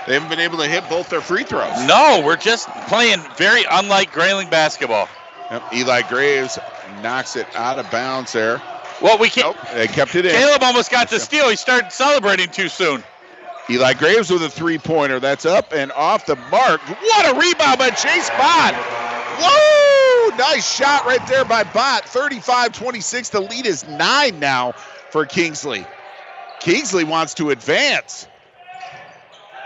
They 0.08 0.16
haven't 0.16 0.30
been 0.30 0.40
able 0.40 0.58
to 0.58 0.68
hit 0.68 0.90
both 0.90 1.12
their 1.12 1.22
free 1.22 1.44
throws. 1.44 1.80
No, 1.86 2.24
we're 2.26 2.38
just 2.38 2.68
playing 2.88 3.20
very 3.38 3.64
unlike 3.70 4.12
Grayling 4.12 4.50
basketball. 4.50 5.08
Yep, 5.52 5.74
Eli 5.76 6.02
Graves 6.10 6.58
knocks 7.04 7.36
it 7.36 7.46
out 7.56 7.78
of 7.78 7.90
bounds 7.92 8.34
there. 8.34 8.60
Well, 9.00 9.20
we 9.20 9.30
can't. 9.30 9.56
Nope, 9.56 9.68
they 9.76 9.86
kept 9.86 10.16
it 10.16 10.26
in. 10.26 10.32
Caleb 10.32 10.64
almost 10.64 10.90
got 10.90 11.12
the 11.12 11.20
steal. 11.20 11.52
He 11.52 11.56
started 11.56 11.92
celebrating 11.92 12.50
too 12.50 12.68
soon. 12.68 13.04
Eli 13.70 13.94
Graves 13.94 14.32
with 14.32 14.42
a 14.42 14.50
three 14.50 14.80
pointer. 14.80 15.20
That's 15.20 15.46
up 15.46 15.72
and 15.72 15.92
off 15.92 16.26
the 16.26 16.36
mark. 16.36 16.82
What 16.82 17.36
a 17.36 17.40
rebound 17.40 17.78
by 17.78 17.92
Chase 17.92 18.32
Bott. 18.32 19.05
Whoa! 19.40 20.38
Nice 20.38 20.66
shot 20.68 21.06
right 21.06 21.26
there 21.28 21.46
by 21.46 21.64
Bott. 21.64 22.06
35 22.06 22.74
26. 22.74 23.30
The 23.30 23.42
lead 23.42 23.66
is 23.66 23.88
nine 23.88 24.40
now 24.40 24.74
for 24.74 25.26
Kingsley. 25.26 25.86
Kingsley 26.60 27.04
wants 27.04 27.34
to 27.36 27.52
advance. 27.52 28.28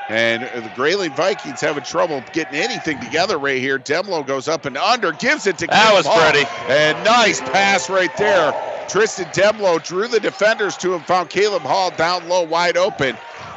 And 0.10 0.44
the 0.44 0.70
Grayling 0.70 1.14
Vikings 1.14 1.62
having 1.62 1.84
trouble 1.84 2.22
getting 2.32 2.56
anything 2.60 3.00
together 3.00 3.38
right 3.38 3.60
here. 3.60 3.80
Demlo 3.80 4.26
goes 4.26 4.48
up 4.48 4.66
and 4.66 4.78
under, 4.78 5.12
gives 5.14 5.48
it 5.48 5.60
to 5.60 5.68
That 5.68 5.94
was 5.94 6.08
Hall. 6.08 6.20
pretty. 6.20 6.50
And 6.68 7.04
nice 7.04 7.41
pass 7.41 7.90
right 7.90 8.16
there. 8.18 8.54
Tristan 8.88 9.26
Demlo 9.28 9.82
drew 9.82 10.08
the 10.08 10.20
defenders 10.20 10.78
to 10.78 10.96
him, 10.96 11.04
found 11.04 11.30
Caleb 11.30 11.64
Hall 11.64 11.91
down 11.91 12.28
low, 12.28 12.44
wide 12.44 12.78
open. 12.78 13.16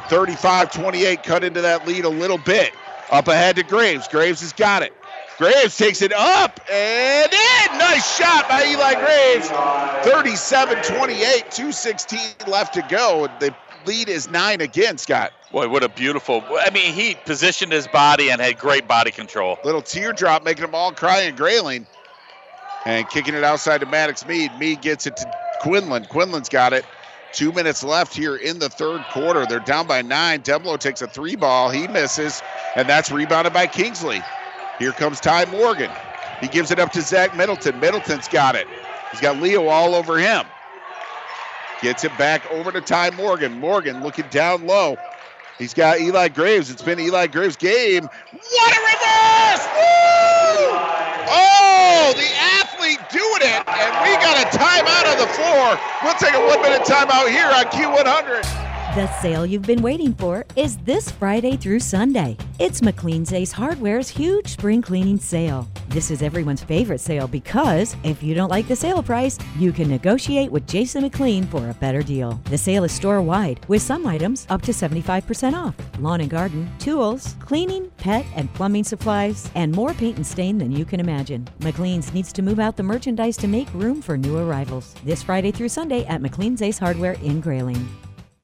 35 0.09 0.69
28, 0.71 1.23
cut 1.23 1.43
into 1.43 1.61
that 1.61 1.87
lead 1.87 2.05
a 2.05 2.09
little 2.09 2.37
bit. 2.37 2.75
Up 3.09 3.27
ahead 3.27 3.55
to 3.57 3.63
Graves. 3.63 4.07
Graves 4.07 4.41
has 4.41 4.53
got 4.53 4.83
it. 4.83 4.93
Graves 5.37 5.77
takes 5.77 6.01
it 6.01 6.13
up 6.13 6.59
and 6.71 7.33
in. 7.33 7.77
Nice 7.79 8.17
shot 8.17 8.47
by 8.47 8.65
Eli 8.65 8.93
Graves. 8.93 9.49
37 10.05 10.83
28, 10.83 11.51
216 11.51 12.19
left 12.47 12.75
to 12.75 12.81
go. 12.83 13.27
The 13.39 13.55
lead 13.85 14.09
is 14.09 14.29
nine 14.29 14.61
again, 14.61 14.97
Scott. 14.97 15.33
Boy, 15.51 15.67
what 15.69 15.83
a 15.83 15.89
beautiful. 15.89 16.43
I 16.49 16.69
mean, 16.69 16.93
he 16.93 17.15
positioned 17.25 17.71
his 17.71 17.87
body 17.87 18.29
and 18.29 18.39
had 18.39 18.57
great 18.59 18.87
body 18.87 19.11
control. 19.11 19.57
Little 19.63 19.81
teardrop 19.81 20.43
making 20.43 20.65
them 20.65 20.75
all 20.75 20.91
cry 20.91 21.21
and 21.21 21.35
Grayling. 21.35 21.87
And 22.85 23.09
kicking 23.09 23.33
it 23.33 23.43
outside 23.43 23.79
to 23.79 23.85
Maddox 23.85 24.27
Mead. 24.27 24.51
Mead 24.59 24.81
gets 24.81 25.07
it 25.07 25.15
to 25.17 25.31
Quinlan. 25.61 26.05
Quinlan's 26.05 26.49
got 26.49 26.73
it. 26.73 26.85
Two 27.31 27.51
minutes 27.51 27.83
left 27.83 28.13
here 28.15 28.35
in 28.35 28.59
the 28.59 28.69
third 28.69 29.03
quarter. 29.11 29.45
They're 29.45 29.59
down 29.59 29.87
by 29.87 30.03
nine. 30.03 30.41
Demlo 30.41 30.77
takes 30.77 31.01
a 31.01 31.07
three 31.07 31.35
ball. 31.35 31.71
He 31.71 31.87
misses, 31.87 32.43
and 32.75 32.87
that's 32.87 33.09
rebounded 33.09 33.53
by 33.53 33.65
Kingsley. 33.67 34.21
Here 34.79 34.91
comes 34.91 35.19
Ty 35.19 35.45
Morgan. 35.45 35.91
He 36.41 36.47
gives 36.47 36.71
it 36.71 36.79
up 36.79 36.91
to 36.93 37.01
Zach 37.01 37.35
Middleton. 37.35 37.79
Middleton's 37.79 38.27
got 38.27 38.55
it. 38.55 38.67
He's 39.11 39.21
got 39.21 39.39
Leo 39.39 39.67
all 39.67 39.95
over 39.95 40.17
him. 40.17 40.45
Gets 41.81 42.03
it 42.03 42.17
back 42.17 42.49
over 42.51 42.71
to 42.71 42.81
Ty 42.81 43.11
Morgan. 43.11 43.59
Morgan 43.59 44.01
looking 44.01 44.25
down 44.29 44.65
low. 44.65 44.97
He's 45.59 45.73
got 45.73 46.01
Eli 46.01 46.29
Graves. 46.29 46.71
It's 46.71 46.81
been 46.81 46.99
Eli 46.99 47.27
Graves' 47.27 47.55
game. 47.55 48.03
What 48.03 48.73
a 48.73 48.79
reverse! 48.81 49.67
Woo! 49.75 50.73
Oh, 51.29 52.13
the 52.15 52.29
athlete 52.57 52.99
doing 53.11 53.41
it, 53.41 53.67
and 53.67 53.93
we 54.01 54.15
got 54.17 54.41
a 54.41 54.57
timeout 54.57 55.11
on 55.11 55.17
the 55.19 55.27
floor. 55.33 55.79
We'll 56.03 56.15
take 56.15 56.33
a 56.33 56.47
one-minute 56.47 56.81
timeout 56.81 57.29
here 57.29 57.47
on 57.47 57.65
Q100. 57.65 58.62
The 58.93 59.07
sale 59.21 59.43
you've 59.43 59.63
been 59.63 59.81
waiting 59.81 60.13
for 60.13 60.45
is 60.55 60.77
this 60.85 61.09
Friday 61.09 61.57
through 61.57 61.79
Sunday. 61.79 62.37
It's 62.59 62.81
McLean's 62.81 63.33
Ace 63.33 63.51
Hardware's 63.51 64.07
huge 64.07 64.49
spring 64.49 64.83
cleaning 64.83 65.17
sale. 65.17 65.67
This 65.87 66.11
is 66.11 66.21
everyone's 66.21 66.63
favorite 66.63 67.01
sale 67.01 67.27
because 67.27 67.95
if 68.03 68.21
you 68.21 68.35
don't 68.35 68.51
like 68.51 68.67
the 68.67 68.75
sale 68.75 69.01
price, 69.01 69.39
you 69.57 69.71
can 69.71 69.89
negotiate 69.89 70.51
with 70.51 70.67
Jason 70.67 71.01
McLean 71.01 71.45
for 71.45 71.71
a 71.71 71.73
better 71.73 72.03
deal. 72.03 72.39
The 72.51 72.57
sale 72.59 72.83
is 72.83 72.91
store 72.91 73.19
wide 73.19 73.65
with 73.67 73.81
some 73.81 74.05
items 74.05 74.45
up 74.51 74.61
to 74.61 74.71
75% 74.71 75.55
off. 75.55 75.73
Lawn 75.97 76.21
and 76.21 76.29
garden, 76.29 76.71
tools, 76.77 77.35
cleaning, 77.39 77.89
pet 77.97 78.27
and 78.35 78.53
plumbing 78.53 78.83
supplies, 78.83 79.49
and 79.55 79.71
more 79.71 79.95
paint 79.95 80.17
and 80.17 80.27
stain 80.27 80.59
than 80.59 80.71
you 80.71 80.85
can 80.85 80.99
imagine. 80.99 81.47
McLean's 81.61 82.13
needs 82.13 82.31
to 82.31 82.43
move 82.43 82.59
out 82.59 82.77
the 82.77 82.83
merchandise 82.83 83.37
to 83.37 83.47
make 83.47 83.73
room 83.73 84.03
for 84.03 84.19
new 84.19 84.37
arrivals. 84.37 84.93
This 85.03 85.23
Friday 85.23 85.51
through 85.51 85.69
Sunday 85.69 86.05
at 86.05 86.21
McLean's 86.21 86.61
Ace 86.61 86.77
Hardware 86.77 87.13
in 87.23 87.41
Grayling. 87.41 87.89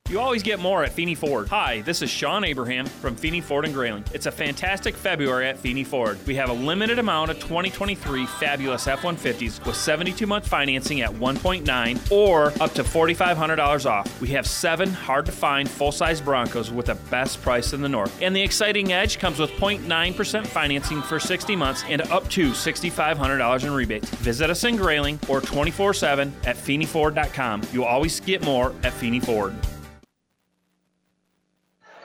You 0.10 0.20
always 0.20 0.42
get 0.42 0.58
more 0.58 0.84
at 0.84 0.92
Feeney 0.92 1.14
Ford. 1.14 1.50
Hi, 1.50 1.82
this 1.82 2.02
is 2.02 2.10
Sean 2.10 2.44
Abraham 2.44 2.88
from 2.88 3.16
Feeney 3.16 3.42
Ford 3.42 3.64
and 3.64 3.72
Grayling. 3.72 4.04
It's 4.12 4.26
a 4.26 4.32
fantastic 4.32 4.96
February 4.96 5.48
at 5.48 5.60
Feeney 5.60 5.84
Ford. 5.84 6.18
We 6.26 6.34
have 6.34 6.50
a 6.50 6.54
limited 6.54 6.98
amount 6.98 7.30
of 7.30 7.38
2023 7.38 8.26
fabulous 8.26 8.88
F-150s 8.88 9.64
with 9.68 9.76
72 9.76 10.26
month 10.26 10.48
financing 10.48 11.02
at 11.02 11.12
1.9 11.12 12.12
or 12.12 12.48
up 12.60 12.74
to 12.74 12.84
$4,500 12.84 13.86
off. 13.86 14.20
We 14.20 14.30
have 14.30 14.48
seven 14.48 14.90
hard 14.90 15.28
to 15.28 15.32
find 15.32 15.70
full 15.70 15.92
size 15.92 16.22
Broncos 16.22 16.72
with 16.72 16.88
the 16.88 16.96
best 17.12 17.40
price 17.44 17.74
in 17.74 17.82
the 17.82 17.90
north. 17.90 18.20
And 18.20 18.36
the 18.36 18.42
exciting 18.42 18.92
edge 18.92 19.20
comes 19.20 19.38
with 19.38 19.52
0.9% 19.52 20.48
financing 20.48 21.04
for 21.04 21.20
60 21.20 21.56
months 21.56 21.84
and 21.88 22.02
up 22.02 22.28
to 22.30 22.50
$6,500 22.50 23.64
in 23.64 23.72
rebates. 23.72 24.10
Visit 24.10 24.50
us 24.50 24.64
in 24.64 24.76
Grayling 24.76 25.20
or 25.28 25.40
24 25.40 25.94
7 25.94 26.34
at 26.46 26.56
FeeneyFord.com. 26.56 27.62
You'll 27.72 27.84
always 27.84 28.20
get 28.20 28.44
more 28.44 28.74
at 28.82 28.94
Feeney 28.94 29.20
Ford. 29.20 29.54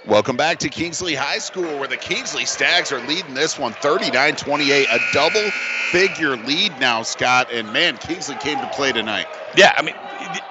Welcome 0.06 0.36
back 0.36 0.58
to 0.58 0.68
Kingsley 0.68 1.14
High 1.14 1.38
School, 1.38 1.78
where 1.78 1.88
the 1.88 1.96
Kingsley 1.96 2.44
Stags 2.44 2.92
are 2.92 3.00
leading 3.00 3.32
this 3.32 3.58
one 3.58 3.72
39 3.72 4.36
28. 4.36 4.88
A 4.90 5.00
double 5.14 5.50
figure 5.92 6.36
lead 6.36 6.78
now, 6.78 7.02
Scott. 7.02 7.48
And 7.50 7.72
man, 7.72 7.96
Kingsley 7.96 8.36
came 8.36 8.60
to 8.60 8.66
play 8.66 8.92
tonight. 8.92 9.28
Yeah, 9.56 9.72
I 9.74 9.82
mean, 9.82 9.94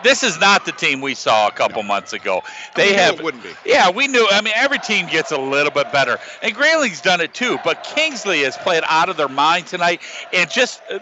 this 0.02 0.24
is 0.24 0.40
not 0.40 0.66
the 0.66 0.74
team 0.74 1.02
we 1.02 1.16
saw 1.16 1.48
a 1.48 1.52
couple 1.52 1.82
months 1.84 2.14
ago. 2.14 2.42
They 2.76 2.90
We 2.90 2.96
knew 2.96 3.02
have. 3.02 3.14
it 3.14 3.20
wouldn't 3.22 3.44
be. 3.44 3.58
Yeah, 3.66 3.90
we 3.92 4.08
knew. 4.08 4.28
I 4.32 4.42
mean, 4.42 4.54
every 4.56 4.80
team 4.80 5.06
gets 5.08 5.32
a 5.32 5.38
little 5.38 5.72
bit 5.72 5.92
better, 5.92 6.20
and 6.42 6.56
Grayling's 6.56 7.02
done 7.02 7.22
it 7.22 7.34
too. 7.34 7.58
But 7.60 7.84
Kingsley 7.84 8.42
has 8.42 8.58
played 8.58 8.84
out 8.88 9.10
of 9.10 9.18
their 9.18 9.30
mind 9.30 9.68
tonight, 9.68 10.02
and 10.32 10.50
just, 10.50 10.82
uh, 10.90 11.00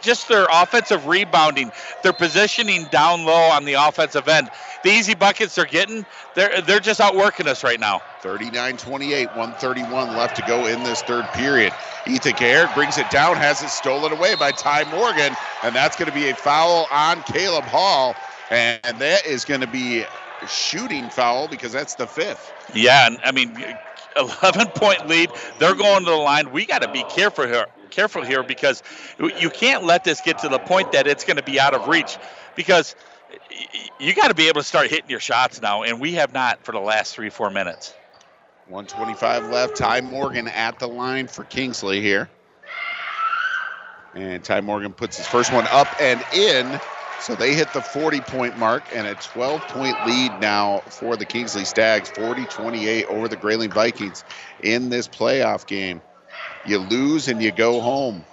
just 0.00 0.28
their 0.28 0.46
offensive 0.52 1.06
rebounding, 1.06 1.72
their 2.02 2.12
positioning 2.12 2.86
down 2.86 3.24
low 3.24 3.32
on 3.50 3.64
the 3.64 3.74
offensive 3.74 4.28
end, 4.28 4.50
the 4.82 4.90
easy 4.90 5.14
buckets 5.14 5.54
they're 5.54 5.66
getting, 5.66 6.06
they're 6.34 6.60
they're 6.62 6.80
just 6.80 7.00
outworking 7.00 7.46
us 7.48 7.62
right 7.62 7.80
now. 7.80 8.02
39 8.20 8.76
28, 8.76 9.26
131 9.28 10.16
left 10.16 10.36
to 10.36 10.42
go 10.42 10.66
in 10.66 10.82
this 10.82 11.02
third 11.02 11.24
period. 11.32 11.72
Ethan 12.06 12.34
Gare 12.34 12.68
brings 12.74 12.98
it 12.98 13.10
down, 13.10 13.36
has 13.36 13.62
it 13.62 13.70
stolen 13.70 14.12
away 14.12 14.34
by 14.34 14.50
Ty 14.52 14.84
Morgan, 14.90 15.34
and 15.62 15.74
that's 15.74 15.96
going 15.96 16.08
to 16.08 16.14
be 16.14 16.28
a 16.30 16.34
foul 16.34 16.86
on 16.90 17.22
Caleb 17.22 17.64
Hall. 17.64 18.16
And 18.50 18.80
that 18.98 19.26
is 19.26 19.44
going 19.44 19.60
to 19.60 19.66
be 19.66 20.02
a 20.02 20.46
shooting 20.46 21.10
foul 21.10 21.48
because 21.48 21.72
that's 21.72 21.94
the 21.94 22.06
fifth. 22.06 22.52
Yeah, 22.74 23.10
I 23.24 23.32
mean, 23.32 23.56
11 24.16 24.68
point 24.68 25.06
lead. 25.06 25.30
They're 25.58 25.74
going 25.74 26.04
to 26.04 26.10
the 26.10 26.16
line. 26.16 26.50
We 26.50 26.66
got 26.66 26.82
to 26.82 26.88
be 26.88 27.04
careful 27.04 27.46
here. 27.46 27.66
Careful 27.90 28.24
here 28.24 28.42
because 28.42 28.82
you 29.40 29.50
can't 29.50 29.84
let 29.84 30.04
this 30.04 30.20
get 30.20 30.38
to 30.38 30.48
the 30.48 30.58
point 30.58 30.92
that 30.92 31.06
it's 31.06 31.24
going 31.24 31.36
to 31.36 31.42
be 31.42 31.58
out 31.58 31.74
of 31.74 31.88
reach 31.88 32.18
because 32.54 32.94
you 33.98 34.14
got 34.14 34.28
to 34.28 34.34
be 34.34 34.48
able 34.48 34.60
to 34.60 34.66
start 34.66 34.88
hitting 34.88 35.10
your 35.10 35.20
shots 35.20 35.60
now, 35.60 35.82
and 35.82 36.00
we 36.00 36.14
have 36.14 36.32
not 36.32 36.64
for 36.64 36.72
the 36.72 36.80
last 36.80 37.14
three, 37.14 37.30
four 37.30 37.50
minutes. 37.50 37.94
125 38.68 39.50
left. 39.50 39.76
Ty 39.76 40.02
Morgan 40.02 40.46
at 40.48 40.78
the 40.78 40.88
line 40.88 41.26
for 41.26 41.44
Kingsley 41.44 42.00
here. 42.02 42.28
And 44.14 44.42
Ty 44.44 44.60
Morgan 44.60 44.92
puts 44.92 45.16
his 45.16 45.26
first 45.26 45.52
one 45.52 45.66
up 45.70 45.88
and 46.00 46.22
in. 46.34 46.80
So 47.20 47.34
they 47.34 47.54
hit 47.54 47.72
the 47.72 47.80
40 47.80 48.20
point 48.20 48.58
mark 48.58 48.84
and 48.94 49.06
a 49.06 49.14
12 49.14 49.60
point 49.68 49.96
lead 50.06 50.40
now 50.40 50.80
for 50.88 51.16
the 51.16 51.24
Kingsley 51.24 51.64
Stags, 51.64 52.10
40 52.10 52.44
28 52.44 53.06
over 53.06 53.28
the 53.28 53.36
Grayling 53.36 53.70
Vikings 53.70 54.24
in 54.62 54.88
this 54.88 55.08
playoff 55.08 55.66
game. 55.66 56.00
You 56.66 56.78
lose 56.78 57.28
and 57.28 57.42
you 57.42 57.50
go 57.50 57.80
home. 57.80 58.24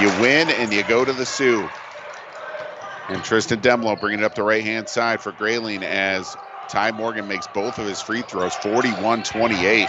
You 0.00 0.08
win 0.20 0.48
and 0.50 0.72
you 0.72 0.82
go 0.84 1.04
to 1.04 1.12
the 1.12 1.26
Soo. 1.26 1.68
And 3.08 3.22
Tristan 3.24 3.60
Demlo 3.60 4.00
bringing 4.00 4.20
it 4.20 4.24
up 4.24 4.34
the 4.34 4.42
right 4.42 4.64
hand 4.64 4.88
side 4.88 5.20
for 5.20 5.32
Grayling 5.32 5.82
as 5.82 6.36
Ty 6.68 6.92
Morgan 6.92 7.26
makes 7.26 7.46
both 7.46 7.78
of 7.78 7.86
his 7.86 8.00
free 8.00 8.22
throws, 8.22 8.54
41 8.54 9.22
28. 9.22 9.88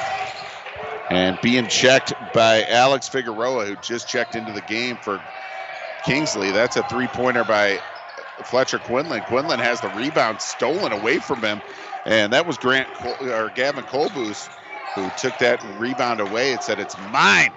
And 1.10 1.40
being 1.42 1.68
checked 1.68 2.14
by 2.34 2.66
Alex 2.66 3.08
Figueroa, 3.08 3.66
who 3.66 3.76
just 3.78 4.08
checked 4.08 4.36
into 4.36 4.52
the 4.52 4.62
game 4.62 4.98
for 4.98 5.20
Kingsley. 6.04 6.52
That's 6.52 6.76
a 6.76 6.84
three 6.84 7.08
pointer 7.08 7.44
by 7.44 7.80
Fletcher 8.44 8.80
Quinlan. 8.80 9.22
Quinlan 9.24 9.60
has 9.60 9.80
the 9.82 9.90
rebound 9.90 10.42
stolen 10.42 10.92
away 10.92 11.20
from 11.20 11.44
him. 11.44 11.62
And 12.06 12.34
that 12.34 12.46
was 12.46 12.58
Grant 12.58 12.90
or 13.22 13.50
Gavin 13.52 13.84
Colbus 13.86 14.50
who 14.96 15.10
took 15.12 15.38
that 15.40 15.60
rebound 15.64 16.20
away 16.20 16.54
and 16.54 16.62
said, 16.62 16.80
It's 16.80 16.98
mine. 16.98 17.52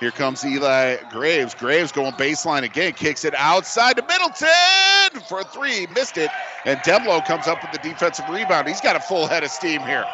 Here 0.00 0.10
comes 0.10 0.44
Eli 0.44 0.96
Graves. 1.10 1.54
Graves 1.54 1.92
going 1.92 2.12
baseline 2.12 2.62
again, 2.62 2.92
kicks 2.94 3.24
it 3.24 3.34
outside 3.34 3.96
to 3.96 4.02
Middleton 4.02 4.89
for 5.26 5.42
three, 5.44 5.86
missed 5.94 6.18
it. 6.18 6.30
And 6.64 6.82
Demlo 6.82 7.24
comes 7.24 7.46
up 7.46 7.62
with 7.62 7.72
the 7.72 7.78
defensive 7.78 8.28
rebound. 8.28 8.68
He's 8.68 8.80
got 8.80 8.96
a 8.96 9.00
full 9.00 9.26
head 9.26 9.44
of 9.44 9.50
steam 9.50 9.84
here. 9.84 10.06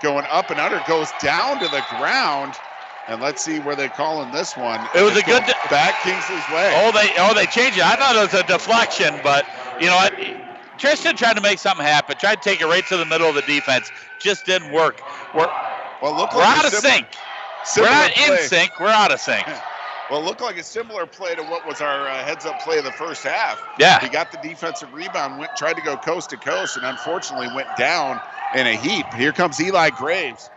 Going 0.00 0.26
up 0.30 0.50
and 0.50 0.60
under, 0.60 0.80
goes 0.80 1.12
down 1.12 1.58
to 1.60 1.68
the 1.68 1.82
ground. 1.82 2.60
And 3.08 3.20
let's 3.20 3.42
see 3.42 3.60
where 3.60 3.76
they're 3.76 3.88
calling 3.88 4.30
this 4.32 4.56
one. 4.56 4.88
It 4.92 5.02
was 5.02 5.16
a 5.16 5.22
good 5.22 5.46
going 5.46 5.56
back 5.70 6.00
Kingsley's 6.00 6.48
way. 6.48 6.72
Oh, 6.74 6.90
they 6.92 7.14
oh 7.18 7.34
they 7.34 7.46
changed 7.46 7.78
it. 7.78 7.84
I 7.84 7.94
thought 7.94 8.16
it 8.16 8.20
was 8.20 8.34
a 8.34 8.42
deflection, 8.42 9.20
but 9.22 9.46
you 9.78 9.86
know 9.86 9.94
what? 9.94 10.12
Tristan 10.76 11.16
tried 11.16 11.34
to 11.34 11.40
make 11.40 11.58
something 11.58 11.86
happen. 11.86 12.16
Tried 12.16 12.42
to 12.42 12.48
take 12.50 12.60
it 12.60 12.66
right 12.66 12.84
to 12.86 12.96
the 12.96 13.06
middle 13.06 13.28
of 13.28 13.36
the 13.36 13.42
defense. 13.42 13.92
Just 14.18 14.44
didn't 14.44 14.72
work. 14.72 15.02
We're 15.32 15.48
well, 16.00 16.16
look 16.16 16.34
like 16.34 16.46
we're 16.46 16.58
out 16.60 16.64
of 16.66 16.72
sim- 16.72 16.90
sync. 16.90 17.06
We're 17.76 17.84
not 17.84 18.12
play. 18.12 18.34
in 18.34 18.38
sync. 18.38 18.80
We're 18.80 18.88
out 18.88 19.12
of 19.12 19.20
sync. 19.20 19.46
Well, 20.10 20.20
it 20.20 20.24
looked 20.24 20.40
like 20.40 20.56
a 20.56 20.62
similar 20.62 21.04
play 21.04 21.34
to 21.34 21.42
what 21.42 21.66
was 21.66 21.80
our 21.80 22.08
uh, 22.08 22.24
heads-up 22.24 22.60
play 22.60 22.78
of 22.78 22.84
the 22.84 22.92
first 22.92 23.24
half. 23.24 23.62
Yeah. 23.78 23.98
he 24.00 24.08
got 24.08 24.30
the 24.30 24.38
defensive 24.48 24.92
rebound, 24.94 25.38
went 25.38 25.54
tried 25.56 25.74
to 25.74 25.82
go 25.82 25.96
coast 25.96 26.30
to 26.30 26.36
coast, 26.36 26.76
and 26.76 26.86
unfortunately 26.86 27.48
went 27.54 27.74
down 27.76 28.20
in 28.54 28.66
a 28.66 28.76
heap. 28.76 29.12
Here 29.14 29.32
comes 29.32 29.60
Eli 29.60 29.90
Graves. 29.90 30.48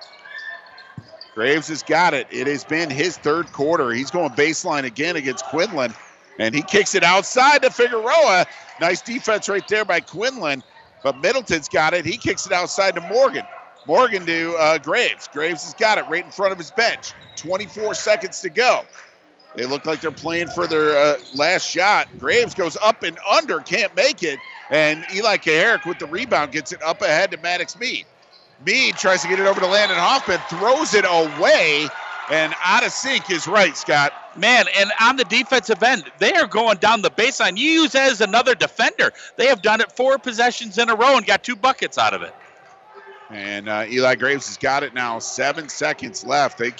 Graves 1.34 1.67
has 1.69 1.81
got 1.81 2.13
it. 2.13 2.27
It 2.31 2.47
has 2.47 2.63
been 2.63 2.89
his 2.89 3.17
third 3.17 3.51
quarter. 3.51 3.91
He's 3.91 4.11
going 4.11 4.30
baseline 4.31 4.84
again 4.84 5.15
against 5.15 5.45
Quinlan, 5.45 5.93
and 6.38 6.53
he 6.53 6.61
kicks 6.61 6.93
it 6.95 7.03
outside 7.03 7.63
to 7.63 7.71
Figueroa. 7.71 8.45
Nice 8.80 9.01
defense 9.01 9.49
right 9.49 9.65
there 9.67 9.85
by 9.85 9.99
Quinlan, 9.99 10.61
but 11.03 11.19
Middleton's 11.21 11.69
got 11.69 11.93
it. 11.93 12.05
He 12.05 12.17
kicks 12.17 12.45
it 12.45 12.51
outside 12.51 12.93
to 12.95 13.01
Morgan. 13.01 13.45
Morgan 13.88 14.26
to 14.26 14.55
uh, 14.59 14.77
Graves. 14.77 15.27
Graves 15.27 15.63
has 15.63 15.73
got 15.73 15.97
it 15.97 16.07
right 16.07 16.23
in 16.23 16.31
front 16.31 16.51
of 16.51 16.57
his 16.57 16.71
bench. 16.71 17.13
24 17.38 17.95
seconds 17.95 18.41
to 18.41 18.49
go. 18.49 18.81
They 19.55 19.65
look 19.65 19.85
like 19.85 20.01
they're 20.01 20.11
playing 20.11 20.47
for 20.47 20.67
their 20.67 20.97
uh, 20.97 21.17
last 21.34 21.67
shot. 21.67 22.07
Graves 22.19 22.53
goes 22.53 22.77
up 22.81 23.03
and 23.03 23.17
under, 23.30 23.59
can't 23.59 23.93
make 23.95 24.23
it. 24.23 24.39
And 24.69 25.03
Eli 25.13 25.38
Kaharick 25.38 25.85
with 25.85 25.99
the 25.99 26.05
rebound 26.05 26.51
gets 26.51 26.71
it 26.71 26.81
up 26.84 27.01
ahead 27.01 27.31
to 27.31 27.38
Maddox 27.38 27.77
Mead. 27.80 28.05
Mead 28.63 28.95
tries 28.95 29.21
to 29.23 29.27
get 29.27 29.39
it 29.39 29.47
over 29.47 29.59
to 29.59 29.67
Landon 29.67 29.97
Hoffman, 29.97 30.39
throws 30.49 30.93
it 30.93 31.05
away, 31.07 31.88
and 32.30 32.53
out 32.63 32.85
of 32.85 32.91
sync 32.91 33.31
is 33.31 33.47
right, 33.47 33.76
Scott. 33.76 34.13
Man, 34.38 34.65
and 34.77 34.91
on 35.01 35.15
the 35.15 35.23
defensive 35.23 35.81
end, 35.81 36.03
they 36.19 36.34
are 36.34 36.45
going 36.45 36.77
down 36.77 37.01
the 37.01 37.09
baseline. 37.09 37.57
You 37.57 37.69
use 37.69 37.93
that 37.93 38.11
as 38.11 38.21
another 38.21 38.53
defender. 38.53 39.11
They 39.38 39.47
have 39.47 39.61
done 39.61 39.81
it 39.81 39.91
four 39.93 40.19
possessions 40.19 40.77
in 40.77 40.89
a 40.89 40.95
row 40.95 41.17
and 41.17 41.26
got 41.26 41.43
two 41.43 41.55
buckets 41.55 41.97
out 41.97 42.13
of 42.13 42.21
it. 42.21 42.34
And 43.31 43.69
uh, 43.69 43.85
Eli 43.88 44.15
Graves 44.15 44.47
has 44.47 44.57
got 44.57 44.84
it 44.84 44.93
now. 44.93 45.19
Seven 45.19 45.69
seconds 45.69 46.26
left. 46.26 46.57
They 46.57 46.71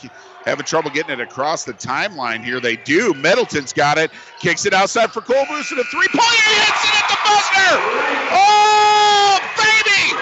having 0.50 0.66
trouble 0.66 0.90
getting 0.90 1.14
it 1.14 1.22
across 1.22 1.64
the 1.64 1.74
timeline 1.74 2.44
here. 2.44 2.60
They 2.60 2.76
do. 2.76 3.14
Middleton's 3.14 3.72
got 3.72 3.98
it. 3.98 4.12
Kicks 4.42 4.66
it 4.66 4.74
outside 4.74 5.12
for 5.12 5.22
Colbus 5.22 5.70
and 5.72 5.80
a 5.80 5.84
three-pointer. 5.86 6.18
He 6.18 6.56
hits 6.58 6.84
it 6.84 6.96
at 6.98 7.08
the 7.08 7.18
buzzer. 7.24 7.76
Oh, 8.34 9.38
baby! 9.56 10.18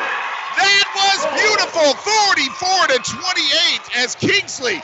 That 0.60 0.86
was 0.94 1.20
beautiful. 1.32 1.94
44 1.96 2.88
to 2.88 3.00
28 3.00 4.04
as 4.04 4.16
Kingsley 4.16 4.82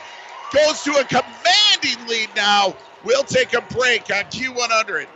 goes 0.52 0.82
to 0.82 0.92
a 0.92 1.04
commanding 1.04 2.08
lead 2.08 2.30
now. 2.34 2.74
We'll 3.04 3.24
take 3.24 3.52
a 3.52 3.60
break 3.60 4.10
on 4.10 4.24
Q100. 4.24 5.06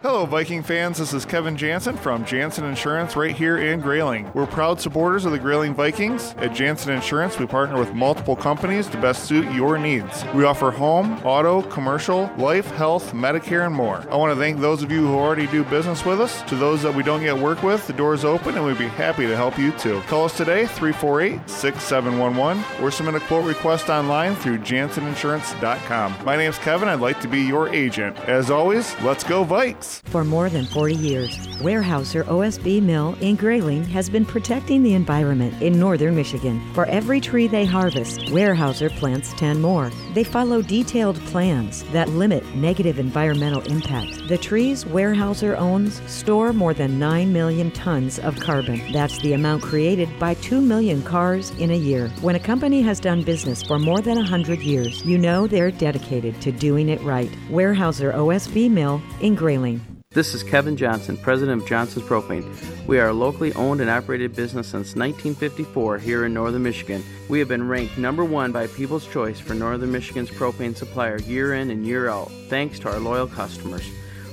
Hello, 0.00 0.26
Viking 0.26 0.62
fans. 0.62 0.98
This 0.98 1.12
is 1.12 1.24
Kevin 1.24 1.56
Jansen 1.56 1.96
from 1.96 2.24
Jansen 2.24 2.64
Insurance 2.64 3.16
right 3.16 3.34
here 3.34 3.58
in 3.58 3.80
Grayling. 3.80 4.30
We're 4.32 4.46
proud 4.46 4.80
supporters 4.80 5.24
of 5.24 5.32
the 5.32 5.40
Grayling 5.40 5.74
Vikings. 5.74 6.36
At 6.38 6.54
Jansen 6.54 6.92
Insurance, 6.92 7.36
we 7.36 7.46
partner 7.46 7.80
with 7.80 7.92
multiple 7.94 8.36
companies 8.36 8.86
to 8.90 9.00
best 9.00 9.24
suit 9.24 9.50
your 9.50 9.76
needs. 9.76 10.24
We 10.36 10.44
offer 10.44 10.70
home, 10.70 11.18
auto, 11.24 11.62
commercial, 11.62 12.30
life, 12.38 12.70
health, 12.76 13.12
Medicare, 13.12 13.66
and 13.66 13.74
more. 13.74 14.06
I 14.08 14.14
want 14.14 14.32
to 14.32 14.38
thank 14.38 14.60
those 14.60 14.84
of 14.84 14.92
you 14.92 15.04
who 15.04 15.16
already 15.16 15.48
do 15.48 15.64
business 15.64 16.04
with 16.04 16.20
us. 16.20 16.42
To 16.42 16.54
those 16.54 16.80
that 16.84 16.94
we 16.94 17.02
don't 17.02 17.22
yet 17.22 17.36
work 17.36 17.64
with, 17.64 17.84
the 17.88 17.92
door 17.92 18.14
is 18.14 18.24
open 18.24 18.54
and 18.54 18.64
we'd 18.64 18.78
be 18.78 18.86
happy 18.86 19.26
to 19.26 19.34
help 19.34 19.58
you 19.58 19.72
too. 19.72 20.00
Call 20.02 20.26
us 20.26 20.36
today, 20.36 20.66
348 20.66 21.50
6711, 21.50 22.84
or 22.84 22.92
submit 22.92 23.16
a 23.16 23.20
quote 23.26 23.46
request 23.46 23.88
online 23.88 24.36
through 24.36 24.58
janseninsurance.com. 24.58 26.24
My 26.24 26.36
name's 26.36 26.58
Kevin. 26.58 26.88
I'd 26.88 27.00
like 27.00 27.20
to 27.22 27.26
be 27.26 27.40
your 27.40 27.68
agent. 27.70 28.16
As 28.28 28.48
always, 28.48 28.94
let's 29.00 29.24
go, 29.24 29.44
Vikes! 29.44 29.87
For 29.88 30.24
more 30.24 30.48
than 30.48 30.66
40 30.66 30.94
years, 30.94 31.36
Weyerhaeuser 31.58 32.24
OSB 32.24 32.82
Mill 32.82 33.16
in 33.20 33.36
Grayling 33.36 33.84
has 33.84 34.08
been 34.08 34.24
protecting 34.24 34.82
the 34.82 34.94
environment 34.94 35.60
in 35.62 35.78
northern 35.78 36.14
Michigan. 36.14 36.62
For 36.74 36.86
every 36.86 37.20
tree 37.20 37.46
they 37.46 37.64
harvest, 37.64 38.20
Weyerhaeuser 38.26 38.90
plants 38.98 39.32
10 39.34 39.60
more. 39.60 39.90
They 40.14 40.24
follow 40.24 40.62
detailed 40.62 41.20
plans 41.26 41.84
that 41.92 42.08
limit 42.08 42.44
negative 42.54 42.98
environmental 42.98 43.62
impact. 43.62 44.28
The 44.28 44.38
trees 44.38 44.84
Weyerhaeuser 44.84 45.56
owns 45.56 46.00
store 46.10 46.52
more 46.52 46.74
than 46.74 46.98
9 46.98 47.32
million 47.32 47.70
tons 47.72 48.18
of 48.18 48.38
carbon. 48.40 48.80
That's 48.92 49.18
the 49.18 49.32
amount 49.34 49.62
created 49.62 50.08
by 50.18 50.34
2 50.34 50.60
million 50.60 51.02
cars 51.02 51.50
in 51.58 51.70
a 51.70 51.76
year. 51.76 52.08
When 52.20 52.36
a 52.36 52.40
company 52.40 52.82
has 52.82 53.00
done 53.00 53.22
business 53.22 53.62
for 53.62 53.78
more 53.78 54.00
than 54.00 54.16
100 54.16 54.60
years, 54.60 55.04
you 55.04 55.18
know 55.18 55.46
they're 55.46 55.70
dedicated 55.70 56.40
to 56.42 56.52
doing 56.52 56.88
it 56.88 57.00
right. 57.02 57.30
Weyerhaeuser 57.50 58.14
OSB 58.14 58.70
Mill 58.70 59.02
in 59.20 59.34
Grayling. 59.34 59.77
This 60.18 60.34
is 60.34 60.42
Kevin 60.42 60.76
Johnson, 60.76 61.16
president 61.16 61.62
of 61.62 61.68
Johnson's 61.68 62.04
Propane. 62.04 62.44
We 62.88 62.98
are 62.98 63.10
a 63.10 63.12
locally 63.12 63.52
owned 63.52 63.80
and 63.80 63.88
operated 63.88 64.34
business 64.34 64.66
since 64.66 64.96
1954 64.96 65.98
here 65.98 66.26
in 66.26 66.34
northern 66.34 66.64
Michigan. 66.64 67.04
We 67.28 67.38
have 67.38 67.46
been 67.46 67.68
ranked 67.68 67.98
number 67.98 68.24
one 68.24 68.50
by 68.50 68.66
People's 68.66 69.06
Choice 69.06 69.38
for 69.38 69.54
northern 69.54 69.92
Michigan's 69.92 70.28
propane 70.28 70.76
supplier 70.76 71.18
year 71.20 71.54
in 71.54 71.70
and 71.70 71.86
year 71.86 72.08
out, 72.08 72.32
thanks 72.48 72.80
to 72.80 72.90
our 72.90 72.98
loyal 72.98 73.28
customers. 73.28 73.88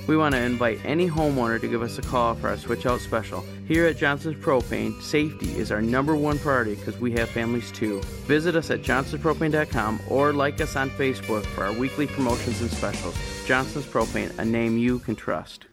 We 0.08 0.16
want 0.16 0.34
to 0.34 0.40
invite 0.40 0.84
any 0.84 1.08
homeowner 1.08 1.60
to 1.60 1.68
give 1.68 1.82
us 1.82 1.98
a 1.98 2.02
call 2.02 2.34
for 2.34 2.48
our 2.48 2.56
switch 2.56 2.84
out 2.84 3.00
special. 3.00 3.44
Here 3.68 3.86
at 3.86 3.96
Johnson's 3.96 4.44
Propane, 4.44 5.00
safety 5.00 5.56
is 5.56 5.70
our 5.70 5.82
number 5.82 6.16
one 6.16 6.40
priority 6.40 6.74
because 6.74 6.98
we 6.98 7.12
have 7.12 7.28
families 7.28 7.70
too. 7.70 8.02
Visit 8.26 8.56
us 8.56 8.72
at 8.72 8.82
johnsonspropane.com 8.82 10.00
or 10.08 10.32
like 10.32 10.60
us 10.60 10.74
on 10.74 10.90
Facebook 10.90 11.46
for 11.46 11.62
our 11.62 11.72
weekly 11.72 12.08
promotions 12.08 12.60
and 12.60 12.72
specials. 12.72 13.16
Johnson's 13.46 13.86
Propane, 13.86 14.36
a 14.40 14.44
name 14.44 14.78
you 14.78 14.98
can 14.98 15.14
trust. 15.14 15.66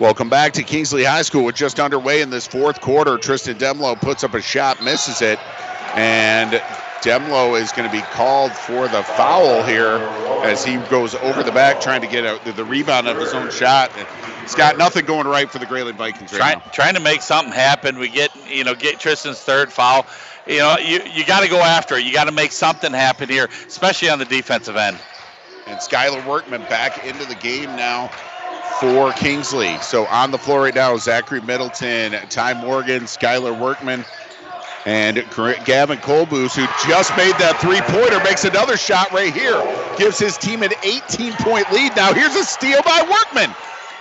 Welcome 0.00 0.30
back 0.30 0.54
to 0.54 0.62
Kingsley 0.62 1.04
High 1.04 1.20
School. 1.20 1.44
We're 1.44 1.52
just 1.52 1.78
underway 1.78 2.22
in 2.22 2.30
this 2.30 2.46
fourth 2.46 2.80
quarter. 2.80 3.18
Tristan 3.18 3.58
Demlo 3.58 4.00
puts 4.00 4.24
up 4.24 4.32
a 4.32 4.40
shot, 4.40 4.82
misses 4.82 5.20
it, 5.20 5.38
and 5.94 6.52
Demlo 7.02 7.60
is 7.60 7.70
going 7.72 7.86
to 7.86 7.94
be 7.94 8.00
called 8.00 8.50
for 8.50 8.88
the 8.88 9.02
foul 9.02 9.62
here 9.62 9.98
as 10.42 10.64
he 10.64 10.78
goes 10.88 11.14
over 11.16 11.42
the 11.42 11.52
back 11.52 11.82
trying 11.82 12.00
to 12.00 12.06
get 12.06 12.24
a, 12.24 12.52
the, 12.52 12.64
rebound 12.64 13.08
of 13.08 13.18
his 13.18 13.34
own 13.34 13.50
shot. 13.50 13.92
He's 14.40 14.54
got 14.54 14.78
nothing 14.78 15.04
going 15.04 15.26
right 15.26 15.50
for 15.50 15.58
the 15.58 15.66
Grayling 15.66 15.96
Vikings 15.96 16.32
right 16.32 16.72
trying 16.72 16.94
to 16.94 17.00
make 17.00 17.20
something 17.20 17.52
happen. 17.52 17.98
We 17.98 18.08
get, 18.08 18.30
you 18.48 18.64
know, 18.64 18.74
get 18.74 18.98
Tristan's 18.98 19.40
third 19.40 19.70
foul. 19.70 20.06
You 20.46 20.60
know, 20.60 20.78
you, 20.78 21.02
you 21.12 21.26
got 21.26 21.40
to 21.40 21.50
go 21.50 21.60
after 21.60 21.96
it. 21.96 22.06
You 22.06 22.14
got 22.14 22.24
to 22.24 22.32
make 22.32 22.52
something 22.52 22.94
happen 22.94 23.28
here, 23.28 23.50
especially 23.66 24.08
on 24.08 24.18
the 24.18 24.24
defensive 24.24 24.76
end. 24.76 24.98
And 25.66 25.78
Skylar 25.78 26.26
Workman 26.26 26.62
back 26.62 27.04
into 27.04 27.26
the 27.26 27.34
game 27.34 27.68
now 27.76 28.10
for 28.78 29.12
Kingsley. 29.12 29.76
So 29.78 30.06
on 30.06 30.30
the 30.30 30.38
floor 30.38 30.62
right 30.62 30.74
now, 30.74 30.96
Zachary 30.96 31.40
Middleton, 31.40 32.12
Ty 32.28 32.54
Morgan, 32.54 33.02
Skylar 33.02 33.58
Workman, 33.58 34.04
and 34.86 35.16
Gavin 35.64 35.98
Colbus, 35.98 36.54
who 36.54 36.66
just 36.88 37.14
made 37.16 37.34
that 37.36 37.60
three 37.60 37.80
pointer, 37.82 38.22
makes 38.24 38.44
another 38.44 38.76
shot 38.76 39.12
right 39.12 39.32
here. 39.32 39.60
Gives 39.98 40.18
his 40.18 40.38
team 40.38 40.62
an 40.62 40.72
18 40.82 41.32
point 41.34 41.70
lead. 41.72 41.94
Now 41.96 42.14
here's 42.14 42.34
a 42.36 42.44
steal 42.44 42.80
by 42.82 43.02
Workman. 43.02 43.54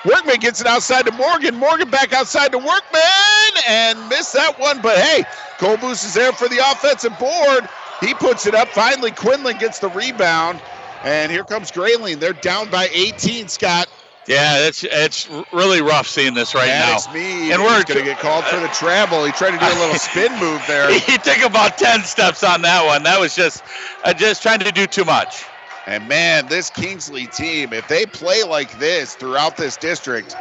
Workman 0.05 0.39
gets 0.39 0.61
it 0.61 0.67
outside 0.67 1.05
to 1.05 1.11
Morgan. 1.11 1.55
Morgan 1.55 1.89
back 1.89 2.13
outside 2.13 2.51
to 2.53 2.57
Workman 2.57 3.63
and 3.67 3.99
missed 4.07 4.33
that 4.33 4.57
one. 4.57 4.81
But 4.81 4.97
hey, 4.97 5.23
Colbus 5.57 6.05
is 6.05 6.13
there 6.13 6.31
for 6.31 6.47
the 6.47 6.59
offensive 6.71 7.17
board. 7.19 7.67
He 7.99 8.13
puts 8.13 8.45
it 8.45 8.55
up. 8.55 8.69
Finally, 8.69 9.11
Quinlan 9.11 9.57
gets 9.57 9.79
the 9.79 9.89
rebound. 9.89 10.61
And 11.03 11.31
here 11.31 11.43
comes 11.43 11.71
Grayling. 11.71 12.19
They're 12.19 12.33
down 12.33 12.69
by 12.69 12.89
18, 12.93 13.47
Scott. 13.47 13.87
Yeah, 14.29 14.67
it's 14.67 14.83
it's 14.83 15.27
really 15.51 15.81
rough 15.81 16.07
seeing 16.07 16.35
this 16.35 16.53
right 16.53 16.67
Maddox 16.67 17.07
now. 17.07 17.13
Mead 17.13 17.51
and 17.51 17.63
we're 17.63 17.83
going 17.83 17.97
to 17.97 18.05
get 18.05 18.19
called 18.19 18.45
for 18.45 18.59
the 18.59 18.67
travel. 18.67 19.25
He 19.25 19.31
tried 19.31 19.51
to 19.51 19.57
do 19.57 19.65
a 19.65 19.79
little 19.79 19.95
spin 19.95 20.31
move 20.39 20.61
there. 20.67 20.93
he 20.99 21.17
took 21.17 21.41
about 21.43 21.79
ten 21.79 22.03
steps 22.03 22.43
on 22.43 22.61
that 22.61 22.85
one. 22.85 23.01
That 23.01 23.19
was 23.19 23.35
just 23.35 23.63
uh, 24.03 24.13
just 24.13 24.43
trying 24.43 24.59
to 24.59 24.71
do 24.71 24.85
too 24.85 25.03
much. 25.03 25.45
And 25.89 26.07
man, 26.07 26.45
this 26.45 26.69
Kingsley 26.69 27.25
team, 27.25 27.73
if 27.73 27.87
they 27.87 28.05
play 28.05 28.43
like 28.43 28.77
this 28.77 29.15
throughout 29.15 29.57
this 29.57 29.75
district, 29.75 30.35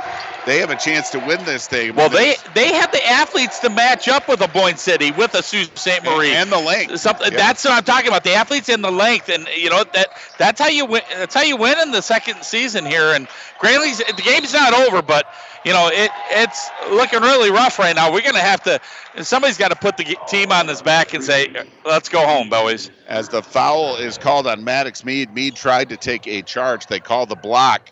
they 0.45 0.59
have 0.59 0.69
a 0.69 0.77
chance 0.77 1.09
to 1.11 1.19
win 1.21 1.43
this 1.47 1.67
thing. 1.67 1.95
Well, 1.95 2.11
they 2.11 2.37
they 2.55 2.75
have 2.75 2.91
the 2.91 3.03
athletes 3.07 3.59
to 3.61 3.71
match 3.71 4.09
up 4.09 4.29
with 4.29 4.43
a 4.43 4.49
Boyne 4.49 4.77
City, 4.77 5.11
with 5.11 5.33
a 5.35 5.43
Sault 5.43 5.79
Ste. 5.79 6.05
Marie, 6.05 6.33
and 6.33 6.53
the 6.53 6.59
length. 6.59 7.01
Something 7.01 7.33
Yep. 7.33 7.41
that's 7.41 7.65
what 7.65 7.73
I'm 7.73 7.83
talking 7.83 8.09
about. 8.09 8.25
The 8.25 8.35
athletes 8.35 8.69
and 8.69 8.85
the 8.85 8.91
length, 8.91 9.31
and 9.31 9.49
you 9.57 9.71
know 9.71 9.85
that 9.95 10.09
that's 10.37 10.61
how 10.61 10.69
you 10.69 10.85
win. 10.85 11.03
That's 11.17 11.35
how 11.35 11.43
you 11.43 11.57
win 11.57 11.79
in 11.79 11.93
the 11.93 12.03
second 12.03 12.43
season 12.43 12.85
here. 12.85 13.15
And 13.15 13.27
Grayling's 13.59 13.99
the 13.99 14.23
game's 14.23 14.53
not 14.53 14.75
over, 14.75 15.01
but 15.01 15.27
you 15.65 15.73
know 15.73 15.89
it 15.93 16.11
it's 16.31 16.71
looking 16.91 17.21
really 17.21 17.51
rough 17.51 17.79
right 17.79 17.95
now. 17.95 18.13
We're 18.13 18.23
gonna 18.23 18.39
have 18.39 18.63
to. 18.65 18.81
Somebody's 19.23 19.59
got 19.59 19.69
to 19.69 19.77
put 19.77 19.97
the 19.97 20.17
team 20.29 20.53
on 20.53 20.69
his 20.69 20.83
back 20.83 21.15
and 21.15 21.23
say, 21.23 21.53
"Let's 21.85 22.09
go 22.09 22.25
home, 22.27 22.49
boys." 22.49 22.91
As 23.09 23.29
the 23.29 23.43
foul 23.43 23.97
is 23.97 24.19
called 24.19 24.47
on 24.47 24.65
Maddox 24.65 25.05
Mead, 25.05 25.35
Mead 25.35 25.57
tried 25.57 25.89
to 25.89 25.97
take 25.97 26.27
a 26.27 26.43
charge. 26.43 26.87
They 26.87 27.01
call 27.01 27.27
the 27.27 27.37
block. 27.37 27.91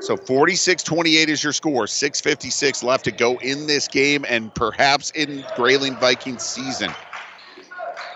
So 0.00 0.16
46 0.16 0.82
28 0.82 1.28
is 1.28 1.42
your 1.42 1.52
score. 1.52 1.86
6.56 1.86 2.84
left 2.84 3.04
to 3.04 3.12
go 3.12 3.36
in 3.38 3.66
this 3.66 3.88
game 3.88 4.24
and 4.28 4.54
perhaps 4.54 5.10
in 5.10 5.44
Grayling 5.56 5.96
Vikings 5.96 6.44
season. 6.44 6.92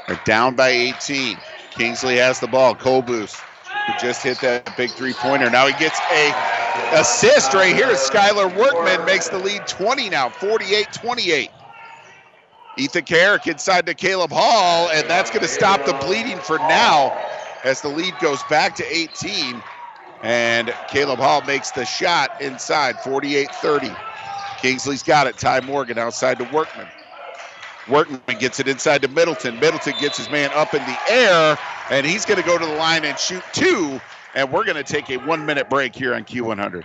They're 0.07 0.21
down 0.25 0.55
by 0.55 0.69
18. 0.69 1.37
Kingsley 1.71 2.17
has 2.17 2.39
the 2.41 2.47
ball. 2.47 2.75
Colbus, 2.75 3.41
who 3.87 3.95
just 3.95 4.23
hit 4.23 4.41
that 4.41 4.77
big 4.77 4.93
three 4.93 5.15
pointer. 5.15 5.51
Now 5.51 5.67
he 5.67 5.75
gets 5.75 6.01
a 6.13 6.33
assist 6.93 7.55
right 7.55 7.75
here. 7.75 7.89
Skylar 7.93 8.53
Workman 8.53 9.05
makes 9.05 9.29
the 9.29 9.39
lead 9.39 9.67
20 9.67 10.11
now, 10.11 10.31
48 10.31 10.93
28. 10.93 11.53
Ethan 12.77 13.05
Kaharick 13.05 13.47
inside 13.47 13.87
to 13.87 13.95
Caleb 13.95 14.33
Hall, 14.33 14.91
and 14.91 15.09
that's 15.09 15.31
going 15.31 15.43
to 15.43 15.49
stop 15.49 15.85
the 15.85 15.95
bleeding 15.95 16.41
for 16.41 16.59
now 16.59 17.13
as 17.65 17.81
the 17.83 17.91
lead 17.91 18.19
goes 18.19 18.45
back 18.45 18.75
to 18.75 18.85
18. 18.97 19.63
And 20.23 20.75
Caleb 20.87 21.21
Hall 21.21 21.43
makes 21.43 21.73
the 21.73 21.85
shot 21.85 22.33
inside, 22.39 23.01
48 23.01 23.55
30. 23.55 23.99
Kingsley's 24.57 25.03
got 25.03 25.27
it. 25.27 25.39
Ty 25.39 25.61
Morgan 25.63 25.99
outside 25.99 26.39
to 26.39 26.45
Workman. 26.45 26.93
Workman 27.89 28.39
gets 28.39 28.61
it 28.61 28.69
inside 28.69 29.03
to 29.03 29.09
Middleton. 29.09 29.59
Middleton 29.61 29.95
gets 30.01 30.17
his 30.17 30.31
man 30.31 30.51
up 30.55 30.75
in 30.75 30.83
the 30.85 30.99
air, 31.11 31.59
and 31.91 32.07
he's 32.07 32.25
going 32.25 32.41
to 32.41 32.47
go 32.47 32.59
to 32.59 32.67
the 32.67 32.75
line 32.75 33.05
and 33.05 33.19
shoot 33.19 33.43
two. 33.53 34.01
And 34.35 34.51
we're 34.53 34.65
going 34.65 34.77
to 34.77 34.85
take 34.85 35.11
a 35.11 35.19
one 35.19 35.45
minute 35.47 35.69
break 35.69 35.95
here 35.95 36.15
on 36.15 36.25
Q100. 36.25 36.85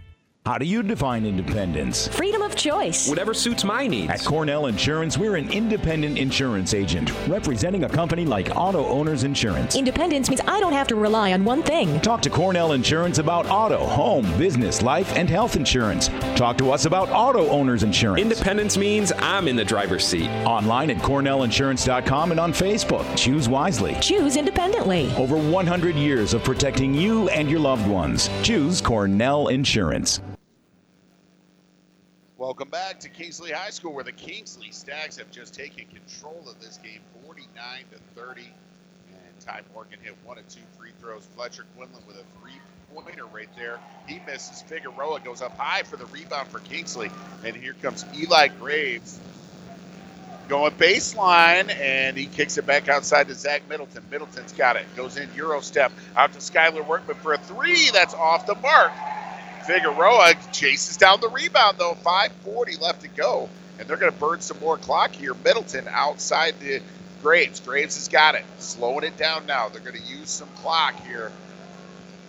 How 0.43 0.57
do 0.57 0.65
you 0.65 0.81
define 0.81 1.23
independence? 1.27 2.07
Freedom 2.07 2.41
of 2.41 2.55
choice. 2.55 3.07
Whatever 3.07 3.31
suits 3.31 3.63
my 3.63 3.85
needs. 3.85 4.09
At 4.09 4.25
Cornell 4.25 4.65
Insurance, 4.65 5.15
we're 5.15 5.35
an 5.35 5.51
independent 5.51 6.17
insurance 6.17 6.73
agent 6.73 7.13
representing 7.27 7.83
a 7.83 7.89
company 7.89 8.25
like 8.25 8.49
Auto 8.55 8.87
Owners 8.87 9.23
Insurance. 9.23 9.75
Independence 9.75 10.29
means 10.29 10.41
I 10.47 10.59
don't 10.59 10.73
have 10.73 10.87
to 10.87 10.95
rely 10.95 11.33
on 11.33 11.45
one 11.45 11.61
thing. 11.61 12.01
Talk 12.01 12.23
to 12.23 12.31
Cornell 12.31 12.71
Insurance 12.71 13.19
about 13.19 13.45
auto, 13.45 13.85
home, 13.85 14.25
business, 14.39 14.81
life, 14.81 15.15
and 15.15 15.29
health 15.29 15.55
insurance. 15.55 16.07
Talk 16.35 16.57
to 16.57 16.71
us 16.71 16.85
about 16.85 17.09
Auto 17.11 17.47
Owners 17.49 17.83
Insurance. 17.83 18.19
Independence 18.19 18.77
means 18.77 19.13
I'm 19.19 19.47
in 19.47 19.55
the 19.55 19.63
driver's 19.63 20.07
seat. 20.07 20.27
Online 20.43 20.89
at 20.89 20.97
cornellinsurance.com 20.97 22.31
and 22.31 22.39
on 22.39 22.51
Facebook. 22.51 23.05
Choose 23.15 23.47
wisely. 23.47 23.95
Choose 24.01 24.37
independently. 24.37 25.13
Over 25.17 25.37
100 25.37 25.95
years 25.95 26.33
of 26.33 26.43
protecting 26.43 26.95
you 26.95 27.29
and 27.29 27.47
your 27.47 27.59
loved 27.59 27.87
ones. 27.87 28.27
Choose 28.41 28.81
Cornell 28.81 29.49
Insurance. 29.49 30.19
Welcome 32.51 32.67
back 32.67 32.99
to 32.99 33.07
Kingsley 33.07 33.51
High 33.51 33.69
School, 33.69 33.93
where 33.93 34.03
the 34.03 34.11
Kingsley 34.11 34.71
Stags 34.71 35.17
have 35.19 35.31
just 35.31 35.53
taken 35.53 35.85
control 35.85 36.43
of 36.49 36.59
this 36.59 36.79
game, 36.83 36.99
49 37.23 37.47
to 37.93 38.21
30. 38.21 38.41
And 38.41 39.39
Ty 39.39 39.61
Morgan 39.73 39.99
hit 40.03 40.17
one 40.25 40.37
of 40.37 40.45
two 40.49 40.59
free 40.77 40.89
throws. 40.99 41.25
Fletcher 41.37 41.63
Quinlan 41.77 42.03
with 42.05 42.17
a 42.17 42.25
three-pointer 42.41 43.25
right 43.27 43.47
there. 43.55 43.79
He 44.05 44.19
misses. 44.27 44.61
Figueroa 44.63 45.21
goes 45.21 45.41
up 45.41 45.57
high 45.57 45.83
for 45.83 45.95
the 45.95 46.05
rebound 46.07 46.49
for 46.49 46.59
Kingsley, 46.59 47.09
and 47.45 47.55
here 47.55 47.73
comes 47.81 48.03
Eli 48.13 48.49
Graves 48.49 49.17
going 50.49 50.73
baseline, 50.73 51.73
and 51.73 52.17
he 52.17 52.25
kicks 52.25 52.57
it 52.57 52.65
back 52.65 52.89
outside 52.89 53.29
to 53.29 53.33
Zach 53.33 53.61
Middleton. 53.69 54.03
Middleton's 54.11 54.51
got 54.51 54.75
it. 54.75 54.85
Goes 54.97 55.15
in 55.15 55.29
Euro 55.37 55.61
step 55.61 55.93
out 56.17 56.33
to 56.33 56.39
Skylar 56.39 56.85
Workman 56.85 57.15
for 57.15 57.31
a 57.31 57.37
three. 57.37 57.91
That's 57.91 58.13
off 58.13 58.45
the 58.45 58.55
mark. 58.55 58.91
Figueroa 59.65 60.33
chases 60.51 60.97
down 60.97 61.21
the 61.21 61.29
rebound, 61.29 61.77
though. 61.77 61.95
5.40 62.03 62.81
left 62.81 63.01
to 63.01 63.07
go. 63.09 63.49
And 63.79 63.87
they're 63.87 63.97
going 63.97 64.11
to 64.11 64.19
burn 64.19 64.41
some 64.41 64.59
more 64.59 64.77
clock 64.77 65.11
here. 65.11 65.33
Middleton 65.43 65.87
outside 65.89 66.59
the 66.59 66.81
Graves. 67.21 67.59
Graves 67.59 67.95
has 67.95 68.07
got 68.07 68.35
it. 68.35 68.43
Slowing 68.59 69.03
it 69.03 69.17
down 69.17 69.45
now. 69.45 69.69
They're 69.69 69.81
going 69.81 69.99
to 69.99 70.07
use 70.07 70.29
some 70.29 70.49
clock 70.57 70.95
here. 71.05 71.31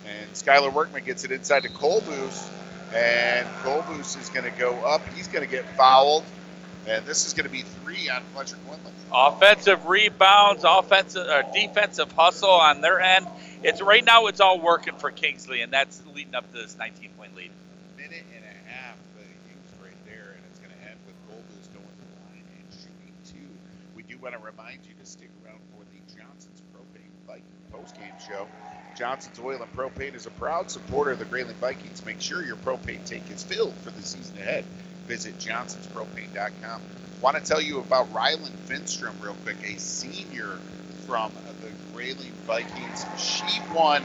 And 0.05 0.29
Skylar 0.33 0.71
Workman 0.71 1.03
gets 1.03 1.23
it 1.23 1.31
inside 1.31 1.63
to 1.63 1.69
Colbus. 1.69 2.49
And 2.93 3.47
Colbus 3.63 4.19
is 4.19 4.29
going 4.29 4.51
to 4.51 4.59
go 4.59 4.73
up. 4.85 5.01
He's 5.15 5.27
going 5.27 5.43
to 5.43 5.49
get 5.49 5.65
fouled. 5.75 6.23
And 6.87 7.05
this 7.05 7.25
is 7.25 7.33
going 7.33 7.45
to 7.45 7.51
be 7.51 7.61
three 7.61 8.09
on 8.09 8.21
Fletcher 8.33 8.57
Quinlan. 8.67 8.93
Offensive 9.13 9.85
rebounds, 9.85 10.63
offensive 10.67 11.25
or 11.27 11.43
defensive 11.53 12.11
hustle 12.11 12.49
on 12.49 12.81
their 12.81 12.99
end. 12.99 13.25
It's 13.63 13.81
right 13.81 14.03
now. 14.03 14.27
It's 14.27 14.41
all 14.41 14.59
working 14.59 14.95
for 14.95 15.09
Kingsley, 15.11 15.61
and 15.61 15.71
that's 15.71 16.01
leading 16.13 16.35
up 16.35 16.49
to 16.51 16.57
this 16.57 16.75
19-point 16.75 17.35
lead. 17.35 17.51
minute 17.97 18.23
and 18.35 18.43
a 18.43 18.69
half 18.69 18.95
uh, 19.15 19.19
that 19.19 19.27
he 19.47 19.55
right 19.81 19.95
there, 20.05 20.35
and 20.35 20.43
it's 20.49 20.59
going 20.59 20.71
to 20.75 20.81
end 20.89 20.99
with 21.07 21.15
Colbus 21.31 21.71
going 21.71 21.87
to 21.87 22.03
the 22.03 22.17
line 22.27 22.43
and 22.59 22.67
shooting 22.75 23.13
two. 23.31 23.47
We 23.95 24.03
do 24.03 24.17
want 24.21 24.35
to 24.35 24.41
remind 24.43 24.79
you 24.83 24.93
to 24.99 25.05
stick 25.05 25.29
around 25.45 25.59
for 25.71 25.83
the 25.87 25.99
Johnson's 26.19 26.61
Propane 26.75 27.15
Viking 27.25 27.43
postgame 27.71 28.19
show. 28.19 28.47
Johnson's 28.95 29.39
Oil 29.39 29.61
and 29.61 29.73
Propane 29.73 30.15
is 30.15 30.25
a 30.25 30.31
proud 30.31 30.69
supporter 30.69 31.11
of 31.11 31.19
the 31.19 31.25
Grayling 31.25 31.55
Vikings. 31.55 32.05
Make 32.05 32.19
sure 32.21 32.43
your 32.43 32.57
propane 32.57 33.03
tank 33.05 33.23
is 33.31 33.43
filled 33.43 33.73
for 33.75 33.91
the 33.91 34.03
season 34.03 34.37
ahead. 34.37 34.65
Visit 35.07 35.37
johnsonspropane.com. 35.39 36.81
Want 37.21 37.37
to 37.37 37.43
tell 37.43 37.61
you 37.61 37.79
about 37.79 38.11
Rylan 38.13 38.51
Finstrom 38.67 39.13
real 39.21 39.35
quick, 39.43 39.57
a 39.63 39.79
senior 39.79 40.57
from 41.05 41.31
the 41.61 41.69
Grayling 41.93 42.31
Vikings. 42.45 43.05
She 43.17 43.61
won 43.73 44.03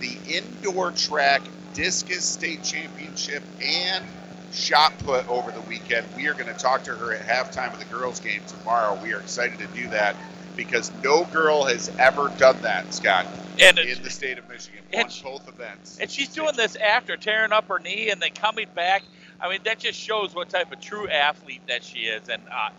the 0.00 0.16
indoor 0.28 0.92
track 0.92 1.42
discus 1.72 2.24
state 2.24 2.62
championship 2.62 3.42
and 3.62 4.04
shot 4.52 4.96
put 4.98 5.28
over 5.28 5.50
the 5.50 5.60
weekend. 5.62 6.06
We 6.16 6.28
are 6.28 6.34
going 6.34 6.52
to 6.52 6.58
talk 6.58 6.84
to 6.84 6.94
her 6.94 7.12
at 7.12 7.26
halftime 7.26 7.72
of 7.72 7.78
the 7.78 7.84
girls' 7.86 8.20
game 8.20 8.42
tomorrow. 8.46 8.98
We 9.02 9.12
are 9.12 9.20
excited 9.20 9.58
to 9.58 9.66
do 9.68 9.88
that 9.88 10.14
because 10.56 10.92
no 11.02 11.24
girl 11.24 11.64
has 11.64 11.90
ever 11.98 12.28
done 12.38 12.60
that, 12.62 12.94
Scott, 12.94 13.26
And 13.60 13.78
in 13.78 14.02
the 14.02 14.10
state 14.10 14.38
of 14.38 14.48
Michigan. 14.48 14.84
Won 14.92 15.08
she- 15.08 15.22
both 15.24 15.48
events. 15.48 15.98
And 16.00 16.10
she's 16.10 16.28
doing 16.28 16.54
this 16.54 16.76
after 16.76 17.16
tearing 17.16 17.52
up 17.52 17.66
her 17.68 17.80
knee 17.80 18.10
and 18.10 18.22
then 18.22 18.30
coming 18.30 18.68
back. 18.74 19.02
I 19.44 19.50
mean, 19.50 19.60
that 19.64 19.78
just 19.78 20.00
shows 20.00 20.34
what 20.34 20.48
type 20.48 20.72
of 20.72 20.80
true 20.80 21.06
athlete 21.06 21.60
that 21.68 21.84
she 21.84 21.98
is. 22.00 22.30
And 22.30 22.42
uh, 22.44 22.70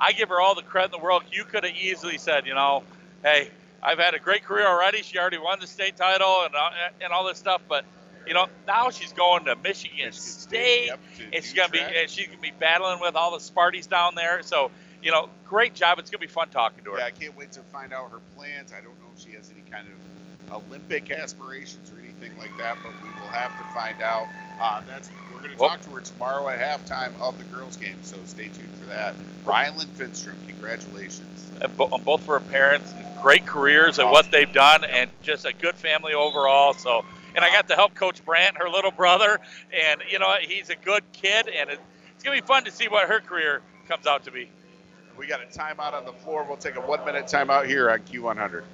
I 0.00 0.12
give 0.12 0.30
her 0.30 0.40
all 0.40 0.54
the 0.54 0.62
credit 0.62 0.94
in 0.94 0.98
the 0.98 1.04
world. 1.04 1.22
You 1.30 1.44
could 1.44 1.64
have 1.64 1.74
easily 1.76 2.16
said, 2.16 2.46
you 2.46 2.54
know, 2.54 2.82
hey, 3.22 3.50
I've 3.82 3.98
had 3.98 4.14
a 4.14 4.18
great 4.18 4.42
career 4.42 4.66
already. 4.66 5.02
She 5.02 5.18
already 5.18 5.36
won 5.36 5.60
the 5.60 5.66
state 5.66 5.98
title 5.98 6.44
and 6.46 6.54
uh, 6.54 6.70
and 7.02 7.12
all 7.12 7.26
this 7.26 7.36
stuff. 7.36 7.60
But 7.68 7.84
you 8.26 8.32
know, 8.32 8.46
now 8.66 8.88
she's 8.88 9.12
going 9.12 9.44
to 9.44 9.56
Michigan, 9.62 10.12
State, 10.12 10.86
yep, 10.86 11.00
to 11.18 11.24
and 11.24 11.44
she's 11.44 11.52
gonna 11.52 11.68
be 11.68 11.80
and 11.80 12.08
she's 12.08 12.26
gonna 12.28 12.40
be 12.40 12.52
battling 12.58 13.00
with 13.00 13.16
all 13.16 13.32
the 13.32 13.44
Sparties 13.44 13.86
down 13.86 14.14
there. 14.14 14.42
So 14.42 14.70
you 15.02 15.12
know, 15.12 15.28
great 15.46 15.74
job. 15.74 15.98
It's 15.98 16.10
gonna 16.10 16.20
be 16.20 16.26
fun 16.26 16.48
talking 16.48 16.84
to 16.84 16.92
her. 16.92 16.98
Yeah, 17.00 17.04
I 17.04 17.10
can't 17.10 17.36
wait 17.36 17.52
to 17.52 17.60
find 17.60 17.92
out 17.92 18.10
her 18.10 18.20
plans. 18.34 18.72
I 18.72 18.76
don't 18.76 18.98
know 18.98 19.12
if 19.14 19.22
she 19.22 19.32
has 19.32 19.50
any 19.50 19.62
kind 19.70 19.86
of 19.88 20.62
Olympic 20.64 21.10
aspirations 21.10 21.92
or 21.92 21.98
anything 21.98 22.38
like 22.38 22.56
that, 22.56 22.78
but 22.82 22.92
we 23.02 23.10
will 23.20 23.28
have 23.28 23.52
to 23.58 23.74
find 23.74 24.00
out. 24.00 24.26
Uh, 24.60 24.80
that's 24.88 25.10
we're 25.32 25.40
going 25.40 25.50
to 25.52 25.56
Well- 25.58 25.70
talk 25.70 25.80
to 25.82 25.90
her 25.90 26.00
tomorrow 26.00 26.48
at 26.48 26.58
halftime 26.60 27.12
of 27.20 27.36
the 27.38 27.44
girls' 27.44 27.76
game, 27.76 27.98
so 28.02 28.16
stay 28.26 28.44
tuned 28.44 28.74
for 28.80 28.86
that. 28.86 29.14
Rylan 29.44 29.86
Finstrom, 29.96 30.36
congratulations. 30.46 31.50
and 31.60 31.76
bo- 31.76 31.88
on 31.92 32.02
both 32.02 32.22
for 32.24 32.38
her 32.38 32.44
parents. 32.50 32.92
Great 33.22 33.46
careers 33.46 33.98
at 33.98 34.10
what 34.10 34.30
they've 34.30 34.52
done, 34.52 34.84
and 34.84 35.08
just 35.22 35.44
a 35.44 35.52
good 35.52 35.74
family 35.76 36.12
overall. 36.12 36.74
So, 36.74 37.04
and 37.36 37.44
I 37.44 37.50
got 37.50 37.68
to 37.68 37.74
help 37.74 37.94
Coach 37.94 38.24
Brandt, 38.24 38.56
her 38.58 38.68
little 38.68 38.90
brother, 38.90 39.38
and 39.72 40.02
you 40.10 40.18
know 40.18 40.34
he's 40.40 40.70
a 40.70 40.76
good 40.76 41.04
kid, 41.12 41.48
and 41.48 41.70
it, 41.70 41.80
it's 42.14 42.24
gonna 42.24 42.36
be 42.40 42.46
fun 42.46 42.64
to 42.64 42.70
see 42.70 42.88
what 42.88 43.08
her 43.08 43.20
career 43.20 43.62
comes 43.88 44.06
out 44.06 44.24
to 44.24 44.30
be. 44.30 44.50
We 45.16 45.26
got 45.28 45.40
a 45.42 45.46
timeout 45.46 45.92
on 45.94 46.04
the 46.04 46.12
floor. 46.12 46.44
We'll 46.44 46.56
take 46.56 46.74
a 46.76 46.80
one-minute 46.80 47.26
timeout 47.26 47.66
here 47.66 47.88
on 47.90 48.00
Q100. 48.00 48.64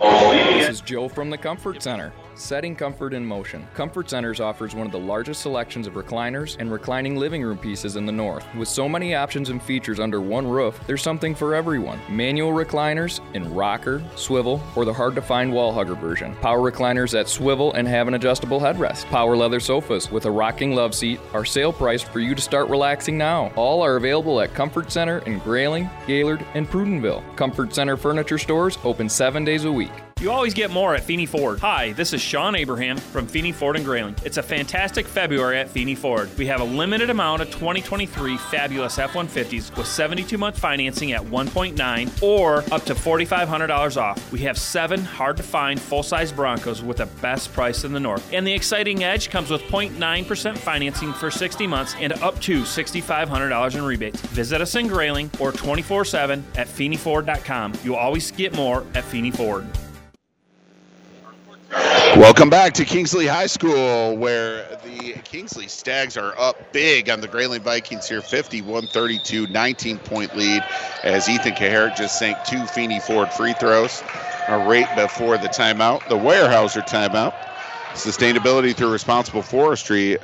This 0.00 0.68
is 0.70 0.80
Joe 0.80 1.08
from 1.08 1.28
the 1.30 1.36
Comfort 1.38 1.82
Center. 1.82 2.12
Setting 2.40 2.74
comfort 2.74 3.12
in 3.12 3.24
motion. 3.24 3.68
Comfort 3.74 4.08
Centers 4.08 4.40
offers 4.40 4.74
one 4.74 4.86
of 4.86 4.92
the 4.92 4.98
largest 4.98 5.42
selections 5.42 5.86
of 5.86 5.92
recliners 5.92 6.56
and 6.58 6.72
reclining 6.72 7.16
living 7.16 7.42
room 7.42 7.58
pieces 7.58 7.96
in 7.96 8.06
the 8.06 8.12
north. 8.12 8.46
With 8.54 8.66
so 8.66 8.88
many 8.88 9.14
options 9.14 9.50
and 9.50 9.62
features 9.62 10.00
under 10.00 10.22
one 10.22 10.48
roof, 10.48 10.80
there's 10.86 11.02
something 11.02 11.34
for 11.34 11.54
everyone. 11.54 12.00
Manual 12.08 12.52
recliners 12.52 13.20
in 13.34 13.54
rocker, 13.54 14.02
swivel, 14.16 14.60
or 14.74 14.86
the 14.86 14.92
hard 14.92 15.14
to 15.16 15.22
find 15.22 15.52
wall 15.52 15.70
hugger 15.70 15.94
version. 15.94 16.34
Power 16.36 16.70
recliners 16.70 17.12
that 17.12 17.28
swivel 17.28 17.74
and 17.74 17.86
have 17.86 18.08
an 18.08 18.14
adjustable 18.14 18.58
headrest. 18.58 19.04
Power 19.10 19.36
leather 19.36 19.60
sofas 19.60 20.10
with 20.10 20.24
a 20.24 20.30
rocking 20.30 20.74
love 20.74 20.94
seat 20.94 21.20
are 21.34 21.44
sale 21.44 21.74
priced 21.74 22.06
for 22.06 22.20
you 22.20 22.34
to 22.34 22.40
start 22.40 22.70
relaxing 22.70 23.18
now. 23.18 23.52
All 23.54 23.82
are 23.82 23.96
available 23.96 24.40
at 24.40 24.54
Comfort 24.54 24.90
Center 24.90 25.18
in 25.18 25.40
Grayling, 25.40 25.90
Gaylord, 26.06 26.44
and 26.54 26.66
Prudenville. 26.66 27.22
Comfort 27.36 27.74
Center 27.74 27.98
furniture 27.98 28.38
stores 28.38 28.78
open 28.82 29.10
seven 29.10 29.44
days 29.44 29.66
a 29.66 29.72
week. 29.72 29.92
You 30.20 30.30
always 30.30 30.52
get 30.52 30.70
more 30.70 30.94
at 30.94 31.02
Feeney 31.02 31.24
Ford. 31.24 31.60
Hi, 31.60 31.92
this 31.92 32.12
is 32.12 32.20
Sean 32.20 32.54
Abraham 32.54 32.98
from 32.98 33.26
Feeney 33.26 33.52
Ford 33.52 33.76
and 33.76 33.86
Grayling. 33.86 34.14
It's 34.22 34.36
a 34.36 34.42
fantastic 34.42 35.06
February 35.06 35.58
at 35.58 35.70
Feeney 35.70 35.94
Ford. 35.94 36.28
We 36.36 36.44
have 36.44 36.60
a 36.60 36.64
limited 36.64 37.08
amount 37.08 37.40
of 37.40 37.50
2023 37.52 38.36
fabulous 38.36 38.98
F-150s 38.98 39.74
with 39.78 39.86
72 39.86 40.36
month 40.36 40.58
financing 40.58 41.12
at 41.12 41.22
1.9 41.22 42.22
or 42.22 42.58
up 42.70 42.84
to 42.84 42.94
$4,500 42.94 43.96
off. 43.96 44.30
We 44.30 44.40
have 44.40 44.58
seven 44.58 45.00
hard 45.00 45.38
to 45.38 45.42
find 45.42 45.80
full 45.80 46.02
size 46.02 46.32
Broncos 46.32 46.82
with 46.82 46.98
the 46.98 47.06
best 47.22 47.50
price 47.54 47.84
in 47.84 47.94
the 47.94 48.00
north. 48.00 48.30
And 48.30 48.46
the 48.46 48.52
exciting 48.52 49.02
Edge 49.02 49.30
comes 49.30 49.48
with 49.48 49.62
0.9% 49.62 50.58
financing 50.58 51.14
for 51.14 51.30
60 51.30 51.66
months 51.66 51.94
and 51.98 52.12
up 52.12 52.38
to 52.40 52.64
$6,500 52.64 53.74
in 53.74 53.82
rebates. 53.82 54.20
Visit 54.20 54.60
us 54.60 54.74
in 54.74 54.86
Grayling 54.86 55.30
or 55.38 55.50
24 55.50 56.04
7 56.04 56.44
at 56.56 56.66
FeeneyFord.com. 56.66 57.72
You'll 57.82 57.96
always 57.96 58.30
get 58.32 58.54
more 58.54 58.84
at 58.94 59.04
Feeney 59.04 59.30
Ford. 59.30 59.66
Welcome 62.20 62.50
back 62.50 62.74
to 62.74 62.84
Kingsley 62.84 63.26
High 63.26 63.46
School, 63.46 64.14
where 64.18 64.76
the 64.84 65.14
Kingsley 65.24 65.68
Stags 65.68 66.18
are 66.18 66.38
up 66.38 66.54
big 66.70 67.08
on 67.08 67.22
the 67.22 67.26
Grayling 67.26 67.62
Vikings 67.62 68.06
here, 68.10 68.20
51 68.20 68.88
32, 68.88 69.46
19 69.46 69.98
point 70.00 70.36
lead, 70.36 70.62
as 71.02 71.30
Ethan 71.30 71.54
Kaharick 71.54 71.96
just 71.96 72.18
sank 72.18 72.36
two 72.44 72.66
Feeney 72.66 73.00
Ford 73.00 73.32
free 73.32 73.54
throws 73.54 74.02
right 74.50 74.86
before 74.96 75.38
the 75.38 75.48
timeout, 75.48 76.06
the 76.10 76.14
Weyerhaeuser 76.14 76.86
timeout. 76.86 77.32
Sustainability 77.94 78.76
through 78.76 78.92
responsible 78.92 79.40
forestry. 79.40 80.18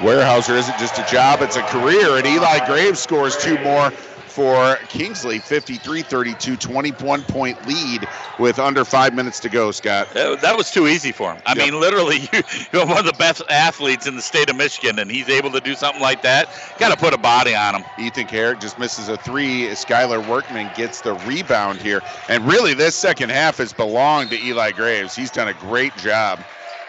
Weyerhaeuser 0.00 0.54
isn't 0.54 0.78
just 0.78 0.98
a 0.98 1.10
job, 1.10 1.40
it's 1.40 1.56
a 1.56 1.62
career, 1.62 2.18
and 2.18 2.26
Eli 2.26 2.66
Graves 2.66 3.00
scores 3.00 3.38
two 3.38 3.58
more 3.60 3.90
for 4.28 4.76
Kingsley, 4.88 5.40
53 5.40 6.02
32, 6.04 6.56
21 6.58 7.24
point 7.24 7.66
lead 7.66 8.08
with 8.38 8.58
under 8.60 8.84
five 8.84 9.14
minutes 9.14 9.40
to 9.40 9.50
go, 9.50 9.72
Scott. 9.72 10.08
That 10.14 10.56
was 10.56 10.70
too 10.70 10.88
easy 10.88 11.12
for 11.12 11.32
him. 11.32 11.42
I 11.46 11.54
Yep. 11.54 11.70
mean, 11.70 11.80
literally, 11.80 12.18
you, 12.32 12.42
you're 12.72 12.86
one 12.86 12.98
of 12.98 13.06
the 13.06 13.14
best 13.14 13.42
athletes 13.50 14.06
in 14.06 14.16
the 14.16 14.22
state 14.22 14.50
of 14.50 14.56
Michigan, 14.56 14.98
and 15.00 15.10
he's 15.10 15.28
able 15.28 15.52
to 15.52 15.60
do 15.60 15.74
something 15.74 16.02
like 16.02 16.22
that. 16.22 16.50
Got 16.78 16.90
to 16.90 16.96
put 16.96 17.14
a 17.14 17.18
body 17.18 17.54
on 17.54 17.76
him. 17.76 17.86
Ethan 17.96 18.26
Kaharick 18.28 18.60
just 18.60 18.78
misses 18.78 19.08
a 19.08 19.18
three. 19.18 19.68
Skylar 19.68 20.24
Workman 20.24 20.70
gets 20.70 21.02
the 21.02 21.14
rebound 21.14 21.82
here. 21.82 22.02
And 22.28 22.46
really, 22.46 22.74
this 22.74 22.96
second 22.96 23.30
half 23.30 23.58
has 23.58 23.72
belonged 23.74 24.30
to 24.32 24.38
Eli 24.40 24.72
Graves. 24.72 25.14
He's 25.14 25.30
done 25.32 25.48
a 25.48 25.54
great 25.54 25.96
job. 25.96 26.44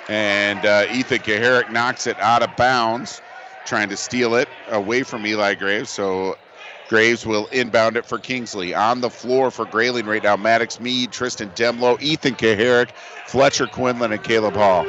And 0.10 0.66
uh, 0.66 0.86
Ethan 0.90 1.20
Kaharick 1.20 1.70
knocks 1.70 2.08
it 2.08 2.20
out 2.20 2.44
of 2.44 2.56
bounds, 2.56 3.22
trying 3.66 3.90
to 3.90 3.98
steal 3.98 4.36
it 4.36 4.50
away 4.68 5.04
from 5.04 5.26
Eli 5.26 5.56
Graves. 5.56 5.92
So 5.92 6.36
Graves 6.90 7.24
will 7.24 7.46
inbound 7.48 7.98
it 7.98 8.06
for 8.06 8.18
Kingsley. 8.18 8.74
On 8.74 9.00
the 9.00 9.12
floor 9.12 9.52
for 9.52 9.66
Grayling 9.66 10.08
right 10.08 10.24
now, 10.24 10.36
Maddox 10.36 10.80
Mead, 10.80 11.12
Tristan 11.12 11.52
Demlo, 11.52 12.02
Ethan 12.02 12.34
Kaharick, 12.34 12.90
Fletcher 13.28 13.68
Quinlan, 13.68 14.12
and 14.12 14.24
Caleb 14.24 14.56
Hall. 14.56 14.88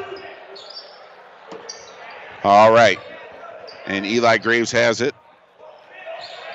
All 2.42 2.72
right. 2.72 2.98
And 3.84 4.06
Eli 4.06 4.38
Graves 4.38 4.72
has 4.72 5.02
it. 5.02 5.14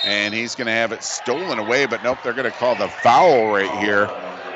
And 0.03 0.33
he's 0.33 0.55
going 0.55 0.65
to 0.65 0.73
have 0.73 0.91
it 0.91 1.03
stolen 1.03 1.59
away, 1.59 1.85
but 1.85 2.03
nope, 2.03 2.19
they're 2.23 2.33
going 2.33 2.51
to 2.51 2.57
call 2.57 2.75
the 2.75 2.87
foul 2.87 3.51
right 3.51 3.71
here 3.83 4.09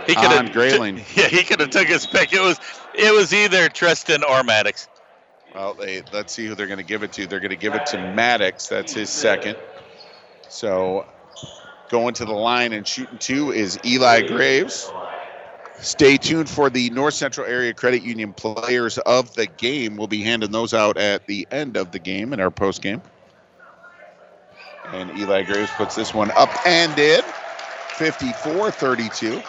He 0.07 0.15
on 0.15 0.23
could 0.23 0.31
have 0.31 0.51
Grayling. 0.51 0.97
Yeah, 1.15 1.27
he 1.27 1.43
could 1.43 1.59
have 1.59 1.69
took 1.69 1.87
his 1.87 2.07
pick. 2.07 2.33
It 2.33 2.41
was 2.41 2.59
it 2.95 3.13
was 3.13 3.31
either 3.31 3.69
Tristan 3.69 4.23
or 4.23 4.43
Maddox. 4.43 4.87
Well, 5.53 5.73
they, 5.73 6.03
let's 6.13 6.33
see 6.33 6.45
who 6.47 6.55
they're 6.55 6.67
going 6.67 6.77
to 6.77 6.83
give 6.83 7.03
it 7.03 7.11
to. 7.13 7.27
They're 7.27 7.39
going 7.39 7.49
to 7.51 7.55
give 7.55 7.75
it 7.75 7.85
to 7.87 7.97
Maddox. 7.97 8.67
That's 8.67 8.93
his 8.93 9.09
second. 9.09 9.57
So 10.49 11.05
going 11.89 12.13
to 12.15 12.25
the 12.25 12.33
line 12.33 12.73
and 12.73 12.87
shooting 12.87 13.17
two 13.17 13.51
is 13.51 13.79
Eli 13.85 14.27
Graves. 14.27 14.91
Stay 15.79 16.17
tuned 16.17 16.49
for 16.49 16.69
the 16.69 16.89
North 16.89 17.13
Central 17.13 17.47
Area 17.47 17.73
Credit 17.73 18.03
Union 18.03 18.33
players 18.33 18.97
of 18.99 19.33
the 19.35 19.47
game. 19.47 19.95
We'll 19.95 20.07
be 20.07 20.21
handing 20.21 20.51
those 20.51 20.73
out 20.73 20.97
at 20.97 21.25
the 21.25 21.47
end 21.51 21.77
of 21.77 21.91
the 21.91 21.99
game 21.99 22.33
in 22.33 22.41
our 22.41 22.51
post 22.51 22.81
game. 22.81 23.01
And 24.91 25.17
Eli 25.17 25.43
Graves 25.43 25.71
puts 25.77 25.95
this 25.95 26.13
one 26.13 26.31
up 26.31 26.49
and 26.65 26.97
in 26.97 27.21
54 27.95 28.71
32. 28.71 29.41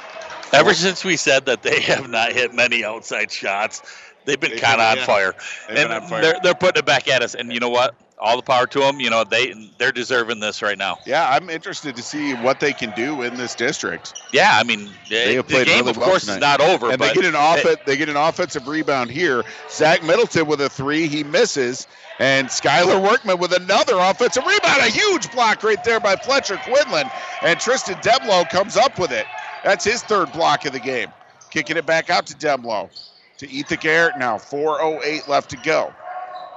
Ever 0.53 0.75
since 0.75 1.05
we 1.05 1.17
said 1.17 1.47
that 1.47 1.63
they 1.63 1.81
have 1.81 2.09
not 2.09 2.33
hit 2.33 2.55
many 2.55 2.85
outside 2.85 3.31
shots, 3.31 3.83
they've 4.25 4.39
been 4.39 4.59
kind 4.59 4.81
of 4.81 4.91
on 4.91 4.97
yeah. 4.99 5.07
fire, 5.07 5.35
and 5.69 5.93
on 5.93 6.09
fire. 6.09 6.23
they're 6.23 6.37
they're 6.43 6.55
putting 6.55 6.81
it 6.81 6.87
back 6.87 7.09
at 7.09 7.23
us. 7.23 7.35
And 7.35 7.53
you 7.53 7.61
know 7.61 7.69
what? 7.69 7.95
All 8.21 8.37
the 8.37 8.43
power 8.43 8.67
to 8.67 8.81
them. 8.81 9.01
You 9.01 9.09
know 9.11 9.25
they 9.25 9.55
they're 9.79 9.93
deserving 9.93 10.41
this 10.41 10.61
right 10.61 10.77
now. 10.77 10.99
Yeah, 11.07 11.29
I'm 11.29 11.49
interested 11.49 11.97
to 11.97 12.03
see 12.03 12.35
what 12.35 12.61
they 12.61 12.73
can 12.73 12.91
do 12.91 13.23
in 13.23 13.37
this 13.37 13.55
district. 13.55 14.15
Yeah, 14.33 14.51
I 14.53 14.63
mean 14.63 14.91
They 15.09 15.35
have 15.35 15.47
the 15.47 15.55
played 15.55 15.67
game, 15.67 15.89
of 15.89 15.97
well 15.97 16.11
course, 16.11 16.25
tonight. 16.25 16.37
is 16.37 16.41
not 16.41 16.61
over. 16.61 16.91
And 16.91 16.99
but 16.99 17.15
they 17.15 17.15
get 17.15 17.25
an 17.25 17.35
off 17.35 17.65
they 17.87 17.97
get 17.97 18.09
an 18.11 18.17
offensive 18.17 18.69
rebound 18.69 19.11
here. 19.11 19.43
Zach 19.71 20.03
Middleton 20.05 20.47
with 20.47 20.61
a 20.61 20.69
three, 20.69 21.07
he 21.07 21.25
misses, 21.25 21.87
and 22.19 22.49
Skylar 22.49 23.03
Workman 23.03 23.39
with 23.39 23.55
another 23.55 23.95
offensive 23.99 24.45
rebound. 24.45 24.81
A 24.81 24.91
huge 24.91 25.33
block 25.33 25.63
right 25.63 25.83
there 25.85 25.99
by 25.99 26.17
Fletcher 26.17 26.59
Quinlan, 26.59 27.09
and 27.43 27.59
Tristan 27.59 27.97
Demlo 27.97 28.49
comes 28.51 28.77
up 28.77 28.99
with 28.99 29.13
it. 29.13 29.27
That's 29.65 29.85
his 29.85 30.03
third 30.03 30.31
block 30.33 30.67
of 30.67 30.73
the 30.73 30.81
game. 30.81 31.09
Kicking 31.51 31.77
it 31.77 31.87
back 31.87 32.11
out 32.11 32.27
to 32.27 32.35
Demlo, 32.35 32.91
to 33.39 33.51
Ethan 33.51 33.79
Garrett 33.81 34.19
now. 34.19 34.37
4:08 34.37 35.27
left 35.27 35.51
to 35.51 35.57
go. 35.57 35.93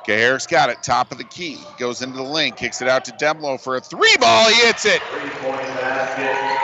Garrett's 0.06 0.48
got 0.48 0.70
it, 0.70 0.84
top 0.84 1.12
of 1.12 1.18
the 1.18 1.24
key. 1.24 1.60
Goes 1.78 2.02
into 2.02 2.18
the 2.18 2.24
lane, 2.24 2.54
kicks 2.54 2.82
it 2.82 2.88
out 2.88 3.06
to 3.06 3.12
Demlo 3.14 3.60
for 3.60 3.78
a 3.78 3.82
three 3.82 4.16
ball. 4.20 4.50
He 4.50 4.56
hits 4.66 4.86
it. 4.86 5.02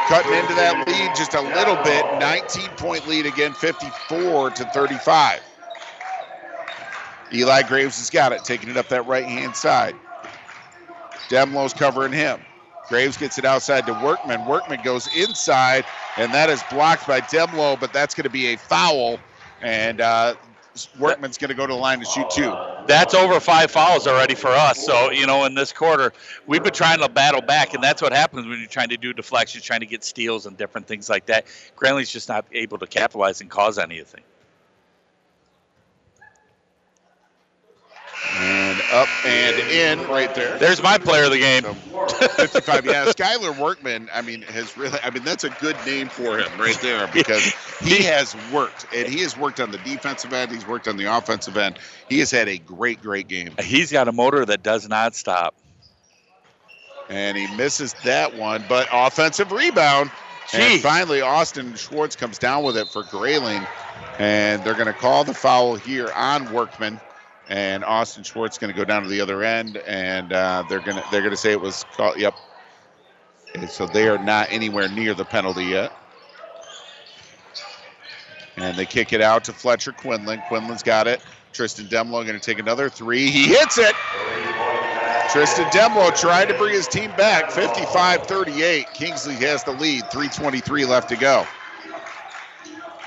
Cutting 0.07 0.34
into 0.34 0.53
that 0.56 0.84
lead 0.88 1.16
just 1.16 1.34
a 1.34 1.41
little 1.41 1.78
bit. 1.84 2.03
19 2.20 2.70
point 2.78 3.07
lead 3.07 3.26
again, 3.26 3.53
54 3.53 4.49
to 4.52 4.66
35. 4.66 5.41
Eli 7.32 7.61
Graves 7.64 7.98
has 7.99 8.10
got 8.10 8.32
it, 8.32 8.44
taking 8.44 8.70
it 8.70 8.78
up 8.78 8.90
that 8.90 9.06
right 9.06 9.26
hand 9.26 9.56
side. 9.56 9.95
Demlo's 11.30 11.74
covering 11.74 12.11
him. 12.11 12.40
Graves 12.90 13.18
gets 13.18 13.38
it 13.38 13.45
outside 13.45 13.86
to 13.86 13.94
Workman. 14.03 14.45
Workman 14.48 14.82
goes 14.84 15.07
inside, 15.16 15.86
and 16.18 16.34
that 16.34 16.49
is 16.49 16.61
blocked 16.72 17.07
by 17.07 17.22
Demlo, 17.22 17.80
but 17.80 17.94
that's 17.94 18.16
going 18.16 18.24
to 18.24 18.32
be 18.32 18.48
a 18.48 18.57
foul. 18.57 19.20
And 19.61 20.02
uh, 20.02 20.34
Workman's 20.99 21.38
going 21.38 21.49
to 21.49 21.56
go 21.56 21.68
to 21.68 21.73
the 21.73 21.80
line 21.80 21.99
to 21.99 22.06
shoot 22.06 22.30
two. 22.30 22.53
That's 22.88 23.14
over 23.14 23.39
five 23.39 23.72
fouls 23.72 24.07
already 24.07 24.35
for 24.35 24.47
us. 24.47 24.85
So, 24.85 25.11
you 25.11 25.27
know, 25.27 25.45
in 25.45 25.53
this 25.53 25.73
quarter, 25.73 26.14
we've 26.47 26.64
been 26.64 26.73
trying 26.73 26.99
to 26.99 27.10
battle 27.10 27.41
back, 27.41 27.73
and 27.73 27.84
that's 27.84 28.01
what 28.01 28.14
happens 28.14 28.47
when 28.47 28.60
you're 28.60 28.68
trying 28.68 28.89
to 28.89 28.97
do 28.97 29.14
deflections, 29.14 29.64
trying 29.64 29.81
to 29.81 29.85
get 29.85 30.03
steals 30.03 30.45
and 30.45 30.57
different 30.57 30.88
things 30.88 31.10
like 31.10 31.26
that. 31.27 31.45
Grayling's 31.76 32.11
just 32.11 32.30
not 32.30 32.45
able 32.51 32.77
to 32.77 32.88
capitalize 32.88 33.41
and 33.41 33.49
cause 33.49 33.77
anything. 33.77 34.22
And 38.40 38.82
up 38.91 39.08
and 39.26 39.60
in 39.72 40.08
right 40.08 40.34
there. 40.36 40.58
There's 40.60 40.82
my 40.84 40.98
player 40.98 41.26
of 41.26 41.32
the 41.32 41.40
game. 41.40 41.64
55. 41.64 42.86
Yeah, 42.86 43.06
Skylar 43.06 43.58
Workman, 43.58 44.10
I 44.14 44.22
mean, 44.22 44.41
has 44.44 44.78
really, 44.78 45.00
I 45.04 45.10
mean, 45.10 45.24
that's 45.24 45.44
a 45.44 45.50
good 45.50 45.76
name 45.86 46.10
for 46.10 46.38
him 46.38 46.50
right 46.60 46.80
there 46.82 47.08
because 47.14 47.54
he 47.82 48.04
has 48.04 48.36
worked 48.54 48.86
and 48.94 49.08
he 49.08 49.22
has 49.22 49.38
worked 49.38 49.60
on 49.60 49.72
the 49.72 49.78
defensive 49.80 50.32
end. 50.32 50.52
He's 50.52 50.68
worked 50.68 50.88
on 50.88 50.98
the 50.98 51.06
offensive 51.06 51.58
end. 51.58 51.80
He 52.08 52.20
has 52.20 52.32
had 52.32 52.48
a 52.48 52.58
great, 52.60 53.02
great 53.02 53.28
game. 53.28 53.54
He's 53.62 53.91
got 53.91 54.08
a 54.08 54.12
motor 54.12 54.46
that 54.46 54.64
does 54.64 54.88
not 54.88 55.16
stop. 55.16 55.56
And 57.10 57.36
he 57.38 57.48
misses 57.56 57.96
that 58.06 58.36
one, 58.38 58.64
but 58.70 58.88
offensive 58.91 59.52
rebound. 59.52 60.12
And 60.54 60.82
finally, 60.82 61.22
Austin 61.22 61.76
Schwartz 61.76 62.16
comes 62.16 62.38
down 62.38 62.64
with 62.64 62.78
it 62.78 62.88
for 62.88 63.04
Grayling. 63.04 63.66
And 64.18 64.64
they're 64.64 64.74
going 64.74 64.88
to 64.88 64.94
call 64.94 65.24
the 65.24 65.34
foul 65.34 65.76
here 65.76 66.12
on 66.14 66.52
Workman. 66.52 67.00
And 67.49 67.84
Austin 67.84 68.23
Schwartz 68.23 68.57
going 68.59 68.71
to 68.71 68.77
go 68.77 68.85
down 68.85 69.01
to 69.01 69.09
the 69.09 69.21
other 69.21 69.43
end, 69.43 69.77
and 69.77 70.31
uh, 70.31 70.63
they're 70.69 70.80
going 70.80 70.97
to 70.97 71.03
they're 71.11 71.21
going 71.21 71.31
to 71.31 71.38
say 71.38 71.51
it 71.51 71.59
was 71.59 71.84
called. 71.97 72.17
Yep. 72.17 72.35
And 73.55 73.67
so 73.69 73.88
they 73.88 74.07
are 74.07 74.23
not 74.23 74.51
anywhere 74.51 74.88
near 74.88 75.15
the 75.15 75.26
penalty 75.26 75.65
yet. 75.65 75.91
And 78.57 78.77
they 78.77 78.85
kick 78.85 79.13
it 79.13 79.21
out 79.21 79.43
to 79.45 79.53
Fletcher 79.53 79.91
Quinlan. 79.91 80.41
Quinlan's 80.47 80.84
got 80.84 81.07
it. 81.07 81.21
Tristan 81.53 81.88
Demlo 81.88 82.23
going 82.26 82.39
to 82.39 82.39
take 82.39 82.59
another 82.59 82.89
three. 82.89 83.30
He 83.30 83.47
hits 83.47 83.77
it. 83.77 83.95
Tristan 85.31 85.65
Demlo 85.65 86.15
tried 86.19 86.45
to 86.45 86.53
bring 86.55 86.73
his 86.73 86.88
team 86.88 87.11
back 87.11 87.51
55 87.51 88.23
38. 88.23 88.88
Kingsley 88.93 89.35
has 89.35 89.63
the 89.63 89.71
lead. 89.71 90.03
3.23 90.05 90.88
left 90.88 91.09
to 91.09 91.15
go. 91.15 91.45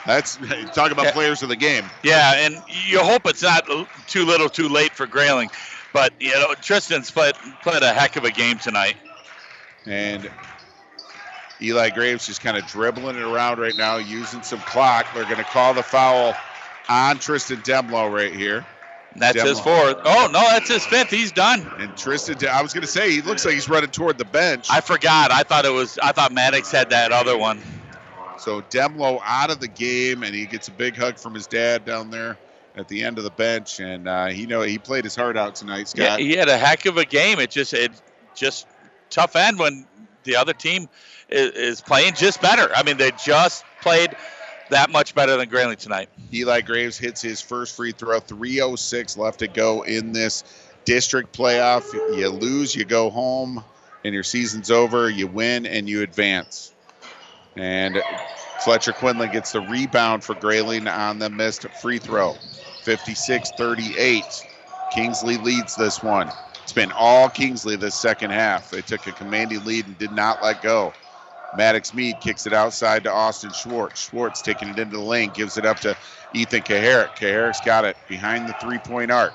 That's 0.06 0.38
talk 0.74 0.90
about 0.90 1.12
players 1.12 1.42
of 1.42 1.48
the 1.48 1.56
game. 1.56 1.84
Yeah, 2.02 2.34
and 2.44 2.60
you 2.88 3.00
hope 3.00 3.26
it's 3.26 3.42
not 3.42 3.66
too 4.08 4.24
little, 4.24 4.48
too 4.48 4.68
late 4.68 4.92
for 4.92 5.06
Grayling. 5.06 5.50
But 5.92 6.12
you 6.18 6.32
know, 6.32 6.54
Tristan's 6.60 7.10
played 7.10 7.34
played 7.62 7.82
a 7.82 7.92
heck 7.92 8.16
of 8.16 8.24
a 8.24 8.30
game 8.30 8.58
tonight. 8.58 8.96
And 9.86 10.30
Eli 11.60 11.90
Graves 11.90 12.26
just 12.26 12.40
kind 12.40 12.56
of 12.56 12.66
dribbling 12.66 13.16
it 13.16 13.22
around 13.22 13.60
right 13.60 13.76
now, 13.76 13.96
using 13.96 14.42
some 14.42 14.60
clock. 14.60 15.06
They're 15.14 15.24
going 15.24 15.36
to 15.36 15.44
call 15.44 15.74
the 15.74 15.82
foul 15.82 16.34
on 16.88 17.18
Tristan 17.18 17.58
Demlo 17.58 18.12
right 18.12 18.34
here. 18.34 18.66
That's 19.14 19.40
his 19.40 19.60
fourth. 19.60 19.98
Oh 20.04 20.28
no, 20.32 20.40
that's 20.40 20.68
his 20.68 20.84
fifth. 20.86 21.10
He's 21.10 21.32
done. 21.32 21.70
And 21.78 21.94
Tristan, 21.96 22.38
De- 22.38 22.48
I 22.48 22.62
was 22.62 22.72
going 22.72 22.82
to 22.82 22.88
say, 22.88 23.10
he 23.10 23.20
looks 23.20 23.44
like 23.44 23.54
he's 23.54 23.68
running 23.68 23.90
toward 23.90 24.16
the 24.16 24.24
bench. 24.24 24.68
I 24.70 24.80
forgot. 24.80 25.30
I 25.30 25.42
thought 25.42 25.66
it 25.66 25.72
was. 25.72 25.98
I 26.02 26.12
thought 26.12 26.32
Maddox 26.32 26.70
had 26.70 26.90
that 26.90 27.12
other 27.12 27.36
one. 27.36 27.60
So 28.42 28.60
Demlo 28.62 29.20
out 29.24 29.50
of 29.50 29.60
the 29.60 29.68
game, 29.68 30.24
and 30.24 30.34
he 30.34 30.46
gets 30.46 30.66
a 30.66 30.72
big 30.72 30.96
hug 30.96 31.16
from 31.16 31.32
his 31.32 31.46
dad 31.46 31.84
down 31.84 32.10
there 32.10 32.36
at 32.74 32.88
the 32.88 33.04
end 33.04 33.18
of 33.18 33.24
the 33.24 33.30
bench. 33.30 33.78
And 33.78 34.08
uh, 34.08 34.26
he 34.26 34.46
know 34.46 34.62
he 34.62 34.78
played 34.78 35.04
his 35.04 35.14
heart 35.14 35.36
out 35.36 35.54
tonight, 35.54 35.88
Scott. 35.88 36.18
Yeah, 36.20 36.26
he 36.26 36.34
had 36.34 36.48
a 36.48 36.58
heck 36.58 36.86
of 36.86 36.96
a 36.96 37.04
game. 37.04 37.38
It 37.38 37.52
just 37.52 37.72
it 37.72 37.92
just 38.34 38.66
tough 39.10 39.36
end 39.36 39.60
when 39.60 39.86
the 40.24 40.34
other 40.34 40.52
team 40.52 40.88
is, 41.28 41.50
is 41.52 41.80
playing 41.80 42.14
just 42.14 42.42
better. 42.42 42.68
I 42.74 42.82
mean, 42.82 42.96
they 42.96 43.12
just 43.12 43.64
played 43.80 44.16
that 44.70 44.90
much 44.90 45.14
better 45.14 45.36
than 45.36 45.48
Grayling 45.48 45.76
tonight. 45.76 46.08
Eli 46.32 46.62
Graves 46.62 46.98
hits 46.98 47.22
his 47.22 47.40
first 47.40 47.76
free 47.76 47.92
throw. 47.92 48.18
306 48.18 49.16
left 49.18 49.38
to 49.38 49.46
go 49.46 49.82
in 49.82 50.12
this 50.12 50.42
district 50.84 51.36
playoff. 51.36 51.92
You 51.92 52.28
lose, 52.28 52.74
you 52.74 52.84
go 52.84 53.08
home, 53.08 53.62
and 54.04 54.12
your 54.12 54.24
season's 54.24 54.72
over. 54.72 55.08
You 55.08 55.28
win 55.28 55.64
and 55.64 55.88
you 55.88 56.02
advance. 56.02 56.72
And 57.56 58.02
Fletcher 58.60 58.92
Quinlan 58.92 59.30
gets 59.30 59.52
the 59.52 59.60
rebound 59.60 60.24
for 60.24 60.34
Grayling 60.34 60.88
on 60.88 61.18
the 61.18 61.28
missed 61.28 61.68
free 61.70 61.98
throw. 61.98 62.34
56 62.82 63.50
38. 63.50 64.46
Kingsley 64.92 65.36
leads 65.38 65.74
this 65.76 66.02
one. 66.02 66.30
It's 66.62 66.72
been 66.72 66.92
all 66.92 67.28
Kingsley 67.28 67.76
this 67.76 67.94
second 67.94 68.30
half. 68.30 68.70
They 68.70 68.82
took 68.82 69.06
a 69.06 69.12
commanding 69.12 69.64
lead 69.64 69.86
and 69.86 69.98
did 69.98 70.12
not 70.12 70.42
let 70.42 70.62
go. 70.62 70.92
Maddox 71.56 71.92
Mead 71.92 72.18
kicks 72.20 72.46
it 72.46 72.52
outside 72.52 73.04
to 73.04 73.12
Austin 73.12 73.52
Schwartz. 73.52 74.00
Schwartz 74.00 74.40
taking 74.40 74.68
it 74.68 74.78
into 74.78 74.96
the 74.96 75.02
lane, 75.02 75.30
gives 75.34 75.58
it 75.58 75.66
up 75.66 75.80
to 75.80 75.96
Ethan 76.34 76.62
Kaharick. 76.62 77.14
Kaharick's 77.16 77.60
got 77.60 77.84
it 77.84 77.96
behind 78.08 78.48
the 78.48 78.54
three 78.54 78.78
point 78.78 79.10
arc. 79.10 79.34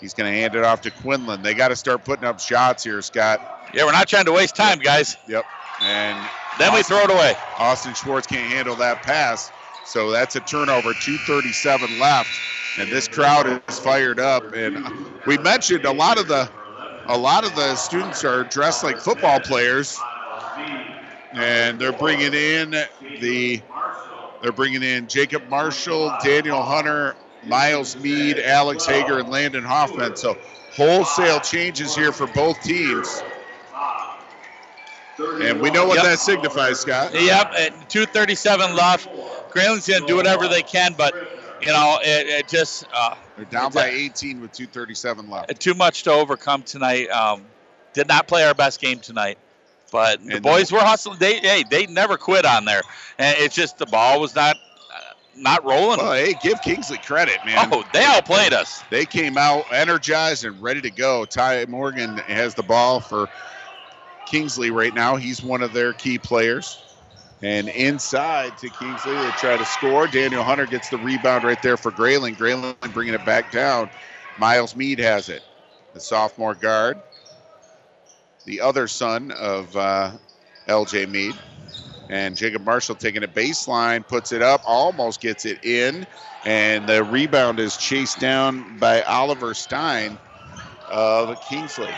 He's 0.00 0.14
going 0.14 0.32
to 0.32 0.36
hand 0.36 0.54
it 0.54 0.64
off 0.64 0.80
to 0.82 0.90
Quinlan. 0.90 1.42
They 1.42 1.54
got 1.54 1.68
to 1.68 1.76
start 1.76 2.04
putting 2.04 2.24
up 2.24 2.40
shots 2.40 2.84
here, 2.84 3.02
Scott. 3.02 3.40
Yeah, 3.74 3.84
we're 3.84 3.92
not 3.92 4.08
trying 4.08 4.24
to 4.24 4.32
waste 4.32 4.56
time, 4.56 4.78
guys. 4.78 5.16
Yep. 5.28 5.44
And 5.82 6.18
Then 6.58 6.74
we 6.74 6.82
throw 6.82 6.98
it 7.04 7.10
away. 7.10 7.36
Austin 7.58 7.94
Schwartz 7.94 8.26
can't 8.26 8.52
handle 8.52 8.74
that 8.76 9.02
pass. 9.02 9.52
So 9.84 10.10
that's 10.10 10.36
a 10.36 10.40
turnover. 10.40 10.92
237 10.92 11.98
left. 11.98 12.28
And 12.78 12.90
this 12.90 13.08
crowd 13.08 13.62
is 13.68 13.78
fired 13.78 14.20
up. 14.20 14.54
And 14.54 14.86
we 15.26 15.38
mentioned 15.38 15.84
a 15.84 15.92
lot 15.92 16.18
of 16.18 16.28
the 16.28 16.50
a 17.06 17.16
lot 17.16 17.44
of 17.44 17.54
the 17.56 17.74
students 17.74 18.22
are 18.22 18.44
dressed 18.44 18.84
like 18.84 18.98
football 18.98 19.40
players. 19.40 19.98
And 21.32 21.78
they're 21.78 21.92
bringing 21.92 22.34
in 22.34 22.70
the 23.20 23.62
they're 24.42 24.52
bringing 24.52 24.82
in 24.82 25.08
Jacob 25.08 25.48
Marshall, 25.48 26.12
Daniel 26.22 26.62
Hunter, 26.62 27.16
Miles 27.44 27.96
Mead, 27.96 28.38
Alex 28.38 28.86
Hager, 28.86 29.18
and 29.18 29.28
Landon 29.28 29.64
Hoffman. 29.64 30.16
So 30.16 30.36
wholesale 30.72 31.40
changes 31.40 31.94
here 31.94 32.12
for 32.12 32.26
both 32.28 32.60
teams. 32.62 33.22
And 35.18 35.60
we 35.60 35.70
know 35.70 35.86
what 35.86 35.96
Yep. 35.96 36.04
that 36.04 36.18
signifies, 36.20 36.80
Scott. 36.80 37.12
Yep, 37.14 37.52
at 37.54 37.90
237 37.90 38.74
left. 38.76 39.08
Grayling's 39.50 39.86
going 39.88 40.00
to 40.02 40.06
do 40.06 40.16
whatever 40.16 40.46
they 40.48 40.62
can, 40.62 40.94
but, 40.96 41.14
you 41.60 41.68
know, 41.68 41.98
it, 42.02 42.26
it 42.28 42.48
just. 42.48 42.86
Uh, 42.92 43.14
They're 43.36 43.44
down 43.46 43.72
by 43.72 43.86
18 43.88 44.40
with 44.40 44.52
237 44.52 45.28
left. 45.30 45.60
too 45.60 45.74
much 45.74 46.04
to 46.04 46.12
overcome 46.12 46.62
tonight. 46.62 47.08
Um, 47.10 47.42
did 47.94 48.06
not 48.06 48.28
play 48.28 48.44
our 48.44 48.54
best 48.54 48.80
game 48.80 49.00
tonight, 49.00 49.38
but 49.90 50.24
the 50.24 50.34
And- 50.34 50.42
boys 50.42 50.70
were 50.70 50.78
hustling. 50.80 51.18
They 51.18 51.38
hey, 51.38 51.64
they 51.68 51.86
never 51.86 52.16
quit 52.16 52.44
on 52.44 52.64
there, 52.64 52.82
and 53.18 53.36
it's 53.38 53.54
just 53.56 53.78
the 53.78 53.86
ball 53.86 54.20
was 54.20 54.36
not 54.36 54.56
uh, 54.56 55.00
not 55.34 55.64
rolling. 55.64 55.98
Well, 55.98 56.12
hey, 56.12 56.34
give 56.42 56.60
Kingsley 56.62 56.98
credit, 56.98 57.38
man. 57.44 57.68
Oh, 57.72 57.82
they 57.92 58.04
outplayed 58.04 58.52
us. 58.52 58.84
They 58.90 59.04
came 59.06 59.36
out 59.36 59.72
energized 59.72 60.44
and 60.44 60.60
ready 60.62 60.80
to 60.82 60.90
go. 60.90 61.24
Ty 61.24 61.64
Morgan 61.68 62.18
has 62.18 62.54
the 62.54 62.62
ball 62.62 63.00
for 63.00 63.28
Kingsley 64.30 64.70
right 64.70 64.92
now. 64.94 65.16
He's 65.16 65.42
one 65.42 65.62
of 65.62 65.72
their 65.72 65.92
key 65.92 66.18
players. 66.18 66.84
And 67.40 67.68
inside 67.68 68.56
to 68.58 68.68
Kingsley, 68.68 69.14
they 69.14 69.30
try 69.32 69.56
to 69.56 69.64
score. 69.64 70.06
Daniel 70.08 70.42
Hunter 70.42 70.66
gets 70.66 70.88
the 70.88 70.98
rebound 70.98 71.44
right 71.44 71.60
there 71.62 71.76
for 71.76 71.90
Grayling. 71.90 72.34
Grayling 72.34 72.74
bringing 72.92 73.14
it 73.14 73.24
back 73.24 73.50
down. 73.50 73.88
Miles 74.38 74.74
Mead 74.76 74.98
has 74.98 75.28
it, 75.28 75.42
the 75.94 76.00
sophomore 76.00 76.54
guard, 76.54 76.98
the 78.44 78.60
other 78.60 78.88
son 78.88 79.30
of 79.32 79.76
uh, 79.76 80.10
LJ 80.68 81.08
Mead. 81.08 81.34
And 82.10 82.36
Jacob 82.36 82.64
Marshall 82.64 82.94
taking 82.94 83.22
a 83.22 83.28
baseline, 83.28 84.06
puts 84.06 84.32
it 84.32 84.42
up, 84.42 84.62
almost 84.66 85.20
gets 85.20 85.44
it 85.44 85.62
in. 85.64 86.06
And 86.44 86.86
the 86.86 87.04
rebound 87.04 87.60
is 87.60 87.76
chased 87.76 88.18
down 88.18 88.78
by 88.78 89.02
Oliver 89.02 89.54
Stein 89.54 90.18
of 90.88 91.38
Kingsley. 91.40 91.94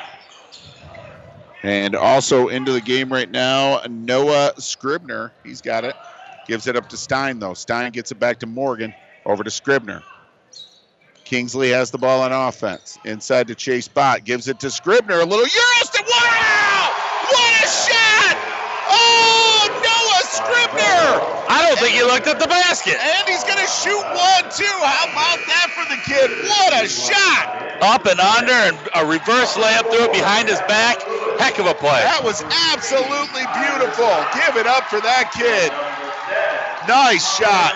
And 1.63 1.95
also 1.95 2.49
into 2.49 2.73
the 2.73 2.81
game 2.81 3.13
right 3.13 3.31
now, 3.31 3.83
Noah 3.89 4.53
Scribner. 4.59 5.33
He's 5.45 5.61
got 5.61 5.85
it. 5.85 5.95
Gives 6.47 6.67
it 6.67 6.75
up 6.75 6.89
to 6.89 6.97
Stein, 6.97 7.39
though. 7.39 7.55
Stein 7.55 7.93
gets 7.93 8.11
it 8.11 8.19
back 8.19 8.39
to 8.41 8.47
Morgan. 8.47 8.95
Over 9.27 9.45
to 9.45 9.51
Scribner. 9.51 10.03
Kingsley 11.25 11.71
has 11.71 11.91
the 11.91 11.99
ball 11.99 12.23
on 12.23 12.33
offense. 12.33 12.99
Inside 13.05 13.47
to 13.49 13.55
Chase 13.55 13.87
Bott. 13.87 14.25
Gives 14.25 14.49
it 14.49 14.59
to 14.61 14.71
Scribner. 14.71 15.21
A 15.21 15.25
little 15.25 15.47
Euro 15.47 15.85
step. 15.85 16.07
Wow! 16.09 16.91
What 17.29 17.63
a 17.63 17.69
shot! 17.69 18.35
Oh, 18.91 19.69
Noah 19.71 20.25
Scribner! 20.27 21.23
I 21.47 21.63
don't 21.69 21.79
think 21.79 21.95
he 21.95 22.03
looked 22.03 22.27
at 22.27 22.41
the 22.41 22.49
basket. 22.49 22.97
And 22.99 23.29
he's 23.29 23.45
going 23.45 23.61
to 23.61 23.71
shoot 23.71 24.03
one, 24.11 24.51
too. 24.51 24.65
How 24.83 25.07
about 25.13 25.39
that 25.47 25.71
for 25.77 25.87
the 25.87 26.01
kid? 26.03 26.31
What 26.49 26.83
a 26.83 26.89
shot! 26.89 27.79
Up 27.83 28.07
and 28.07 28.19
under, 28.19 28.53
and 28.53 28.77
a 28.97 29.07
reverse 29.07 29.55
layup 29.55 29.87
through 29.93 30.11
it 30.11 30.13
behind 30.13 30.49
his 30.49 30.59
back. 30.67 30.99
Heck 31.41 31.59
of 31.59 31.65
a 31.65 31.73
play. 31.73 32.03
That 32.03 32.23
was 32.23 32.43
absolutely 32.43 33.49
beautiful. 33.57 34.13
Give 34.37 34.61
it 34.61 34.67
up 34.67 34.85
for 34.85 35.01
that 35.01 35.33
kid. 35.33 35.73
Nice 36.87 37.39
shot. 37.39 37.73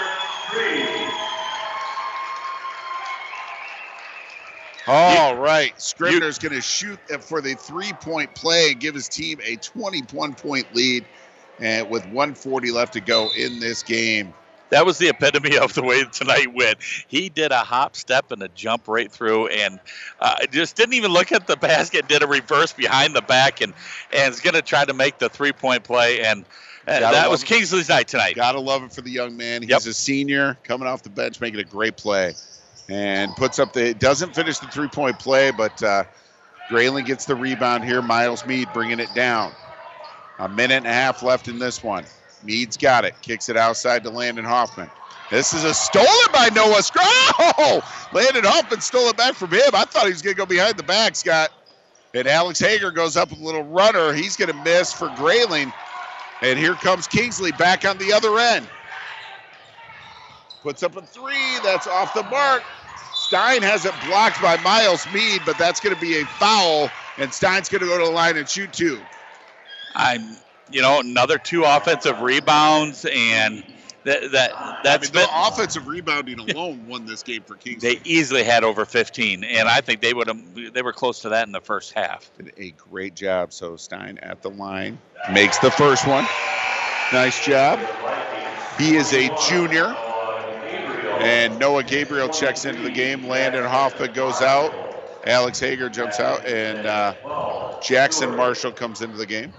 All 4.87 5.37
right. 5.37 5.73
Scribner's 5.81 6.39
going 6.39 6.53
to 6.53 6.61
shoot 6.61 6.99
for 7.23 7.41
the 7.41 7.55
three 7.55 7.95
point 7.95 8.35
play 8.35 8.73
and 8.73 8.81
give 8.81 8.95
his 8.95 9.09
team 9.09 9.41
a 9.43 9.57
21 9.57 10.35
point 10.35 10.75
lead 10.75 11.07
and 11.59 11.89
with 11.89 12.03
140 12.03 12.71
left 12.71 12.93
to 12.93 13.01
go 13.01 13.31
in 13.35 13.61
this 13.61 13.83
game. 13.83 14.35
That 14.75 14.85
was 14.85 14.99
the 14.99 15.09
epitome 15.09 15.57
of 15.57 15.73
the 15.73 15.85
way 15.85 16.03
tonight 16.03 16.53
went. 16.53 16.79
He 17.07 17.29
did 17.29 17.53
a 17.53 17.59
hop, 17.59 17.95
step, 17.95 18.33
and 18.33 18.43
a 18.43 18.49
jump 18.49 18.89
right 18.89 19.11
through, 19.11 19.47
and 19.47 19.79
uh, 20.19 20.47
just 20.51 20.75
didn't 20.75 20.95
even 20.95 21.13
look 21.13 21.31
at 21.31 21.47
the 21.47 21.57
basket. 21.57 22.09
Did 22.09 22.25
a 22.25 22.27
reverse 22.27 22.73
behind 22.73 23.15
the 23.15 23.23
back, 23.23 23.61
and 23.61 23.73
and 24.13 24.35
is 24.35 24.41
going 24.41 24.55
to 24.55 24.63
try 24.63 24.85
to 24.85 24.93
make 24.93 25.19
the 25.19 25.29
three 25.29 25.53
point 25.53 25.85
play. 25.85 26.25
And 26.25 26.45
uh, 26.89 26.99
that 26.99 27.31
was. 27.31 27.45
Kingsley's 27.45 27.89
night 27.89 28.09
tonight. 28.09 28.35
Gotta 28.35 28.59
love 28.59 28.83
it 28.83 28.93
for 28.93 29.01
the 29.01 29.13
young 29.13 29.37
man. 29.37 29.63
He's 29.63 29.71
Yep. 29.71 29.81
a 29.83 29.95
senior 29.95 30.59
coming 30.65 30.89
off 30.89 31.05
the 31.05 31.11
bench, 31.11 31.41
making 31.41 31.61
a 31.61 31.65
great 31.65 31.97
play, 31.97 32.35
and 32.89 33.37
puts 33.37 33.61
up 33.61 33.73
the. 33.75 33.95
Doesn't 33.95 34.35
finish 34.35 34.59
the 34.59 34.67
three 34.67 34.89
point 34.89 35.21
play, 35.21 35.53
but 35.53 35.81
uh, 35.85 36.03
Grayling 36.69 37.05
gets 37.05 37.27
the 37.27 37.37
rebound 37.37 37.85
here. 37.85 38.03
Miles 38.03 38.45
Mead 38.45 38.73
bringing 38.73 38.99
it 38.99 39.15
down. 39.15 39.53
A 40.41 40.49
minute 40.49 40.79
and 40.79 40.87
a 40.89 40.93
half 40.93 41.23
left 41.23 41.47
in 41.47 41.61
this 41.61 41.81
one. 41.81 42.05
Mead's 42.45 42.77
got 42.77 43.05
it. 43.05 43.15
Kicks 43.23 43.49
it 43.49 43.57
outside 43.57 44.05
to 44.05 44.11
Landon 44.11 44.45
Hoffman. 44.45 44.91
This 45.31 45.55
is 45.55 45.65
a 45.65 45.75
stolen 45.75 46.09
by 46.33 46.51
Noah 46.55 46.83
Scr- 46.83 46.99
Oh! 47.03 47.83
Landon 48.13 48.45
Hoffman 48.45 48.81
stole 48.81 49.09
it 49.09 49.17
back 49.17 49.35
from 49.35 49.51
him. 49.51 49.71
I 49.73 49.85
thought 49.85 50.05
he 50.05 50.13
was 50.13 50.23
going 50.23 50.37
to 50.37 50.39
go 50.39 50.47
behind 50.47 50.77
the 50.77 50.83
back, 50.83 51.17
Scott. 51.17 51.51
And 52.15 52.29
Alex 52.29 52.61
Hager 52.61 52.91
goes 52.91 53.17
up 53.17 53.31
with 53.31 53.41
a 53.41 53.45
little 53.45 53.65
runner. 53.65 54.13
He's 54.13 54.37
going 54.37 54.51
to 54.51 54.63
miss 54.63 54.93
for 54.93 55.09
Grayling. 55.17 55.73
And 56.43 56.59
here 56.59 56.75
comes 56.75 57.09
Kingsley 57.09 57.53
back 57.53 57.85
on 57.85 57.99
the 57.99 58.13
other 58.13 58.39
end. 58.39 58.69
Puts 60.63 60.83
up 60.83 60.97
a 60.97 61.03
three. 61.03 61.59
That's 61.63 61.87
off 61.87 62.15
the 62.15 62.23
mark. 62.25 62.63
Stein 63.15 63.63
has 63.63 63.85
it 63.85 63.95
blocked 64.07 64.41
by 64.41 64.57
Miles 64.59 65.07
Mead, 65.13 65.43
but 65.47 65.59
that's 65.59 65.81
going 65.81 65.95
to 65.95 66.01
be 66.01 66.21
a 66.21 66.25
foul. 66.27 66.91
And 67.19 67.33
Stein's 67.33 67.69
going 67.69 67.81
to 67.81 67.87
go 67.87 67.99
to 67.99 68.05
the 68.05 68.11
line 68.11 68.37
and 68.37 68.49
shoot 68.49 68.73
two. 68.73 69.01
I'm, 69.95 70.37
you 70.71 70.83
know, 70.83 71.01
another 71.01 71.39
two 71.39 71.65
offensive 71.65 72.21
rebounds, 72.21 73.05
and 73.11 73.65
that 74.05 74.33
that 74.33 74.53
I 74.55 74.81
that's 74.83 75.13
mean, 75.13 75.23
been, 75.25 75.31
the 75.31 75.49
offensive 75.49 75.87
rebounding 75.87 76.39
alone 76.39 76.87
won 76.87 77.07
this 77.07 77.23
game 77.23 77.43
for 77.43 77.57
Kingsley. 77.57 77.97
they 77.97 78.01
easily 78.05 78.45
had 78.45 78.65
over 78.65 78.85
15, 78.85 79.45
and 79.45 79.69
I 79.69 79.81
think 79.81 80.01
they 80.01 80.15
would 80.15 80.29
have 80.29 80.73
they 80.73 80.83
were 80.83 80.93
close 80.93 81.21
to 81.21 81.31
that 81.31 81.47
in 81.47 81.53
the 81.53 81.61
first 81.61 81.93
half. 81.93 82.31
Did 82.37 82.53
a 82.57 82.71
great 82.73 83.15
job. 83.15 83.53
So 83.53 83.77
Stein 83.77 84.19
at 84.19 84.43
the 84.43 84.51
line 84.51 84.99
makes 85.33 85.59
the 85.59 85.71
first 85.71 86.07
one. 86.07 86.27
Nice 87.13 87.45
job. 87.45 87.79
He 88.79 88.97
is 88.97 89.13
a 89.13 89.31
junior. 89.49 89.95
And 91.21 91.59
Noah 91.59 91.85
Gabriel 91.85 92.29
checks 92.29 92.65
into 92.65 92.83
the 92.83 92.91
game. 92.91 93.29
Landon 93.29 93.65
Hoffman 93.65 94.13
goes 94.13 94.43
out. 94.43 94.75
Alex 95.25 95.61
Hager 95.61 95.89
jumps 95.89 96.19
out. 96.21 96.45
And 96.45 96.87
uh, 96.87 97.81
Jackson 97.81 98.35
Marshall 98.37 98.73
comes 98.73 99.01
into 99.01 99.17
the 99.17 99.25
game. 99.27 99.53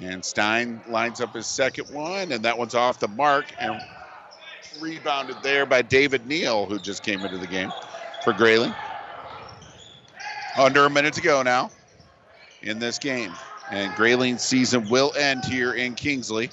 And 0.00 0.24
Stein 0.24 0.80
lines 0.88 1.20
up 1.20 1.34
his 1.34 1.46
second 1.46 1.92
one. 1.92 2.32
And 2.32 2.44
that 2.44 2.58
one's 2.58 2.74
off 2.74 2.98
the 2.98 3.08
mark. 3.08 3.46
And 3.58 3.80
rebounded 4.80 5.36
there 5.42 5.66
by 5.66 5.82
David 5.82 6.26
Neal, 6.26 6.66
who 6.66 6.78
just 6.78 7.02
came 7.02 7.24
into 7.24 7.38
the 7.38 7.46
game 7.46 7.72
for 8.22 8.32
Grayling. 8.32 8.74
Under 10.58 10.84
a 10.84 10.90
minute 10.90 11.14
to 11.14 11.20
go 11.20 11.42
now 11.42 11.70
in 12.62 12.78
this 12.78 12.98
game. 12.98 13.32
And 13.70 13.92
Grayling's 13.92 14.42
season 14.42 14.88
will 14.88 15.12
end 15.16 15.44
here 15.44 15.72
in 15.72 15.94
Kingsley. 15.94 16.50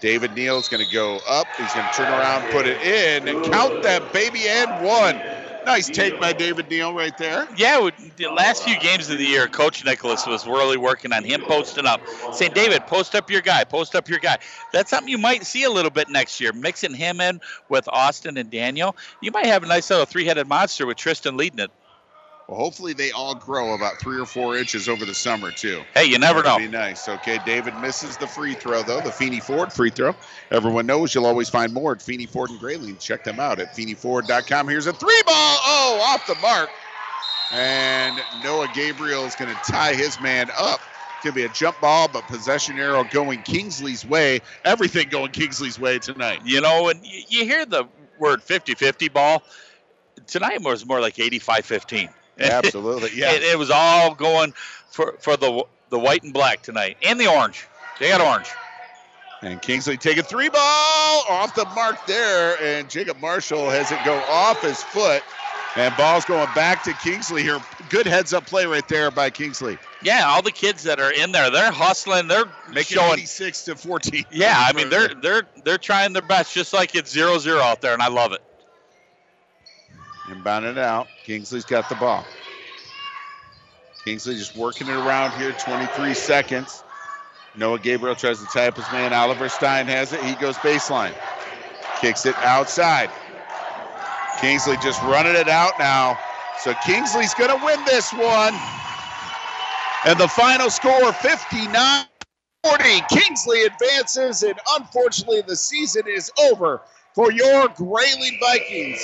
David 0.00 0.34
Neal 0.34 0.58
is 0.58 0.68
going 0.68 0.84
to 0.84 0.92
go 0.92 1.18
up. 1.26 1.46
He's 1.56 1.72
going 1.72 1.86
to 1.88 1.94
turn 1.94 2.12
around, 2.12 2.50
put 2.50 2.66
it 2.66 2.80
in, 2.82 3.28
and 3.28 3.44
count 3.46 3.82
that 3.82 4.12
baby 4.12 4.46
and 4.48 4.84
one. 4.84 5.18
Nice 5.64 5.88
take 5.88 6.20
by 6.20 6.32
David 6.32 6.68
Neal 6.68 6.92
right 6.92 7.16
there. 7.16 7.48
Yeah, 7.56 7.88
the 8.16 8.28
last 8.28 8.64
few 8.64 8.78
games 8.78 9.08
of 9.08 9.18
the 9.18 9.24
year, 9.24 9.48
Coach 9.48 9.84
Nicholas 9.84 10.26
was 10.26 10.46
really 10.46 10.76
working 10.76 11.12
on 11.12 11.24
him 11.24 11.40
posting 11.42 11.86
up, 11.86 12.00
saying, 12.32 12.52
David, 12.52 12.86
post 12.86 13.14
up 13.14 13.30
your 13.30 13.40
guy, 13.40 13.64
post 13.64 13.94
up 13.94 14.08
your 14.08 14.18
guy. 14.18 14.38
That's 14.72 14.90
something 14.90 15.08
you 15.08 15.18
might 15.18 15.44
see 15.44 15.64
a 15.64 15.70
little 15.70 15.90
bit 15.90 16.10
next 16.10 16.40
year, 16.40 16.52
mixing 16.52 16.94
him 16.94 17.20
in 17.20 17.40
with 17.68 17.88
Austin 17.88 18.36
and 18.36 18.50
Daniel. 18.50 18.94
You 19.22 19.30
might 19.30 19.46
have 19.46 19.62
a 19.62 19.66
nice 19.66 19.88
little 19.88 20.04
three 20.04 20.26
headed 20.26 20.46
monster 20.46 20.86
with 20.86 20.98
Tristan 20.98 21.36
leading 21.36 21.60
it. 21.60 21.70
Well, 22.48 22.58
hopefully 22.58 22.92
they 22.92 23.10
all 23.10 23.34
grow 23.34 23.74
about 23.74 23.98
three 24.00 24.20
or 24.20 24.26
four 24.26 24.56
inches 24.56 24.88
over 24.88 25.06
the 25.06 25.14
summer 25.14 25.50
too. 25.50 25.82
Hey, 25.94 26.04
you 26.04 26.18
never 26.18 26.42
That'd 26.42 26.60
know. 26.60 26.66
Be 26.66 26.70
nice. 26.70 27.08
Okay, 27.08 27.38
David 27.46 27.74
misses 27.80 28.18
the 28.18 28.26
free 28.26 28.54
throw 28.54 28.82
though. 28.82 29.00
The 29.00 29.12
Feeney 29.12 29.40
Ford 29.40 29.72
free 29.72 29.90
throw. 29.90 30.14
Everyone 30.50 30.84
knows 30.84 31.14
you'll 31.14 31.26
always 31.26 31.48
find 31.48 31.72
more 31.72 31.92
at 31.92 32.02
Feeney 32.02 32.26
Ford 32.26 32.50
and 32.50 32.60
Grayling. 32.60 32.98
Check 32.98 33.24
them 33.24 33.40
out 33.40 33.60
at 33.60 33.74
FeeneyFord.com. 33.74 34.68
Here's 34.68 34.86
a 34.86 34.92
three 34.92 35.22
ball. 35.24 35.58
Oh, 35.64 36.00
off 36.02 36.26
the 36.26 36.34
mark. 36.42 36.68
And 37.52 38.20
Noah 38.42 38.68
Gabriel 38.74 39.24
is 39.24 39.34
going 39.36 39.54
to 39.54 39.60
tie 39.70 39.94
his 39.94 40.20
man 40.20 40.50
up. 40.58 40.80
Could 41.22 41.34
be 41.34 41.44
a 41.44 41.48
jump 41.48 41.80
ball, 41.80 42.08
but 42.08 42.26
possession 42.26 42.78
arrow 42.78 43.04
going 43.04 43.42
Kingsley's 43.42 44.04
way. 44.04 44.40
Everything 44.66 45.08
going 45.08 45.30
Kingsley's 45.30 45.78
way 45.78 45.98
tonight. 45.98 46.40
You 46.44 46.60
know, 46.60 46.88
and 46.88 47.00
you, 47.06 47.22
you 47.28 47.44
hear 47.46 47.64
the 47.64 47.84
word 48.18 48.42
50 48.42 48.74
50 48.74 49.08
ball. 49.08 49.42
Tonight 50.26 50.62
was 50.62 50.84
more 50.84 51.00
like 51.00 51.18
85 51.18 51.64
15. 51.64 52.08
Absolutely, 52.38 53.10
yeah. 53.14 53.32
it, 53.32 53.42
it 53.42 53.58
was 53.58 53.70
all 53.70 54.14
going 54.14 54.52
for, 54.90 55.16
for 55.20 55.36
the 55.36 55.64
the 55.90 55.98
white 55.98 56.22
and 56.22 56.32
black 56.32 56.62
tonight, 56.62 56.96
and 57.02 57.20
the 57.20 57.28
orange. 57.28 57.66
They 58.00 58.08
got 58.08 58.20
orange. 58.20 58.48
And 59.42 59.60
Kingsley 59.60 59.96
taking 59.96 60.24
three 60.24 60.48
ball 60.48 61.24
off 61.28 61.54
the 61.54 61.66
mark 61.74 62.06
there, 62.06 62.56
and 62.62 62.88
Jacob 62.88 63.20
Marshall 63.20 63.68
has 63.68 63.92
it 63.92 63.98
go 64.04 64.16
off 64.28 64.62
his 64.62 64.82
foot, 64.82 65.22
and 65.76 65.94
ball's 65.96 66.24
going 66.24 66.48
back 66.54 66.82
to 66.84 66.92
Kingsley 66.94 67.42
here. 67.42 67.60
Good 67.90 68.06
heads 68.06 68.32
up 68.32 68.46
play 68.46 68.64
right 68.64 68.86
there 68.88 69.10
by 69.10 69.30
Kingsley. 69.30 69.78
Yeah, 70.02 70.24
all 70.26 70.42
the 70.42 70.52
kids 70.52 70.84
that 70.84 71.00
are 71.00 71.12
in 71.12 71.32
there, 71.32 71.50
they're 71.50 71.72
hustling. 71.72 72.28
They're 72.28 72.46
Making 72.68 72.96
showing. 72.96 73.12
86 73.14 73.64
to 73.64 73.76
14. 73.76 74.24
Yeah, 74.30 74.54
I 74.56 74.72
mean 74.72 74.88
they're 74.90 75.14
they're 75.14 75.42
they're 75.64 75.78
trying 75.78 76.12
their 76.12 76.22
best, 76.22 76.54
just 76.54 76.72
like 76.72 76.94
it's 76.94 77.10
zero 77.10 77.38
zero 77.38 77.60
out 77.60 77.80
there, 77.80 77.92
and 77.92 78.02
I 78.02 78.08
love 78.08 78.32
it. 78.32 78.42
Inbounding 80.28 80.72
it 80.72 80.78
out. 80.78 81.08
Kingsley's 81.24 81.64
got 81.64 81.88
the 81.88 81.94
ball. 81.96 82.24
Kingsley 84.04 84.34
just 84.34 84.56
working 84.56 84.88
it 84.88 84.94
around 84.94 85.38
here, 85.38 85.52
23 85.52 86.14
seconds. 86.14 86.82
Noah 87.56 87.78
Gabriel 87.78 88.14
tries 88.14 88.38
to 88.40 88.46
tie 88.46 88.66
up 88.68 88.76
his 88.76 88.90
man. 88.90 89.12
Oliver 89.12 89.48
Stein 89.48 89.86
has 89.86 90.12
it. 90.12 90.22
He 90.22 90.34
goes 90.34 90.56
baseline. 90.56 91.14
Kicks 92.00 92.26
it 92.26 92.36
outside. 92.38 93.10
Kingsley 94.40 94.76
just 94.82 95.00
running 95.02 95.34
it 95.34 95.48
out 95.48 95.72
now. 95.78 96.18
So 96.58 96.74
Kingsley's 96.84 97.34
going 97.34 97.56
to 97.56 97.64
win 97.64 97.82
this 97.84 98.12
one. 98.12 98.54
And 100.06 100.18
the 100.18 100.28
final 100.28 100.70
score 100.70 101.12
59 101.12 102.04
40. 102.64 102.84
Kingsley 103.10 103.62
advances, 103.64 104.42
and 104.42 104.58
unfortunately, 104.78 105.42
the 105.46 105.56
season 105.56 106.02
is 106.08 106.32
over 106.50 106.80
for 107.14 107.30
your 107.30 107.68
Grayling 107.68 108.38
Vikings. 108.40 109.00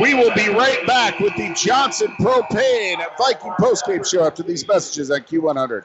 We 0.00 0.14
will 0.14 0.34
be 0.34 0.48
right 0.48 0.84
back 0.84 1.20
with 1.20 1.34
the 1.36 1.54
Johnson 1.54 2.08
Propane 2.18 2.98
Viking 3.16 3.52
postgame 3.52 4.04
show 4.04 4.26
after 4.26 4.42
these 4.42 4.66
messages 4.66 5.10
on 5.10 5.20
Q100. 5.20 5.84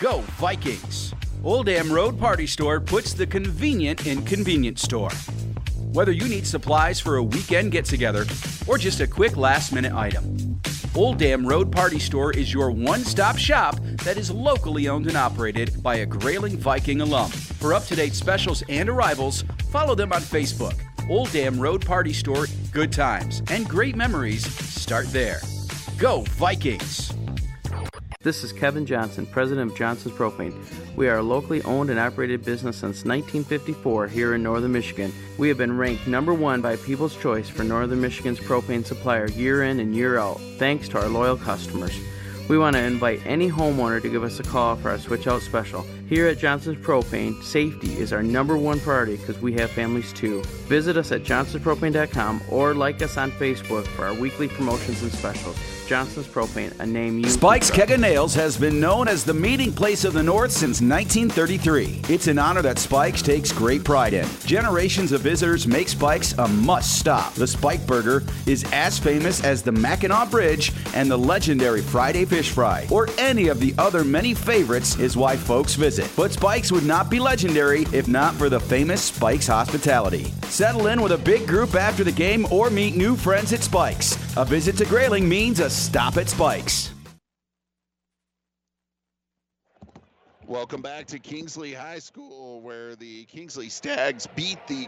Go 0.00 0.20
Vikings! 0.38 1.14
Old 1.42 1.66
Dam 1.66 1.92
Road 1.92 2.18
Party 2.18 2.46
Store 2.46 2.78
puts 2.78 3.12
the 3.12 3.26
convenient 3.26 4.06
in 4.06 4.22
convenience 4.22 4.82
store. 4.82 5.10
Whether 5.92 6.12
you 6.12 6.28
need 6.28 6.46
supplies 6.46 7.00
for 7.00 7.16
a 7.16 7.22
weekend 7.22 7.72
get 7.72 7.84
together 7.84 8.24
or 8.68 8.78
just 8.78 9.00
a 9.00 9.06
quick 9.06 9.36
last 9.36 9.72
minute 9.72 9.92
item, 9.92 10.60
Old 10.94 11.16
Dam 11.16 11.46
Road 11.46 11.72
Party 11.72 11.98
Store 11.98 12.32
is 12.32 12.52
your 12.52 12.70
one 12.70 13.00
stop 13.00 13.38
shop 13.38 13.76
that 14.04 14.18
is 14.18 14.30
locally 14.30 14.88
owned 14.88 15.06
and 15.06 15.16
operated 15.16 15.82
by 15.82 15.96
a 15.96 16.06
Grayling 16.06 16.58
Viking 16.58 17.00
alum. 17.00 17.30
For 17.30 17.72
up 17.72 17.84
to 17.84 17.96
date 17.96 18.12
specials 18.12 18.62
and 18.68 18.90
arrivals, 18.90 19.42
follow 19.70 19.94
them 19.94 20.12
on 20.12 20.20
Facebook. 20.20 20.74
Old 21.08 21.32
Dam 21.32 21.58
Road 21.58 21.84
Party 21.84 22.12
Store, 22.12 22.46
good 22.72 22.92
times 22.92 23.42
and 23.50 23.66
great 23.66 23.96
memories 23.96 24.44
start 24.68 25.10
there. 25.12 25.40
Go 25.96 26.22
Vikings! 26.32 27.14
This 28.22 28.44
is 28.44 28.52
Kevin 28.52 28.86
Johnson, 28.86 29.26
president 29.26 29.72
of 29.72 29.76
Johnson's 29.76 30.14
Propane. 30.14 30.54
We 30.94 31.08
are 31.08 31.16
a 31.16 31.22
locally 31.24 31.60
owned 31.64 31.90
and 31.90 31.98
operated 31.98 32.44
business 32.44 32.76
since 32.76 33.04
1954 33.04 34.06
here 34.06 34.36
in 34.36 34.44
northern 34.44 34.70
Michigan. 34.70 35.12
We 35.38 35.48
have 35.48 35.58
been 35.58 35.76
ranked 35.76 36.06
number 36.06 36.32
one 36.32 36.60
by 36.60 36.76
People's 36.76 37.16
Choice 37.16 37.48
for 37.48 37.64
northern 37.64 38.00
Michigan's 38.00 38.38
propane 38.38 38.86
supplier 38.86 39.26
year 39.30 39.64
in 39.64 39.80
and 39.80 39.92
year 39.92 40.18
out, 40.18 40.40
thanks 40.56 40.88
to 40.90 41.00
our 41.00 41.08
loyal 41.08 41.36
customers. 41.36 41.98
We 42.48 42.58
want 42.58 42.76
to 42.76 42.82
invite 42.84 43.26
any 43.26 43.50
homeowner 43.50 44.00
to 44.00 44.08
give 44.08 44.22
us 44.22 44.38
a 44.38 44.44
call 44.44 44.76
for 44.76 44.90
our 44.90 44.98
switch 45.00 45.26
out 45.26 45.42
special. 45.42 45.84
Here 46.12 46.28
at 46.28 46.36
Johnson's 46.36 46.76
Propane, 46.76 47.42
safety 47.42 47.98
is 47.98 48.12
our 48.12 48.22
number 48.22 48.58
one 48.58 48.78
priority 48.80 49.16
because 49.16 49.40
we 49.40 49.54
have 49.54 49.70
families 49.70 50.12
too. 50.12 50.42
Visit 50.68 50.98
us 50.98 51.10
at 51.10 51.22
johnsonspropane.com 51.22 52.42
or 52.50 52.74
like 52.74 53.00
us 53.00 53.16
on 53.16 53.32
Facebook 53.32 53.86
for 53.86 54.04
our 54.04 54.12
weekly 54.12 54.48
promotions 54.48 55.02
and 55.02 55.10
specials. 55.10 55.56
Johnson's 55.86 56.26
Propane, 56.26 56.78
a 56.80 56.86
name 56.86 57.18
you 57.18 57.28
Spike's. 57.28 57.70
Keg 57.70 57.92
O' 57.92 57.96
Nails 57.96 58.34
has 58.34 58.56
been 58.56 58.80
known 58.80 59.08
as 59.08 59.24
the 59.24 59.34
meeting 59.34 59.72
place 59.72 60.04
of 60.04 60.12
the 60.12 60.22
North 60.22 60.50
since 60.50 60.80
1933. 60.80 62.02
It's 62.08 62.28
an 62.28 62.38
honor 62.38 62.62
that 62.62 62.78
Spike's 62.78 63.20
takes 63.20 63.52
great 63.52 63.84
pride 63.84 64.14
in. 64.14 64.26
Generations 64.46 65.12
of 65.12 65.20
visitors 65.20 65.66
make 65.66 65.88
Spike's 65.88 66.32
a 66.38 66.48
must 66.48 66.98
stop. 66.98 67.34
The 67.34 67.46
Spike 67.46 67.86
Burger 67.86 68.22
is 68.46 68.64
as 68.72 68.98
famous 68.98 69.44
as 69.44 69.62
the 69.62 69.72
Mackinac 69.72 70.30
Bridge 70.30 70.72
and 70.94 71.10
the 71.10 71.18
legendary 71.18 71.82
Friday 71.82 72.24
Fish 72.24 72.50
Fry, 72.50 72.86
or 72.90 73.08
any 73.18 73.48
of 73.48 73.60
the 73.60 73.74
other 73.76 74.04
many 74.04 74.32
favorites, 74.34 74.98
is 74.98 75.16
why 75.16 75.36
folks 75.36 75.74
visit. 75.74 76.01
But 76.16 76.32
Spike's 76.32 76.72
would 76.72 76.84
not 76.84 77.10
be 77.10 77.20
legendary 77.20 77.82
if 77.92 78.08
not 78.08 78.34
for 78.34 78.48
the 78.48 78.60
famous 78.60 79.02
Spike's 79.02 79.46
hospitality. 79.46 80.24
Settle 80.44 80.86
in 80.88 81.02
with 81.02 81.12
a 81.12 81.18
big 81.18 81.46
group 81.46 81.74
after 81.74 82.04
the 82.04 82.12
game 82.12 82.46
or 82.50 82.70
meet 82.70 82.96
new 82.96 83.16
friends 83.16 83.52
at 83.52 83.62
Spike's. 83.62 84.16
A 84.36 84.44
visit 84.44 84.76
to 84.78 84.84
Grayling 84.84 85.28
means 85.28 85.60
a 85.60 85.70
stop 85.70 86.16
at 86.16 86.28
Spike's. 86.28 86.90
Welcome 90.46 90.82
back 90.82 91.06
to 91.06 91.18
Kingsley 91.18 91.72
High 91.72 92.00
School, 92.00 92.60
where 92.60 92.94
the 92.94 93.24
Kingsley 93.24 93.70
Stags 93.70 94.26
beat 94.36 94.58
the 94.66 94.86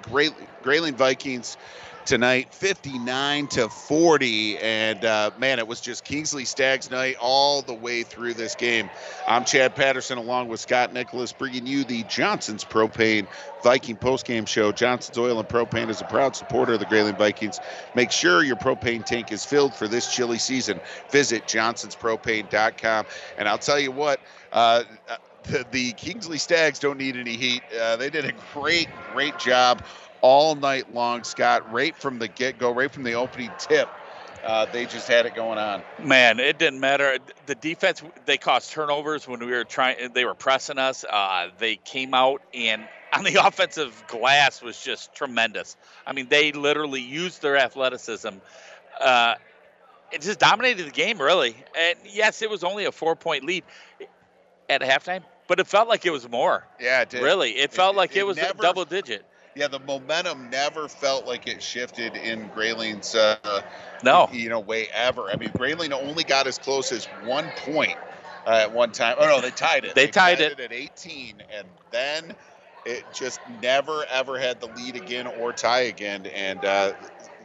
Grayling 0.63 0.95
Vikings 0.95 1.57
tonight, 2.05 2.53
59 2.55 3.47
to 3.49 3.69
40. 3.69 4.59
And 4.59 5.05
uh, 5.05 5.31
man, 5.39 5.59
it 5.59 5.67
was 5.67 5.81
just 5.81 6.05
Kingsley 6.05 6.45
Stags 6.45 6.91
night 6.91 7.17
all 7.21 7.63
the 7.63 7.75
way 7.75 8.03
through 8.03 8.35
this 8.35 8.55
game. 8.55 8.91
I'm 9.27 9.45
Chad 9.45 9.75
Patterson, 9.75 10.19
along 10.19 10.49
with 10.49 10.61
Scott 10.61 10.93
Nicholas, 10.93 11.33
bringing 11.33 11.67
you 11.67 11.85
the 11.85 12.03
Johnson's 12.05 12.65
Propane 12.65 13.27
Viking 13.63 13.97
postgame 13.97 14.47
show. 14.47 14.73
Johnson's 14.73 15.17
Oil 15.17 15.39
and 15.39 15.49
Propane 15.49 15.89
is 15.89 16.01
a 16.01 16.05
proud 16.05 16.37
supporter 16.37 16.75
of 16.75 16.81
the 16.81 16.87
Grayling 16.87 17.17
Vikings. 17.17 17.59
Make 17.95 18.11
sure 18.11 18.43
your 18.43 18.57
propane 18.57 19.05
tank 19.05 19.33
is 19.33 19.45
filled 19.45 19.75
for 19.75 19.89
this 19.89 20.15
chilly 20.15 20.39
season. 20.39 20.81
Visit 21.11 21.47
johnsonspropane.com. 21.47 23.07
And 23.39 23.49
I'll 23.49 23.59
tell 23.59 23.81
you 23.81 23.91
what. 23.91 24.21
Uh, 24.53 24.85
the, 25.45 25.65
the 25.73 25.93
Kingsley 25.93 26.39
Stags 26.39 26.79
don't 26.79 26.99
need 26.99 27.17
any 27.17 27.37
heat. 27.37 27.63
Uh, 27.79 27.97
they 27.97 28.11
did 28.11 28.25
a 28.25 28.33
great, 28.55 28.89
great 29.13 29.39
job 29.39 29.83
all 30.25 30.55
night 30.55 30.95
long, 30.95 31.23
Scott. 31.23 31.71
Right 31.71 31.95
from 31.95 32.19
the 32.19 32.29
get 32.29 32.59
go, 32.59 32.73
right 32.73 32.91
from 32.91 33.03
the 33.03 33.13
opening 33.13 33.51
tip, 33.59 33.91
uh, 34.43 34.65
they 34.73 34.87
just 34.87 35.07
had 35.07 35.27
it 35.27 35.35
going 35.35 35.59
on. 35.59 35.83
Man, 36.03 36.41
it 36.41 36.59
didn't 36.59 36.81
matter. 36.81 37.19
The 37.45 37.55
defense 37.55 38.03
they 38.25 38.39
caused 38.39 38.71
turnovers 38.73 39.29
when 39.29 39.41
we 39.41 39.53
were 39.53 39.65
trying. 39.65 40.15
They 40.15 40.25
were 40.25 40.35
pressing 40.35 40.79
us. 40.79 41.05
Uh, 41.05 41.49
they 41.59 41.77
came 41.77 42.15
out 42.15 42.41
and 42.55 42.89
on 43.13 43.25
the 43.25 43.35
offensive 43.47 44.03
glass 44.09 44.63
was 44.63 44.83
just 44.83 45.15
tremendous. 45.15 45.77
I 46.07 46.15
mean, 46.15 46.29
they 46.31 46.53
literally 46.53 47.03
used 47.03 47.43
their 47.43 47.59
athleticism. 47.59 48.31
Uh, 48.99 49.35
it 50.11 50.23
just 50.23 50.39
dominated 50.39 50.87
the 50.87 50.91
game, 50.91 51.21
really. 51.21 51.55
And 51.79 51.99
yes, 52.07 52.41
it 52.41 52.49
was 52.49 52.65
only 52.65 52.87
a 52.87 52.93
four-point 52.93 53.45
lead 53.45 53.65
at 54.71 54.81
halftime, 54.81 55.23
but 55.49 55.61
it 55.61 55.67
felt 55.67 55.87
like 55.87 56.07
it 56.07 56.13
was 56.13 56.27
more. 56.31 56.67
Yeah, 56.81 57.03
it 57.03 57.11
did. 57.11 57.23
Really, 57.23 57.51
it 57.51 57.75
felt 57.75 57.95
like 57.95 58.17
it, 58.17 58.23
was 58.23 58.39
never- 58.39 58.53
a 58.59 58.63
double 58.63 58.87
digit. 58.87 59.27
Yeah, 59.55 59.69
the 59.69 59.79
momentum 59.81 60.51
never 60.51 60.89
felt 60.89 61.27
like 61.27 61.47
it 61.47 61.63
shifted 61.63 62.17
in 62.17 62.51
Grayling's 62.51 63.15
uh, 63.15 63.63
no, 64.03 64.29
you 64.33 64.49
know, 64.49 64.61
way 64.61 64.89
ever. 64.93 65.31
I 65.31 65.37
mean, 65.37 65.51
Grayling 65.57 65.93
only 65.93 66.25
got 66.25 66.47
as 66.47 66.59
close 66.59 66.91
as 66.91 67.07
one 67.23 67.53
point 67.53 67.99
uh, 68.47 68.61
at 68.63 68.73
one 68.73 68.93
time. 68.93 69.17
Oh 69.19 69.27
no, 69.27 69.41
they 69.41 69.53
tied 69.53 69.85
it. 69.85 69.95
They 69.95 70.09
tied 70.09 70.41
it. 70.41 70.59
at 70.59 70.73
18, 70.73 71.43
and 71.57 71.69
then 71.91 72.35
it 72.85 73.13
just 73.13 73.41
never 73.47 74.05
ever 74.11 74.39
had 74.39 74.61
the 74.61 74.69
lead 74.69 74.97
again 74.97 75.27
or 75.29 75.53
tie 75.53 75.83
again. 75.83 76.27
And 76.27 76.65
uh, 76.65 76.95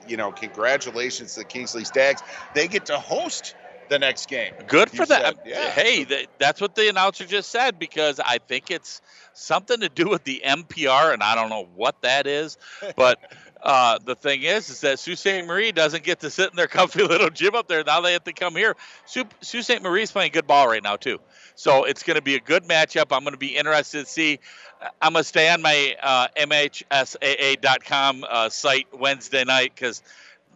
you 0.07 0.17
know, 0.17 0.31
congratulations 0.31 1.35
to 1.35 1.41
the 1.41 1.45
Kingsley 1.45 1.85
Stags. 1.85 2.23
They 2.53 2.67
get 2.67 2.85
to 2.87 2.97
host 2.97 3.55
the 3.89 3.99
next 3.99 4.29
game. 4.29 4.53
Good 4.67 4.89
for 4.89 5.05
them. 5.05 5.35
yeah. 5.45 5.69
Hey, 5.71 6.05
th- 6.05 6.27
that's 6.37 6.61
what 6.61 6.75
the 6.75 6.89
announcer 6.89 7.25
just 7.25 7.49
said 7.51 7.79
because 7.79 8.19
I 8.19 8.37
think 8.37 8.71
it's 8.71 9.01
something 9.33 9.79
to 9.81 9.89
do 9.89 10.09
with 10.09 10.23
the 10.23 10.41
MPR, 10.45 11.13
and 11.13 11.23
I 11.23 11.35
don't 11.35 11.49
know 11.49 11.67
what 11.75 12.01
that 12.01 12.27
is. 12.27 12.57
But 12.95 13.19
uh, 13.63 13.99
the 14.03 14.15
thing 14.15 14.43
is, 14.43 14.69
is 14.69 14.81
that 14.81 14.99
Sault 14.99 15.17
Ste. 15.17 15.45
Marie 15.45 15.71
doesn't 15.71 16.03
get 16.03 16.19
to 16.21 16.29
sit 16.29 16.49
in 16.49 16.55
their 16.55 16.67
comfy 16.79 17.03
little 17.03 17.29
gym 17.29 17.55
up 17.55 17.67
there. 17.67 17.83
Now 17.83 18.01
they 18.01 18.13
have 18.13 18.23
to 18.25 18.33
come 18.33 18.55
here. 18.55 18.75
Sault, 19.05 19.27
Sault 19.41 19.63
Ste. 19.63 19.81
Marie's 19.81 20.11
playing 20.11 20.31
good 20.31 20.47
ball 20.47 20.67
right 20.67 20.83
now 20.83 20.95
too, 20.95 21.19
so 21.55 21.85
it's 21.85 22.03
going 22.03 22.15
to 22.15 22.21
be 22.21 22.35
a 22.35 22.39
good 22.39 22.63
matchup. 22.65 23.07
I'm 23.11 23.23
going 23.23 23.33
to 23.33 23.37
be 23.37 23.57
interested 23.57 24.05
to 24.05 24.11
see. 24.11 24.39
I'm 25.01 25.13
going 25.13 25.23
to 25.23 25.27
stay 25.27 25.49
on 25.49 25.61
my 25.61 25.95
uh, 26.01 26.27
MHSAA.com 26.37 28.25
uh, 28.29 28.47
site 28.47 28.87
Wednesday 28.97 29.43
night 29.43 29.73
because 29.75 30.01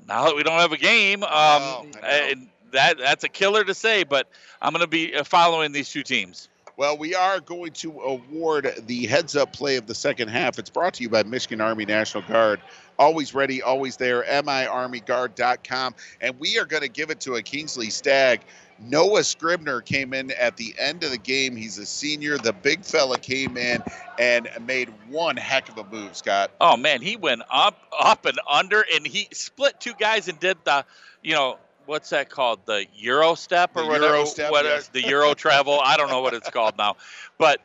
now 0.08 0.26
that 0.26 0.36
we 0.36 0.44
don't 0.44 0.60
have 0.60 0.72
a 0.72 0.78
game, 0.78 1.24
um, 1.24 1.92
and 2.04 2.48
that 2.74 2.98
that's 2.98 3.24
a 3.24 3.30
killer 3.30 3.64
to 3.64 3.74
say, 3.74 4.04
but 4.04 4.28
I'm 4.62 4.74
going 4.74 4.82
to 4.82 4.88
be 4.88 5.16
uh, 5.16 5.24
following 5.24 5.72
these 5.72 5.90
two 5.90 6.04
teams. 6.04 6.50
Well, 6.76 6.98
we 6.98 7.14
are 7.14 7.40
going 7.40 7.72
to 7.74 7.92
award 8.02 8.74
the 8.88 9.06
heads 9.06 9.36
up 9.36 9.54
play 9.54 9.78
of 9.78 9.86
the 9.86 9.94
second 9.94 10.30
half. 10.30 10.58
It's 10.58 10.72
brought 10.72 10.96
to 10.96 11.04
you 11.04 11.10
by 11.10 11.22
Michigan 11.22 11.62
Army 11.62 11.86
National 11.86 12.24
Guard. 12.24 12.62
Always 12.98 13.36
ready, 13.36 13.62
always 13.62 13.98
there. 13.98 14.24
MIArmyGuard.com. 14.24 15.96
And 16.20 16.40
we 16.40 16.58
are 16.58 16.66
going 16.66 16.82
to 16.82 16.90
give 16.90 17.12
it 17.12 17.20
to 17.22 17.36
a 17.36 17.44
Kingsley 17.44 17.92
Stag. 17.92 18.42
Noah 18.80 19.24
Scribner 19.24 19.82
came 19.82 20.14
in 20.14 20.32
at 20.32 20.58
the 20.58 20.74
end 20.80 21.04
of 21.04 21.12
the 21.12 21.18
game. 21.18 21.56
He's 21.56 21.78
a 21.78 21.86
senior. 21.86 22.38
The 22.38 22.54
big 22.54 22.84
fella 22.84 23.20
came 23.20 23.56
in 23.56 23.84
and 24.18 24.50
made 24.66 24.90
one 25.10 25.38
heck 25.38 25.70
of 25.70 25.78
a 25.78 25.84
move, 25.84 26.16
Scott. 26.18 26.52
Oh 26.60 26.76
man, 26.76 27.02
he 27.02 27.16
went 27.16 27.44
up, 27.52 27.78
up 27.98 28.26
and 28.26 28.40
under, 28.50 28.84
and 28.94 29.06
he 29.06 29.28
split 29.32 29.80
two 29.80 29.94
guys 30.00 30.28
and 30.28 30.40
did 30.40 30.58
the, 30.64 30.86
you 31.22 31.34
know, 31.34 31.58
what's 31.86 32.10
that 32.10 32.30
called? 32.30 32.60
The 32.66 32.86
Euro 32.98 33.36
step 33.36 33.72
or 33.76 33.84
The 33.84 33.88
whatever. 33.88 34.16
Euro 34.16 34.26
step, 34.26 34.52
what- 34.52 34.66
yes. 34.66 34.88
The 34.90 35.08
Euro 35.08 35.34
travel. 35.34 35.80
I 35.84 35.98
don't 35.98 36.10
know 36.10 36.22
what 36.22 36.34
it's 36.34 36.50
called 36.50 36.78
now, 36.78 36.96
but 37.38 37.62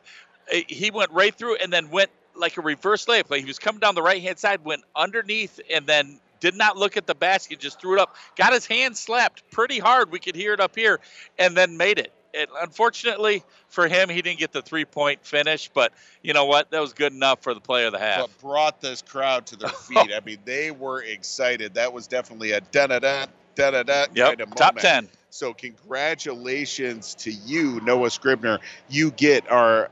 uh, 0.53 0.57
he 0.67 0.91
went 0.91 1.11
right 1.11 1.33
through 1.33 1.55
and 1.57 1.71
then 1.71 1.89
went 1.89 2.09
like 2.35 2.57
a 2.57 2.61
reverse 2.61 3.05
layup. 3.05 3.29
Like 3.29 3.41
he 3.41 3.45
was 3.47 3.59
coming 3.59 3.79
down 3.79 3.95
the 3.95 4.01
right 4.01 4.21
hand 4.21 4.39
side, 4.39 4.63
went 4.63 4.83
underneath, 4.95 5.59
and 5.69 5.85
then 5.85 6.19
did 6.39 6.55
not 6.55 6.77
look 6.77 6.95
at 6.95 7.05
the 7.05 7.15
basket, 7.15 7.59
just 7.59 7.81
threw 7.81 7.93
it 7.93 7.99
up. 7.99 8.15
Got 8.37 8.53
his 8.53 8.65
hand 8.65 8.95
slapped 8.95 9.49
pretty 9.51 9.79
hard. 9.79 10.11
We 10.11 10.19
could 10.19 10.35
hear 10.35 10.53
it 10.53 10.59
up 10.59 10.75
here, 10.75 10.99
and 11.37 11.55
then 11.55 11.77
made 11.77 11.99
it. 11.99 12.13
And 12.33 12.47
unfortunately 12.61 13.43
for 13.69 13.87
him, 13.87 14.07
he 14.07 14.21
didn't 14.21 14.39
get 14.39 14.51
the 14.51 14.61
three 14.61 14.85
point 14.85 15.25
finish, 15.25 15.69
but 15.73 15.91
you 16.21 16.33
know 16.33 16.45
what? 16.45 16.69
That 16.71 16.79
was 16.79 16.93
good 16.93 17.11
enough 17.11 17.41
for 17.41 17.53
the 17.53 17.59
player 17.59 17.87
of 17.87 17.91
the 17.93 17.99
half. 17.99 18.21
But 18.21 18.39
brought 18.39 18.81
this 18.81 19.01
crowd 19.01 19.47
to 19.47 19.55
their 19.55 19.69
feet. 19.87 20.11
I 20.15 20.21
mean, 20.23 20.37
they 20.45 20.71
were 20.71 21.01
excited. 21.01 21.73
That 21.73 21.91
was 21.91 22.07
definitely 22.07 22.51
a 22.51 22.61
da 22.61 22.87
da 22.87 22.99
da 22.99 23.25
da 23.59 23.71
da 23.71 23.83
da 23.83 24.05
Yep, 24.13 24.27
kind 24.27 24.41
of 24.41 24.55
top 24.55 24.77
10. 24.77 25.09
So 25.29 25.53
congratulations 25.53 27.15
to 27.15 27.31
you, 27.31 27.79
Noah 27.81 28.09
Scribner. 28.09 28.59
You 28.89 29.11
get 29.11 29.49
our 29.51 29.89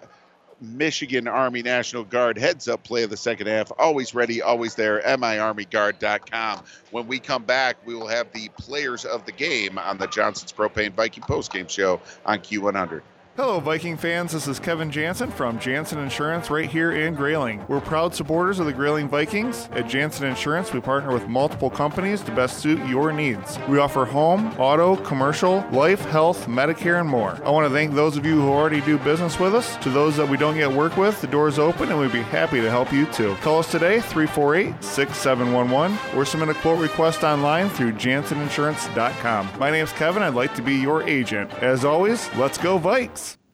Michigan 0.60 1.28
Army 1.28 1.62
National 1.62 2.04
Guard 2.04 2.38
heads 2.38 2.68
up 2.68 2.84
play 2.84 3.04
of 3.04 3.12
the 3.12 3.18
second 3.18 3.48
half. 3.48 3.72
Always 3.78 4.16
ready, 4.16 4.42
always 4.42 4.74
there. 4.74 5.02
MIArmyGuard.com. 5.02 6.64
When 6.90 7.08
we 7.08 7.20
come 7.20 7.44
back, 7.44 7.78
we 7.86 7.94
will 7.94 8.08
have 8.08 8.32
the 8.32 8.50
players 8.58 9.06
of 9.06 9.26
the 9.26 9.32
game 9.32 9.78
on 9.78 10.00
the 10.00 10.08
Johnson's 10.08 10.52
Propane 10.52 10.94
Viking 10.94 11.24
postgame 11.24 11.70
show 11.70 12.02
on 12.26 12.40
Q100. 12.40 13.02
Hello, 13.38 13.60
Viking 13.60 13.98
fans. 13.98 14.32
This 14.32 14.48
is 14.48 14.60
Kevin 14.60 14.90
Jansen 14.90 15.30
from 15.30 15.60
Jansen 15.60 16.00
Insurance 16.00 16.50
right 16.50 16.68
here 16.68 16.94
in 16.94 17.14
Grayling. 17.14 17.64
We're 17.68 17.80
proud 17.80 18.16
supporters 18.16 18.58
of 18.58 18.66
the 18.66 18.74
Grayling 18.74 19.08
Vikings. 19.08 19.70
At 19.74 19.88
Jansen 19.88 20.26
Insurance, 20.26 20.74
we 20.74 20.80
partner 20.80 21.14
with 21.14 21.28
multiple 21.28 21.70
companies 21.70 22.24
to 22.24 22.32
best 22.32 22.58
suit 22.58 22.84
your 22.88 23.14
needs. 23.14 23.60
We 23.70 23.78
offer 23.78 24.06
home, 24.06 24.48
auto, 24.58 24.96
commercial, 25.04 25.64
life, 25.72 26.04
health, 26.06 26.48
Medicare, 26.48 27.00
and 27.00 27.08
more. 27.08 27.40
I 27.46 27.52
want 27.52 27.68
to 27.68 27.72
thank 27.72 27.94
those 27.94 28.18
of 28.18 28.26
you 28.26 28.42
who 28.42 28.50
already 28.50 28.82
do 28.82 28.98
business 28.98 29.40
with 29.40 29.54
us. 29.54 29.76
To 29.84 29.92
those 29.92 30.18
that 30.18 30.28
we 30.28 30.38
don't 30.38 30.56
yet 30.56 30.72
work 30.72 30.98
with, 30.98 31.22
the 31.22 31.28
door 31.28 31.48
is 31.48 31.60
open 31.60 31.90
and 31.92 32.00
we'd 32.00 32.12
be 32.12 32.24
happy 32.24 32.60
to 32.60 32.72
help 32.72 32.92
you 32.92 33.06
too. 33.06 33.36
Call 33.42 33.60
us 33.60 33.70
today, 33.70 34.02
348 34.02 34.84
6711, 34.84 36.18
or 36.18 36.26
submit 36.26 36.50
a 36.50 36.56
quote 36.56 36.80
request 36.80 37.24
online 37.24 37.70
through 37.70 37.92
janseninsurance.com. 37.92 39.60
My 39.60 39.70
name's 39.70 39.92
Kevin. 39.92 40.24
I'd 40.24 40.34
like 40.34 40.56
to 40.56 40.64
be 40.64 40.74
your 40.74 41.04
agent. 41.04 41.54
As 41.62 41.86
always, 41.86 42.34
let's 42.34 42.58
go, 42.58 42.80
Vikes! 42.80 43.27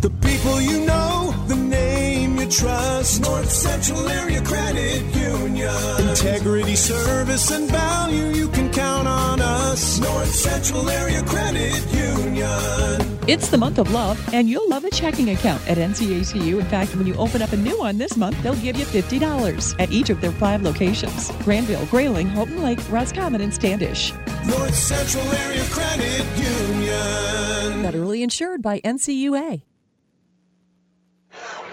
The 0.00 0.10
people 0.10 0.60
you 0.60 0.86
know, 0.86 1.34
the 1.48 1.56
name 1.56 2.38
you 2.38 2.48
trust. 2.48 3.20
North 3.20 3.50
Central 3.50 4.08
Area 4.08 4.40
Credit 4.42 5.02
Union. 5.12 6.08
Integrity, 6.08 6.76
service, 6.76 7.50
and 7.50 7.68
value, 7.68 8.26
you 8.26 8.48
can 8.48 8.72
count 8.72 9.08
on 9.08 9.40
us. 9.40 9.98
North 9.98 10.32
Central 10.32 10.88
Area 10.88 11.20
Credit 11.24 11.74
Union. 11.92 13.18
It's 13.26 13.48
the 13.48 13.58
month 13.58 13.78
of 13.78 13.90
love, 13.90 14.16
and 14.32 14.48
you'll 14.48 14.68
love 14.68 14.84
a 14.84 14.90
checking 14.90 15.30
account 15.30 15.68
at 15.68 15.78
NCACU. 15.78 16.60
In 16.60 16.66
fact, 16.66 16.94
when 16.94 17.08
you 17.08 17.16
open 17.16 17.42
up 17.42 17.52
a 17.52 17.56
new 17.56 17.76
one 17.76 17.98
this 17.98 18.16
month, 18.16 18.40
they'll 18.44 18.54
give 18.54 18.76
you 18.76 18.84
$50 18.84 19.74
at 19.80 19.90
each 19.90 20.10
of 20.10 20.20
their 20.20 20.30
five 20.30 20.62
locations 20.62 21.32
Granville, 21.42 21.84
Grayling, 21.86 22.28
Houghton 22.28 22.62
Lake, 22.62 22.78
Roscommon, 22.88 23.40
and 23.40 23.52
Standish. 23.52 24.12
North 24.46 24.76
Central 24.76 25.24
Area 25.24 25.64
Credit 25.70 26.24
Union. 26.36 27.82
Federally 27.82 28.22
insured 28.22 28.62
by 28.62 28.80
NCUA. 28.80 29.62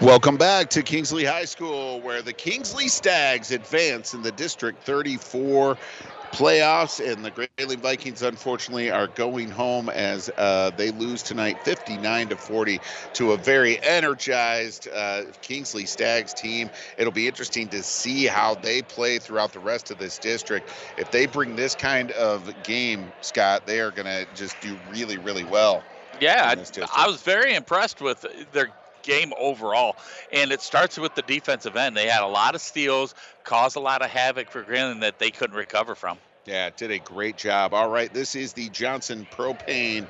Welcome 0.02 0.36
back 0.36 0.68
to 0.70 0.82
Kingsley 0.82 1.24
High 1.24 1.46
School, 1.46 2.02
where 2.02 2.20
the 2.20 2.34
Kingsley 2.34 2.88
Stags 2.88 3.50
advance 3.50 4.12
in 4.12 4.20
the 4.20 4.30
District 4.30 4.82
34 4.82 5.78
playoffs, 6.32 7.00
and 7.00 7.24
the 7.24 7.30
Grayling 7.30 7.80
Vikings, 7.80 8.20
unfortunately, 8.20 8.90
are 8.90 9.06
going 9.06 9.50
home 9.50 9.88
as 9.88 10.30
uh, 10.36 10.70
they 10.76 10.90
lose 10.90 11.22
tonight, 11.22 11.64
59 11.64 12.28
to 12.28 12.36
40, 12.36 12.78
to 13.14 13.32
a 13.32 13.38
very 13.38 13.82
energized 13.82 14.86
uh, 14.94 15.22
Kingsley 15.40 15.86
Stags 15.86 16.34
team. 16.34 16.68
It'll 16.98 17.10
be 17.10 17.26
interesting 17.26 17.68
to 17.68 17.82
see 17.82 18.26
how 18.26 18.54
they 18.54 18.82
play 18.82 19.18
throughout 19.18 19.54
the 19.54 19.60
rest 19.60 19.90
of 19.90 19.96
this 19.96 20.18
district. 20.18 20.68
If 20.98 21.10
they 21.10 21.24
bring 21.24 21.56
this 21.56 21.74
kind 21.74 22.10
of 22.10 22.52
game, 22.64 23.10
Scott, 23.22 23.66
they 23.66 23.80
are 23.80 23.92
going 23.92 24.04
to 24.04 24.26
just 24.34 24.60
do 24.60 24.76
really, 24.90 25.16
really 25.16 25.44
well. 25.44 25.82
Yeah, 26.20 26.52
in 26.52 26.58
this 26.58 26.68
district. 26.68 26.98
I, 26.98 27.04
I 27.04 27.06
was 27.08 27.22
very 27.22 27.54
impressed 27.54 28.02
with 28.02 28.26
their 28.52 28.70
game 29.06 29.32
overall, 29.38 29.96
and 30.32 30.52
it 30.52 30.60
starts 30.60 30.98
with 30.98 31.14
the 31.14 31.22
defensive 31.22 31.76
end. 31.76 31.96
They 31.96 32.08
had 32.08 32.22
a 32.22 32.28
lot 32.28 32.54
of 32.54 32.60
steals, 32.60 33.14
caused 33.44 33.76
a 33.76 33.80
lot 33.80 34.02
of 34.02 34.10
havoc 34.10 34.50
for 34.50 34.62
Grayling 34.62 35.00
that 35.00 35.18
they 35.18 35.30
couldn't 35.30 35.56
recover 35.56 35.94
from. 35.94 36.18
Yeah, 36.46 36.70
did 36.76 36.92
a 36.92 36.98
great 37.00 37.36
job. 37.36 37.74
All 37.74 37.88
right, 37.88 38.12
this 38.12 38.36
is 38.36 38.52
the 38.52 38.68
Johnson 38.68 39.26
Propane 39.30 40.06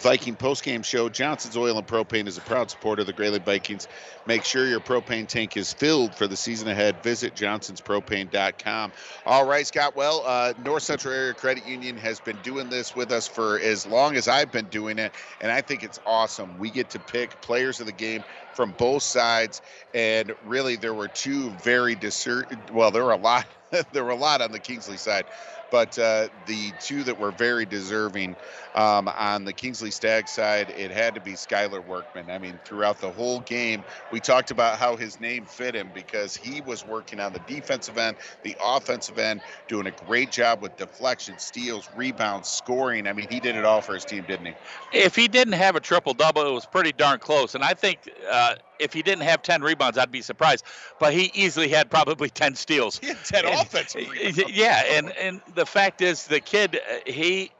Viking 0.00 0.34
postgame 0.34 0.82
show. 0.82 1.10
Johnson's 1.10 1.58
Oil 1.58 1.76
and 1.76 1.86
Propane 1.86 2.26
is 2.26 2.38
a 2.38 2.40
proud 2.40 2.70
supporter 2.70 3.02
of 3.02 3.06
the 3.06 3.12
Grayling 3.12 3.42
Vikings. 3.42 3.86
Make 4.26 4.44
sure 4.44 4.66
your 4.66 4.80
propane 4.80 5.26
tank 5.26 5.58
is 5.58 5.74
filled 5.74 6.14
for 6.14 6.26
the 6.26 6.36
season 6.36 6.68
ahead. 6.68 7.02
Visit 7.02 7.34
johnsonspropane.com. 7.34 8.92
All 9.26 9.46
right, 9.46 9.66
Scott. 9.66 9.94
Well, 9.94 10.22
uh, 10.24 10.54
North 10.64 10.84
Central 10.84 11.12
Area 11.12 11.34
Credit 11.34 11.66
Union 11.66 11.98
has 11.98 12.18
been 12.18 12.38
doing 12.42 12.70
this 12.70 12.96
with 12.96 13.12
us 13.12 13.28
for 13.28 13.60
as 13.60 13.86
long 13.86 14.16
as 14.16 14.26
I've 14.26 14.50
been 14.50 14.66
doing 14.66 14.98
it, 14.98 15.12
and 15.42 15.52
I 15.52 15.60
think 15.60 15.82
it's 15.82 16.00
awesome. 16.06 16.58
We 16.58 16.70
get 16.70 16.88
to 16.90 16.98
pick 16.98 17.38
players 17.42 17.80
of 17.80 17.86
the 17.86 17.92
game 17.92 18.24
from 18.54 18.72
both 18.78 19.02
sides, 19.02 19.60
and 19.92 20.34
really, 20.46 20.76
there 20.76 20.94
were 20.94 21.08
two 21.08 21.50
very 21.62 21.94
discern. 21.94 22.46
Well, 22.72 22.90
there 22.90 23.04
were 23.04 23.12
a 23.12 23.16
lot. 23.16 23.46
there 23.92 24.02
were 24.02 24.10
a 24.10 24.16
lot 24.16 24.40
on 24.40 24.50
the 24.50 24.58
Kingsley 24.58 24.96
side 24.96 25.26
but 25.70 25.98
uh, 25.98 26.28
the 26.46 26.72
two 26.80 27.02
that 27.04 27.18
were 27.18 27.30
very 27.30 27.64
deserving 27.64 28.36
um, 28.74 29.08
on 29.08 29.44
the 29.44 29.52
Kingsley 29.52 29.90
Stag 29.90 30.28
side, 30.28 30.70
it 30.70 30.90
had 30.90 31.14
to 31.14 31.20
be 31.20 31.32
Skylar 31.32 31.84
Workman. 31.84 32.30
I 32.30 32.38
mean, 32.38 32.58
throughout 32.64 33.00
the 33.00 33.10
whole 33.10 33.40
game, 33.40 33.84
we 34.10 34.20
talked 34.20 34.50
about 34.50 34.78
how 34.78 34.96
his 34.96 35.20
name 35.20 35.44
fit 35.44 35.74
him 35.74 35.90
because 35.94 36.36
he 36.36 36.60
was 36.60 36.84
working 36.84 37.20
on 37.20 37.32
the 37.32 37.40
defensive 37.40 37.98
end, 37.98 38.16
the 38.42 38.56
offensive 38.64 39.18
end, 39.18 39.40
doing 39.68 39.86
a 39.86 39.92
great 39.92 40.30
job 40.30 40.60
with 40.60 40.76
deflection, 40.76 41.38
steals, 41.38 41.88
rebounds, 41.94 42.48
scoring. 42.48 43.06
I 43.06 43.12
mean, 43.12 43.28
he 43.28 43.40
did 43.40 43.56
it 43.56 43.64
all 43.64 43.80
for 43.80 43.94
his 43.94 44.04
team, 44.04 44.24
didn't 44.24 44.46
he? 44.46 44.54
If 44.92 45.14
he 45.16 45.28
didn't 45.28 45.54
have 45.54 45.76
a 45.76 45.80
triple 45.80 46.14
double, 46.14 46.46
it 46.46 46.52
was 46.52 46.66
pretty 46.66 46.92
darn 46.92 47.18
close. 47.18 47.54
And 47.54 47.64
I 47.64 47.74
think 47.74 47.98
uh, 48.30 48.56
if 48.80 48.92
he 48.92 49.02
didn't 49.02 49.22
have 49.22 49.42
10 49.42 49.62
rebounds, 49.62 49.98
I'd 49.98 50.10
be 50.10 50.22
surprised. 50.22 50.64
But 50.98 51.12
he 51.12 51.30
easily 51.34 51.68
had 51.68 51.90
probably 51.90 52.30
10 52.42 52.54
steals. 52.54 52.98
He 52.98 53.08
had 53.08 53.24
10 53.24 53.44
And- 53.46 53.54
offensive 53.60 54.08
rebounds. 54.08 54.42
Yeah, 54.50 54.82
and 54.90 55.10
and 55.16 55.40
the 55.54 55.66
fact 55.66 56.00
is, 56.02 56.26
the 56.26 56.40
kid, 56.40 56.76
uh, 56.76 56.98
he 57.06 57.52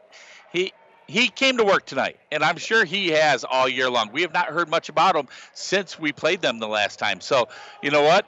he 0.52 0.72
he 1.06 1.28
came 1.28 1.56
to 1.56 1.64
work 1.64 1.86
tonight, 1.86 2.18
and 2.30 2.44
I'm 2.44 2.56
sure 2.56 2.84
he 2.84 3.08
has 3.08 3.44
all 3.44 3.68
year 3.68 3.90
long. 3.90 4.10
We 4.12 4.22
have 4.22 4.32
not 4.32 4.46
heard 4.46 4.68
much 4.68 4.88
about 4.88 5.16
him 5.16 5.26
since 5.54 5.98
we 5.98 6.12
played 6.12 6.40
them 6.40 6.58
the 6.60 6.68
last 6.68 6.98
time. 6.98 7.20
So, 7.20 7.48
you 7.82 7.90
know 7.90 8.02
what? 8.02 8.26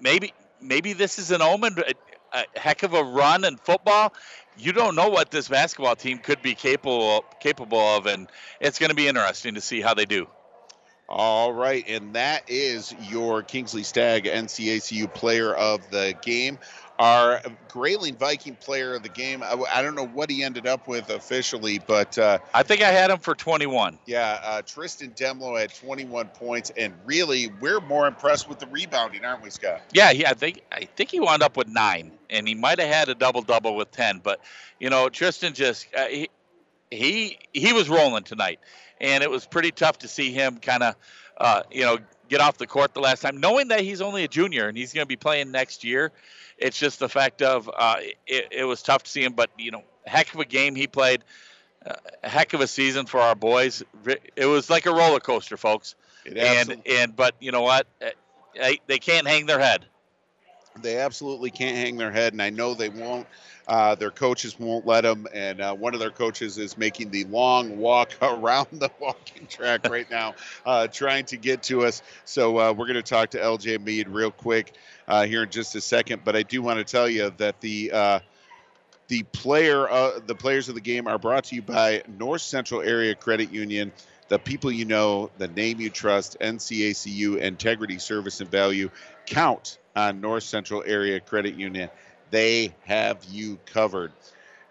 Maybe 0.00 0.32
maybe 0.60 0.92
this 0.92 1.18
is 1.18 1.30
an 1.30 1.40
omen, 1.42 1.76
a, 1.78 2.38
a 2.38 2.58
heck 2.58 2.82
of 2.82 2.94
a 2.94 3.02
run 3.02 3.44
in 3.44 3.56
football. 3.56 4.12
You 4.60 4.72
don't 4.72 4.96
know 4.96 5.08
what 5.08 5.30
this 5.30 5.48
basketball 5.48 5.94
team 5.96 6.18
could 6.18 6.42
be 6.42 6.54
capable 6.54 7.24
capable 7.40 7.78
of, 7.78 8.06
and 8.06 8.28
it's 8.60 8.78
going 8.78 8.90
to 8.90 8.96
be 8.96 9.08
interesting 9.08 9.54
to 9.54 9.60
see 9.60 9.80
how 9.80 9.94
they 9.94 10.04
do. 10.04 10.26
All 11.08 11.54
right, 11.54 11.84
and 11.88 12.14
that 12.14 12.44
is 12.48 12.94
your 13.08 13.42
Kingsley 13.42 13.82
Stag 13.82 14.24
NCACU 14.24 15.12
player 15.14 15.54
of 15.54 15.90
the 15.90 16.14
game. 16.20 16.58
Our 16.98 17.40
Grayling 17.68 18.16
Viking 18.16 18.56
player 18.56 18.94
of 18.94 19.04
the 19.04 19.08
game. 19.08 19.42
I, 19.42 19.54
I 19.72 19.82
don't 19.82 19.94
know 19.94 20.06
what 20.06 20.30
he 20.30 20.42
ended 20.42 20.66
up 20.66 20.88
with 20.88 21.08
officially, 21.10 21.78
but 21.78 22.18
uh, 22.18 22.38
I 22.52 22.64
think 22.64 22.82
I 22.82 22.90
had 22.90 23.10
him 23.10 23.18
for 23.18 23.34
21. 23.36 23.98
yeah, 24.04 24.40
uh, 24.42 24.62
Tristan 24.62 25.12
Demlo 25.12 25.58
had 25.58 25.72
21 25.72 26.26
points, 26.28 26.72
and 26.76 26.92
really, 27.06 27.52
we're 27.60 27.80
more 27.80 28.06
impressed 28.08 28.48
with 28.48 28.58
the 28.58 28.66
rebounding, 28.66 29.24
aren't 29.24 29.42
we, 29.42 29.50
Scott? 29.50 29.80
Yeah, 29.92 30.10
yeah. 30.10 30.30
I 30.30 30.34
think 30.34 30.62
I 30.72 30.88
think 30.96 31.10
he 31.10 31.20
wound 31.20 31.42
up 31.42 31.56
with 31.56 31.68
nine, 31.68 32.10
and 32.28 32.48
he 32.48 32.54
might 32.56 32.80
have 32.80 32.92
had 32.92 33.08
a 33.08 33.14
double 33.14 33.42
double 33.42 33.76
with 33.76 33.92
ten. 33.92 34.20
But 34.22 34.40
you 34.80 34.90
know, 34.90 35.08
Tristan 35.08 35.54
just 35.54 35.86
uh, 35.96 36.06
he, 36.06 36.28
he 36.90 37.38
he 37.52 37.72
was 37.72 37.88
rolling 37.88 38.24
tonight, 38.24 38.58
and 39.00 39.22
it 39.22 39.30
was 39.30 39.46
pretty 39.46 39.70
tough 39.70 39.98
to 39.98 40.08
see 40.08 40.32
him 40.32 40.58
kind 40.58 40.82
of 40.82 40.94
uh, 41.36 41.62
you 41.70 41.82
know 41.82 41.98
get 42.28 42.40
off 42.40 42.58
the 42.58 42.66
court 42.66 42.92
the 42.94 43.00
last 43.00 43.22
time, 43.22 43.38
knowing 43.40 43.68
that 43.68 43.80
he's 43.80 44.00
only 44.02 44.22
a 44.24 44.28
junior 44.28 44.68
and 44.68 44.76
he's 44.76 44.92
going 44.92 45.04
to 45.04 45.08
be 45.08 45.16
playing 45.16 45.50
next 45.50 45.82
year. 45.82 46.12
It's 46.58 46.78
just 46.78 46.98
the 46.98 47.08
fact 47.08 47.40
of 47.40 47.70
uh, 47.74 47.96
it, 48.26 48.48
it 48.50 48.64
was 48.64 48.82
tough 48.82 49.04
to 49.04 49.10
see 49.10 49.22
him, 49.24 49.32
but 49.32 49.48
you 49.56 49.70
know, 49.70 49.82
heck 50.06 50.34
of 50.34 50.40
a 50.40 50.44
game 50.44 50.74
he 50.74 50.86
played, 50.86 51.22
uh, 51.86 51.94
heck 52.22 52.52
of 52.52 52.60
a 52.60 52.66
season 52.66 53.06
for 53.06 53.20
our 53.20 53.34
boys. 53.34 53.82
It 54.36 54.46
was 54.46 54.68
like 54.68 54.86
a 54.86 54.90
roller 54.92 55.20
coaster, 55.20 55.56
folks. 55.56 55.94
It 56.24 56.36
and 56.36 56.46
absolutely- 56.70 56.96
and 56.96 57.16
but 57.16 57.34
you 57.40 57.52
know 57.52 57.62
what, 57.62 57.86
Uh, 58.02 58.10
they, 58.54 58.80
they 58.88 58.98
can't 58.98 59.26
hang 59.26 59.46
their 59.46 59.60
head. 59.60 59.86
They 60.82 60.98
absolutely 60.98 61.50
can't 61.50 61.76
hang 61.76 61.96
their 61.96 62.12
head, 62.12 62.32
and 62.32 62.42
I 62.42 62.50
know 62.50 62.74
they 62.74 62.88
won't. 62.88 63.26
Uh, 63.66 63.94
their 63.94 64.10
coaches 64.10 64.58
won't 64.58 64.86
let 64.86 65.02
them, 65.02 65.26
and 65.34 65.60
uh, 65.60 65.74
one 65.74 65.92
of 65.92 66.00
their 66.00 66.10
coaches 66.10 66.56
is 66.56 66.78
making 66.78 67.10
the 67.10 67.24
long 67.24 67.76
walk 67.76 68.12
around 68.22 68.66
the 68.72 68.90
walking 68.98 69.46
track 69.46 69.86
right 69.90 70.10
now, 70.10 70.34
uh, 70.64 70.86
trying 70.86 71.26
to 71.26 71.36
get 71.36 71.62
to 71.64 71.84
us. 71.84 72.02
So 72.24 72.58
uh, 72.58 72.72
we're 72.72 72.86
going 72.86 72.94
to 72.94 73.02
talk 73.02 73.30
to 73.30 73.38
LJ 73.38 73.84
Mead 73.84 74.08
real 74.08 74.30
quick 74.30 74.72
uh, 75.06 75.26
here 75.26 75.42
in 75.42 75.50
just 75.50 75.74
a 75.74 75.82
second. 75.82 76.22
But 76.24 76.34
I 76.34 76.42
do 76.44 76.62
want 76.62 76.78
to 76.78 76.84
tell 76.84 77.08
you 77.08 77.30
that 77.36 77.60
the 77.60 77.92
uh, 77.92 78.20
the 79.08 79.22
player 79.24 79.88
uh, 79.88 80.20
the 80.26 80.34
players 80.34 80.68
of 80.68 80.74
the 80.74 80.80
game 80.80 81.06
are 81.06 81.18
brought 81.18 81.44
to 81.44 81.54
you 81.54 81.62
by 81.62 82.02
North 82.18 82.42
Central 82.42 82.80
Area 82.80 83.14
Credit 83.14 83.52
Union. 83.52 83.92
The 84.28 84.38
people 84.38 84.70
you 84.70 84.84
know, 84.84 85.30
the 85.38 85.48
name 85.48 85.80
you 85.80 85.88
trust, 85.88 86.38
NCACU, 86.40 87.38
integrity, 87.38 87.98
service, 87.98 88.40
and 88.40 88.50
value 88.50 88.90
count 89.24 89.78
on 89.98 90.20
North 90.20 90.44
Central 90.44 90.82
Area 90.86 91.20
Credit 91.20 91.54
Union. 91.54 91.90
They 92.30 92.74
have 92.84 93.18
you 93.30 93.58
covered. 93.66 94.12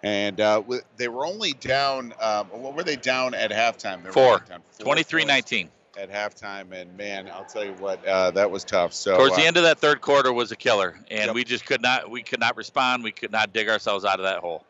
And 0.04 0.40
uh, 0.40 0.62
they 0.95 1.08
were 1.08 1.26
only 1.26 1.54
down. 1.54 2.14
Um, 2.22 2.48
what 2.48 2.76
were 2.76 2.84
they 2.84 2.95
down 2.95 3.34
at 3.34 3.52
halftime? 3.52 4.04
They 4.04 4.10
were 4.10 4.14
Four. 4.14 4.40
down 4.48 4.62
four 4.72 4.95
23-19. 4.95 5.70
at 5.98 6.12
halftime, 6.12 6.72
and 6.72 6.95
man, 6.95 7.30
I'll 7.34 7.45
tell 7.45 7.66
you 7.66 7.74
what, 7.74 8.06
uh, 8.06 8.32
that 8.32 8.49
was 8.52 8.64
tough. 8.64 8.94
So 8.94 9.18
Towards 9.18 9.34
uh, 9.34 9.38
the 9.38 9.45
end 9.48 9.58
of 9.58 9.64
that 9.64 9.80
third 9.80 9.99
quarter 9.99 10.32
was 10.32 10.52
a 10.52 10.56
killer, 10.56 10.98
and 11.10 11.26
Yep. 11.26 11.36
we 11.36 11.44
just 11.44 11.66
could 11.66 11.82
not 11.82 12.10
we 12.12 12.22
could 12.22 12.40
not 12.40 12.56
respond. 12.56 13.04
We 13.04 13.12
could 13.12 13.32
not 13.32 13.52
dig 13.52 13.68
ourselves 13.68 14.06
out 14.06 14.20
of 14.20 14.26
that 14.26 14.38
hole. 14.40 14.64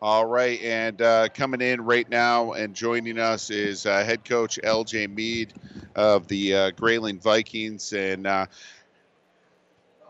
All 0.00 0.24
right, 0.24 0.60
and 0.62 1.02
uh, 1.02 1.28
coming 1.34 1.60
in 1.60 1.80
right 1.80 2.08
now 2.08 2.52
and 2.52 2.72
joining 2.76 3.18
us 3.18 3.50
is 3.50 3.84
uh, 3.84 4.04
head 4.04 4.24
coach 4.24 4.60
L.J. 4.62 5.08
Mead 5.08 5.52
of 5.96 6.28
the 6.28 6.54
uh, 6.54 6.70
Grayling 6.70 7.18
Vikings, 7.18 7.92
and 7.92 8.24
uh, 8.28 8.46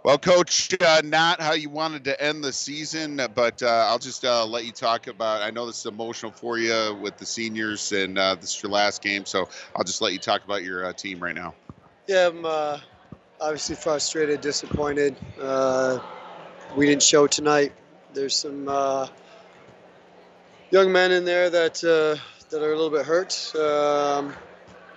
well, 0.09 0.17
coach, 0.17 0.75
uh, 0.81 1.03
not 1.05 1.39
how 1.39 1.53
you 1.53 1.69
wanted 1.69 2.05
to 2.05 2.19
end 2.19 2.43
the 2.43 2.51
season, 2.51 3.21
but 3.35 3.63
uh, 3.63 3.89
I'll 3.91 3.99
just 3.99 4.25
uh, 4.25 4.47
let 4.47 4.65
you 4.65 4.73
talk 4.73 5.07
about. 5.07 5.43
I 5.43 5.51
know 5.51 5.67
this 5.67 5.81
is 5.81 5.85
emotional 5.85 6.33
for 6.33 6.57
you 6.57 6.97
with 6.99 7.19
the 7.19 7.27
seniors, 7.27 7.93
and 7.93 8.17
uh, 8.17 8.35
this 8.37 8.57
is 8.57 8.63
your 8.63 8.73
last 8.73 9.03
game, 9.03 9.27
so 9.27 9.51
I'll 9.77 9.85
just 9.85 10.01
let 10.01 10.15
you 10.15 10.19
talk 10.19 10.43
about 10.45 10.63
your 10.63 10.87
uh, 10.87 10.95
team 10.95 11.23
right 11.23 11.35
now. 11.35 11.55
Yeah, 12.07 12.29
I'm 12.29 12.43
uh, 12.47 12.79
obviously 13.39 13.77
frustrated, 13.77 14.41
disappointed. 14.41 15.15
We 16.75 16.87
didn't 16.87 17.03
show 17.03 17.27
tonight. 17.27 17.75
There's 18.15 18.35
some 18.35 18.65
young 20.71 20.91
men 20.91 21.13
in 21.13 21.27
there 21.27 21.51
that 21.51 21.75
that 21.75 22.63
are 22.63 22.73
a 22.73 22.77
little 22.77 22.89
bit 22.89 23.05
hurt. 23.05 23.55
Um, 23.55 24.33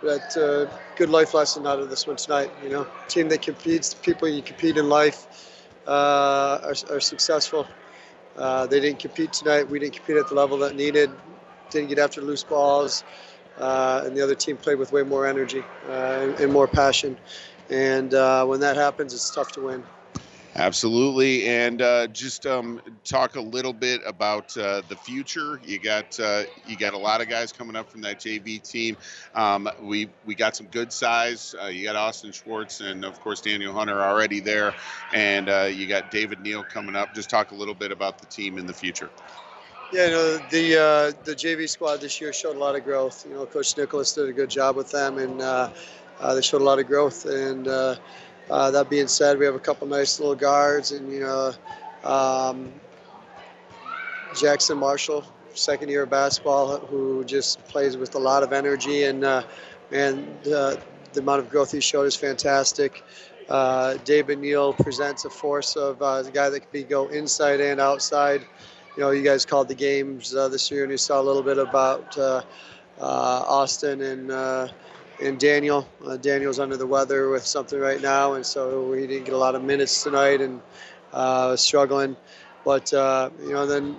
but 0.02 0.36
uh, 0.38 0.65
good 0.95 1.10
life 1.10 1.34
lesson 1.34 1.68
out 1.68 1.80
of 1.80 1.90
this 1.90 2.07
one 2.07 2.15
tonight. 2.18 2.52
You 2.64 2.69
know, 2.69 2.88
team 3.07 3.30
that 3.30 3.41
competes, 3.41 3.94
people 3.94 4.28
you 4.28 4.41
compete 4.41 4.78
in 4.78 4.90
life 4.90 5.28
uh, 5.88 6.60
are, 6.64 6.76
are 6.90 6.99
successful. 6.99 7.68
Uh, 8.38 8.65
they 8.68 8.80
didn't 8.80 8.99
compete 8.99 9.34
tonight. 9.34 9.69
We 9.69 9.80
didn't 9.80 9.95
compete 9.95 10.18
at 10.18 10.28
the 10.28 10.36
level 10.36 10.57
that 10.60 10.76
needed. 10.76 11.11
Didn't 11.69 11.90
get 11.90 11.99
after 11.99 12.22
loose 12.22 12.44
balls. 12.44 13.03
Uh, 13.57 14.03
and 14.06 14.15
the 14.15 14.22
other 14.22 14.36
team 14.36 14.57
played 14.57 14.80
with 14.80 14.91
way 14.91 15.03
more 15.03 15.28
energy 15.28 15.64
uh, 15.88 15.91
and, 15.91 16.40
and 16.40 16.52
more 16.52 16.68
passion. 16.68 17.18
And 17.69 18.14
uh, 18.14 18.45
when 18.45 18.60
that 18.61 18.76
happens, 18.78 19.14
it's 19.14 19.30
tough 19.30 19.52
to 19.53 19.61
win. 19.61 19.84
Absolutely, 20.56 21.48
and 21.48 21.82
uh, 21.82 22.07
just 22.07 22.45
um, 22.45 22.82
talk 23.06 23.36
a 23.38 23.41
little 23.41 23.72
bit 23.72 24.02
about 24.06 24.56
uh, 24.57 24.82
the 24.90 24.98
future. 24.98 25.61
You 25.65 25.80
got 25.80 26.19
uh, 26.19 26.44
you 26.68 26.76
got 26.76 26.94
a 26.94 26.98
lot 26.98 27.22
of 27.22 27.30
guys 27.30 27.53
coming 27.53 27.78
up 27.78 27.90
from 27.90 28.02
that 28.02 28.19
JV 28.19 28.61
team. 28.61 28.98
Um, 29.34 29.69
we 29.82 30.10
we 30.26 30.36
got 30.36 30.57
some 30.57 30.68
good 30.68 30.91
size. 30.91 31.56
Uh, 31.61 31.68
you 31.68 31.86
got 31.86 31.95
Austin 31.95 32.34
Schwartz 32.34 32.82
and 32.82 33.06
of 33.06 33.18
course 33.22 33.40
Daniel 33.40 33.73
Hunter 33.73 34.02
already 34.02 34.41
there, 34.41 34.76
and 35.14 35.48
uh, 35.48 35.69
you 35.72 35.88
got 35.88 36.11
David 36.11 36.41
Neal 36.41 36.64
coming 36.64 36.98
up. 36.98 37.15
Just 37.15 37.30
talk 37.30 37.52
a 37.52 37.56
little 37.56 37.76
bit 37.76 37.94
about 37.94 38.19
the 38.19 38.26
team 38.26 38.57
in 38.57 38.65
the 38.65 38.73
future. 38.73 39.10
Yeah, 39.94 40.06
you 40.07 40.11
know, 40.11 40.38
the 40.49 40.76
uh, 40.76 41.23
the 41.23 41.34
JV 41.34 41.69
squad 41.69 42.02
this 42.02 42.19
year 42.19 42.34
showed 42.34 42.57
a 42.57 42.60
lot 42.60 42.76
of 42.76 42.84
growth. 42.84 43.26
You 43.26 43.36
know, 43.36 43.45
Coach 43.45 43.78
Nicholas 43.78 44.14
did 44.14 44.28
a 44.28 44.34
good 44.34 44.49
job 44.49 44.76
with 44.76 44.91
them, 44.91 45.18
and 45.18 45.41
uh, 45.41 45.69
uh, 46.19 46.36
they 46.36 46.41
showed 46.41 46.61
a 46.61 46.65
lot 46.65 46.80
of 46.80 46.88
growth. 46.88 47.26
And 47.26 47.69
uh, 48.52 48.72
that 48.72 48.90
being 48.90 49.07
said, 49.07 49.40
we 49.40 49.45
have 49.45 49.56
a 49.56 49.60
couple 49.60 49.88
nice 49.88 50.19
little 50.19 50.36
guards, 50.36 50.91
and 50.91 51.11
you 51.11 51.22
know, 51.22 51.53
um, 52.03 52.73
Jackson 54.36 54.78
Marshall, 54.78 55.26
second 55.53 55.90
year 55.90 56.03
of 56.03 56.10
basketball, 56.10 56.80
who 56.80 57.23
just 57.26 57.65
plays 57.68 57.98
with 57.98 58.15
a 58.15 58.19
lot 58.19 58.44
of 58.44 58.53
energy, 58.53 59.03
and 59.03 59.23
uh, 59.23 59.44
and 59.91 60.44
the 60.44 60.82
amount 61.18 61.40
of 61.41 61.49
growth 61.49 61.72
he 61.72 61.82
showed 61.82 62.03
is 62.06 62.15
fantastic. 62.15 63.03
Uh, 63.49 63.98
David 64.06 64.40
Neal 64.40 64.73
presents 64.73 65.26
a 65.26 65.30
force 65.30 65.76
of 65.76 66.02
uh, 66.02 66.23
a 66.26 66.32
guy 66.32 66.49
that 66.49 66.61
can 66.61 66.69
be 66.72 66.84
go 66.84 67.07
inside 67.10 67.61
and 67.61 67.80
outside 67.82 68.45
you 68.95 69.03
know, 69.03 69.11
you 69.11 69.23
guys 69.23 69.45
called 69.45 69.69
the 69.69 69.76
games 69.76 70.36
uh, 70.36 70.49
this 70.49 70.69
year, 70.72 70.84
and 70.84 70.91
you 70.91 70.98
saw 70.98 71.22
a 71.22 71.23
little 71.23 71.44
bit 71.44 71.57
about 71.57 72.18
uh, 72.18 72.41
uh, 72.99 73.44
Austin 73.48 74.02
and 74.02 74.32
uh, 74.32 74.68
and 75.22 75.39
Daniel. 75.39 75.88
Uh, 76.06 76.18
Daniel's 76.18 76.60
under 76.60 76.77
the 76.77 76.88
weather 76.88 77.30
with 77.30 77.45
something 77.45 77.80
right 77.80 78.02
now, 78.02 78.34
and 78.34 78.45
so 78.45 78.91
he 78.93 79.07
didn't 79.07 79.26
get 79.26 79.34
a 79.34 79.38
lot 79.38 79.56
of 79.56 79.64
minutes 79.64 80.03
tonight 80.03 80.41
and 80.41 80.61
uh, 81.14 81.56
struggling. 81.56 82.15
But 82.65 82.93
uh, 82.93 83.30
you 83.43 83.53
know, 83.53 83.65
then 83.65 83.95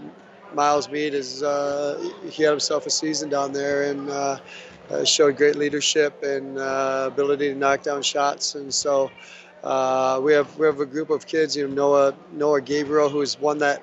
Miles 0.55 0.89
Mead 0.91 1.15
is 1.15 1.43
uh, 1.43 2.13
he 2.29 2.43
had 2.43 2.51
himself 2.51 2.87
a 2.87 2.91
season 2.91 3.29
down 3.29 3.53
there 3.53 3.85
and 3.91 4.11
uh, 4.11 4.39
uh, 4.91 5.05
showed 5.05 5.37
great 5.37 5.57
leadership 5.57 6.23
and 6.23 6.59
uh, 6.59 7.09
ability 7.13 7.49
to 7.49 7.55
knock 7.55 7.83
down 7.83 8.03
shots, 8.03 8.55
and 8.55 8.73
so. 8.73 9.11
Uh, 9.65 10.21
we 10.21 10.33
have 10.33 10.59
we 10.59 10.67
have 10.67 10.81
a 10.81 10.85
group 10.85 11.09
of 11.09 11.25
kids, 11.25 11.57
you 11.57 11.69
know, 11.69 11.75
Noah 11.75 12.15
Noah 12.33 12.61
Gabriel, 12.61 13.09
who's 13.09 13.39
one 13.39 13.59
that 13.59 13.81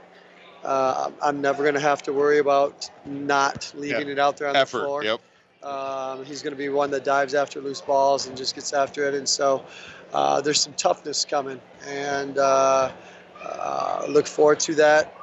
uh, 0.64 1.10
I'm 1.22 1.42
never 1.42 1.64
going 1.64 1.76
to 1.76 1.80
have 1.80 2.02
to 2.04 2.14
worry 2.14 2.40
about 2.40 2.90
not 3.06 3.72
leaving 3.76 4.08
Yeah. 4.08 4.14
it 4.14 4.20
out 4.20 4.38
there 4.38 4.50
on 4.50 4.58
Effort, 4.58 4.80
the 4.80 4.84
floor. 4.86 5.04
yep. 5.06 5.22
Um, 5.62 6.24
he's 6.24 6.42
going 6.42 6.54
to 6.54 6.58
be 6.58 6.70
one 6.70 6.90
that 6.92 7.04
dives 7.04 7.34
after 7.34 7.60
loose 7.60 7.82
balls 7.82 8.28
and 8.28 8.38
just 8.38 8.56
gets 8.56 8.72
after 8.72 9.06
it. 9.08 9.14
And 9.14 9.28
so 9.28 9.66
uh, 10.14 10.40
there's 10.42 10.62
some 10.62 10.74
toughness 10.74 11.26
coming, 11.26 11.60
and 11.86 12.38
uh, 12.38 12.92
uh, 13.44 14.06
look 14.10 14.26
forward 14.26 14.60
to 14.62 14.76
that. 14.76 15.16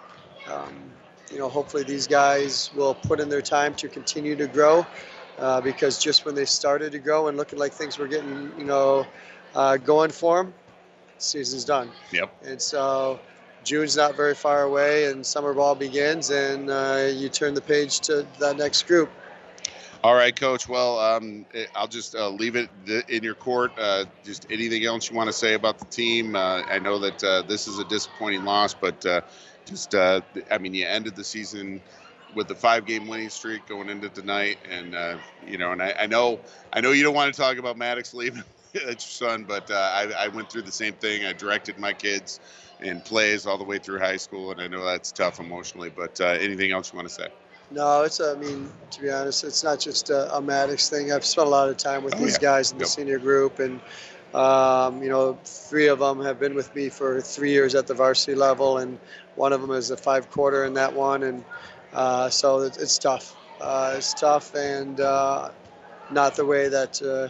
Um, 0.46 0.90
you 1.32 1.38
know, 1.38 1.48
hopefully 1.48 1.82
these 1.82 2.06
guys 2.06 2.70
will 2.76 2.94
put 2.94 3.18
in 3.18 3.28
their 3.28 3.42
time 3.42 3.74
to 3.76 3.88
continue 3.88 4.36
to 4.36 4.46
grow, 4.46 4.86
uh, 5.38 5.60
because 5.60 5.98
just 5.98 6.24
when 6.24 6.34
they 6.34 6.44
started 6.44 6.92
to 6.92 6.98
grow 6.98 7.28
and 7.28 7.36
looking 7.36 7.58
like 7.58 7.72
things 7.72 7.98
were 7.98 8.06
getting, 8.06 8.52
you 8.58 8.64
know, 8.64 9.06
uh, 9.54 9.76
going 9.78 10.10
for 10.10 10.44
them, 10.44 10.54
season's 11.18 11.64
done. 11.64 11.90
Yep. 12.12 12.30
And 12.44 12.60
so 12.62 13.18
June's 13.64 13.96
not 13.96 14.16
very 14.16 14.34
far 14.34 14.62
away, 14.62 15.06
and 15.06 15.24
summer 15.26 15.52
ball 15.52 15.74
begins, 15.74 16.30
and 16.30 16.70
uh, 16.70 17.08
you 17.12 17.28
turn 17.28 17.54
the 17.54 17.60
page 17.60 18.00
to 18.00 18.24
that 18.38 18.56
next 18.56 18.86
group. 18.86 19.10
All 20.06 20.14
right, 20.14 20.36
Coach. 20.36 20.68
Well, 20.68 21.00
um, 21.00 21.46
I'll 21.74 21.88
just 21.88 22.14
uh, 22.14 22.28
leave 22.28 22.54
it 22.54 22.70
in 23.08 23.24
your 23.24 23.34
court. 23.34 23.72
Uh, 23.76 24.04
just 24.24 24.46
anything 24.52 24.84
else 24.84 25.10
you 25.10 25.16
want 25.16 25.26
to 25.28 25.32
say 25.32 25.54
about 25.54 25.80
the 25.80 25.84
team? 25.84 26.36
Uh, 26.36 26.62
I 26.62 26.78
know 26.78 27.00
that 27.00 27.24
uh, 27.24 27.42
this 27.42 27.66
is 27.66 27.80
a 27.80 27.84
disappointing 27.86 28.44
loss, 28.44 28.72
but 28.72 29.04
uh, 29.04 29.22
just, 29.64 29.96
uh, 29.96 30.20
I 30.48 30.58
mean, 30.58 30.74
you 30.74 30.86
ended 30.86 31.16
the 31.16 31.24
season 31.24 31.82
with 32.36 32.46
the 32.46 32.54
five-game 32.54 33.08
winning 33.08 33.30
streak 33.30 33.66
going 33.66 33.88
into 33.88 34.08
tonight, 34.08 34.58
and 34.70 35.18
you 35.44 35.58
know, 35.58 35.72
and 35.72 35.82
I, 35.82 35.92
I 35.98 36.06
know, 36.06 36.38
I 36.72 36.80
know 36.80 36.92
you 36.92 37.02
don't 37.02 37.16
want 37.16 37.34
to 37.34 37.40
talk 37.40 37.56
about 37.56 37.76
Maddox 37.76 38.14
leaving. 38.14 38.44
Your 38.74 38.96
son, 38.98 39.42
but 39.42 39.72
I, 39.72 40.12
I 40.16 40.28
went 40.28 40.52
through 40.52 40.62
the 40.62 40.70
same 40.70 40.92
thing. 40.92 41.24
I 41.26 41.32
directed 41.32 41.80
my 41.80 41.92
kids 41.92 42.38
in 42.78 43.00
plays 43.00 43.44
all 43.44 43.58
the 43.58 43.64
way 43.64 43.78
through 43.78 43.98
high 43.98 44.18
school, 44.18 44.52
and 44.52 44.60
I 44.60 44.68
know 44.68 44.84
that's 44.84 45.10
tough 45.10 45.40
emotionally. 45.40 45.90
But 45.90 46.20
anything 46.20 46.70
else 46.70 46.92
you 46.92 46.96
want 46.96 47.08
to 47.08 47.14
say? 47.14 47.26
No, 47.70 48.02
it's. 48.02 48.20
I 48.20 48.34
mean, 48.34 48.70
to 48.90 49.02
be 49.02 49.10
honest, 49.10 49.44
it's 49.44 49.62
not 49.64 49.80
just 49.80 50.10
a, 50.10 50.36
a 50.36 50.40
Maddox 50.40 50.88
thing. 50.88 51.12
I've 51.12 51.24
spent 51.24 51.46
a 51.46 51.50
lot 51.50 51.68
of 51.68 51.76
time 51.76 52.04
with 52.04 52.16
Oh, 52.16 52.18
these 52.18 52.36
yeah. 52.36 52.38
guys 52.38 52.72
in 52.72 52.78
the 52.78 52.84
Yep. 52.84 52.86
senior 52.86 53.18
group, 53.18 53.58
and 53.58 53.80
um, 54.34 55.02
you 55.02 55.08
know, 55.08 55.38
three 55.44 55.88
of 55.88 55.98
them 55.98 56.22
have 56.22 56.38
been 56.38 56.54
with 56.54 56.74
me 56.74 56.88
for 56.88 57.20
three 57.20 57.50
years 57.52 57.74
at 57.74 57.86
the 57.86 57.94
varsity 57.94 58.34
level, 58.34 58.78
and 58.78 58.98
one 59.34 59.52
of 59.52 59.60
them 59.60 59.70
is 59.72 59.90
a 59.90 59.96
five 59.96 60.30
quarter 60.30 60.64
in 60.64 60.74
that 60.74 60.94
one, 60.94 61.22
and 61.22 61.44
uh, 61.92 62.28
so 62.28 62.60
it's, 62.60 62.78
it's 62.78 62.98
tough. 62.98 63.36
Uh, 63.60 63.94
it's 63.96 64.14
tough, 64.14 64.54
and 64.54 65.00
uh, 65.00 65.50
not 66.10 66.34
the 66.36 66.44
way 66.44 66.68
that 66.68 67.00
uh, 67.02 67.28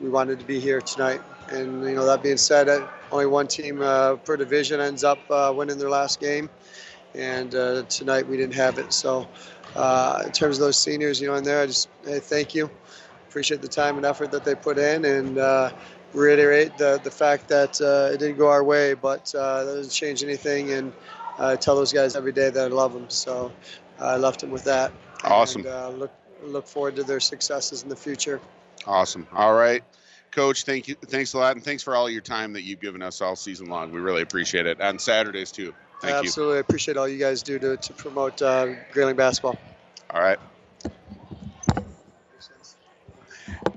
we 0.00 0.08
wanted 0.08 0.38
to 0.38 0.44
be 0.44 0.60
here 0.60 0.80
tonight. 0.80 1.20
And 1.50 1.84
you 1.84 1.94
know, 1.94 2.06
that 2.06 2.22
being 2.22 2.36
said, 2.36 2.68
uh, 2.68 2.86
only 3.10 3.26
one 3.26 3.46
team 3.46 3.80
uh, 3.82 4.16
per 4.16 4.36
division 4.36 4.80
ends 4.80 5.04
up 5.04 5.18
uh, 5.30 5.52
winning 5.54 5.78
their 5.78 5.90
last 5.90 6.20
game 6.20 6.48
and 7.14 7.54
uh, 7.54 7.82
tonight 7.84 8.26
we 8.26 8.36
didn't 8.36 8.54
have 8.54 8.78
it. 8.78 8.92
So, 8.92 9.28
uh, 9.74 10.22
in 10.26 10.32
terms 10.32 10.58
of 10.58 10.64
those 10.64 10.78
seniors, 10.78 11.20
you 11.20 11.28
know, 11.28 11.34
in 11.34 11.44
there, 11.44 11.62
I 11.62 11.66
just 11.66 11.88
hey, 12.04 12.20
thank 12.20 12.54
you, 12.54 12.70
appreciate 13.28 13.62
the 13.62 13.68
time 13.68 13.96
and 13.96 14.06
effort 14.06 14.30
that 14.32 14.44
they 14.44 14.54
put 14.54 14.78
in, 14.78 15.04
and 15.04 15.38
uh, 15.38 15.70
reiterate 16.12 16.76
the 16.78 17.00
the 17.02 17.10
fact 17.10 17.48
that 17.48 17.80
uh, 17.80 18.12
it 18.12 18.18
didn't 18.18 18.38
go 18.38 18.48
our 18.48 18.64
way, 18.64 18.94
but 18.94 19.34
uh, 19.34 19.64
that 19.64 19.74
doesn't 19.74 19.92
change 19.92 20.22
anything. 20.22 20.72
And 20.72 20.92
uh, 21.38 21.56
tell 21.56 21.74
those 21.74 21.92
guys 21.92 22.14
every 22.14 22.32
day 22.32 22.50
that 22.50 22.64
I 22.64 22.68
love 22.68 22.92
them. 22.92 23.08
So, 23.08 23.52
I 23.98 24.16
left 24.16 24.40
them 24.40 24.50
with 24.50 24.64
that. 24.64 24.92
Awesome. 25.24 25.62
And, 25.62 25.70
uh, 25.70 25.88
look 25.90 26.12
look 26.44 26.66
forward 26.66 26.96
to 26.96 27.04
their 27.04 27.20
successes 27.20 27.82
in 27.82 27.88
the 27.88 27.96
future. 27.96 28.40
Awesome. 28.86 29.26
All 29.32 29.54
right. 29.54 29.82
Coach, 30.32 30.64
thank 30.64 30.88
you. 30.88 30.94
Thanks 31.06 31.34
a 31.34 31.38
lot. 31.38 31.56
And 31.56 31.64
thanks 31.64 31.82
for 31.82 31.94
all 31.94 32.08
your 32.08 32.22
time 32.22 32.54
that 32.54 32.62
you've 32.62 32.80
given 32.80 33.02
us 33.02 33.20
all 33.20 33.36
season 33.36 33.68
long. 33.68 33.92
We 33.92 34.00
really 34.00 34.22
appreciate 34.22 34.66
it. 34.66 34.80
On 34.80 34.98
Saturdays, 34.98 35.52
too. 35.52 35.74
Thank 36.02 36.14
you. 36.14 36.18
Absolutely, 36.18 36.56
I 36.56 36.60
appreciate 36.60 36.96
all 36.96 37.08
you 37.08 37.18
guys 37.18 37.42
do 37.42 37.58
to, 37.60 37.76
to 37.76 37.94
promote 37.94 38.42
uh, 38.42 38.66
Grayling 38.90 39.16
basketball. 39.16 39.58
All 40.10 40.20
right. 40.20 40.38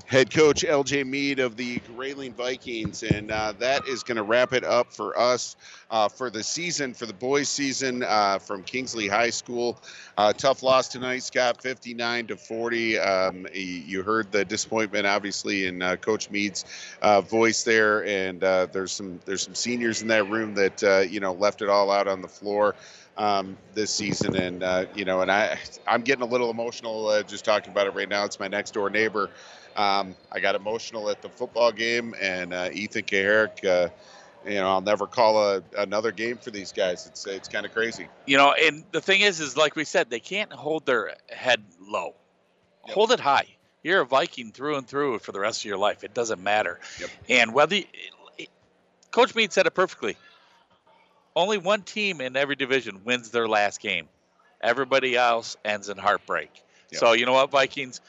Head 0.07 0.29
coach 0.29 0.63
LJ 0.63 1.03
Mead 1.07 1.39
of 1.39 1.57
the 1.57 1.79
Grayling 1.79 2.33
Vikings, 2.35 3.01
and 3.01 3.31
uh, 3.31 3.53
that 3.53 3.87
is 3.87 4.03
going 4.03 4.17
to 4.17 4.23
wrap 4.23 4.53
it 4.53 4.63
up 4.63 4.93
for 4.93 5.17
us 5.19 5.55
uh, 5.89 6.07
for 6.07 6.29
the 6.29 6.43
season, 6.43 6.93
for 6.93 7.07
the 7.07 7.13
boys' 7.13 7.49
season 7.49 8.03
uh, 8.03 8.37
from 8.37 8.61
Kingsley 8.61 9.07
High 9.07 9.31
School. 9.31 9.81
Uh, 10.15 10.31
tough 10.31 10.61
loss 10.61 10.89
tonight, 10.89 11.23
Scott, 11.23 11.59
59 11.59 12.27
to 12.27 12.37
40. 12.37 12.99
Um, 12.99 13.47
you 13.51 14.03
heard 14.03 14.31
the 14.31 14.45
disappointment, 14.45 15.07
obviously, 15.07 15.65
in 15.65 15.81
uh, 15.81 15.95
Coach 15.95 16.29
Mead's 16.29 16.65
uh, 17.01 17.21
voice 17.21 17.63
there, 17.63 18.05
and 18.05 18.41
there's 18.41 18.91
some 18.91 19.19
there's 19.25 19.41
some 19.41 19.55
seniors 19.55 20.03
in 20.03 20.07
that 20.09 20.29
room 20.29 20.53
that 20.53 21.07
you 21.09 21.19
know 21.19 21.33
left 21.33 21.63
it 21.63 21.69
all 21.69 21.89
out 21.89 22.07
on 22.07 22.21
the 22.21 22.27
floor 22.27 22.75
um, 23.17 23.57
this 23.73 23.89
season, 23.89 24.35
and 24.35 24.87
you 24.95 25.03
know, 25.03 25.21
and 25.21 25.31
I 25.31 25.57
I'm 25.87 26.03
getting 26.03 26.21
a 26.21 26.27
little 26.27 26.51
emotional 26.51 27.23
just 27.23 27.43
talking 27.43 27.71
about 27.71 27.87
it 27.87 27.95
right 27.95 28.07
now. 28.07 28.23
It's 28.23 28.39
my 28.39 28.47
next 28.47 28.75
door 28.75 28.91
neighbor. 28.91 29.31
Um, 29.75 30.15
I 30.31 30.39
got 30.39 30.55
emotional 30.55 31.09
at 31.09 31.21
the 31.21 31.29
football 31.29 31.71
game, 31.71 32.15
and 32.21 32.53
uh, 32.53 32.69
Ethan 32.71 33.03
Kaharick. 33.03 33.65
Uh, 33.65 33.89
you 34.45 34.55
know, 34.55 34.67
I'll 34.67 34.81
never 34.81 35.07
call 35.07 35.41
a, 35.41 35.63
another 35.77 36.11
game 36.11 36.37
for 36.37 36.51
these 36.51 36.71
guys. 36.71 37.07
It's 37.07 37.25
it's 37.25 37.47
kind 37.47 37.65
of 37.65 37.73
crazy. 37.73 38.07
You 38.25 38.37
know, 38.37 38.53
and 38.53 38.83
the 38.91 39.01
thing 39.01 39.21
is, 39.21 39.39
is 39.39 39.57
like 39.57 39.75
we 39.75 39.83
said, 39.83 40.09
they 40.09 40.19
can't 40.19 40.53
hold 40.53 40.85
their 40.85 41.15
head 41.29 41.63
low. 41.81 42.13
Hold 42.81 43.11
it 43.11 43.19
high. 43.19 43.47
You're 43.81 44.01
a 44.01 44.05
Viking 44.05 44.51
through 44.51 44.77
and 44.77 44.87
through 44.87 45.19
for 45.19 45.31
the 45.31 45.39
rest 45.39 45.61
of 45.61 45.65
your 45.65 45.77
life. 45.77 46.03
It 46.03 46.13
doesn't 46.13 46.41
matter. 46.41 46.79
And 47.27 47.53
whether 47.53 47.81
Coach 49.11 49.33
Mead 49.33 49.53
said 49.53 49.65
it 49.65 49.73
perfectly. 49.73 50.17
Only 51.35 51.57
one 51.57 51.81
team 51.81 52.21
in 52.21 52.37
every 52.37 52.55
division 52.55 53.01
wins 53.03 53.31
their 53.31 53.47
last 53.47 53.81
game. 53.81 54.07
Everybody 54.61 55.15
else 55.15 55.57
ends 55.65 55.89
in 55.89 55.97
heartbreak. 55.97 56.51
So 56.91 57.13
you 57.13 57.25
know 57.25 57.33
what, 57.33 57.51
Vikings, 57.51 57.99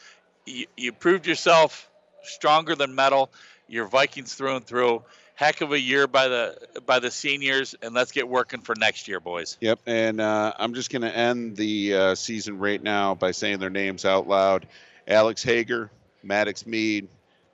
you, 0.46 0.66
you 0.76 0.92
proved 0.92 1.26
yourself 1.26 1.90
stronger 2.22 2.74
than 2.74 2.94
metal. 2.94 3.30
You're 3.68 3.86
Vikings 3.86 4.34
through 4.34 4.56
and 4.56 4.66
through. 4.66 5.02
Heck 5.34 5.60
of 5.60 5.72
a 5.72 5.78
year 5.78 6.06
by 6.06 6.28
the 6.28 6.56
by 6.86 6.98
the 6.98 7.10
seniors, 7.10 7.74
and 7.82 7.94
let's 7.94 8.10
get 8.10 8.26
working 8.26 8.60
for 8.62 8.74
next 8.74 9.06
year, 9.06 9.20
boys. 9.20 9.58
Yep, 9.60 9.80
and 9.86 10.18
uh, 10.18 10.54
I'm 10.58 10.72
just 10.72 10.90
going 10.90 11.02
to 11.02 11.14
end 11.14 11.56
the 11.56 11.94
uh, 11.94 12.14
season 12.14 12.58
right 12.58 12.82
now 12.82 13.14
by 13.14 13.32
saying 13.32 13.58
their 13.58 13.68
names 13.68 14.06
out 14.06 14.26
loud: 14.26 14.66
Alex 15.06 15.42
Hager, 15.42 15.90
Maddox 16.22 16.64
Mead, 16.64 17.08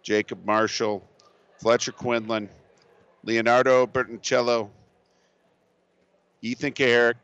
Jacob 0.04 0.44
Marshall, 0.44 1.02
Fletcher 1.58 1.90
Quinlan, 1.90 2.48
Leonardo 3.24 3.86
Bertoncello, 3.86 4.68
Ethan 6.40 6.72
Kaharick, 6.72 7.14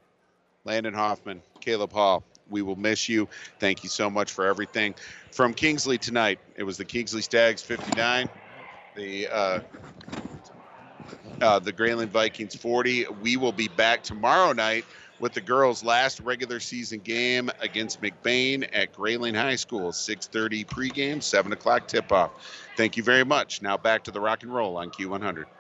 Landon 0.65 0.95
Hoffman, 0.95 1.41
Caleb 1.61 1.93
Hall. 1.93 2.25
We 2.51 2.63
will 2.63 2.77
miss 2.77 3.09
you. 3.09 3.29
Thank 3.59 3.83
you 3.83 3.89
so 3.89 4.11
much 4.11 4.33
for 4.33 4.47
everything. 4.47 4.95
From 5.33 5.55
Kingsley 5.55 5.99
tonight, 5.99 6.39
it 6.57 6.63
was 6.63 6.77
the 6.77 6.85
Kingsley 6.85 7.23
Stags 7.23 7.63
59, 7.63 8.29
the 8.95 9.29
uh, 9.29 9.61
uh, 11.41 11.59
the 11.59 11.73
Grayling 11.73 12.09
Vikings 12.09 12.57
40. 12.57 13.07
We 13.23 13.37
will 13.37 13.53
be 13.53 13.69
back 13.69 14.03
tomorrow 14.03 14.53
night 14.53 14.85
with 15.21 15.33
the 15.33 15.41
girls' 15.41 15.83
last 15.83 16.21
regular 16.21 16.61
season 16.61 17.01
game 17.01 17.51
against 17.61 18.01
McBain 18.01 18.69
at 18.73 18.93
Grayling 18.93 19.35
High 19.35 19.57
School. 19.57 19.93
6:30 19.93 20.65
pregame, 20.67 21.23
7 21.23 21.53
o'clock 21.53 21.89
tip-off. 21.89 22.31
Thank 22.77 22.97
you 22.97 23.03
very 23.03 23.25
much. 23.25 23.63
Now 23.63 23.77
back 23.77 24.05
to 24.05 24.11
the 24.11 24.21
rock 24.21 24.43
and 24.43 24.53
roll 24.53 24.77
on 24.77 24.91
Q100. 24.91 25.45